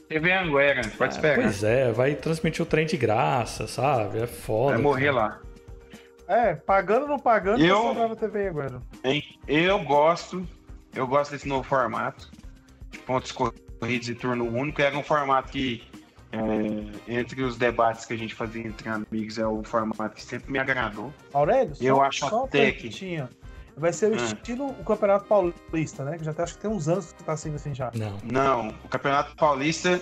TV 0.08 0.32
Anguera, 0.32 0.82
pode 0.96 1.14
esperar. 1.14 1.36
Pois 1.42 1.64
é, 1.64 1.90
vai 1.92 2.14
transmitir 2.14 2.62
o 2.62 2.66
trem 2.66 2.86
de 2.86 2.96
graça, 2.96 3.66
sabe? 3.66 4.20
É 4.20 4.26
foda. 4.26 4.74
Vai 4.74 4.82
morrer 4.82 5.12
cara. 5.12 5.16
lá. 5.16 5.40
É, 6.28 6.54
pagando 6.54 7.02
ou 7.02 7.08
não 7.08 7.18
pagando, 7.18 7.64
Eu- 7.64 7.82
sobrava 7.82 8.16
TV. 8.16 8.52
Hein? 9.04 9.22
Eu 9.46 9.78
gosto, 9.84 10.46
eu 10.94 11.06
gosto 11.06 11.32
desse 11.32 11.48
novo 11.48 11.62
formato. 11.62 12.30
de 12.90 12.98
Pontos 13.00 13.32
corridos 13.32 14.08
e 14.08 14.14
turno 14.14 14.44
único. 14.44 14.80
Era 14.80 14.96
um 14.96 15.02
formato 15.02 15.50
que, 15.52 15.82
é, 16.32 16.38
entre 17.12 17.42
os 17.42 17.56
debates 17.56 18.04
que 18.06 18.14
a 18.14 18.16
gente 18.16 18.34
fazia 18.34 18.64
entre 18.66 18.88
amigos, 18.88 19.38
é 19.38 19.46
o 19.46 19.62
formato 19.64 20.14
que 20.16 20.22
sempre 20.22 20.50
me 20.50 20.58
agradou. 20.58 21.12
Aurélio, 21.32 21.74
Eu 21.80 21.96
só, 21.96 22.02
acho 22.02 22.18
só 22.28 22.44
até 22.44 22.66
que- 22.72 22.82
perguntinha. 22.82 23.28
Vai 23.76 23.92
ser 23.92 24.10
o 24.10 24.16
estilo 24.16 24.68
o 24.70 24.84
Campeonato 24.84 25.26
Paulista, 25.26 26.02
né? 26.04 26.16
Que 26.16 26.24
já 26.24 26.30
até, 26.30 26.42
acho 26.44 26.54
que 26.54 26.60
tem 26.60 26.70
uns 26.70 26.88
anos 26.88 27.12
que 27.12 27.22
tá 27.22 27.36
sendo 27.36 27.56
assim 27.56 27.74
já. 27.74 27.90
Não. 27.94 28.18
Não, 28.24 28.68
o 28.84 28.88
Campeonato 28.88 29.36
Paulista, 29.36 30.00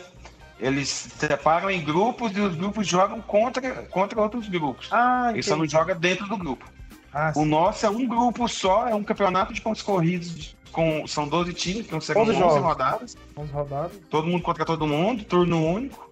eles 0.61 0.89
separam 0.89 1.69
em 1.71 1.85
grupos 1.85 2.37
e 2.37 2.41
os 2.41 2.55
grupos 2.55 2.87
jogam 2.87 3.21
contra, 3.21 3.83
contra 3.87 4.21
outros 4.21 4.49
grupos. 4.49 4.89
Ah, 4.93 5.31
Eles 5.33 5.47
só 5.47 5.57
não 5.57 5.67
jogam 5.67 5.99
dentro 5.99 6.27
do 6.29 6.37
grupo. 6.37 6.65
Ah, 7.13 7.33
O 7.35 7.43
sim. 7.43 7.47
nosso 7.47 7.85
é 7.85 7.91
um 7.91 8.07
grupo 8.07 8.47
só, 8.49 8.87
é 8.89 8.95
um 8.95 9.03
campeonato 9.03 9.53
de 9.53 9.61
pontos 9.61 9.83
corridos. 9.83 10.57
Com, 10.71 11.07
são 11.07 11.29
12 11.29 11.53
times, 11.55 11.87
que 11.87 12.01
serão 12.01 12.23
11 12.23 12.33
Todos 12.33 12.37
jogos. 12.37 12.63
rodadas. 12.63 13.17
Vamos 13.37 13.51
rodar. 13.53 13.91
todo 14.11 14.27
mundo 14.27 14.43
contra 14.43 14.65
todo 14.65 14.87
mundo, 14.87 15.25
turno 15.25 15.65
único. 15.65 16.11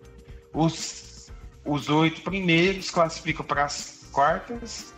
Os, 0.52 1.32
os 1.64 1.88
oito 1.88 2.22
primeiros 2.22 2.90
classificam 2.90 3.44
para 3.44 3.64
as 3.64 4.06
quartas. 4.12 4.91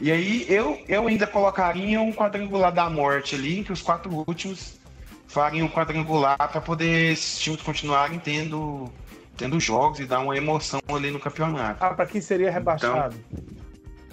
E 0.00 0.10
aí 0.10 0.44
eu, 0.48 0.82
eu 0.88 1.06
ainda 1.06 1.26
colocaria 1.26 2.00
um 2.00 2.12
quadrangular 2.12 2.72
da 2.72 2.90
morte 2.90 3.34
ali, 3.34 3.60
em 3.60 3.62
que 3.62 3.72
os 3.72 3.80
quatro 3.80 4.24
últimos 4.26 4.78
fariam 5.26 5.66
um 5.66 5.70
quadrangular 5.70 6.36
para 6.36 6.60
poder 6.60 7.12
esses 7.12 7.38
times 7.40 7.62
continuarem 7.62 8.18
tendo, 8.18 8.92
tendo 9.36 9.58
jogos 9.60 10.00
e 10.00 10.04
dar 10.06 10.20
uma 10.20 10.36
emoção 10.36 10.80
ali 10.88 11.10
no 11.10 11.20
campeonato, 11.20 11.82
Ah, 11.84 11.94
pra 11.94 12.06
quem 12.06 12.20
seria 12.20 12.50
rebaixado. 12.50 13.16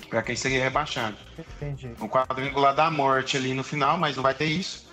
para 0.09 0.21
quem 0.21 0.35
seria 0.35 0.63
rebaixado. 0.63 1.17
Entendi. 1.39 1.91
um 1.99 2.07
quadrangular 2.07 2.75
da 2.75 2.91
morte 2.91 3.37
ali 3.37 3.53
no 3.53 3.63
final, 3.63 3.97
mas 3.97 4.15
não 4.15 4.23
vai 4.23 4.33
ter 4.33 4.45
isso. 4.45 4.87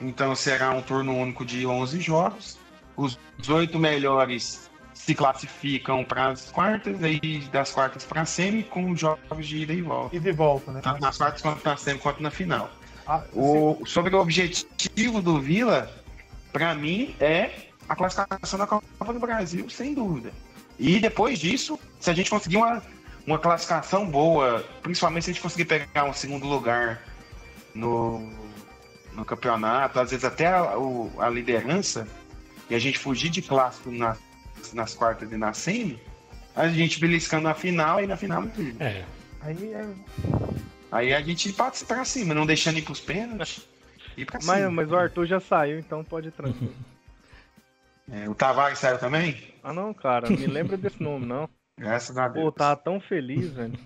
Então 0.00 0.34
será 0.34 0.70
um 0.70 0.80
turno 0.80 1.14
único 1.14 1.44
de 1.44 1.66
11 1.66 2.00
jogos. 2.00 2.58
Os 2.96 3.18
oito 3.48 3.78
melhores 3.78 4.69
se 5.04 5.14
classificam 5.14 6.04
para 6.04 6.28
as 6.28 6.50
quartas, 6.50 7.02
aí 7.02 7.20
das 7.52 7.72
quartas 7.72 8.04
para 8.04 8.20
a 8.22 8.24
semi, 8.26 8.62
com 8.62 8.94
jogos 8.94 9.46
de 9.48 9.58
ida 9.62 9.72
e 9.72 9.80
volta. 9.82 10.14
E 10.14 10.20
de 10.20 10.32
volta, 10.32 10.70
né? 10.72 10.80
Tanto 10.82 11.00
nas 11.00 11.16
quartas 11.16 11.40
quanto 11.42 11.64
na 11.64 11.76
semi, 11.76 11.98
quanto 11.98 12.22
na 12.22 12.30
final. 12.30 12.70
Ah, 13.06 13.22
O, 13.32 13.82
sobre 13.86 14.14
o 14.14 14.20
objetivo 14.20 15.22
do 15.22 15.40
Vila, 15.40 15.90
para 16.52 16.74
mim, 16.74 17.14
é 17.18 17.68
a 17.88 17.96
classificação 17.96 18.58
da 18.58 18.66
Copa 18.66 19.12
do 19.12 19.18
Brasil, 19.18 19.68
sem 19.70 19.94
dúvida. 19.94 20.32
E 20.78 21.00
depois 21.00 21.38
disso, 21.38 21.78
se 21.98 22.10
a 22.10 22.14
gente 22.14 22.30
conseguir 22.30 22.58
uma, 22.58 22.82
uma 23.26 23.38
classificação 23.38 24.06
boa, 24.06 24.64
principalmente 24.82 25.24
se 25.24 25.30
a 25.30 25.32
gente 25.32 25.42
conseguir 25.42 25.64
pegar 25.64 26.04
um 26.04 26.12
segundo 26.12 26.46
lugar 26.46 27.02
no, 27.74 28.30
no 29.12 29.24
campeonato, 29.24 29.98
às 29.98 30.10
vezes 30.10 30.24
até 30.24 30.46
a, 30.46 30.78
o- 30.78 31.10
a 31.18 31.28
liderança, 31.28 32.06
e 32.68 32.74
a 32.74 32.78
gente 32.78 32.98
fugir 32.98 33.30
de 33.30 33.42
clássico 33.42 33.90
nas, 33.90 34.18
nas 34.72 34.94
quartas 34.94 35.30
e 35.32 35.36
na 35.36 35.52
semi, 35.52 35.98
a 36.54 36.68
gente 36.68 36.98
beliscando 37.00 37.44
na 37.44 37.54
final 37.54 38.02
e 38.02 38.06
na 38.06 38.16
final. 38.16 38.44
É. 38.78 39.04
Aí 39.40 39.72
é. 39.72 39.86
Aí 40.92 41.14
a 41.14 41.20
gente 41.20 41.52
passa 41.52 41.84
pra 41.84 42.04
cima, 42.04 42.34
não 42.34 42.44
deixando 42.46 42.78
ir 42.78 42.82
pros 42.82 43.00
pênaltis. 43.00 43.66
E 44.16 44.24
pra 44.24 44.40
Mas, 44.42 44.58
cima. 44.58 44.70
mas 44.70 44.90
o 44.90 44.96
Arthur 44.96 45.24
já 45.26 45.38
saiu, 45.40 45.78
então 45.78 46.02
pode 46.04 46.28
ir 46.28 46.32
tranquilo. 46.32 46.74
É, 48.12 48.28
o 48.28 48.34
Tavares 48.34 48.80
saiu 48.80 48.98
também? 48.98 49.36
Ah 49.62 49.72
não, 49.72 49.94
cara, 49.94 50.28
me 50.28 50.44
lembra 50.48 50.76
desse 50.76 51.00
nome, 51.00 51.24
não. 51.24 51.48
Graças 51.78 52.18
a 52.18 52.26
Deus. 52.26 52.44
Pô, 52.44 52.50
tava 52.50 52.74
tão 52.74 52.98
feliz, 52.98 53.52
velho. 53.52 53.78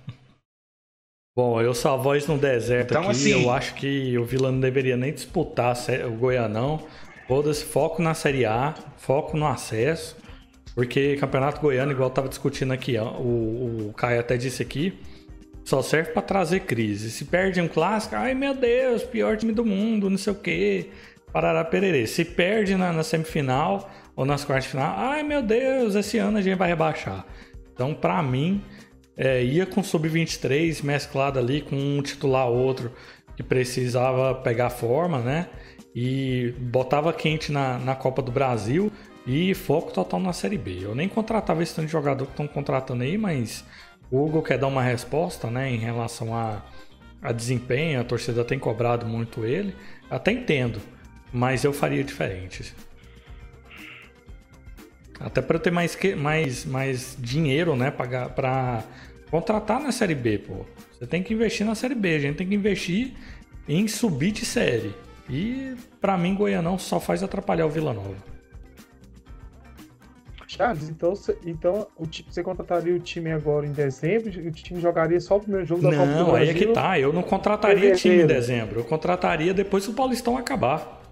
Bom, 1.36 1.60
eu 1.60 1.74
sou 1.74 1.92
a 1.92 1.96
voz 1.98 2.26
no 2.26 2.38
deserto 2.38 2.92
Então, 2.92 3.02
aqui. 3.02 3.10
assim- 3.10 3.42
Eu 3.42 3.50
acho 3.50 3.74
que 3.74 4.16
o 4.16 4.24
Vila 4.24 4.50
não 4.50 4.60
deveria 4.60 4.96
nem 4.96 5.12
disputar 5.12 5.76
a 5.76 6.06
o 6.06 6.12
Goianão. 6.12 6.86
Foda-se, 7.28 7.64
foco 7.66 8.00
na 8.00 8.14
Série 8.14 8.46
A, 8.46 8.74
foco 8.96 9.36
no 9.36 9.46
acesso. 9.46 10.16
Porque 10.74 11.16
Campeonato 11.16 11.60
Goiano, 11.60 11.92
igual 11.92 12.08
eu 12.08 12.14
tava 12.14 12.28
discutindo 12.28 12.72
aqui, 12.72 12.98
ó, 12.98 13.12
o, 13.12 13.88
o 13.88 13.92
Caio 13.92 14.18
até 14.18 14.36
disse 14.36 14.60
aqui, 14.62 14.98
só 15.64 15.80
serve 15.80 16.10
pra 16.10 16.20
trazer 16.20 16.60
crise. 16.60 17.10
Se 17.10 17.24
perde 17.24 17.60
um 17.60 17.68
clássico, 17.68 18.16
ai 18.16 18.34
meu 18.34 18.54
Deus, 18.54 19.02
pior 19.04 19.36
time 19.36 19.52
do 19.52 19.64
mundo, 19.64 20.10
não 20.10 20.18
sei 20.18 20.32
o 20.32 20.36
quê. 20.36 20.90
Parará 21.32 21.64
pererê. 21.64 22.06
Se 22.06 22.24
perde 22.24 22.76
na, 22.76 22.92
na 22.92 23.02
semifinal 23.02 23.90
ou 24.14 24.24
nas 24.24 24.44
quartas 24.44 24.64
de 24.64 24.70
final, 24.70 24.94
ai 24.96 25.22
meu 25.22 25.42
Deus, 25.42 25.94
esse 25.94 26.18
ano 26.18 26.38
a 26.38 26.42
gente 26.42 26.56
vai 26.56 26.68
rebaixar. 26.68 27.24
Então, 27.72 27.94
pra 27.94 28.22
mim, 28.22 28.62
é, 29.16 29.42
ia 29.42 29.66
com 29.66 29.82
sub-23 29.82 30.82
mesclado 30.84 31.38
ali 31.38 31.60
com 31.60 31.76
um 31.76 32.02
titular 32.02 32.48
outro 32.48 32.92
que 33.36 33.42
precisava 33.42 34.34
pegar 34.34 34.70
forma, 34.70 35.18
né? 35.20 35.48
E 35.94 36.52
botava 36.58 37.12
quente 37.12 37.50
na, 37.50 37.78
na 37.78 37.94
Copa 37.94 38.20
do 38.20 38.30
Brasil 38.30 38.92
e 39.26 39.54
foco 39.54 39.92
total 39.92 40.20
na 40.20 40.32
Série 40.32 40.58
B. 40.58 40.80
Eu 40.82 40.94
nem 40.94 41.08
contratava 41.08 41.62
esse 41.62 41.74
tanto 41.74 41.86
de 41.86 41.92
jogador 41.92 42.26
que 42.26 42.32
estão 42.32 42.46
contratando 42.46 43.02
aí, 43.02 43.16
mas 43.16 43.64
o 44.10 44.22
Hugo 44.22 44.42
quer 44.42 44.58
dar 44.58 44.66
uma 44.66 44.82
resposta, 44.82 45.50
né, 45.50 45.70
em 45.70 45.78
relação 45.78 46.36
a, 46.36 46.62
a 47.22 47.32
desempenho, 47.32 48.00
a 48.00 48.04
torcida 48.04 48.44
tem 48.44 48.58
cobrado 48.58 49.06
muito 49.06 49.44
ele. 49.44 49.74
Até 50.10 50.32
entendo, 50.32 50.80
mas 51.32 51.64
eu 51.64 51.72
faria 51.72 52.04
diferente. 52.04 52.74
Até 55.18 55.40
para 55.40 55.58
ter 55.58 55.70
mais, 55.70 55.96
mais, 56.16 56.64
mais 56.64 57.16
dinheiro, 57.18 57.74
né, 57.76 57.90
para 57.90 58.84
contratar 59.30 59.80
na 59.80 59.90
Série 59.90 60.14
B, 60.14 60.38
pô. 60.38 60.66
Você 60.92 61.06
tem 61.06 61.22
que 61.22 61.32
investir 61.32 61.66
na 61.66 61.74
Série 61.74 61.94
B, 61.94 62.16
a 62.16 62.18
gente 62.18 62.36
tem 62.36 62.46
que 62.46 62.54
investir 62.54 63.14
em 63.66 63.88
subir 63.88 64.32
de 64.32 64.44
série. 64.44 64.94
E 65.28 65.74
para 66.00 66.18
mim, 66.18 66.34
Goianão 66.34 66.78
só 66.78 67.00
faz 67.00 67.22
atrapalhar 67.22 67.64
o 67.64 67.70
Vila 67.70 67.94
Nova. 67.94 68.33
Charles, 70.56 70.88
então, 70.88 71.12
então 71.44 71.86
o, 71.96 72.06
você 72.06 72.42
contrataria 72.42 72.94
o 72.94 72.98
time 72.98 73.32
agora 73.32 73.66
em 73.66 73.72
dezembro 73.72 74.30
e 74.30 74.48
o 74.48 74.52
time 74.52 74.80
jogaria 74.80 75.20
só 75.20 75.36
o 75.36 75.40
primeiro 75.40 75.66
jogo 75.66 75.82
da 75.82 75.90
não, 75.90 75.98
Copa 75.98 76.06
do 76.06 76.14
Brasil? 76.14 76.32
Não, 76.32 76.34
aí 76.36 76.48
é 76.48 76.54
que 76.54 76.66
tá. 76.66 76.98
Eu 76.98 77.12
não 77.12 77.22
contrataria 77.22 77.94
time 77.94 78.22
em 78.22 78.26
dezembro. 78.26 78.80
Eu 78.80 78.84
contrataria 78.84 79.52
depois 79.52 79.84
que 79.84 79.90
o 79.90 79.94
Paulistão 79.94 80.36
acabar. 80.36 81.02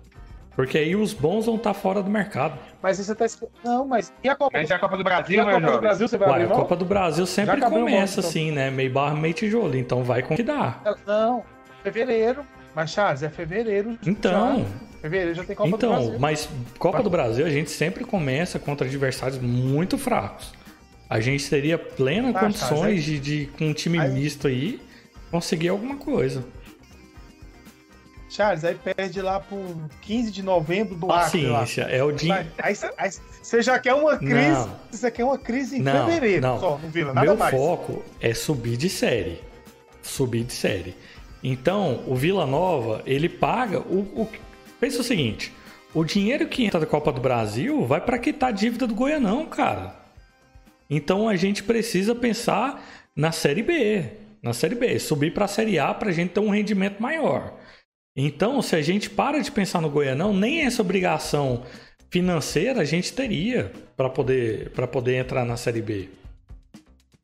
Porque 0.55 0.77
aí 0.77 0.95
os 0.95 1.15
bons 1.15 1.47
vão 1.47 1.57
estar 1.57 1.73
fora 1.73 2.03
do 2.03 2.11
mercado. 2.11 2.59
Mas 2.83 2.99
você 2.99 3.15
tá 3.15 3.25
Não, 3.65 3.87
mas 3.87 4.13
e 4.23 4.29
a 4.29 4.37
Copa, 4.37 4.59
mas 4.59 4.69
do... 4.69 4.75
a 4.75 4.79
Copa 4.79 4.97
do 4.99 5.05
Brasil, 5.05 5.41
a 5.41 5.53
Copa 5.53 5.73
do 5.73 5.81
Brasil 5.81 6.09
você 6.09 6.19
vai 6.19 6.29
Uai, 6.29 6.43
A 6.43 6.49
Copa 6.49 6.77
do 6.77 6.85
Brasil 6.85 7.27
sempre 7.27 7.61
começa 7.61 8.21
então. 8.21 8.31
assim, 8.31 8.51
né? 8.53 8.71
Meio 8.71 8.93
barro, 8.93 9.17
meio 9.17 9.33
tijolo. 9.33 9.75
Então 9.77 10.03
vai 10.03 10.23
com 10.23 10.37
que 10.37 10.43
dá. 10.43 10.79
Não, 11.07 11.43
fevereiro. 11.83 12.45
Mas, 12.75 12.91
Charles, 12.91 13.23
é 13.23 13.31
fevereiro. 13.31 13.99
Então. 14.07 14.59
Já. 14.59 14.92
Fevereiro 15.03 15.35
já 15.35 15.43
tem 15.43 15.57
Copa 15.57 15.69
então, 15.69 15.91
do 15.91 15.97
Brasil. 15.97 16.19
mas 16.21 16.49
Copa 16.79 17.03
do 17.03 17.11
Brasil 17.11 17.45
a 17.45 17.51
gente 17.51 17.71
sempre 17.71 18.05
começa 18.05 18.59
contra 18.61 18.87
adversários 18.87 19.41
muito 19.41 19.99
fracos. 19.99 20.53
A 21.11 21.21
gente 21.21 21.51
teria 21.51 21.77
plenas 21.77 22.37
ah, 22.37 22.41
condições 22.41 22.69
Charles, 22.79 23.05
de, 23.05 23.19
de, 23.19 23.47
com 23.59 23.67
um 23.67 23.73
time 23.75 23.99
aí... 23.99 24.11
misto 24.13 24.47
aí, 24.47 24.81
conseguir 25.31 25.69
alguma 25.69 25.97
coisa. 25.97 26.45
Charles, 28.31 28.65
aí 28.65 28.77
perde 28.77 29.21
lá 29.21 29.41
por 29.41 29.61
15 30.01 30.31
de 30.31 30.43
novembro 30.43 30.95
do 30.95 31.07
Paciência, 31.07 31.85
Acre, 31.85 31.97
é 31.97 32.03
o 32.03 32.13
dia. 32.13 32.47
Aí, 32.57 32.75
aí, 32.97 33.11
você 33.43 33.61
já 33.61 33.79
quer 33.79 33.93
uma 33.93 34.17
crise. 34.17 34.51
Não. 34.51 34.77
Você 34.91 35.11
quer 35.11 35.25
uma 35.25 35.37
crise 35.37 35.79
em 35.79 35.83
não, 35.83 36.07
fevereiro 36.07 36.41
não. 36.41 36.61
só, 36.61 36.79
não 36.79 36.89
Vila, 36.89 37.13
nada 37.13 37.27
Meu 37.27 37.37
mais. 37.37 37.55
foco 37.55 38.03
é 38.21 38.33
subir 38.33 38.79
de 38.79 38.89
série. 38.89 39.39
Subir 40.01 40.45
de 40.45 40.53
série. 40.55 40.97
Então, 41.43 42.05
o 42.07 42.15
Vila 42.15 42.47
Nova, 42.47 43.03
ele 43.05 43.29
paga 43.29 43.81
o, 43.81 44.01
o 44.15 44.29
Pensa 44.83 45.01
o 45.01 45.05
seguinte: 45.05 45.53
o 45.95 46.05
dinheiro 46.05 46.49
que 46.49 46.65
entra 46.65 46.81
da 46.81 46.87
Copa 46.87 47.13
do 47.13 47.21
Brasil 47.21 47.87
vai 47.87 48.01
para 48.01 48.19
quitar 48.19 48.49
a 48.49 48.53
dívida 48.53 48.85
do 48.85 48.97
Goianão, 48.97 49.47
cara. 49.47 49.95
Então 50.91 51.29
a 51.29 51.37
gente 51.37 51.63
precisa 51.63 52.17
pensar 52.17 52.85
na 53.15 53.31
Série 53.31 53.63
B. 53.63 54.05
Na 54.43 54.53
Série 54.53 54.75
B, 54.75 54.99
subir 54.99 55.33
para 55.33 55.45
a 55.45 55.49
Série 55.49 55.79
A 55.79 55.95
para 55.95 56.09
a 56.09 56.13
gente 56.13 56.31
ter 56.31 56.41
um 56.41 56.51
rendimento 56.51 57.01
maior. 57.01 57.57
Então, 58.17 58.61
se 58.61 58.75
a 58.75 58.83
gente 58.83 59.09
para 59.09 59.39
de 59.39 59.53
pensar 59.53 59.81
no 59.81 59.89
Goianão, 59.89 60.35
nem 60.35 60.63
essa 60.63 60.83
obrigação 60.83 61.63
financeira 62.11 62.81
a 62.81 62.85
gente 62.85 63.13
teria 63.13 63.71
para 63.97 64.11
poder, 64.11 64.71
poder 64.91 65.15
entrar 65.15 65.45
na 65.45 65.57
Série 65.57 65.81
B. 65.81 66.09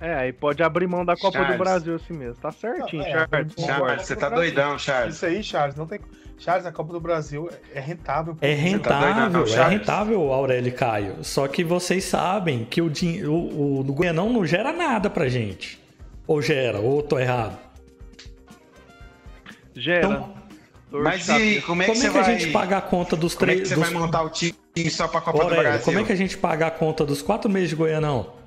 É, 0.01 0.15
aí 0.15 0.33
pode 0.33 0.63
abrir 0.63 0.87
mão 0.87 1.05
da 1.05 1.17
Copa 1.17 1.39
Charles. 1.39 1.57
do 1.57 1.59
Brasil 1.59 1.95
assim 1.97 2.13
mesmo. 2.13 2.37
Tá 2.37 2.53
certinho, 2.53 3.03
não, 3.03 3.09
é, 3.09 3.13
Charles. 3.13 3.55
Charles, 3.59 4.07
você 4.07 4.15
tá 4.15 4.29
doidão, 4.29 4.79
Charles. 4.79 5.17
Isso 5.17 5.27
aí, 5.27 5.43
Charles, 5.43 5.75
não 5.75 5.89
tem. 5.89 5.99
Charles, 6.39 6.65
a 6.67 6.71
Copa 6.71 6.93
do 6.93 7.01
Brasil 7.01 7.51
é 7.75 7.81
rentável. 7.81 8.37
É 8.41 8.55
tá 8.55 8.63
rentável, 8.63 9.45
tá 9.45 9.67
é 9.67 9.69
rentável, 9.69 10.33
Aurélio 10.33 10.69
e 10.69 10.73
Caio. 10.73 11.25
Só 11.25 11.49
que 11.49 11.65
vocês 11.65 12.05
sabem 12.05 12.65
que 12.65 12.81
o, 12.81 12.87
o, 12.87 13.31
o, 13.31 13.81
o 13.81 13.93
Goianão 13.93 14.33
não 14.33 14.47
gera 14.47 14.73
nada 14.73 15.11
pra 15.11 15.29
gente. 15.29 15.83
Ou 16.29 16.41
gera, 16.41 16.79
ou 16.79 17.03
tô 17.03 17.19
errado. 17.19 17.59
Gera. 19.75 20.07
Então, 20.07 20.35
mas 20.93 21.29
e 21.29 21.61
como 21.63 21.83
é 21.83 21.87
que, 21.87 21.93
como 21.93 22.07
é 22.07 22.11
que 22.11 22.19
a 22.19 22.23
gente 22.23 22.53
paga 22.53 22.79
a 22.79 22.81
conta 22.81 23.17
dos 23.17 23.35
três. 23.35 23.63
Como 23.63 23.63
é 23.63 23.63
que 23.63 23.69
você 23.69 23.75
dos... 23.75 23.93
vai 23.93 24.03
montar 24.07 24.23
o 24.23 24.31
time 24.31 24.55
só 24.91 25.09
pra 25.09 25.21
Copa 25.21 25.43
Aurélio, 25.43 25.57
do 25.57 25.69
Brasil? 25.69 25.85
Como 25.85 25.99
é 25.99 26.05
que 26.05 26.13
a 26.13 26.17
gente 26.17 26.39
paga 26.39 26.69
a 26.69 26.71
conta 26.71 27.05
dos 27.05 27.21
quatro 27.21 27.51
meses 27.51 27.71
de 27.71 27.75
Goianão? 27.75 28.38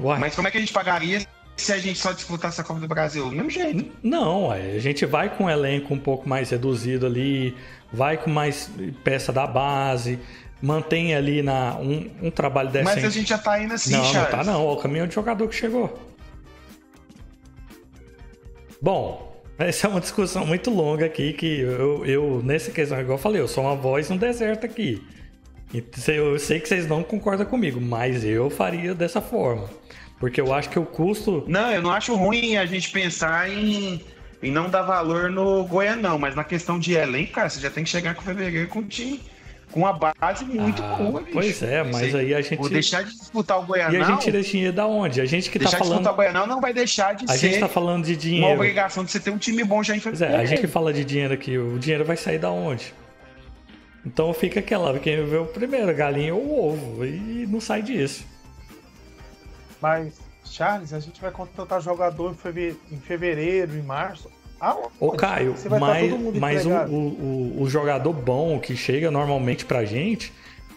Uai. 0.00 0.18
Mas 0.18 0.34
como 0.34 0.48
é 0.48 0.50
que 0.50 0.56
a 0.56 0.60
gente 0.60 0.72
pagaria 0.72 1.26
se 1.56 1.72
a 1.72 1.78
gente 1.78 1.98
só 1.98 2.12
disputasse 2.12 2.60
a 2.60 2.64
Copa 2.64 2.80
do 2.80 2.88
Brasil? 2.88 3.24
Do 3.28 3.34
mesmo 3.34 3.50
jeito. 3.50 3.90
Não, 4.02 4.50
a 4.50 4.78
gente 4.78 5.04
vai 5.04 5.28
com 5.34 5.44
um 5.44 5.50
elenco 5.50 5.92
um 5.92 5.98
pouco 5.98 6.28
mais 6.28 6.50
reduzido 6.50 7.06
ali, 7.06 7.56
vai 7.92 8.16
com 8.16 8.30
mais 8.30 8.70
peça 9.02 9.32
da 9.32 9.46
base, 9.46 10.18
mantém 10.62 11.14
ali 11.14 11.42
na, 11.42 11.76
um, 11.76 12.10
um 12.22 12.30
trabalho 12.30 12.70
decente. 12.70 12.94
Mas 12.96 13.04
a 13.04 13.10
gente 13.10 13.28
já 13.28 13.38
tá 13.38 13.60
indo 13.62 13.74
assim, 13.74 13.92
Não, 13.92 14.04
Charles. 14.04 14.30
não 14.32 14.38
tá 14.38 14.44
não. 14.44 14.64
Olha 14.64 14.78
o 14.78 14.80
caminhão 14.80 15.06
de 15.06 15.14
jogador 15.14 15.48
que 15.48 15.54
chegou. 15.54 15.98
Bom, 18.80 19.42
essa 19.58 19.88
é 19.88 19.90
uma 19.90 20.00
discussão 20.00 20.46
muito 20.46 20.70
longa 20.70 21.06
aqui, 21.06 21.32
que 21.32 21.60
eu, 21.60 22.06
eu 22.06 22.42
nessa 22.44 22.70
questão, 22.70 23.00
igual 23.00 23.18
eu 23.18 23.22
falei, 23.22 23.40
eu 23.40 23.48
sou 23.48 23.64
uma 23.64 23.74
voz 23.74 24.08
no 24.08 24.16
deserto 24.16 24.64
aqui. 24.64 25.04
Eu 26.06 26.38
sei 26.38 26.60
que 26.60 26.68
vocês 26.68 26.86
não 26.86 27.02
concordam 27.02 27.44
comigo, 27.44 27.80
mas 27.80 28.24
eu 28.24 28.48
faria 28.48 28.94
dessa 28.94 29.20
forma. 29.20 29.68
Porque 30.18 30.40
eu 30.40 30.52
acho 30.52 30.68
que 30.68 30.78
o 30.78 30.84
custo. 30.84 31.44
Não, 31.46 31.70
eu 31.70 31.80
não 31.80 31.92
acho 31.92 32.14
ruim 32.14 32.56
a 32.56 32.66
gente 32.66 32.90
pensar 32.90 33.48
em, 33.48 34.00
em 34.42 34.50
não 34.50 34.68
dar 34.68 34.82
valor 34.82 35.30
no 35.30 35.64
Goianão, 35.64 36.18
mas 36.18 36.34
na 36.34 36.44
questão 36.44 36.78
de 36.78 36.94
elenco, 36.94 37.32
cara, 37.32 37.48
você 37.48 37.60
já 37.60 37.70
tem 37.70 37.84
que 37.84 37.90
chegar 37.90 38.14
com 38.14 38.22
o 38.22 38.24
fevereiro 38.24 38.68
com 38.68 38.80
o 38.80 38.84
time. 38.84 39.20
Com 39.70 39.80
uma 39.80 39.92
base 39.92 40.46
muito 40.46 40.82
ah, 40.82 40.96
boa, 40.96 41.20
bicho. 41.20 41.32
Pois 41.34 41.62
é, 41.62 41.84
mas 41.84 42.14
aí 42.14 42.34
a 42.34 42.40
gente. 42.40 42.58
Vou 42.58 42.70
deixar 42.70 43.04
de 43.04 43.10
disputar 43.10 43.60
o 43.60 43.66
Goianão. 43.66 43.92
E 43.92 44.02
a 44.02 44.04
gente 44.04 44.22
tira 44.22 44.40
dinheiro 44.40 44.72
da 44.72 44.86
onde? 44.86 45.20
A 45.20 45.26
gente 45.26 45.50
que 45.50 45.58
tá 45.58 45.68
falando. 45.68 45.88
disputar 45.88 46.12
o 46.14 46.16
Goianão 46.16 46.46
não 46.46 46.58
vai 46.58 46.72
deixar 46.72 47.14
de 47.14 47.24
a 47.24 47.28
ser. 47.28 47.34
A 47.34 47.36
gente 47.36 47.60
tá 47.60 47.68
falando 47.68 48.06
de 48.06 48.16
dinheiro. 48.16 48.46
Uma 48.46 48.54
obrigação 48.54 49.04
de 49.04 49.10
você 49.10 49.20
ter 49.20 49.30
um 49.30 49.36
time 49.36 49.62
bom 49.62 49.82
já 49.82 49.94
em. 49.94 50.00
Pois 50.00 50.22
é, 50.22 50.36
a 50.36 50.44
gente 50.46 50.62
que 50.62 50.66
fala 50.66 50.90
de 50.90 51.04
dinheiro 51.04 51.34
aqui, 51.34 51.58
o 51.58 51.78
dinheiro 51.78 52.02
vai 52.02 52.16
sair 52.16 52.38
da 52.38 52.50
onde? 52.50 52.94
Então 54.06 54.32
fica 54.32 54.60
aquela, 54.60 54.98
quem 54.98 55.22
vê 55.26 55.36
o 55.36 55.44
primeiro, 55.44 55.90
a 55.90 55.92
galinha 55.92 56.34
ou 56.34 56.42
o 56.42 56.72
ovo, 56.72 57.04
e 57.04 57.46
não 57.46 57.60
sai 57.60 57.82
disso. 57.82 58.24
Mas, 59.80 60.20
Charles, 60.44 60.92
a 60.92 61.00
gente 61.00 61.20
vai 61.20 61.30
contratar 61.30 61.80
jogador 61.80 62.34
em 62.90 62.98
fevereiro, 62.98 63.76
em 63.76 63.82
março. 63.82 64.30
Aonde? 64.60 64.88
Ô 64.98 65.12
Caio, 65.12 65.54
mas, 65.78 66.34
mas 66.36 66.66
o, 66.66 66.70
o, 66.70 67.62
o, 67.62 67.70
jogador 67.70 68.12
bom 68.12 68.58
que 68.58 68.76
chega 68.76 69.08
normalmente 69.08 69.64
pra 69.64 69.84
gente 69.84 70.32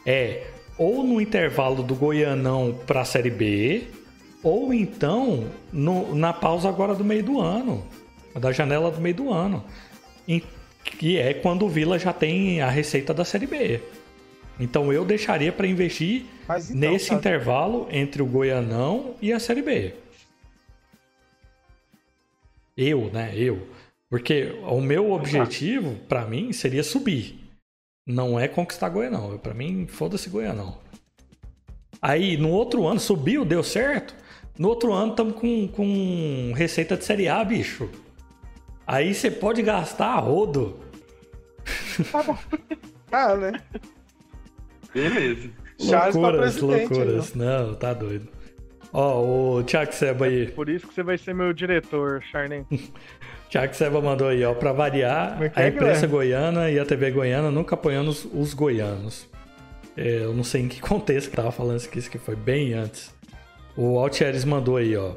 é 0.06 0.46
ou 0.78 1.04
no 1.04 1.20
intervalo 1.20 1.82
do 1.82 1.96
Goianão 1.96 2.78
pra 2.86 3.04
Série 3.04 3.32
B, 3.32 3.88
ou 4.44 4.72
então 4.72 5.48
no, 5.74 6.14
na 6.14 6.32
pausa 6.32 6.70
agora 6.70 6.94
do 6.94 7.04
meio 7.04 7.24
do 7.24 7.42
ano, 7.42 7.84
da 8.36 8.52
janela 8.52 8.92
do 8.92 9.02
meio 9.02 9.16
do 9.16 9.34
ano 9.34 9.64
que 10.84 11.18
é 11.18 11.34
quando 11.34 11.66
o 11.66 11.70
Vila 11.70 11.98
já 11.98 12.14
tem 12.14 12.62
a 12.62 12.70
receita 12.70 13.14
da 13.14 13.26
Série 13.26 13.48
B. 13.48 13.80
Então 14.60 14.92
eu 14.92 15.04
deixaria 15.04 15.52
para 15.52 15.68
investir 15.68 16.26
então, 16.60 16.76
nesse 16.76 17.10
tá... 17.10 17.16
intervalo 17.16 17.88
entre 17.92 18.22
o 18.22 18.26
Goianão 18.26 19.16
e 19.22 19.32
a 19.32 19.40
Série 19.40 19.62
B. 19.62 19.94
Eu, 22.76 23.12
né? 23.12 23.34
Eu. 23.36 23.68
Porque 24.10 24.56
o 24.64 24.82
meu 24.82 25.12
objetivo, 25.12 25.96
para 26.08 26.26
mim, 26.26 26.52
seria 26.52 26.84
subir. 26.84 27.40
Não 28.06 28.40
é 28.40 28.48
conquistar 28.48 28.90
Goianão. 28.90 29.38
Para 29.38 29.54
mim, 29.54 29.88
foda-se 29.88 30.30
Goianão. 30.30 30.78
Aí, 32.02 32.36
no 32.36 32.50
outro 32.50 32.88
ano, 32.88 33.00
subiu, 33.00 33.46
deu 33.46 33.64
certo. 33.64 34.16
No 34.58 34.70
outro 34.70 34.92
ano, 34.92 35.12
estamos 35.12 35.36
com, 35.36 35.68
com 35.68 36.52
receita 36.56 36.98
de 36.98 37.06
Série 37.06 37.28
A, 37.28 37.44
bicho. 37.44 37.90
Aí 38.86 39.14
você 39.14 39.32
pode 39.32 39.62
gastar 39.62 40.08
a 40.08 40.20
rodo. 40.20 40.80
Tá 42.12 42.24
bom. 42.24 42.38
Ah, 43.14 43.36
né? 43.36 43.52
Beleza. 44.94 45.50
Charles 45.90 46.16
loucuras, 46.16 46.58
loucuras. 46.58 47.34
Não. 47.34 47.68
não, 47.68 47.76
tá 47.76 47.94
doido. 47.94 48.28
Ó, 48.94 49.58
o 49.58 49.64
Thiago 49.64 49.94
Seba 49.94 50.26
aí. 50.26 50.44
É 50.44 50.52
por 50.52 50.68
isso 50.70 50.88
que 50.88 50.94
você 50.94 51.04
vai 51.04 51.18
ser 51.18 51.34
meu 51.34 51.54
diretor, 51.54 52.22
Charnem. 52.32 52.66
Thiago 53.50 53.74
Seba 53.74 54.02
mandou 54.02 54.30
aí, 54.30 54.44
ó, 54.46 54.54
pra 54.54 54.72
variar, 54.72 55.38
a 55.56 55.68
imprensa 55.68 56.08
goiana 56.08 56.70
e 56.70 56.80
a 56.80 56.86
TV 56.86 57.12
goiana 57.12 57.52
nunca 57.52 57.76
apoiando 57.76 58.10
os, 58.10 58.26
os 58.26 58.54
goianos. 58.54 59.28
É, 59.96 60.24
eu 60.24 60.34
não 60.34 60.44
sei 60.44 60.62
em 60.62 60.68
que 60.70 60.80
contexto 60.80 61.30
que 61.30 61.36
tava 61.36 61.52
falando 61.52 61.78
isso 61.78 61.90
aqui, 61.90 62.00
isso 62.00 62.10
que 62.10 62.18
foi 62.18 62.36
bem 62.36 62.74
antes. 62.74 63.14
O 63.76 64.00
Altieres 64.00 64.46
mandou 64.46 64.78
aí, 64.78 64.96
ó. 64.96 65.16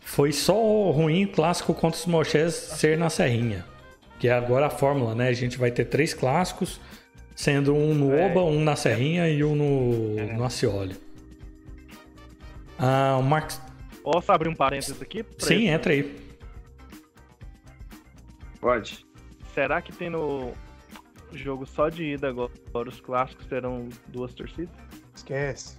Foi 0.00 0.32
só 0.32 0.54
ruim 0.90 1.26
clássico 1.26 1.74
contra 1.74 1.98
os 1.98 2.06
Mochés 2.06 2.54
ser 2.54 2.98
na 2.98 3.10
Serrinha. 3.10 3.64
Que 4.18 4.28
é 4.28 4.32
agora 4.32 4.66
a 4.66 4.70
fórmula, 4.70 5.14
né? 5.14 5.28
A 5.28 5.32
gente 5.32 5.58
vai 5.58 5.70
ter 5.70 5.84
três 5.84 6.12
clássicos, 6.12 6.80
sendo 7.40 7.74
um 7.74 7.94
no 7.94 8.12
é. 8.12 8.26
Oba, 8.26 8.42
um 8.44 8.62
na 8.62 8.76
Serrinha 8.76 9.26
e 9.30 9.42
um 9.42 9.54
no, 9.54 10.18
é. 10.20 10.36
no 10.36 10.44
Acioli. 10.44 10.94
Ah, 12.78 13.16
o 13.18 13.22
Marcos. 13.22 13.58
Posso 14.02 14.30
abrir 14.30 14.48
um 14.50 14.54
parênteses 14.54 15.00
aqui? 15.00 15.22
pra 15.22 15.46
Sim, 15.46 15.54
esse- 15.54 15.66
entra 15.66 15.92
aí. 15.94 16.16
Pode. 18.60 19.06
Será 19.54 19.80
que 19.80 19.90
tem 19.92 20.10
no 20.10 20.52
jogo 21.32 21.64
só 21.66 21.88
de 21.88 22.04
ida 22.12 22.28
agora 22.28 22.88
os 22.88 23.00
clássicos 23.00 23.46
terão 23.46 23.88
duas 24.08 24.34
torcidas? 24.34 24.74
Esquece. 25.14 25.78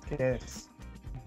Esquece. 0.00 0.68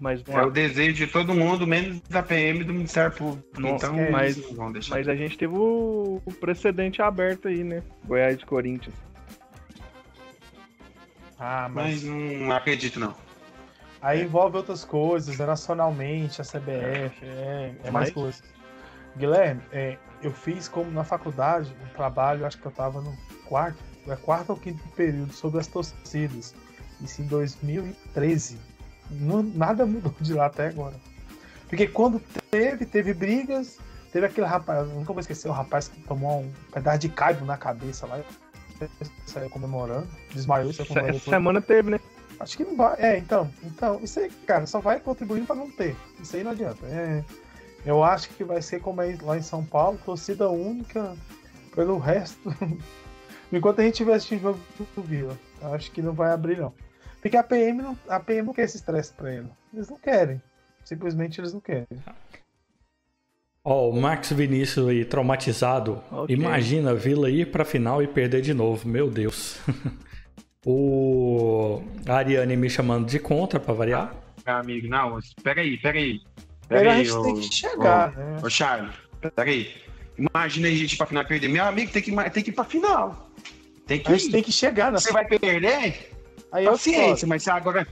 Mas, 0.00 0.22
É 0.28 0.42
o 0.42 0.50
desejo 0.50 0.94
de 0.94 1.06
todo 1.08 1.34
mundo, 1.34 1.66
menos 1.66 2.00
da 2.02 2.22
PM 2.22 2.62
do 2.64 2.72
Ministério 2.72 3.10
Público. 3.16 3.60
Nossa, 3.60 3.86
então, 3.86 4.10
mas- 4.12 4.40
mas 4.88 5.08
a 5.08 5.14
gente 5.16 5.36
teve 5.38 5.54
o, 5.56 6.20
o 6.24 6.32
precedente 6.34 7.00
aberto 7.02 7.48
aí, 7.48 7.64
né? 7.64 7.82
Goiás 8.04 8.38
de 8.38 8.46
Corinthians. 8.46 8.94
Ah, 11.38 11.68
mas, 11.72 12.02
Mas 12.02 12.04
não 12.04 12.52
acredito, 12.52 12.98
não. 12.98 13.14
aí 14.02 14.22
envolve 14.24 14.56
outras 14.56 14.84
coisas, 14.84 15.38
é 15.38 15.46
nacionalmente, 15.46 16.40
a 16.40 16.44
CBF, 16.44 17.24
é, 17.24 17.74
é 17.84 17.90
mais 17.90 18.10
coisas. 18.10 18.42
Guilherme, 19.16 19.62
é, 19.72 19.96
eu 20.22 20.32
fiz 20.32 20.68
como 20.68 20.90
na 20.90 21.04
faculdade 21.04 21.74
um 21.84 21.92
trabalho, 21.94 22.44
acho 22.46 22.58
que 22.58 22.66
eu 22.66 22.72
tava 22.72 23.00
no 23.00 23.16
quarto, 23.46 23.78
é 24.08 24.16
quarto 24.16 24.50
ou 24.50 24.56
quinto 24.56 24.82
período, 24.96 25.32
sobre 25.32 25.60
as 25.60 25.66
torcidas. 25.66 26.54
Isso 27.00 27.22
em 27.22 27.26
2013. 27.26 28.58
Não- 29.10 29.42
nada 29.42 29.86
mudou 29.86 30.14
de 30.20 30.34
lá 30.34 30.46
até 30.46 30.68
agora. 30.68 30.94
Porque 31.68 31.86
quando 31.86 32.20
teve, 32.50 32.84
teve 32.86 33.12
brigas, 33.14 33.78
teve 34.12 34.26
aquele 34.26 34.46
rapaz, 34.46 34.88
nunca 34.88 35.12
vou 35.12 35.20
esquecer, 35.20 35.48
o 35.48 35.52
rapaz 35.52 35.88
que 35.88 36.00
tomou 36.00 36.40
um 36.40 36.52
pedaço 36.72 36.98
de 36.98 37.08
caibo 37.08 37.44
na 37.44 37.56
cabeça 37.56 38.06
lá, 38.06 38.20
saiu 39.26 39.50
comemorando, 39.50 40.08
desmaiou, 40.32 40.72
saiu 40.72 40.86
comemorando. 40.86 41.18
essa 41.18 41.30
semana 41.30 41.60
teve, 41.60 41.90
né? 41.90 42.00
Acho 42.40 42.56
que 42.56 42.64
não 42.64 42.76
vai. 42.76 43.00
É, 43.00 43.18
então, 43.18 43.50
então, 43.64 44.00
isso 44.02 44.20
aí, 44.20 44.30
cara, 44.46 44.66
só 44.66 44.80
vai 44.80 45.00
contribuindo 45.00 45.46
para 45.46 45.56
não 45.56 45.70
ter. 45.70 45.96
Isso 46.20 46.36
aí 46.36 46.44
não 46.44 46.52
adianta. 46.52 46.86
É, 46.86 47.24
eu 47.84 48.02
acho 48.04 48.28
que 48.30 48.44
vai 48.44 48.62
ser 48.62 48.80
como 48.80 49.02
é 49.02 49.16
lá 49.22 49.36
em 49.36 49.42
São 49.42 49.64
Paulo, 49.64 49.98
torcida 50.04 50.48
única 50.48 51.16
pelo 51.74 51.98
resto. 51.98 52.54
Enquanto 53.52 53.80
a 53.80 53.82
gente 53.82 53.94
estiver 53.94 54.14
assistindo 54.14 54.42
jogo 54.42 54.60
do 54.94 55.02
Vila. 55.02 55.38
Acho 55.62 55.90
que 55.90 56.02
não 56.02 56.12
vai 56.12 56.32
abrir, 56.32 56.58
não. 56.58 56.72
Porque 57.20 57.36
a 57.36 57.42
PM 57.42 57.82
não, 57.82 57.98
a 58.08 58.20
PM 58.20 58.46
não 58.46 58.54
quer 58.54 58.62
esse 58.62 58.76
estresse 58.76 59.12
pra 59.12 59.32
ele. 59.32 59.48
Eles 59.72 59.88
não 59.88 59.98
querem. 59.98 60.40
Simplesmente 60.84 61.40
eles 61.40 61.52
não 61.52 61.60
querem. 61.60 61.86
Ó, 63.70 63.90
o 63.90 64.00
Max 64.00 64.32
Vinícius 64.32 64.88
aí, 64.88 65.04
traumatizado. 65.04 66.02
Ok. 66.10 66.34
Imagina 66.34 66.92
a 66.92 66.94
Vila 66.94 67.28
ir 67.28 67.50
pra 67.50 67.64
final 67.66 68.02
e 68.02 68.06
perder 68.06 68.40
de 68.40 68.54
novo. 68.54 68.88
Meu 68.88 69.10
Deus. 69.10 69.58
o 70.64 71.82
a 72.06 72.14
Ariane 72.16 72.56
me 72.56 72.70
chamando 72.70 73.06
de 73.06 73.18
contra 73.18 73.60
pra 73.60 73.74
variar. 73.74 74.14
Meu 74.46 74.56
amigo, 74.56 74.88
não, 74.88 75.18
peraí, 75.42 75.76
peraí. 75.78 76.20
Pera, 76.68 76.80
a 76.80 76.94
Peraí, 76.94 77.04
gente 77.04 77.14
ô, 77.16 77.22
tem 77.22 77.34
que 77.34 77.54
chegar, 77.54 78.16
né? 78.16 78.38
ô, 78.42 78.46
ô, 78.46 78.50
Charles, 78.50 78.94
peraí. 79.34 79.70
Imagina 80.18 80.68
a 80.68 80.70
gente 80.70 80.94
ir 80.94 80.96
pra 80.96 81.06
final 81.06 81.22
e 81.22 81.26
perder. 81.26 81.48
Meu 81.48 81.64
amigo, 81.64 81.92
tem 81.92 82.02
que, 82.02 82.10
ir- 82.10 82.30
tem 82.30 82.42
que 82.42 82.50
ir 82.50 82.52
pra 82.54 82.64
final. 82.64 83.30
Tem 83.86 83.98
que 84.00 84.08
A 84.10 84.16
gente 84.16 84.28
ir. 84.28 84.32
tem 84.32 84.42
que 84.42 84.52
chegar 84.52 84.90
na 84.92 84.98
Você 84.98 85.12
vai 85.12 85.26
perder? 85.26 86.10
Aí 86.52 86.64
eu 86.64 86.72
Paciência, 86.72 87.26
mas 87.28 87.42
se 87.42 87.50
agora 87.50 87.86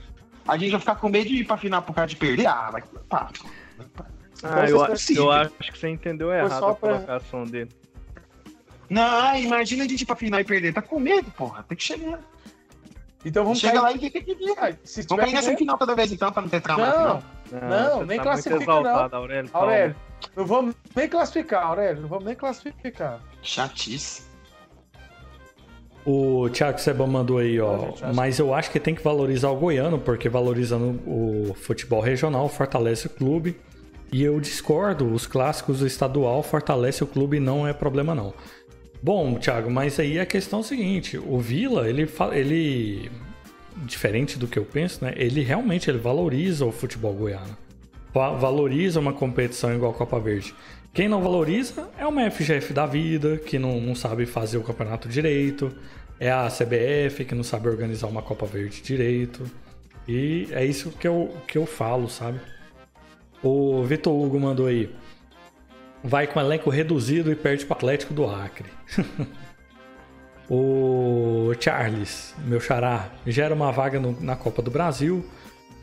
a 0.49 0.57
gente 0.57 0.71
vai 0.71 0.81
ficar 0.81 0.97
com 0.97 1.09
medo 1.09 1.29
de 1.29 1.37
ir 1.37 1.45
pra 1.47 1.57
final 1.57 1.83
por 1.83 1.95
causa 1.95 2.09
de 2.09 2.17
perder. 2.17 2.47
Ah, 2.47 2.71
vai. 2.71 2.83
Pá. 3.09 3.31
Ah, 4.43 4.65
Então, 4.65 4.65
eu, 4.69 4.79
vocês- 4.97 5.19
eu 5.19 5.31
acho 5.31 5.51
que 5.73 5.79
você 5.79 5.89
entendeu 5.89 6.33
errado 6.33 6.59
só 6.59 6.71
a 6.71 6.75
pra- 6.75 6.95
colocação 6.95 7.45
dele. 7.45 7.71
Não, 8.89 9.37
imagina 9.37 9.85
a 9.85 9.89
gente 9.89 10.03
ir 10.03 10.07
pra 10.07 10.15
final 10.17 10.39
e 10.41 10.45
perder. 10.45 10.73
Tá 10.73 10.81
com 10.83 10.99
medo, 11.01 11.31
porra. 11.33 11.63
Tem 11.65 11.77
que 11.77 11.83
chegar. 11.83 12.21
Então 13.25 13.43
vamos 13.43 13.59
Chega 13.59 13.73
cair- 13.81 13.83
lá 13.83 13.93
e 13.93 14.11
tem 14.11 14.23
que 14.23 14.35
vir. 14.35 14.55
Ah, 14.59 14.73
Se 14.85 15.03
Vamos 15.09 15.25
cair 15.25 15.35
nessa 15.35 15.57
final 15.57 15.77
toda 15.77 15.95
vez 15.97 16.13
então, 16.13 16.31
pra 16.31 16.43
não 16.43 16.49
ter 16.49 16.61
trauma. 16.61 16.87
Não, 16.87 17.23
Não. 17.61 17.69
Não, 17.99 18.05
nem 18.07 18.19
tá 18.19 18.23
classifica, 18.25 18.63
exaltado, 18.63 19.17
Aurélio. 19.17 19.51
calma. 19.51 19.67
Aurélio, 19.67 19.97
não 20.37 20.47
vamos 20.47 20.75
nem 20.95 21.09
classificar, 21.09 21.65
Aurélio. 21.67 22.03
Não 22.03 22.09
vamos 22.09 22.25
nem 22.25 22.35
classificar. 22.37 23.21
Chatice. 23.43 24.23
O 26.05 26.49
Thiago 26.51 26.79
Seba 26.79 27.05
mandou 27.07 27.39
aí, 27.39 27.61
ó. 27.61 27.93
Ah, 28.01 28.13
Mas 28.15 28.39
eu 28.39 28.55
acho 28.55 28.71
que 28.71 28.79
tem 28.79 28.95
que 28.95 29.03
valorizar 29.03 29.49
o 29.51 29.57
goiano, 29.57 29.99
porque 29.99 30.29
valorizando 30.29 31.01
o 31.05 31.53
futebol 31.55 32.01
regional 32.01 32.49
fortalece 32.49 33.09
o 33.09 33.11
clube. 33.11 33.59
E 34.13 34.23
eu 34.23 34.39
discordo, 34.41 35.13
os 35.13 35.27
clássicos 35.27 35.83
estadual 35.83 36.43
fortalece 36.43 37.03
o 37.03 37.07
clube 37.07 37.41
não 37.41 37.67
é 37.67 37.73
problema 37.73 38.15
não. 38.15 38.33
Bom, 39.03 39.35
Thiago, 39.39 39.71
mas 39.71 39.99
aí 40.01 40.19
a 40.19 40.27
questão 40.27 40.61
é 40.61 40.63
o 40.63 40.65
seguinte, 40.65 41.19
o 41.19 41.39
Vila, 41.39 41.89
ele 41.89 42.09
ele 42.33 43.11
diferente 43.85 44.39
do 44.39 44.47
que 44.49 44.59
eu 44.59 44.65
penso, 44.65 45.05
né? 45.05 45.13
Ele 45.17 45.43
realmente 45.43 45.91
ele 45.91 45.99
valoriza 45.99 46.65
o 46.65 46.73
futebol 46.73 47.13
goiano. 47.13 47.57
Va- 48.13 48.31
Valoriza 48.33 48.99
uma 48.99 49.13
competição 49.13 49.75
igual 49.75 49.91
a 49.93 49.95
Copa 49.95 50.19
Verde. 50.19 50.55
Quem 50.95 51.09
não 51.09 51.21
valoriza 51.23 51.89
é 51.99 52.07
uma 52.07 52.31
FGF 52.31 52.73
da 52.73 52.87
vida, 52.87 53.37
que 53.37 53.59
não, 53.59 53.79
não 53.81 53.95
sabe 53.95 54.25
fazer 54.25 54.57
o 54.57 54.63
campeonato 54.63 55.09
direito. 55.11 55.71
É 56.19 56.31
a 56.31 56.49
CBF, 56.49 57.27
que 57.27 57.35
não 57.35 57.43
sabe 57.45 57.69
organizar 57.69 58.07
uma 58.07 58.23
Copa 58.23 58.47
Verde 58.47 58.81
direito. 58.81 59.45
E 60.09 60.49
é 60.53 60.65
isso 60.65 60.91
que 60.93 61.07
eu, 61.07 61.37
que 61.47 61.59
eu 61.59 61.67
falo, 61.67 62.09
sabe? 62.09 62.41
O 63.47 63.85
Vitor 63.85 64.13
Hugo 64.13 64.41
mandou 64.41 64.67
aí. 64.67 64.93
Vai 66.03 66.27
com 66.27 66.41
elenco 66.41 66.69
reduzido 66.69 67.31
e 67.31 67.37
perde 67.37 67.65
para 67.65 67.75
o 67.75 67.77
Atlético 67.77 68.13
do 68.13 68.27
Acre. 68.27 68.67
o 70.51 71.53
Charles, 71.61 72.35
meu 72.45 72.61
xará, 72.61 73.11
gera 73.27 73.55
uma 73.55 73.73
vaga 73.73 73.99
no- 73.99 74.21
na 74.21 74.37
Copa 74.37 74.63
do 74.63 74.71
Brasil. 74.71 75.25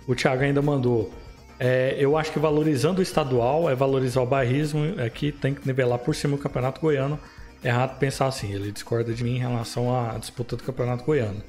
O 0.08 0.16
Thiago 0.16 0.44
ainda 0.44 0.62
mandou. 0.62 1.14
É, 1.60 1.96
eu 1.98 2.18
acho 2.18 2.32
que 2.32 2.40
valorizando 2.40 3.00
o 3.00 3.04
estadual 3.04 3.70
é 3.70 3.76
valorizar 3.76 4.22
o 4.22 4.26
bairrismo. 4.26 5.00
Aqui 5.02 5.32
tem 5.32 5.54
que 5.54 5.66
nivelar 5.66 6.00
por 6.00 6.14
cima 6.16 6.36
o 6.36 6.38
campeonato 6.40 6.82
goiano. 6.82 7.18
É 7.64 7.70
errado 7.70 7.98
pensar 7.98 8.28
assim. 8.28 8.52
Ele 8.54 8.72
discorda 8.72 9.14
de 9.14 9.24
mim 9.24 9.36
em 9.36 9.40
relação 9.40 9.96
à 9.96 10.18
disputa 10.18 10.58
do 10.58 10.64
campeonato 10.64 11.04
goiano. 11.06 11.42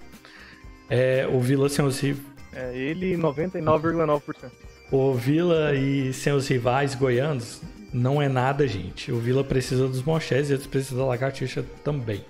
É, 0.88 1.26
o 1.26 1.40
Vila 1.40 1.68
sem 1.68 1.84
os, 1.84 1.98
ri- 2.00 2.16
É 2.52 2.76
ele 2.76 3.16
99,9%. 3.16 4.52
O 4.96 5.14
Vila 5.14 5.74
e 5.74 6.12
sem 6.12 6.32
os 6.32 6.46
rivais 6.48 6.94
goianos 6.94 7.60
não 7.92 8.20
é 8.20 8.28
nada, 8.28 8.66
gente. 8.66 9.10
O 9.12 9.18
Vila 9.18 9.44
precisa 9.44 9.86
dos 9.88 10.02
Monchés 10.02 10.50
e 10.50 10.54
eles 10.54 10.66
precisam 10.66 10.98
da 10.98 11.04
Lagartixa 11.06 11.64
também. 11.82 12.24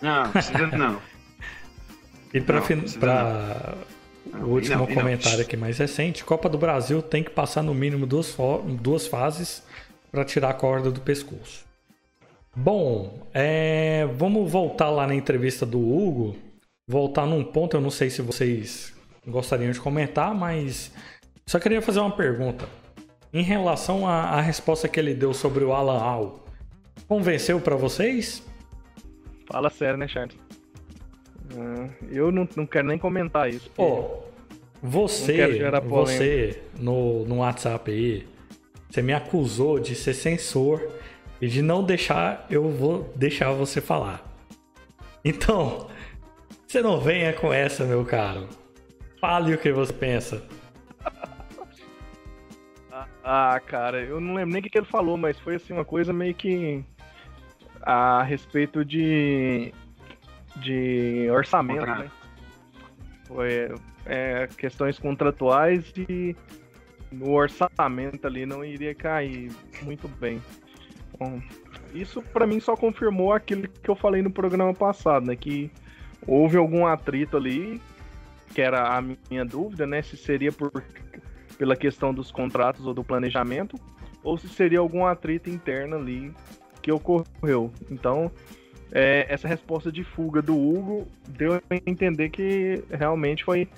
Não, 0.00 0.30
precisa 0.30 0.66
não. 0.68 1.00
E 2.32 2.40
para 2.40 2.60
o 4.40 4.44
último 4.46 4.76
não, 4.76 4.84
e 4.84 4.88
não. 4.88 4.94
comentário 4.94 5.40
aqui 5.40 5.56
mais 5.56 5.78
recente, 5.78 6.22
Copa 6.24 6.48
do 6.48 6.56
Brasil 6.56 7.02
tem 7.02 7.24
que 7.24 7.30
passar 7.30 7.60
no 7.60 7.74
mínimo 7.74 8.06
duas, 8.06 8.30
fo- 8.30 8.58
duas 8.80 9.08
fases 9.08 9.64
para 10.12 10.24
tirar 10.24 10.50
a 10.50 10.54
corda 10.54 10.92
do 10.92 11.00
pescoço. 11.00 11.64
Bom, 12.54 13.26
é, 13.34 14.06
vamos 14.16 14.48
voltar 14.50 14.90
lá 14.90 15.08
na 15.08 15.14
entrevista 15.14 15.66
do 15.66 15.80
Hugo. 15.80 16.36
Voltar 16.88 17.26
num 17.26 17.42
ponto, 17.42 17.76
eu 17.76 17.80
não 17.80 17.90
sei 17.90 18.10
se 18.10 18.22
vocês 18.22 18.92
gostariam 19.26 19.72
de 19.72 19.80
comentar, 19.80 20.32
mas 20.32 20.92
só 21.50 21.58
queria 21.58 21.82
fazer 21.82 21.98
uma 21.98 22.12
pergunta. 22.12 22.68
Em 23.32 23.42
relação 23.42 24.06
à, 24.06 24.20
à 24.20 24.40
resposta 24.40 24.86
que 24.86 25.00
ele 25.00 25.12
deu 25.12 25.34
sobre 25.34 25.64
o 25.64 25.72
Alan 25.72 25.98
Al, 25.98 26.44
convenceu 27.08 27.60
para 27.60 27.74
vocês? 27.74 28.40
Fala 29.50 29.68
sério, 29.68 29.98
né, 29.98 30.06
Charles? 30.06 30.36
Ah, 31.58 31.88
eu 32.08 32.30
não, 32.30 32.48
não 32.54 32.64
quero 32.64 32.86
nem 32.86 32.96
comentar 32.96 33.50
isso. 33.50 33.68
Pô, 33.70 34.22
Não 34.80 34.90
você, 34.90 35.58
você 35.88 36.62
no, 36.78 37.24
no 37.24 37.38
WhatsApp 37.38 37.90
aí, 37.90 38.28
você 38.88 39.02
me 39.02 39.12
acusou 39.12 39.80
de 39.80 39.96
ser 39.96 40.14
censor 40.14 40.88
e 41.40 41.48
de 41.48 41.62
não 41.62 41.82
deixar, 41.82 42.46
eu 42.48 42.68
vou 42.68 43.12
deixar 43.16 43.50
você 43.50 43.80
falar. 43.80 44.24
Então, 45.24 45.88
você 46.64 46.80
não 46.80 47.00
venha 47.00 47.32
com 47.32 47.52
essa, 47.52 47.84
meu 47.84 48.04
caro. 48.04 48.48
Fale 49.20 49.52
o 49.52 49.58
que 49.58 49.72
você 49.72 49.92
pensa. 49.92 50.59
Ah, 53.22 53.60
cara, 53.64 54.02
eu 54.02 54.20
não 54.20 54.34
lembro 54.34 54.52
nem 54.52 54.60
o 54.60 54.62
que, 54.62 54.70
que 54.70 54.78
ele 54.78 54.86
falou, 54.86 55.16
mas 55.16 55.38
foi 55.38 55.56
assim 55.56 55.72
uma 55.72 55.84
coisa 55.84 56.12
meio 56.12 56.34
que 56.34 56.84
a 57.82 58.22
respeito 58.22 58.84
de 58.84 59.72
de 60.56 61.28
orçamento, 61.30 61.80
Contrato. 61.80 62.04
né? 62.04 62.10
Foi 63.26 63.74
é, 64.06 64.48
questões 64.56 64.98
contratuais 64.98 65.92
e 65.96 66.34
no 67.12 67.32
orçamento 67.32 68.26
ali 68.26 68.44
não 68.44 68.64
iria 68.64 68.94
cair 68.94 69.52
muito 69.82 70.08
bem. 70.08 70.42
Bom, 71.18 71.40
isso 71.94 72.22
pra 72.22 72.46
mim 72.46 72.60
só 72.60 72.76
confirmou 72.76 73.32
aquilo 73.32 73.68
que 73.68 73.88
eu 73.90 73.94
falei 73.94 74.22
no 74.22 74.30
programa 74.30 74.74
passado, 74.74 75.26
né? 75.26 75.36
Que 75.36 75.70
houve 76.26 76.56
algum 76.56 76.86
atrito 76.86 77.36
ali, 77.36 77.80
que 78.54 78.60
era 78.60 78.96
a 78.96 79.02
minha 79.02 79.44
dúvida, 79.44 79.86
né? 79.86 80.02
Se 80.02 80.16
seria 80.16 80.50
por 80.50 80.82
pela 81.60 81.76
questão 81.76 82.14
dos 82.14 82.32
contratos 82.32 82.86
ou 82.86 82.94
do 82.94 83.04
planejamento, 83.04 83.78
ou 84.24 84.38
se 84.38 84.48
seria 84.48 84.78
algum 84.78 85.04
atrito 85.04 85.50
interno 85.50 85.94
ali 85.94 86.32
que 86.80 86.90
ocorreu. 86.90 87.70
Então, 87.90 88.32
é, 88.90 89.26
essa 89.28 89.46
resposta 89.46 89.92
de 89.92 90.02
fuga 90.02 90.40
do 90.40 90.56
Hugo 90.56 91.06
deu 91.28 91.56
a 91.56 91.60
entender 91.84 92.30
que 92.30 92.82
realmente 92.90 93.44
foi 93.44 93.68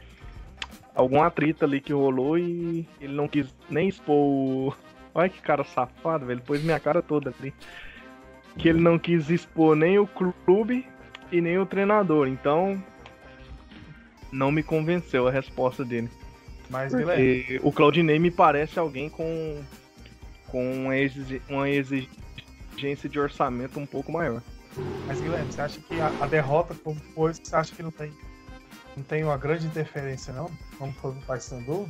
algum 0.94 1.24
atrito 1.24 1.64
ali 1.64 1.80
que 1.80 1.92
rolou 1.92 2.38
e 2.38 2.86
ele 3.00 3.14
não 3.14 3.26
quis 3.26 3.52
nem 3.68 3.88
expor. 3.88 4.78
Olha 5.12 5.28
que 5.28 5.42
cara 5.42 5.64
safado, 5.64 6.24
velho. 6.24 6.40
Pôs 6.40 6.62
minha 6.62 6.78
cara 6.78 7.02
toda 7.02 7.34
ali. 7.40 7.52
Que 8.56 8.68
ele 8.68 8.80
não 8.80 8.96
quis 8.96 9.28
expor 9.28 9.74
nem 9.74 9.98
o 9.98 10.06
clube 10.06 10.86
e 11.32 11.40
nem 11.40 11.58
o 11.58 11.66
treinador. 11.66 12.28
Então. 12.28 12.80
Não 14.30 14.52
me 14.52 14.62
convenceu 14.62 15.26
a 15.26 15.32
resposta 15.32 15.84
dele. 15.84 16.08
Mas, 16.72 16.92
Guilherme, 16.94 17.42
Porque 17.44 17.60
o 17.62 17.70
Claudinei 17.70 18.18
me 18.18 18.30
parece 18.30 18.78
alguém 18.78 19.08
com. 19.10 19.62
com 20.48 20.72
uma 20.84 20.96
exi- 20.96 21.40
uma 21.48 21.68
exigência 21.68 23.08
de 23.08 23.20
orçamento 23.20 23.78
um 23.78 23.86
pouco 23.86 24.10
maior. 24.10 24.42
mas, 25.06 25.20
Guilherme, 25.20 25.52
você 25.52 25.60
acha 25.60 25.80
que 25.82 26.00
a, 26.00 26.12
a 26.18 26.26
derrota 26.26 26.74
como 26.82 26.98
foi, 27.14 27.34
você 27.34 27.54
acha 27.54 27.74
que 27.74 27.82
não 27.82 27.90
tem, 27.90 28.10
não 28.96 29.04
tem 29.04 29.22
uma 29.22 29.36
grande 29.36 29.66
interferência, 29.66 30.32
não? 30.32 30.50
Como 30.78 30.92
foi 30.94 31.12
no 31.14 31.20
Paysandu? 31.20 31.86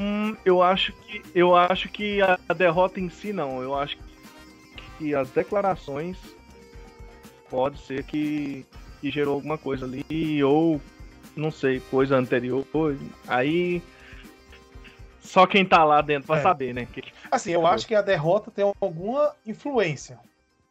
Hum, 0.00 0.34
eu 0.44 0.62
acho 0.62 0.92
que 0.92 1.22
eu 1.34 1.54
acho 1.54 1.88
que 1.90 2.20
a, 2.22 2.38
a 2.48 2.54
derrota 2.54 2.98
em 2.98 3.10
si 3.10 3.32
não. 3.32 3.62
Eu 3.62 3.74
acho 3.78 3.96
que, 3.96 4.02
que 4.98 5.14
as 5.14 5.28
declarações 5.30 6.16
pode 7.50 7.78
ser 7.78 8.02
que, 8.04 8.64
que 9.00 9.10
gerou 9.10 9.34
alguma 9.34 9.58
coisa 9.58 9.84
ali 9.84 10.42
ou 10.42 10.80
não 11.36 11.50
sei 11.50 11.78
coisa 11.90 12.16
anterior. 12.16 12.66
Aí 13.28 13.82
só 15.24 15.46
quem 15.46 15.64
tá 15.64 15.82
lá 15.82 16.00
dentro 16.00 16.28
vai 16.28 16.38
É. 16.38 16.42
saber, 16.42 16.72
né? 16.74 16.86
Que- 16.86 17.02
Assim, 17.30 17.50
eu 17.50 17.66
acho 17.66 17.86
que 17.86 17.94
a 17.94 18.02
derrota 18.02 18.50
tem 18.50 18.64
alguma 18.80 19.32
influência. 19.46 20.18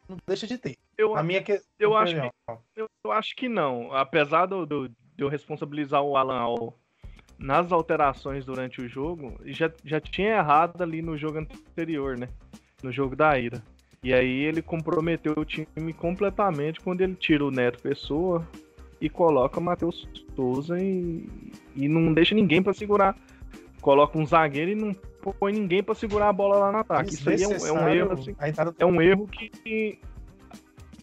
Não 0.07 0.17
deixa 0.27 0.45
de 0.47 0.57
ter. 0.57 0.77
Eu, 0.97 1.15
A 1.15 1.23
minha 1.23 1.41
que 1.41 1.59
eu 1.79 1.97
acho 1.97 2.11
opinião. 2.13 2.31
eu, 2.75 2.87
eu 3.03 3.11
acho 3.11 3.35
que 3.35 3.49
não. 3.49 3.91
Apesar 3.93 4.45
do, 4.45 4.65
do- 4.65 4.87
de 4.89 4.95
eu 5.17 5.27
responsabilizar 5.27 6.01
o 6.01 6.15
Alan 6.15 6.37
Al 6.39 6.73
nas 7.39 7.71
alterações 7.71 8.45
durante 8.45 8.79
o 8.81 8.87
jogo, 8.87 9.33
já, 9.45 9.71
já 9.83 9.99
tinha 9.99 10.37
errado 10.37 10.81
ali 10.81 11.01
no 11.01 11.17
jogo 11.17 11.39
anterior, 11.39 12.17
né? 12.17 12.29
No 12.81 12.91
jogo 12.91 13.15
da 13.15 13.37
ira. 13.39 13.61
E 14.03 14.13
aí 14.13 14.41
ele 14.43 14.61
comprometeu 14.61 15.33
o 15.35 15.45
time 15.45 15.93
completamente 15.97 16.79
quando 16.79 17.01
ele 17.01 17.15
tira 17.15 17.43
o 17.43 17.49
Neto 17.51 17.81
Pessoa 17.81 18.45
e 19.01 19.09
coloca 19.09 19.59
o 19.59 19.63
Matheus 19.63 20.07
Souza 20.35 20.77
e, 20.79 21.27
e 21.75 21.87
não 21.87 22.13
deixa 22.13 22.35
ninguém 22.35 22.61
pra 22.61 22.73
segurar. 22.73 23.17
Coloca 23.83 24.17
um 24.17 24.25
zagueiro 24.25 24.71
e 24.71 24.75
não 24.75 24.93
põe 25.39 25.51
ninguém 25.51 25.83
pra 25.83 25.93
segurar 25.93 26.29
a 26.29 26.33
bola 26.33 26.55
lá 26.57 26.71
no 26.71 26.77
ataque. 26.77 27.13
Isso 27.13 27.29
aí 27.29 27.43
é 27.43 27.47
um, 27.47 27.51
é 27.51 27.53
um 27.53 27.57
Desnecessário 27.57 27.95
erro, 27.99 28.11
assim, 28.13 28.35
entrada 28.47 28.75
é 28.79 28.85
um 28.85 29.01
erro 29.01 29.27
que 29.27 29.99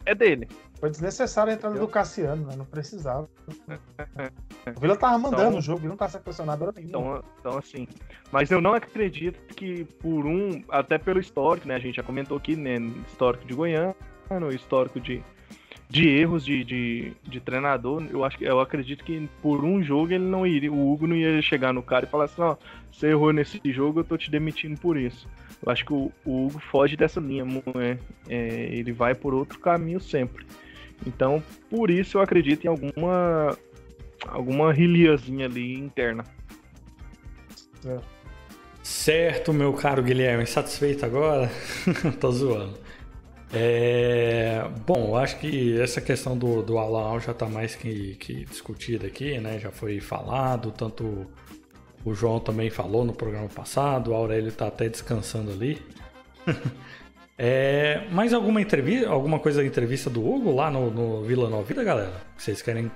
é 0.07 0.15
dele. 0.15 0.49
Foi 0.81 0.89
desnecessária 0.89 1.53
a 1.53 1.57
entrada 1.57 1.77
Eu- 1.77 1.83
do 1.83 1.89
Cassiano, 1.89 2.47
né? 2.47 2.55
Não 2.57 2.65
precisava. 2.65 3.29
O 4.77 4.81
Vila 4.81 4.97
tava 4.97 5.19
mandando 5.19 5.43
Então- 5.43 5.59
o 5.59 5.63
jogo, 5.63 5.81
ele 5.81 5.89
não 5.89 5.97
tá 5.97 6.09
se 6.09 6.19
pressionado 6.21 6.65
hora 6.65 6.73
nenhuma. 6.75 6.89
Então, 7.19 7.23
então, 7.39 7.59
assim. 7.59 7.87
Mas 8.33 8.51
eu 8.51 8.61
não 8.63 8.73
acredito 8.75 9.39
que 9.55 9.85
por 9.85 10.25
um, 10.27 10.63
até 10.71 10.97
pelo 10.99 11.19
histórico, 11.21 11.67
né? 11.69 11.75
A 11.75 11.79
gente 11.79 11.97
já 11.97 12.03
comentou 12.03 12.37
aqui, 12.39 12.57
né? 12.57 12.77
Histórico 13.09 13.45
de 13.47 13.55
Goiânia, 13.55 13.95
no 14.31 14.51
histórico 14.53 15.01
de, 15.01 15.23
de 15.91 16.09
erros 16.09 16.45
de, 16.45 16.65
de, 16.65 17.13
de 17.25 17.41
treinador. 17.41 18.07
Eu 18.11 18.25
acho 18.25 18.39
que 18.39 18.45
eu 18.45 18.61
acredito 18.61 19.05
que 19.05 19.29
por 19.43 19.65
um 19.65 19.83
jogo 19.83 20.13
ele 20.13 20.25
não 20.25 20.47
iria. 20.47 20.73
O 20.73 20.93
Hugo 20.93 21.07
não 21.09 21.17
ia 21.17 21.43
chegar 21.43 21.75
no 21.75 21.83
cara 21.83 22.07
e 22.07 22.09
falar 22.09 22.25
assim, 22.25 22.41
ó, 22.41 22.57
você 22.91 23.09
errou 23.09 23.33
nesse 23.33 23.61
jogo, 23.65 24.01
eu 24.01 24.05
tô 24.05 24.17
te 24.17 24.31
demitindo 24.31 24.81
por 24.81 24.97
isso. 24.97 25.29
Eu 25.61 25.71
acho 25.71 25.85
que 25.85 25.93
o, 25.93 26.13
o 26.25 26.47
Hugo 26.47 26.61
foge 26.71 26.97
dessa 26.97 27.21
linha, 27.21 27.45
é, 27.75 27.99
é, 28.29 28.39
ele 28.73 28.93
vai 28.93 29.15
por 29.15 29.35
outro 29.35 29.59
caminho 29.59 30.01
sempre. 30.01 30.47
Então, 31.05 31.43
por 31.69 31.91
isso 31.91 32.19
eu 32.19 32.23
acredito 32.23 32.65
em 32.65 32.69
alguma 32.69 33.59
alguma 34.29 34.73
riliazinha 34.73 35.47
ali 35.47 35.75
interna. 35.75 36.25
Certo, 38.83 39.53
meu 39.53 39.73
caro 39.73 40.03
Guilherme, 40.03 40.47
satisfeito 40.47 41.05
agora? 41.05 41.51
Tô 42.21 42.31
zoando. 42.31 42.79
É, 43.53 44.65
Bom, 44.87 45.17
acho 45.17 45.39
que 45.39 45.81
essa 45.81 46.01
questão 46.01 46.37
do, 46.37 46.63
do 46.63 46.79
Alan 46.79 47.03
Al 47.03 47.21
já 47.21 47.33
está 47.33 47.47
mais 47.47 47.75
que, 47.75 48.15
que 48.17 48.45
discutida 48.45 49.07
aqui, 49.07 49.39
né? 49.39 49.59
Já 49.59 49.71
foi 49.71 50.01
falado, 50.01 50.71
tanto 50.71 51.27
o 52.05 52.15
João 52.15 52.41
também 52.41 52.71
falou 52.71 53.05
no 53.05 53.13
programa 53.13 53.49
passado, 53.49 54.11
o 54.11 54.15
Aurélio 54.15 54.49
está 54.49 54.69
até 54.69 54.89
descansando 54.89 55.51
ali. 55.51 55.81
É, 57.43 58.07
mais 58.11 58.35
alguma 58.35 58.61
entrevista, 58.61 59.09
alguma 59.09 59.39
coisa 59.39 59.63
da 59.63 59.67
entrevista 59.67 60.11
do 60.11 60.21
Hugo 60.23 60.55
lá 60.55 60.71
no, 60.71 60.91
no 60.91 61.23
Vila 61.23 61.49
Nova 61.49 61.63
Vida, 61.63 61.83
galera? 61.83 62.13
Vocês 62.37 62.61
querem 62.61 62.91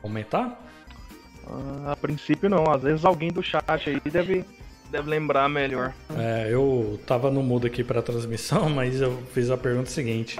comentar? 0.00 0.58
Ah, 1.46 1.92
a 1.92 1.96
princípio 1.96 2.48
não, 2.48 2.64
às 2.70 2.82
vezes 2.82 3.04
alguém 3.04 3.30
do 3.30 3.42
chat 3.42 3.62
aí 3.68 4.00
deve, 4.10 4.42
deve 4.90 5.08
lembrar 5.08 5.48
melhor. 5.48 5.92
É, 6.16 6.48
eu 6.50 6.98
tava 7.06 7.30
no 7.30 7.42
mudo 7.42 7.66
aqui 7.66 7.82
para 7.84 8.02
transmissão, 8.02 8.68
mas 8.70 9.00
eu 9.00 9.16
fiz 9.32 9.50
a 9.50 9.56
pergunta 9.56 9.88
seguinte: 9.90 10.38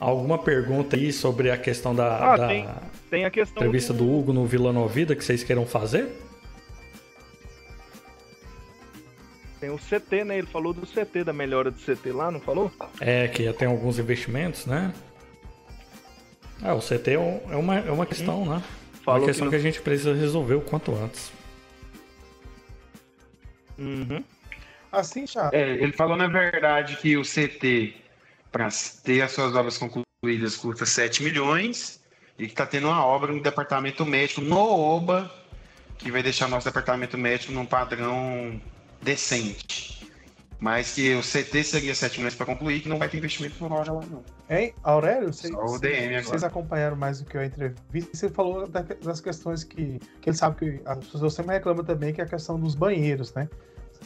alguma 0.00 0.38
pergunta 0.38 0.96
aí 0.96 1.12
sobre 1.12 1.50
a 1.50 1.56
questão 1.56 1.94
da, 1.94 2.32
Ah, 2.34 2.36
da 2.36 2.48
tem- 2.48 2.68
Tem 3.10 3.24
a 3.24 3.30
questão 3.30 3.62
entrevista 3.62 3.92
do 3.92 4.10
Hugo 4.10 4.32
no 4.32 4.46
Vila 4.46 4.72
Nova 4.72 4.88
Vida 4.92 5.14
que 5.14 5.24
vocês 5.24 5.42
queiram 5.44 5.66
fazer? 5.66 6.08
Tem 9.60 9.70
o 9.70 9.78
CT, 9.78 10.24
né? 10.24 10.38
Ele 10.38 10.46
falou 10.46 10.72
do 10.74 10.86
CT, 10.86 11.24
da 11.24 11.32
melhora 11.32 11.70
do 11.70 11.78
CT 11.78 12.12
lá, 12.12 12.30
não 12.30 12.38
falou? 12.40 12.70
É, 13.00 13.28
que 13.28 13.50
tem 13.54 13.66
alguns 13.66 13.98
investimentos, 13.98 14.66
né? 14.66 14.92
É, 16.62 16.72
o 16.72 16.80
CT 16.80 17.12
é 17.12 17.14
é 17.50 17.56
uma, 17.56 17.76
é 17.78 17.90
uma 17.90 18.04
questão, 18.06 18.44
né? 18.44 18.62
Falou 19.02 19.20
uma 19.20 19.26
questão 19.26 19.46
que 19.46 19.50
que, 19.56 19.56
não- 19.56 19.68
a 19.68 19.72
gente 19.72 19.80
precisa 19.82 20.14
resolver 20.14 20.54
o 20.54 20.60
quanto 20.60 20.94
antes. 20.94 21.32
Uhum. 23.78 24.22
Assim, 24.90 25.26
já. 25.26 25.50
É, 25.52 25.70
ele 25.70 25.92
falou, 25.92 26.16
na 26.16 26.28
verdade, 26.28 26.96
que 26.96 27.16
o 27.16 27.22
CT, 27.22 27.94
para 28.52 28.68
ter 29.02 29.22
as 29.22 29.32
suas 29.32 29.54
obras 29.54 29.76
concluídas, 29.76 30.56
custa 30.56 30.86
7 30.86 31.22
milhões 31.22 32.00
e 32.38 32.46
que 32.46 32.52
está 32.52 32.66
tendo 32.66 32.88
uma 32.88 33.04
obra 33.04 33.32
no 33.32 33.42
departamento 33.42 34.04
médico 34.04 34.40
no 34.40 34.58
OBA, 34.58 35.30
que 35.98 36.10
vai 36.10 36.22
deixar 36.22 36.48
nosso 36.48 36.66
departamento 36.66 37.18
médico 37.18 37.52
num 37.52 37.66
padrão 37.66 38.60
decente. 39.02 40.03
Mas 40.64 40.94
que 40.94 41.14
o 41.14 41.20
CT 41.20 41.62
seria 41.62 41.94
7 41.94 42.16
milhões 42.16 42.34
para 42.34 42.46
concluir, 42.46 42.80
que 42.80 42.88
não 42.88 42.98
vai 42.98 43.06
ter 43.06 43.18
investimento 43.18 43.54
por 43.56 43.70
hora 43.70 43.92
lá, 43.92 44.00
não. 44.10 44.24
Hein, 44.48 44.72
Aurélio, 44.82 45.30
vocês, 45.30 45.52
Só 45.52 45.62
o 45.62 45.78
DM 45.78 46.06
agora. 46.06 46.22
vocês 46.22 46.42
acompanharam 46.42 46.96
mais 46.96 47.20
do 47.20 47.26
que 47.26 47.36
a 47.36 47.44
entrevista. 47.44 48.10
Você 48.16 48.30
falou 48.30 48.66
da- 48.66 48.80
das 48.80 49.20
questões 49.20 49.62
que, 49.62 49.98
que 50.22 50.30
ele 50.30 50.36
sabe 50.38 50.56
que 50.56 50.80
as 50.86 51.06
pessoas 51.06 51.34
sempre 51.34 51.52
reclamam 51.52 51.84
também, 51.84 52.14
que 52.14 52.22
é 52.22 52.24
a 52.24 52.26
questão 52.26 52.58
dos 52.58 52.74
banheiros, 52.74 53.34
né? 53.34 53.46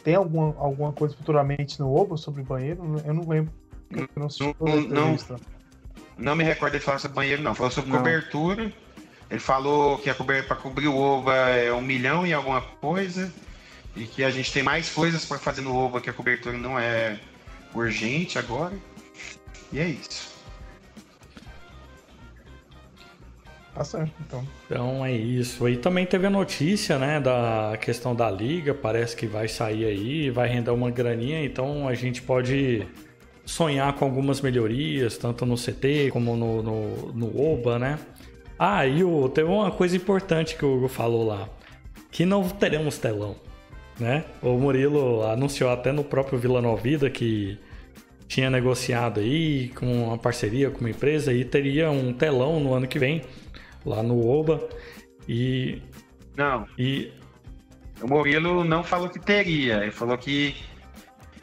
Tem 0.03 0.15
alguma, 0.15 0.53
alguma 0.57 0.91
coisa 0.91 1.15
futuramente 1.15 1.79
no 1.79 1.95
Obo 1.95 2.17
sobre 2.17 2.43
banheiro? 2.43 3.01
Eu 3.05 3.13
não 3.13 3.25
lembro. 3.25 3.53
Eu 3.91 4.09
não 4.17 4.25
a 4.27 4.69
Não- 4.69 4.81
não-. 5.13 5.17
Não 6.17 6.35
me 6.35 6.43
recordo 6.43 6.73
de 6.77 6.81
falar 6.83 6.99
sobre 6.99 7.15
banheiro, 7.15 7.41
não. 7.41 7.55
Falou 7.55 7.71
sobre 7.71 7.89
Não. 7.89 7.99
cobertura. 7.99 8.73
Ele 9.31 9.39
falou 9.39 9.97
que 9.97 10.13
para 10.13 10.57
cobrir 10.57 10.89
o 10.89 10.97
OVA 10.97 11.33
é 11.35 11.71
um 11.71 11.79
milhão 11.81 12.27
e 12.27 12.33
alguma 12.33 12.59
coisa. 12.61 13.31
E 13.95 14.05
que 14.05 14.23
a 14.23 14.29
gente 14.29 14.51
tem 14.51 14.63
mais 14.63 14.89
coisas 14.89 15.25
para 15.25 15.39
fazer 15.39 15.61
no 15.61 15.75
OVA, 15.75 15.99
que 15.99 16.09
a 16.09 16.13
cobertura 16.13 16.57
não 16.57 16.77
é 16.77 17.19
urgente 17.73 18.37
agora. 18.37 18.73
E 19.71 19.79
é 19.79 19.87
isso. 19.87 20.39
Tá 23.73 23.83
certo, 23.83 24.11
então. 24.19 24.47
Então 24.65 25.05
é 25.05 25.13
isso. 25.13 25.67
E 25.69 25.77
também 25.77 26.05
teve 26.05 26.27
a 26.27 26.29
notícia, 26.29 26.99
né, 26.99 27.19
da 27.19 27.77
questão 27.79 28.13
da 28.13 28.29
liga, 28.29 28.73
parece 28.73 29.15
que 29.15 29.25
vai 29.25 29.47
sair 29.47 29.85
aí, 29.85 30.29
vai 30.29 30.49
render 30.49 30.71
uma 30.71 30.91
graninha, 30.91 31.43
então 31.45 31.87
a 31.87 31.93
gente 31.93 32.21
pode 32.21 32.85
sonhar 33.45 33.93
com 33.93 34.05
algumas 34.05 34.41
melhorias, 34.41 35.17
tanto 35.17 35.45
no 35.45 35.55
CT 35.55 36.09
como 36.11 36.35
no, 36.35 36.61
no, 36.61 37.13
no 37.13 37.53
OBA, 37.53 37.79
né? 37.79 37.99
Ah, 38.57 38.85
e 38.85 39.01
o, 39.03 39.29
teve 39.29 39.49
uma 39.49 39.71
coisa 39.71 39.95
importante 39.95 40.55
que 40.57 40.65
o 40.65 40.75
Hugo 40.75 40.87
falou 40.89 41.25
lá, 41.25 41.47
que 42.11 42.25
não 42.25 42.47
teremos 42.49 42.97
telão, 42.97 43.37
né? 43.99 44.23
O 44.41 44.57
Murilo 44.57 45.23
anunciou 45.23 45.69
até 45.71 45.91
no 45.91 46.03
próprio 46.03 46.37
Vila 46.39 46.61
Nova 46.61 46.81
Vida 46.81 47.09
que 47.09 47.57
tinha 48.27 48.49
negociado 48.49 49.19
aí 49.19 49.69
com 49.69 50.05
uma 50.05 50.17
parceria 50.17 50.69
com 50.69 50.79
uma 50.81 50.89
empresa 50.89 51.33
e 51.33 51.43
teria 51.43 51.89
um 51.89 52.13
telão 52.13 52.59
no 52.59 52.73
ano 52.73 52.87
que 52.87 52.99
vem 52.99 53.23
lá 53.85 54.03
no 54.03 54.27
Oba 54.27 54.67
e, 55.27 55.81
Não, 56.37 56.65
e 56.77 57.11
o 58.01 58.07
Murilo 58.07 58.63
não 58.63 58.83
falou 58.83 59.09
que 59.09 59.19
teria. 59.19 59.77
Ele 59.83 59.91
falou 59.91 60.17
que 60.17 60.55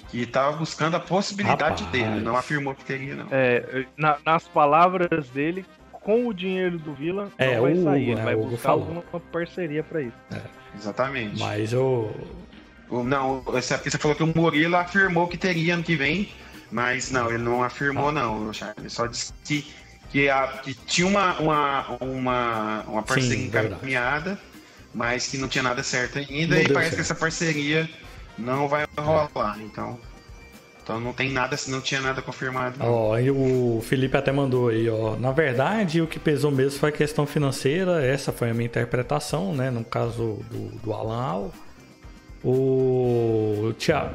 que 0.09 0.23
estava 0.23 0.57
buscando 0.57 0.95
a 0.97 1.01
possibilidade 1.01 1.83
Rapaz. 1.83 1.91
dele. 1.91 2.21
Não 2.21 2.37
afirmou 2.37 2.73
que 2.77 2.85
teria, 2.85 3.17
não. 3.17 3.27
É, 3.33 3.85
na- 3.97 4.17
nas 4.25 4.47
palavras 4.47 5.29
dele, 5.31 5.67
com 5.91 6.29
o 6.29 6.33
dinheiro 6.33 6.79
do 6.79 6.95
Vila, 6.95 7.29
É, 7.37 7.57
não 7.57 7.63
vai 7.63 7.73
o 7.73 7.83
sair. 7.83 8.15
Né? 8.15 8.23
vai 8.25 8.37
buscar 8.37 8.59
falou. 8.59 8.85
alguma 8.87 9.03
parceria 9.33 9.83
pra 9.83 10.01
isso. 10.03 10.17
Exatamente. 10.77 11.41
mas 11.41 11.73
eu 11.73 11.83
O- 12.15 12.46
Não, 12.91 13.41
você 13.43 13.77
você 13.77 13.99
falou 13.99 14.17
que 14.17 14.23
o 14.23 14.27
Murilo 14.35 14.77
afirmou 14.77 15.27
que 15.29 15.37
teria 15.37 15.75
ano 15.75 15.83
que 15.83 15.97
vem, 15.97 16.29
mas 16.71 17.11
não, 17.11 17.29
ele 17.29 17.43
não 17.43 17.63
afirmou, 17.63 18.13
não, 18.13 18.53
Charles. 18.53 18.77
Ele 18.79 18.91
só 18.91 19.07
disse 19.07 19.33
que, 19.45 19.67
que, 20.11 20.29
a- 20.29 20.61
que 20.63 20.75
tinha 20.75 21.07
uma, 21.07 21.39
uma, 21.41 21.87
uma, 22.01 22.83
uma 22.87 23.03
parceria 23.03 23.37
Sim, 23.45 23.51
verdade. 23.51 23.75
encaminhada, 23.77 24.39
mas 24.95 25.27
que 25.27 25.37
não 25.39 25.49
tinha 25.49 25.63
nada 25.63 25.83
certo 25.83 26.19
ainda 26.19 26.55
Não 26.55 26.63
e 26.63 26.69
parece 26.69 26.91
certo. 26.91 26.95
que 26.97 27.01
essa 27.01 27.15
parceria 27.15 27.89
não 28.39 28.69
vai 28.69 28.87
rolar. 28.99 29.59
Então, 29.61 29.99
então 30.83 31.01
não 31.01 31.13
tem 31.13 31.31
nada, 31.33 31.57
não 31.69 31.81
tinha 31.81 32.01
nada 32.01 32.23
confirmado. 32.23 32.79
não. 32.79 32.87
Ó, 32.87 33.19
e 33.19 33.31
o 33.31 33.81
Felipe 33.83 34.17
até 34.17 34.31
mandou 34.31 34.69
aí, 34.69 34.89
ó. 34.89 35.17
Na 35.17 35.33
verdade, 35.33 36.01
o 36.01 36.07
que 36.07 36.19
pesou 36.21 36.51
mesmo 36.53 36.79
foi 36.79 36.91
a 36.91 36.93
questão 36.93 37.27
financeira. 37.27 38.05
Essa 38.05 38.33
foi 38.33 38.51
a 38.51 38.55
minha 38.55 38.67
interpretação, 38.67 39.53
né? 39.55 39.71
No 39.71 39.85
caso 39.85 40.39
do, 40.51 40.69
do 40.79 40.93
Alan 40.93 41.21
Al. 41.23 41.53
O 42.49 43.75
Thiago. 43.79 44.15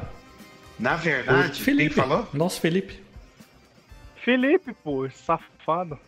Na 0.78 0.94
O 0.94 0.98
verdade, 0.98 1.60
Felipe. 1.62 1.94
quem 1.94 2.02
falou? 2.04 2.26
Nosso 2.32 2.60
Felipe. 2.60 2.98
Felipe, 4.24 4.72
pô, 4.82 5.08
safado. 5.10 5.98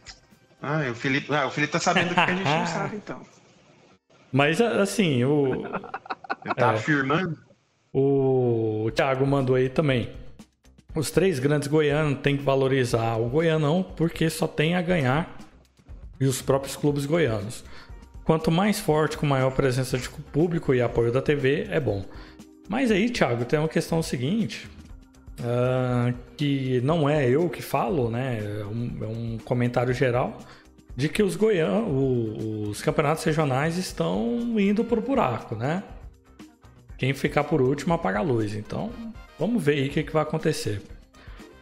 Ah, 0.62 0.88
o 0.90 0.94
Felipe, 0.94 1.32
ah, 1.34 1.46
o 1.46 1.50
Felipe 1.50 1.72
tá 1.74 1.78
sabendo 1.80 2.08
do 2.08 2.14
que 2.14 2.20
a 2.20 2.26
gente 2.34 2.44
não 2.44 2.66
sabe, 2.66 2.96
então. 2.96 3.20
Mas 4.32 4.60
assim, 4.60 5.22
o, 5.24 5.66
Ele 6.44 6.54
tá 6.54 6.72
É. 6.72 6.74
afirmando. 6.76 7.38
o 7.92 8.90
Thiago 8.94 9.26
mandou 9.26 9.56
aí 9.56 9.68
também. 9.68 10.10
Os 10.94 11.10
três 11.10 11.38
grandes 11.38 11.68
goianos 11.68 12.20
têm 12.20 12.36
que 12.36 12.42
valorizar 12.42 13.16
o 13.16 13.28
goianão 13.28 13.82
porque 13.82 14.30
só 14.30 14.46
tem 14.48 14.74
a 14.76 14.80
ganhar 14.82 15.36
e 16.20 16.24
os 16.24 16.40
próprios 16.40 16.74
clubes 16.76 17.04
goianos. 17.04 17.64
Quanto 18.24 18.50
mais 18.50 18.80
forte, 18.80 19.18
com 19.18 19.26
maior 19.26 19.50
presença 19.50 19.98
de 19.98 20.08
público 20.08 20.74
e 20.74 20.80
apoio 20.80 21.12
da 21.12 21.20
TV, 21.20 21.66
é 21.70 21.78
bom. 21.78 22.04
Mas 22.68 22.90
aí, 22.90 23.10
Thiago, 23.10 23.44
tem 23.44 23.58
uma 23.58 23.68
questão 23.68 24.02
seguinte, 24.02 24.68
ah, 25.42 26.12
que 26.36 26.80
não 26.82 27.08
é 27.08 27.28
eu 27.28 27.48
que 27.50 27.60
falo, 27.60 28.10
né? 28.10 28.38
É 28.60 28.64
um, 28.64 28.98
é 29.02 29.06
um 29.06 29.38
comentário 29.44 29.92
geral 29.92 30.38
de 30.96 31.08
que 31.08 31.22
os 31.22 31.36
goianos, 31.36 32.68
os 32.68 32.80
campeonatos 32.80 33.24
regionais 33.24 33.76
estão 33.76 34.58
indo 34.58 34.84
pro 34.84 35.00
buraco, 35.00 35.54
né? 35.54 35.82
Quem 36.96 37.12
ficar 37.12 37.44
por 37.44 37.60
último 37.60 37.94
apaga 37.94 38.20
a 38.20 38.22
luz. 38.22 38.54
Então, 38.54 38.90
vamos 39.38 39.62
ver 39.62 39.72
aí 39.72 39.88
o 39.88 39.90
que, 39.90 40.02
que 40.04 40.12
vai 40.12 40.22
acontecer. 40.22 40.80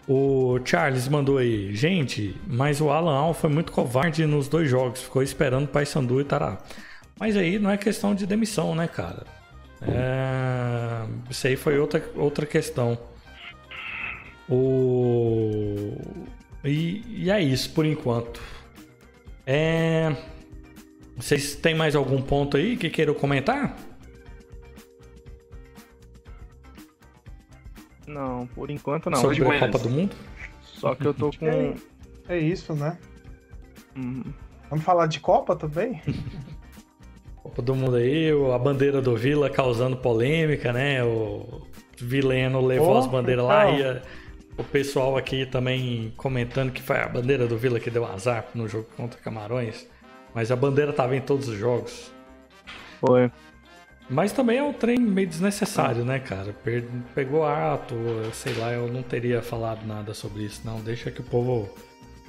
O 0.09 0.59
Charles 0.65 1.07
mandou 1.07 1.39
aí, 1.39 1.75
gente, 1.75 2.35
mas 2.47 2.81
o 2.81 2.91
Alan 2.91 3.15
Al 3.15 3.35
foi 3.35 3.49
muito 3.49 3.71
covarde 3.71 4.27
nos 4.27 4.49
dois 4.49 4.69
jogos, 4.69 5.03
ficou 5.03 5.23
esperando 5.23 5.69
Paysandu 5.69 6.21
e 6.21 6.25
Tará. 6.25 6.59
Mas 7.19 7.37
aí 7.37 7.59
não 7.59 7.71
é 7.71 7.77
questão 7.77 8.15
de 8.15 8.27
demissão, 8.27 8.75
né, 8.75 8.89
cara? 8.89 9.25
É... 9.81 11.07
Isso 11.31 11.47
aí 11.47 11.57
foi 11.57 11.79
outra, 11.79 12.05
outra 12.17 12.45
questão. 12.45 12.99
O... 14.49 15.97
E, 16.65 17.05
e 17.09 17.31
é 17.31 17.41
isso 17.41 17.71
por 17.71 17.87
enquanto. 17.87 18.43
É... 19.47 20.15
Vocês 21.17 21.55
têm 21.55 21.75
mais 21.75 21.95
algum 21.95 22.21
ponto 22.21 22.57
aí 22.57 22.77
que 22.77 22.91
queiram 22.91 23.15
comentar? 23.15 23.77
Não, 28.07 28.47
por 28.49 28.71
enquanto 28.71 29.09
não. 29.11 29.19
sobre 29.19 29.45
a. 29.47 29.59
Copa 29.61 29.79
do 29.79 29.91
Mundo? 29.91 30.15
Só 30.63 30.95
que 30.95 31.07
eu 31.07 31.15
tô 31.15 31.31
com. 31.31 31.75
É 32.29 32.39
isso, 32.39 32.75
né? 32.75 32.99
Hum, 33.97 34.23
Vamos 34.71 34.85
falar 34.85 35.07
de 35.07 35.21
Copa 35.21 35.55
também? 35.55 36.01
Copa 37.43 37.61
do 37.61 37.75
Mundo 37.75 37.97
aí, 37.97 38.33
o- 38.33 38.53
a 38.53 38.59
bandeira 38.59 39.03
do 39.03 39.17
Vila 39.17 39.51
causando 39.51 39.97
polêmica, 39.97 40.73
né? 40.73 41.03
O 41.05 41.63
Vileno 41.99 42.65
levou 42.65 42.95
Oh, 42.95 42.99
as 42.99 43.07
bandeiras 43.07 43.45
lá 43.45 43.71
e 43.71 43.83
a- 43.85 44.03
o 44.57 44.65
pessoal 44.65 45.17
aqui 45.17 45.45
também 45.47 46.13
comentando 46.17 46.71
que 46.73 46.81
foi 46.83 46.97
a 46.99 47.09
bandeira 47.09 47.47
do 47.47 47.57
Vila 47.59 47.81
que 47.81 47.91
deu 47.91 48.05
azar 48.07 48.47
no 48.55 48.69
jogo 48.69 48.87
contra 48.97 49.21
Camarões. 49.21 49.87
Mas 50.35 50.51
a 50.51 50.57
bandeira 50.57 50.93
tava 50.93 51.15
em 51.17 51.21
todos 51.21 51.49
os 51.49 51.59
jogos. 51.59 52.11
foi. 53.01 53.31
Mas 54.13 54.31
também 54.33 54.59
é 54.59 54.63
um 54.63 54.73
trem 54.75 54.99
meio 54.99 55.27
desnecessário, 55.27 56.05
né, 56.05 56.19
cara? 56.19 56.53
Per- 56.53 56.85
Pegou 57.15 57.45
ato, 57.47 57.95
sei 58.35 58.53
lá, 58.55 58.71
eu 58.73 58.87
não 58.93 59.03
teria 59.03 59.41
falado 59.41 59.87
nada 59.87 60.13
sobre 60.13 60.43
isso, 60.45 60.61
não. 60.65 60.81
Deixa 60.81 61.11
que 61.11 61.21
o 61.21 61.25
povo 61.25 61.69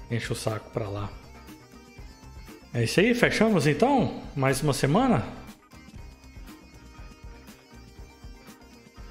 enche 0.10 0.32
o 0.32 0.36
saco 0.36 0.70
pra 0.72 0.88
lá. 0.88 1.10
É 2.74 2.84
isso 2.86 3.00
aí, 3.02 3.14
fechamos 3.14 3.68
então? 3.68 4.22
Mais 4.36 4.62
uma 4.62 4.74
semana? 4.74 5.26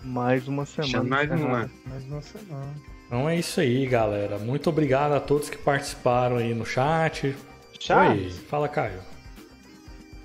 Mais 0.02 0.48
uma 0.48 0.64
semana. 0.66 1.04
Mais 1.04 1.30
uma. 1.30 1.70
Mais 1.86 2.04
uma 2.06 2.22
semana. 2.22 2.74
Então 3.06 3.28
é 3.28 3.38
isso 3.38 3.60
aí, 3.60 3.86
galera. 3.86 4.38
Muito 4.38 4.70
obrigado 4.70 5.12
a 5.12 5.20
todos 5.20 5.50
que 5.50 5.58
participaram 5.58 6.38
aí 6.38 6.54
no 6.54 6.64
chat. 6.64 7.26
Oi, 7.26 7.34
Charles, 7.78 8.38
fala, 8.48 8.68
Caio. 8.68 9.00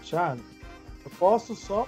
Charles, 0.01 0.43
eu 1.05 1.11
posso 1.19 1.53
só. 1.55 1.87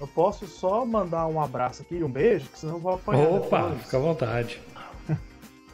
Eu 0.00 0.06
posso 0.06 0.46
só 0.46 0.84
mandar 0.86 1.26
um 1.26 1.40
abraço 1.40 1.82
aqui, 1.82 2.02
um 2.04 2.10
beijo, 2.10 2.48
que 2.50 2.58
senão 2.58 2.74
eu 2.74 2.80
vou 2.80 2.94
apanhar. 2.94 3.28
Opa, 3.28 3.62
depois. 3.62 3.82
fica 3.82 3.96
à 3.96 4.00
vontade. 4.00 4.60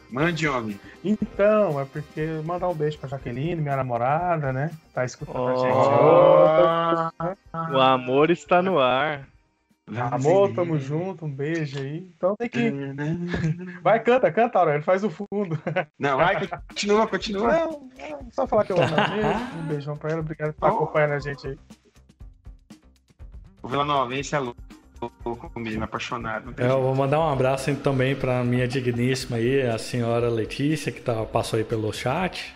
Mande, 0.09 0.47
homem. 0.47 0.79
Então, 1.03 1.79
é 1.81 1.85
porque 1.85 2.41
mandar 2.45 2.69
um 2.69 2.73
beijo 2.75 2.97
pra 2.97 3.09
Jaqueline, 3.09 3.61
minha 3.61 3.75
namorada, 3.75 4.53
né? 4.53 4.71
Tá 4.93 5.03
escutando 5.03 5.37
Oh. 5.39 5.49
a 5.49 7.11
gente. 7.17 7.73
O 7.73 7.79
amor 7.79 8.29
está 8.29 8.61
no 8.61 8.79
ar. 8.79 9.27
Amor, 10.11 10.53
tamo 10.55 10.79
junto, 10.79 11.25
um 11.25 11.29
beijo 11.31 11.79
aí. 11.79 12.09
Então 12.15 12.35
tem 12.37 12.49
que. 12.49 12.71
Vai, 13.83 13.99
canta, 13.99 14.31
canta, 14.31 14.57
Aurélio, 14.57 14.83
faz 14.83 15.03
o 15.03 15.09
fundo. 15.09 15.59
Não, 15.99 16.17
vai, 16.17 16.47
continua, 16.69 17.07
continua. 17.07 17.51
Não, 17.51 17.71
não, 17.71 18.27
só 18.31 18.47
falar 18.47 18.63
que 18.65 18.71
eu 18.71 18.77
amo 18.81 18.95
a 18.95 19.03
gente. 19.07 19.57
Um 19.57 19.67
beijão 19.67 19.95
pra 19.97 20.11
ela, 20.11 20.21
obrigado 20.21 20.53
por 20.53 20.65
estar 20.67 20.71
Oh. 20.71 20.83
acompanhando 20.83 21.11
a 21.13 21.19
gente 21.19 21.47
aí. 21.47 21.57
O 23.65 23.67
Vila 23.67 23.83
Nova, 23.83 24.15
esse 24.15 24.35
é 24.35 24.39
louco 24.39 24.61
mesmo, 25.59 25.83
apaixonado. 25.83 26.53
tem 26.53 26.63
Eu 26.67 26.71
jeito. 26.73 26.83
vou 26.83 26.93
mandar 26.93 27.19
um 27.19 27.27
abraço 27.27 27.75
também 27.77 28.15
pra 28.15 28.43
minha 28.43 28.67
digníssima 28.67 29.37
aí, 29.37 29.63
a 29.63 29.79
senhora 29.79 30.29
Letícia, 30.29 30.91
que 30.91 31.01
tá, 31.01 31.25
passou 31.25 31.57
aí 31.57 31.63
pelo 31.65 31.91
chat. 31.91 32.53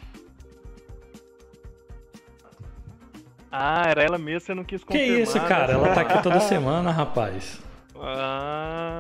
Ah, 3.52 3.86
era 3.88 4.04
ela 4.04 4.20
mesmo, 4.20 4.42
você 4.42 4.54
não 4.54 4.64
quis 4.64 4.82
Que 4.84 4.88
confirmar. 4.88 5.20
isso, 5.20 5.40
né? 5.40 5.48
cara? 5.48 5.74
Ela 5.74 5.96
tá 5.96 6.02
aqui 6.02 6.22
toda 6.22 6.40
semana, 6.46 6.92
rapaz. 6.92 7.60
Ah. 8.00 8.94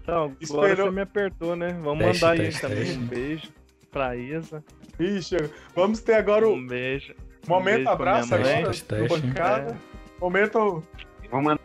Então, 0.00 0.22
agora 0.26 0.36
Esperou. 0.40 0.86
você 0.86 0.90
me 0.94 1.00
apertou, 1.02 1.56
né? 1.56 1.76
Vamos 1.82 2.04
Teste, 2.04 2.22
mandar 2.24 2.32
aí 2.34 2.38
teste, 2.46 2.60
também 2.60 2.96
um 2.96 3.06
beijo 3.06 3.48
pra 3.90 4.14
Isa. 4.16 4.62
Ixi, 5.00 5.36
vamos 5.74 6.00
ter 6.00 6.14
agora 6.14 6.48
o 6.48 6.52
Um 6.54 6.64
beijo. 6.64 7.12
um 7.44 7.48
momento 7.50 7.74
beijo 7.74 7.84
pra 7.84 7.92
abraço 7.92 8.32
agora 8.36 8.62
Teste, 8.66 8.84
teste. 8.84 9.20
bancada. 9.20 9.72
É. 9.94 9.97
Momento. 10.20 10.82
Vamos 11.30 11.44
mandar 11.44 11.60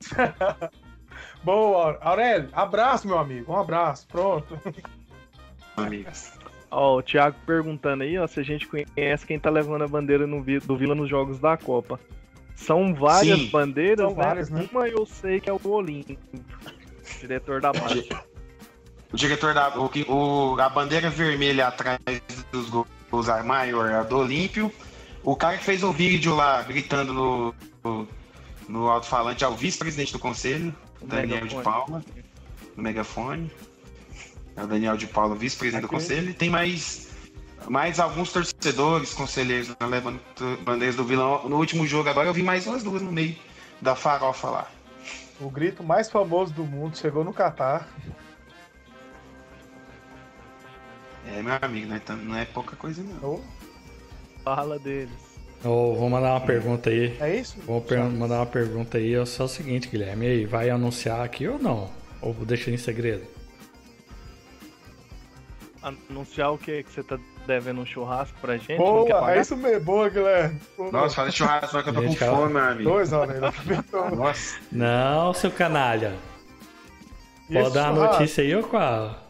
Boa, 1.42 1.98
Aurélio, 2.00 2.48
abraço, 2.52 3.06
meu 3.06 3.18
amigo. 3.18 3.52
Um 3.52 3.56
abraço, 3.56 4.06
pronto. 4.08 4.58
amigos. 5.76 6.32
Ó, 6.70 6.96
o 6.98 7.02
Thiago 7.02 7.36
perguntando 7.46 8.02
aí, 8.02 8.18
ó, 8.18 8.26
se 8.26 8.40
a 8.40 8.42
gente 8.42 8.66
conhece 8.66 9.24
quem 9.26 9.38
tá 9.38 9.48
levando 9.50 9.82
a 9.84 9.88
bandeira 9.88 10.26
no 10.26 10.42
do 10.42 10.76
Vila 10.76 10.94
nos 10.94 11.08
jogos 11.08 11.38
da 11.38 11.56
Copa. 11.56 12.00
São 12.56 12.94
várias 12.94 13.38
Sim. 13.38 13.50
bandeiras, 13.50 14.06
São 14.08 14.16
né? 14.16 14.24
várias, 14.24 14.50
né? 14.50 14.68
Uma 14.72 14.88
eu 14.88 15.04
sei 15.06 15.40
que 15.40 15.48
é 15.48 15.52
o 15.52 15.60
Olímpico, 15.68 16.20
diretor 17.20 17.60
da 17.60 17.70
base. 17.72 18.08
O 19.12 19.16
diretor 19.16 19.54
da. 19.54 19.68
O, 19.78 19.88
que- 19.88 20.06
o- 20.08 20.56
a 20.58 20.68
bandeira 20.68 21.10
vermelha 21.10 21.68
atrás 21.68 21.98
dos 22.50 22.68
gols 22.70 23.28
a 23.28 23.42
maior, 23.44 23.92
a 23.92 24.02
do 24.02 24.18
Olímpio. 24.18 24.72
O 25.26 25.34
cara 25.34 25.58
que 25.58 25.64
fez 25.64 25.82
o 25.82 25.90
vídeo 25.90 26.36
lá 26.36 26.62
gritando 26.62 27.12
no, 27.12 27.54
no, 27.82 28.08
no 28.68 28.88
alto-falante 28.88 29.42
é 29.42 29.48
o 29.48 29.56
vice-presidente 29.56 30.12
do 30.12 30.20
conselho, 30.20 30.72
O 31.00 31.06
Daniel 31.06 31.42
megafone. 31.42 31.58
de 31.58 31.64
Paula, 31.64 32.04
no 32.76 32.82
megafone. 32.84 33.50
É 34.54 34.62
o 34.62 34.66
Daniel 34.68 34.96
de 34.96 35.08
Paula, 35.08 35.34
vice-presidente 35.34 35.82
do 35.82 35.88
conselho. 35.88 36.30
E 36.30 36.32
tem 36.32 36.48
mais, 36.48 37.08
mais 37.68 37.98
alguns 37.98 38.32
torcedores, 38.32 39.12
conselheiros, 39.14 39.70
né, 39.70 39.74
levando 39.80 40.20
bandeiras 40.64 40.94
do 40.94 41.02
vilão. 41.02 41.48
No 41.48 41.56
último 41.56 41.84
jogo 41.88 42.08
agora 42.08 42.28
eu 42.28 42.32
vi 42.32 42.44
mais 42.44 42.64
umas 42.64 42.84
duas 42.84 43.02
no 43.02 43.10
meio 43.10 43.34
da 43.82 43.96
farofa 43.96 44.48
lá. 44.48 44.70
O 45.40 45.50
grito 45.50 45.82
mais 45.82 46.08
famoso 46.08 46.52
do 46.54 46.62
mundo 46.64 46.96
chegou 46.96 47.24
no 47.24 47.32
Catar. 47.32 47.88
É, 51.26 51.42
meu 51.42 51.58
amigo, 51.60 51.88
né? 51.88 52.00
Então, 52.02 52.16
Não 52.16 52.36
é 52.36 52.44
pouca 52.44 52.76
coisa 52.76 53.02
não. 53.02 53.28
Ô, 53.28 53.40
Fala 54.46 54.78
deles. 54.78 55.10
Vou 55.60 56.08
mandar 56.08 56.34
uma 56.34 56.40
pergunta 56.40 56.88
aí. 56.88 57.16
É 57.18 57.34
isso? 57.34 57.56
Vou 57.66 57.84
mandar 58.16 58.36
uma 58.36 58.46
pergunta 58.46 58.96
aí. 58.96 59.12
É 59.12 59.26
só 59.26 59.46
o 59.46 59.48
seguinte, 59.48 59.88
Guilherme. 59.88 60.24
E 60.24 60.28
aí, 60.28 60.44
vai 60.46 60.70
anunciar 60.70 61.24
aqui 61.24 61.48
ou 61.48 61.58
não? 61.58 61.90
Ou 62.22 62.32
deixa 62.32 62.70
em 62.70 62.76
segredo? 62.76 63.24
Anunciar 65.82 66.52
o 66.52 66.58
quê? 66.58 66.84
Que 66.84 66.92
você 66.92 67.02
tá 67.02 67.18
devendo 67.44 67.80
um 67.80 67.86
churrasco 67.86 68.38
pra 68.40 68.56
gente? 68.56 68.76
Boa, 68.76 69.34
é 69.34 69.40
isso 69.40 69.56
mesmo. 69.56 69.84
Boa, 69.84 70.08
Guilherme. 70.08 70.60
Boa. 70.76 70.92
Nossa, 70.92 71.16
fala 71.16 71.30
de 71.30 71.36
churrasco, 71.36 71.82
que 71.82 71.88
eu 71.88 71.94
tô 71.94 72.00
com 72.00 72.06
Gente, 72.06 72.18
cara. 72.18 72.32
fome, 72.32 72.52
meu 72.52 72.62
amigo. 72.62 72.90
Dois, 72.90 73.12
Aurélio. 73.12 73.46
aproveitou. 73.46 74.10
Nossa. 74.14 74.60
Não, 74.70 75.34
seu 75.34 75.50
canalha. 75.50 76.14
E 77.50 77.54
Pode 77.54 77.74
dar 77.74 77.90
a 77.90 77.94
churrasco? 77.94 78.12
notícia 78.20 78.44
aí 78.44 78.54
ou 78.54 78.62
qual? 78.62 79.20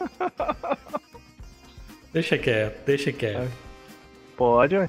deixa 2.12 2.36
quieto, 2.36 2.84
deixa 2.84 3.12
quieto. 3.12 3.63
Pode, 4.36 4.76
ué. 4.76 4.88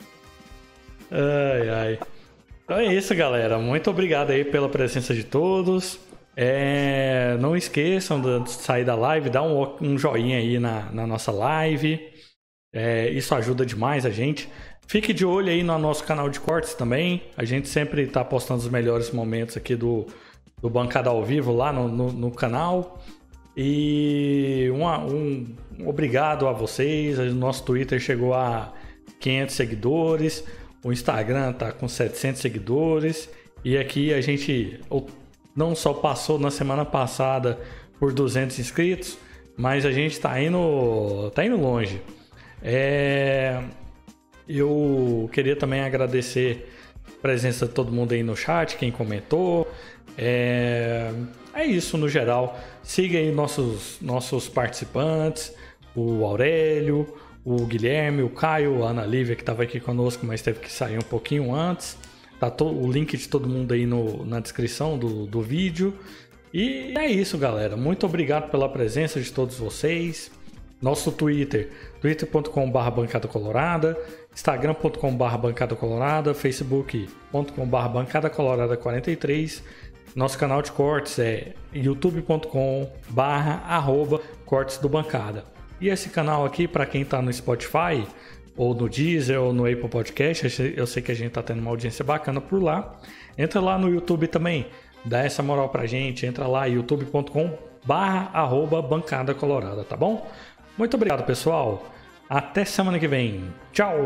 Ai, 1.12 1.70
ai. 1.70 2.00
Então 2.64 2.78
é 2.78 2.94
isso, 2.94 3.14
galera. 3.16 3.58
Muito 3.60 3.90
obrigado 3.90 4.32
aí 4.32 4.44
pela 4.44 4.68
presença 4.68 5.14
de 5.14 5.24
todos. 5.24 6.00
É, 6.36 7.38
não 7.40 7.56
esqueçam 7.56 8.20
de 8.20 8.50
sair 8.52 8.84
da 8.84 8.96
live, 8.96 9.30
dar 9.30 9.44
um, 9.44 9.78
um 9.82 9.98
joinha 9.98 10.38
aí 10.38 10.60
na, 10.60 10.92
na 10.92 11.08
nossa 11.08 11.32
live. 11.32 12.00
É, 12.74 13.10
isso 13.10 13.34
ajuda 13.34 13.66
demais 13.66 14.06
a 14.06 14.10
gente. 14.10 14.50
Fique 14.88 15.14
de 15.14 15.26
olho 15.26 15.50
aí 15.50 15.64
no 15.64 15.78
nosso 15.80 16.04
canal 16.04 16.30
de 16.30 16.40
cortes 16.40 16.74
também. 16.74 17.24
A 17.38 17.46
gente 17.46 17.68
sempre 17.68 18.04
está 18.04 18.24
postando 18.24 18.60
os 18.60 18.70
melhores 18.70 19.12
momentos 19.12 19.56
aqui 19.56 19.76
do, 19.76 20.06
do 20.62 20.70
Bancada 20.70 21.10
ao 21.10 21.24
Vivo 21.24 21.54
lá 21.54 21.72
no, 21.72 21.88
no, 21.88 22.12
no 22.12 22.32
canal. 22.32 23.02
E 23.56 24.70
um, 24.74 24.86
um, 24.86 25.56
obrigado 25.88 26.48
a 26.48 26.52
vocês. 26.52 27.18
O 27.18 27.24
nosso 27.34 27.64
Twitter 27.64 28.00
chegou 28.00 28.34
a 28.34 28.74
500 29.20 29.56
seguidores. 29.56 30.44
O 30.84 30.92
Instagram 30.92 31.54
tá 31.54 31.72
com 31.72 31.88
700 31.88 32.42
seguidores. 32.42 33.30
E 33.64 33.78
aqui 33.78 34.14
a 34.14 34.22
gente 34.22 34.80
não 35.56 35.76
só 35.76 35.94
passou 35.94 36.38
na 36.38 36.52
semana 36.52 36.86
passada 36.86 37.60
por 38.00 38.14
200 38.14 38.60
inscritos, 38.60 39.18
mas 39.58 39.86
a 39.86 39.92
gente 39.92 40.20
tá 40.20 40.40
indo, 40.42 41.32
tá 41.32 41.46
indo 41.46 41.58
longe. 41.58 42.02
É... 42.62 43.64
Eu 44.48 45.28
queria 45.34 45.56
também 45.56 45.82
agradecer 45.82 46.72
a 47.08 47.22
presença 47.22 47.66
de 47.66 47.74
todo 47.74 47.92
mundo 47.92 48.14
aí 48.14 48.22
no 48.22 48.36
chat, 48.36 48.78
quem 48.78 48.92
comentou. 48.92 49.68
É, 50.18 51.12
é 51.54 51.66
isso 51.66 51.98
no 51.98 52.08
geral. 52.08 52.60
Siga 52.84 53.18
aí 53.18 53.32
nossos, 53.32 53.98
nossos 54.02 54.48
participantes, 54.48 55.54
o 55.96 56.24
Aurélio, 56.24 57.18
o 57.46 57.64
Guilherme, 57.68 58.24
o 58.24 58.30
Caio, 58.30 58.84
a 58.84 58.90
Ana 58.90 59.06
Lívia 59.06 59.36
que 59.36 59.44
estava 59.44 59.62
aqui 59.62 59.80
conosco, 59.80 60.26
mas 60.26 60.42
teve 60.42 60.60
que 60.60 60.72
sair 60.72 60.98
um 60.98 61.04
pouquinho 61.04 61.54
antes. 61.54 61.96
Tá 62.40 62.52
o 62.64 62.92
link 62.92 63.16
de 63.16 63.30
todo 63.30 63.48
mundo 63.48 63.74
aí 63.74 63.86
no, 63.86 64.26
na 64.26 64.40
descrição 64.40 64.98
do, 64.98 65.28
do 65.28 65.42
vídeo. 65.42 65.94
E 66.52 66.94
é 66.98 67.06
isso, 67.08 67.38
galera. 67.38 67.78
Muito 67.78 68.06
obrigado 68.06 68.50
pela 68.50 68.68
presença 68.68 69.22
de 69.22 69.32
todos 69.32 69.58
vocês. 69.58 70.32
Nosso 70.82 71.12
Twitter, 71.12 71.70
twitter.com.br 72.02 72.90
bancada 72.92 73.28
colorada, 73.28 73.98
instagram.com.br 74.34 75.38
bancada 75.38 75.76
colorada, 75.76 76.34
facebook.com.br 76.34 77.88
bancada 77.94 78.30
colorada 78.30 78.76
43. 78.76 79.64
Nosso 80.16 80.38
canal 80.38 80.62
de 80.62 80.72
cortes 80.72 81.20
é 81.20 81.54
youtube.com 81.74 82.90
arroba 83.66 84.22
cortes 84.46 84.78
do 84.78 84.90
bancada. 84.90 85.55
E 85.80 85.90
esse 85.90 86.10
canal 86.10 86.46
aqui, 86.46 86.68
para 86.68 86.86
quem 86.86 87.02
está 87.02 87.22
no 87.22 87.32
Spotify, 87.32 88.06
ou 88.56 88.74
no 88.74 88.88
Deezer, 88.88 89.42
ou 89.42 89.54
no 89.54 89.66
Apple 89.66 89.90
Podcast, 89.90 90.74
eu 90.76 90.88
sei 90.88 91.04
que 91.04 91.12
a 91.12 91.16
gente 91.16 91.28
está 91.28 91.44
tendo 91.44 91.60
uma 91.60 91.72
audiência 91.72 92.04
bacana 92.04 92.40
por 92.40 92.62
lá. 92.62 92.96
Entra 93.38 93.60
lá 93.60 93.78
no 93.78 93.90
YouTube 93.90 94.28
também, 94.28 94.68
dá 95.04 95.20
essa 95.20 95.44
moral 95.44 95.70
pra 95.70 95.86
gente, 95.86 96.26
entra 96.26 96.48
lá 96.48 96.66
youtube.com 96.66 97.58
barra 97.86 98.32
arroba 98.34 98.82
bancada 98.82 99.34
colorada, 99.34 99.84
tá 99.84 99.96
bom? 99.96 100.28
Muito 100.78 100.96
obrigado, 100.96 101.26
pessoal. 101.26 101.86
Até 102.30 102.66
semana 102.66 102.98
que 102.98 103.08
vem. 103.08 103.54
Tchau! 103.72 103.98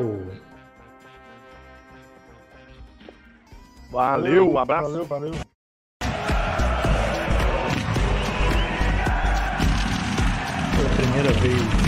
Valeu, 3.92 4.52
um 4.52 4.58
abraço. 4.58 4.90
Valeu, 4.92 5.06
valeu. 5.06 5.59
Pela 11.20 11.34
primeira 11.34 11.60
vez 11.64 11.79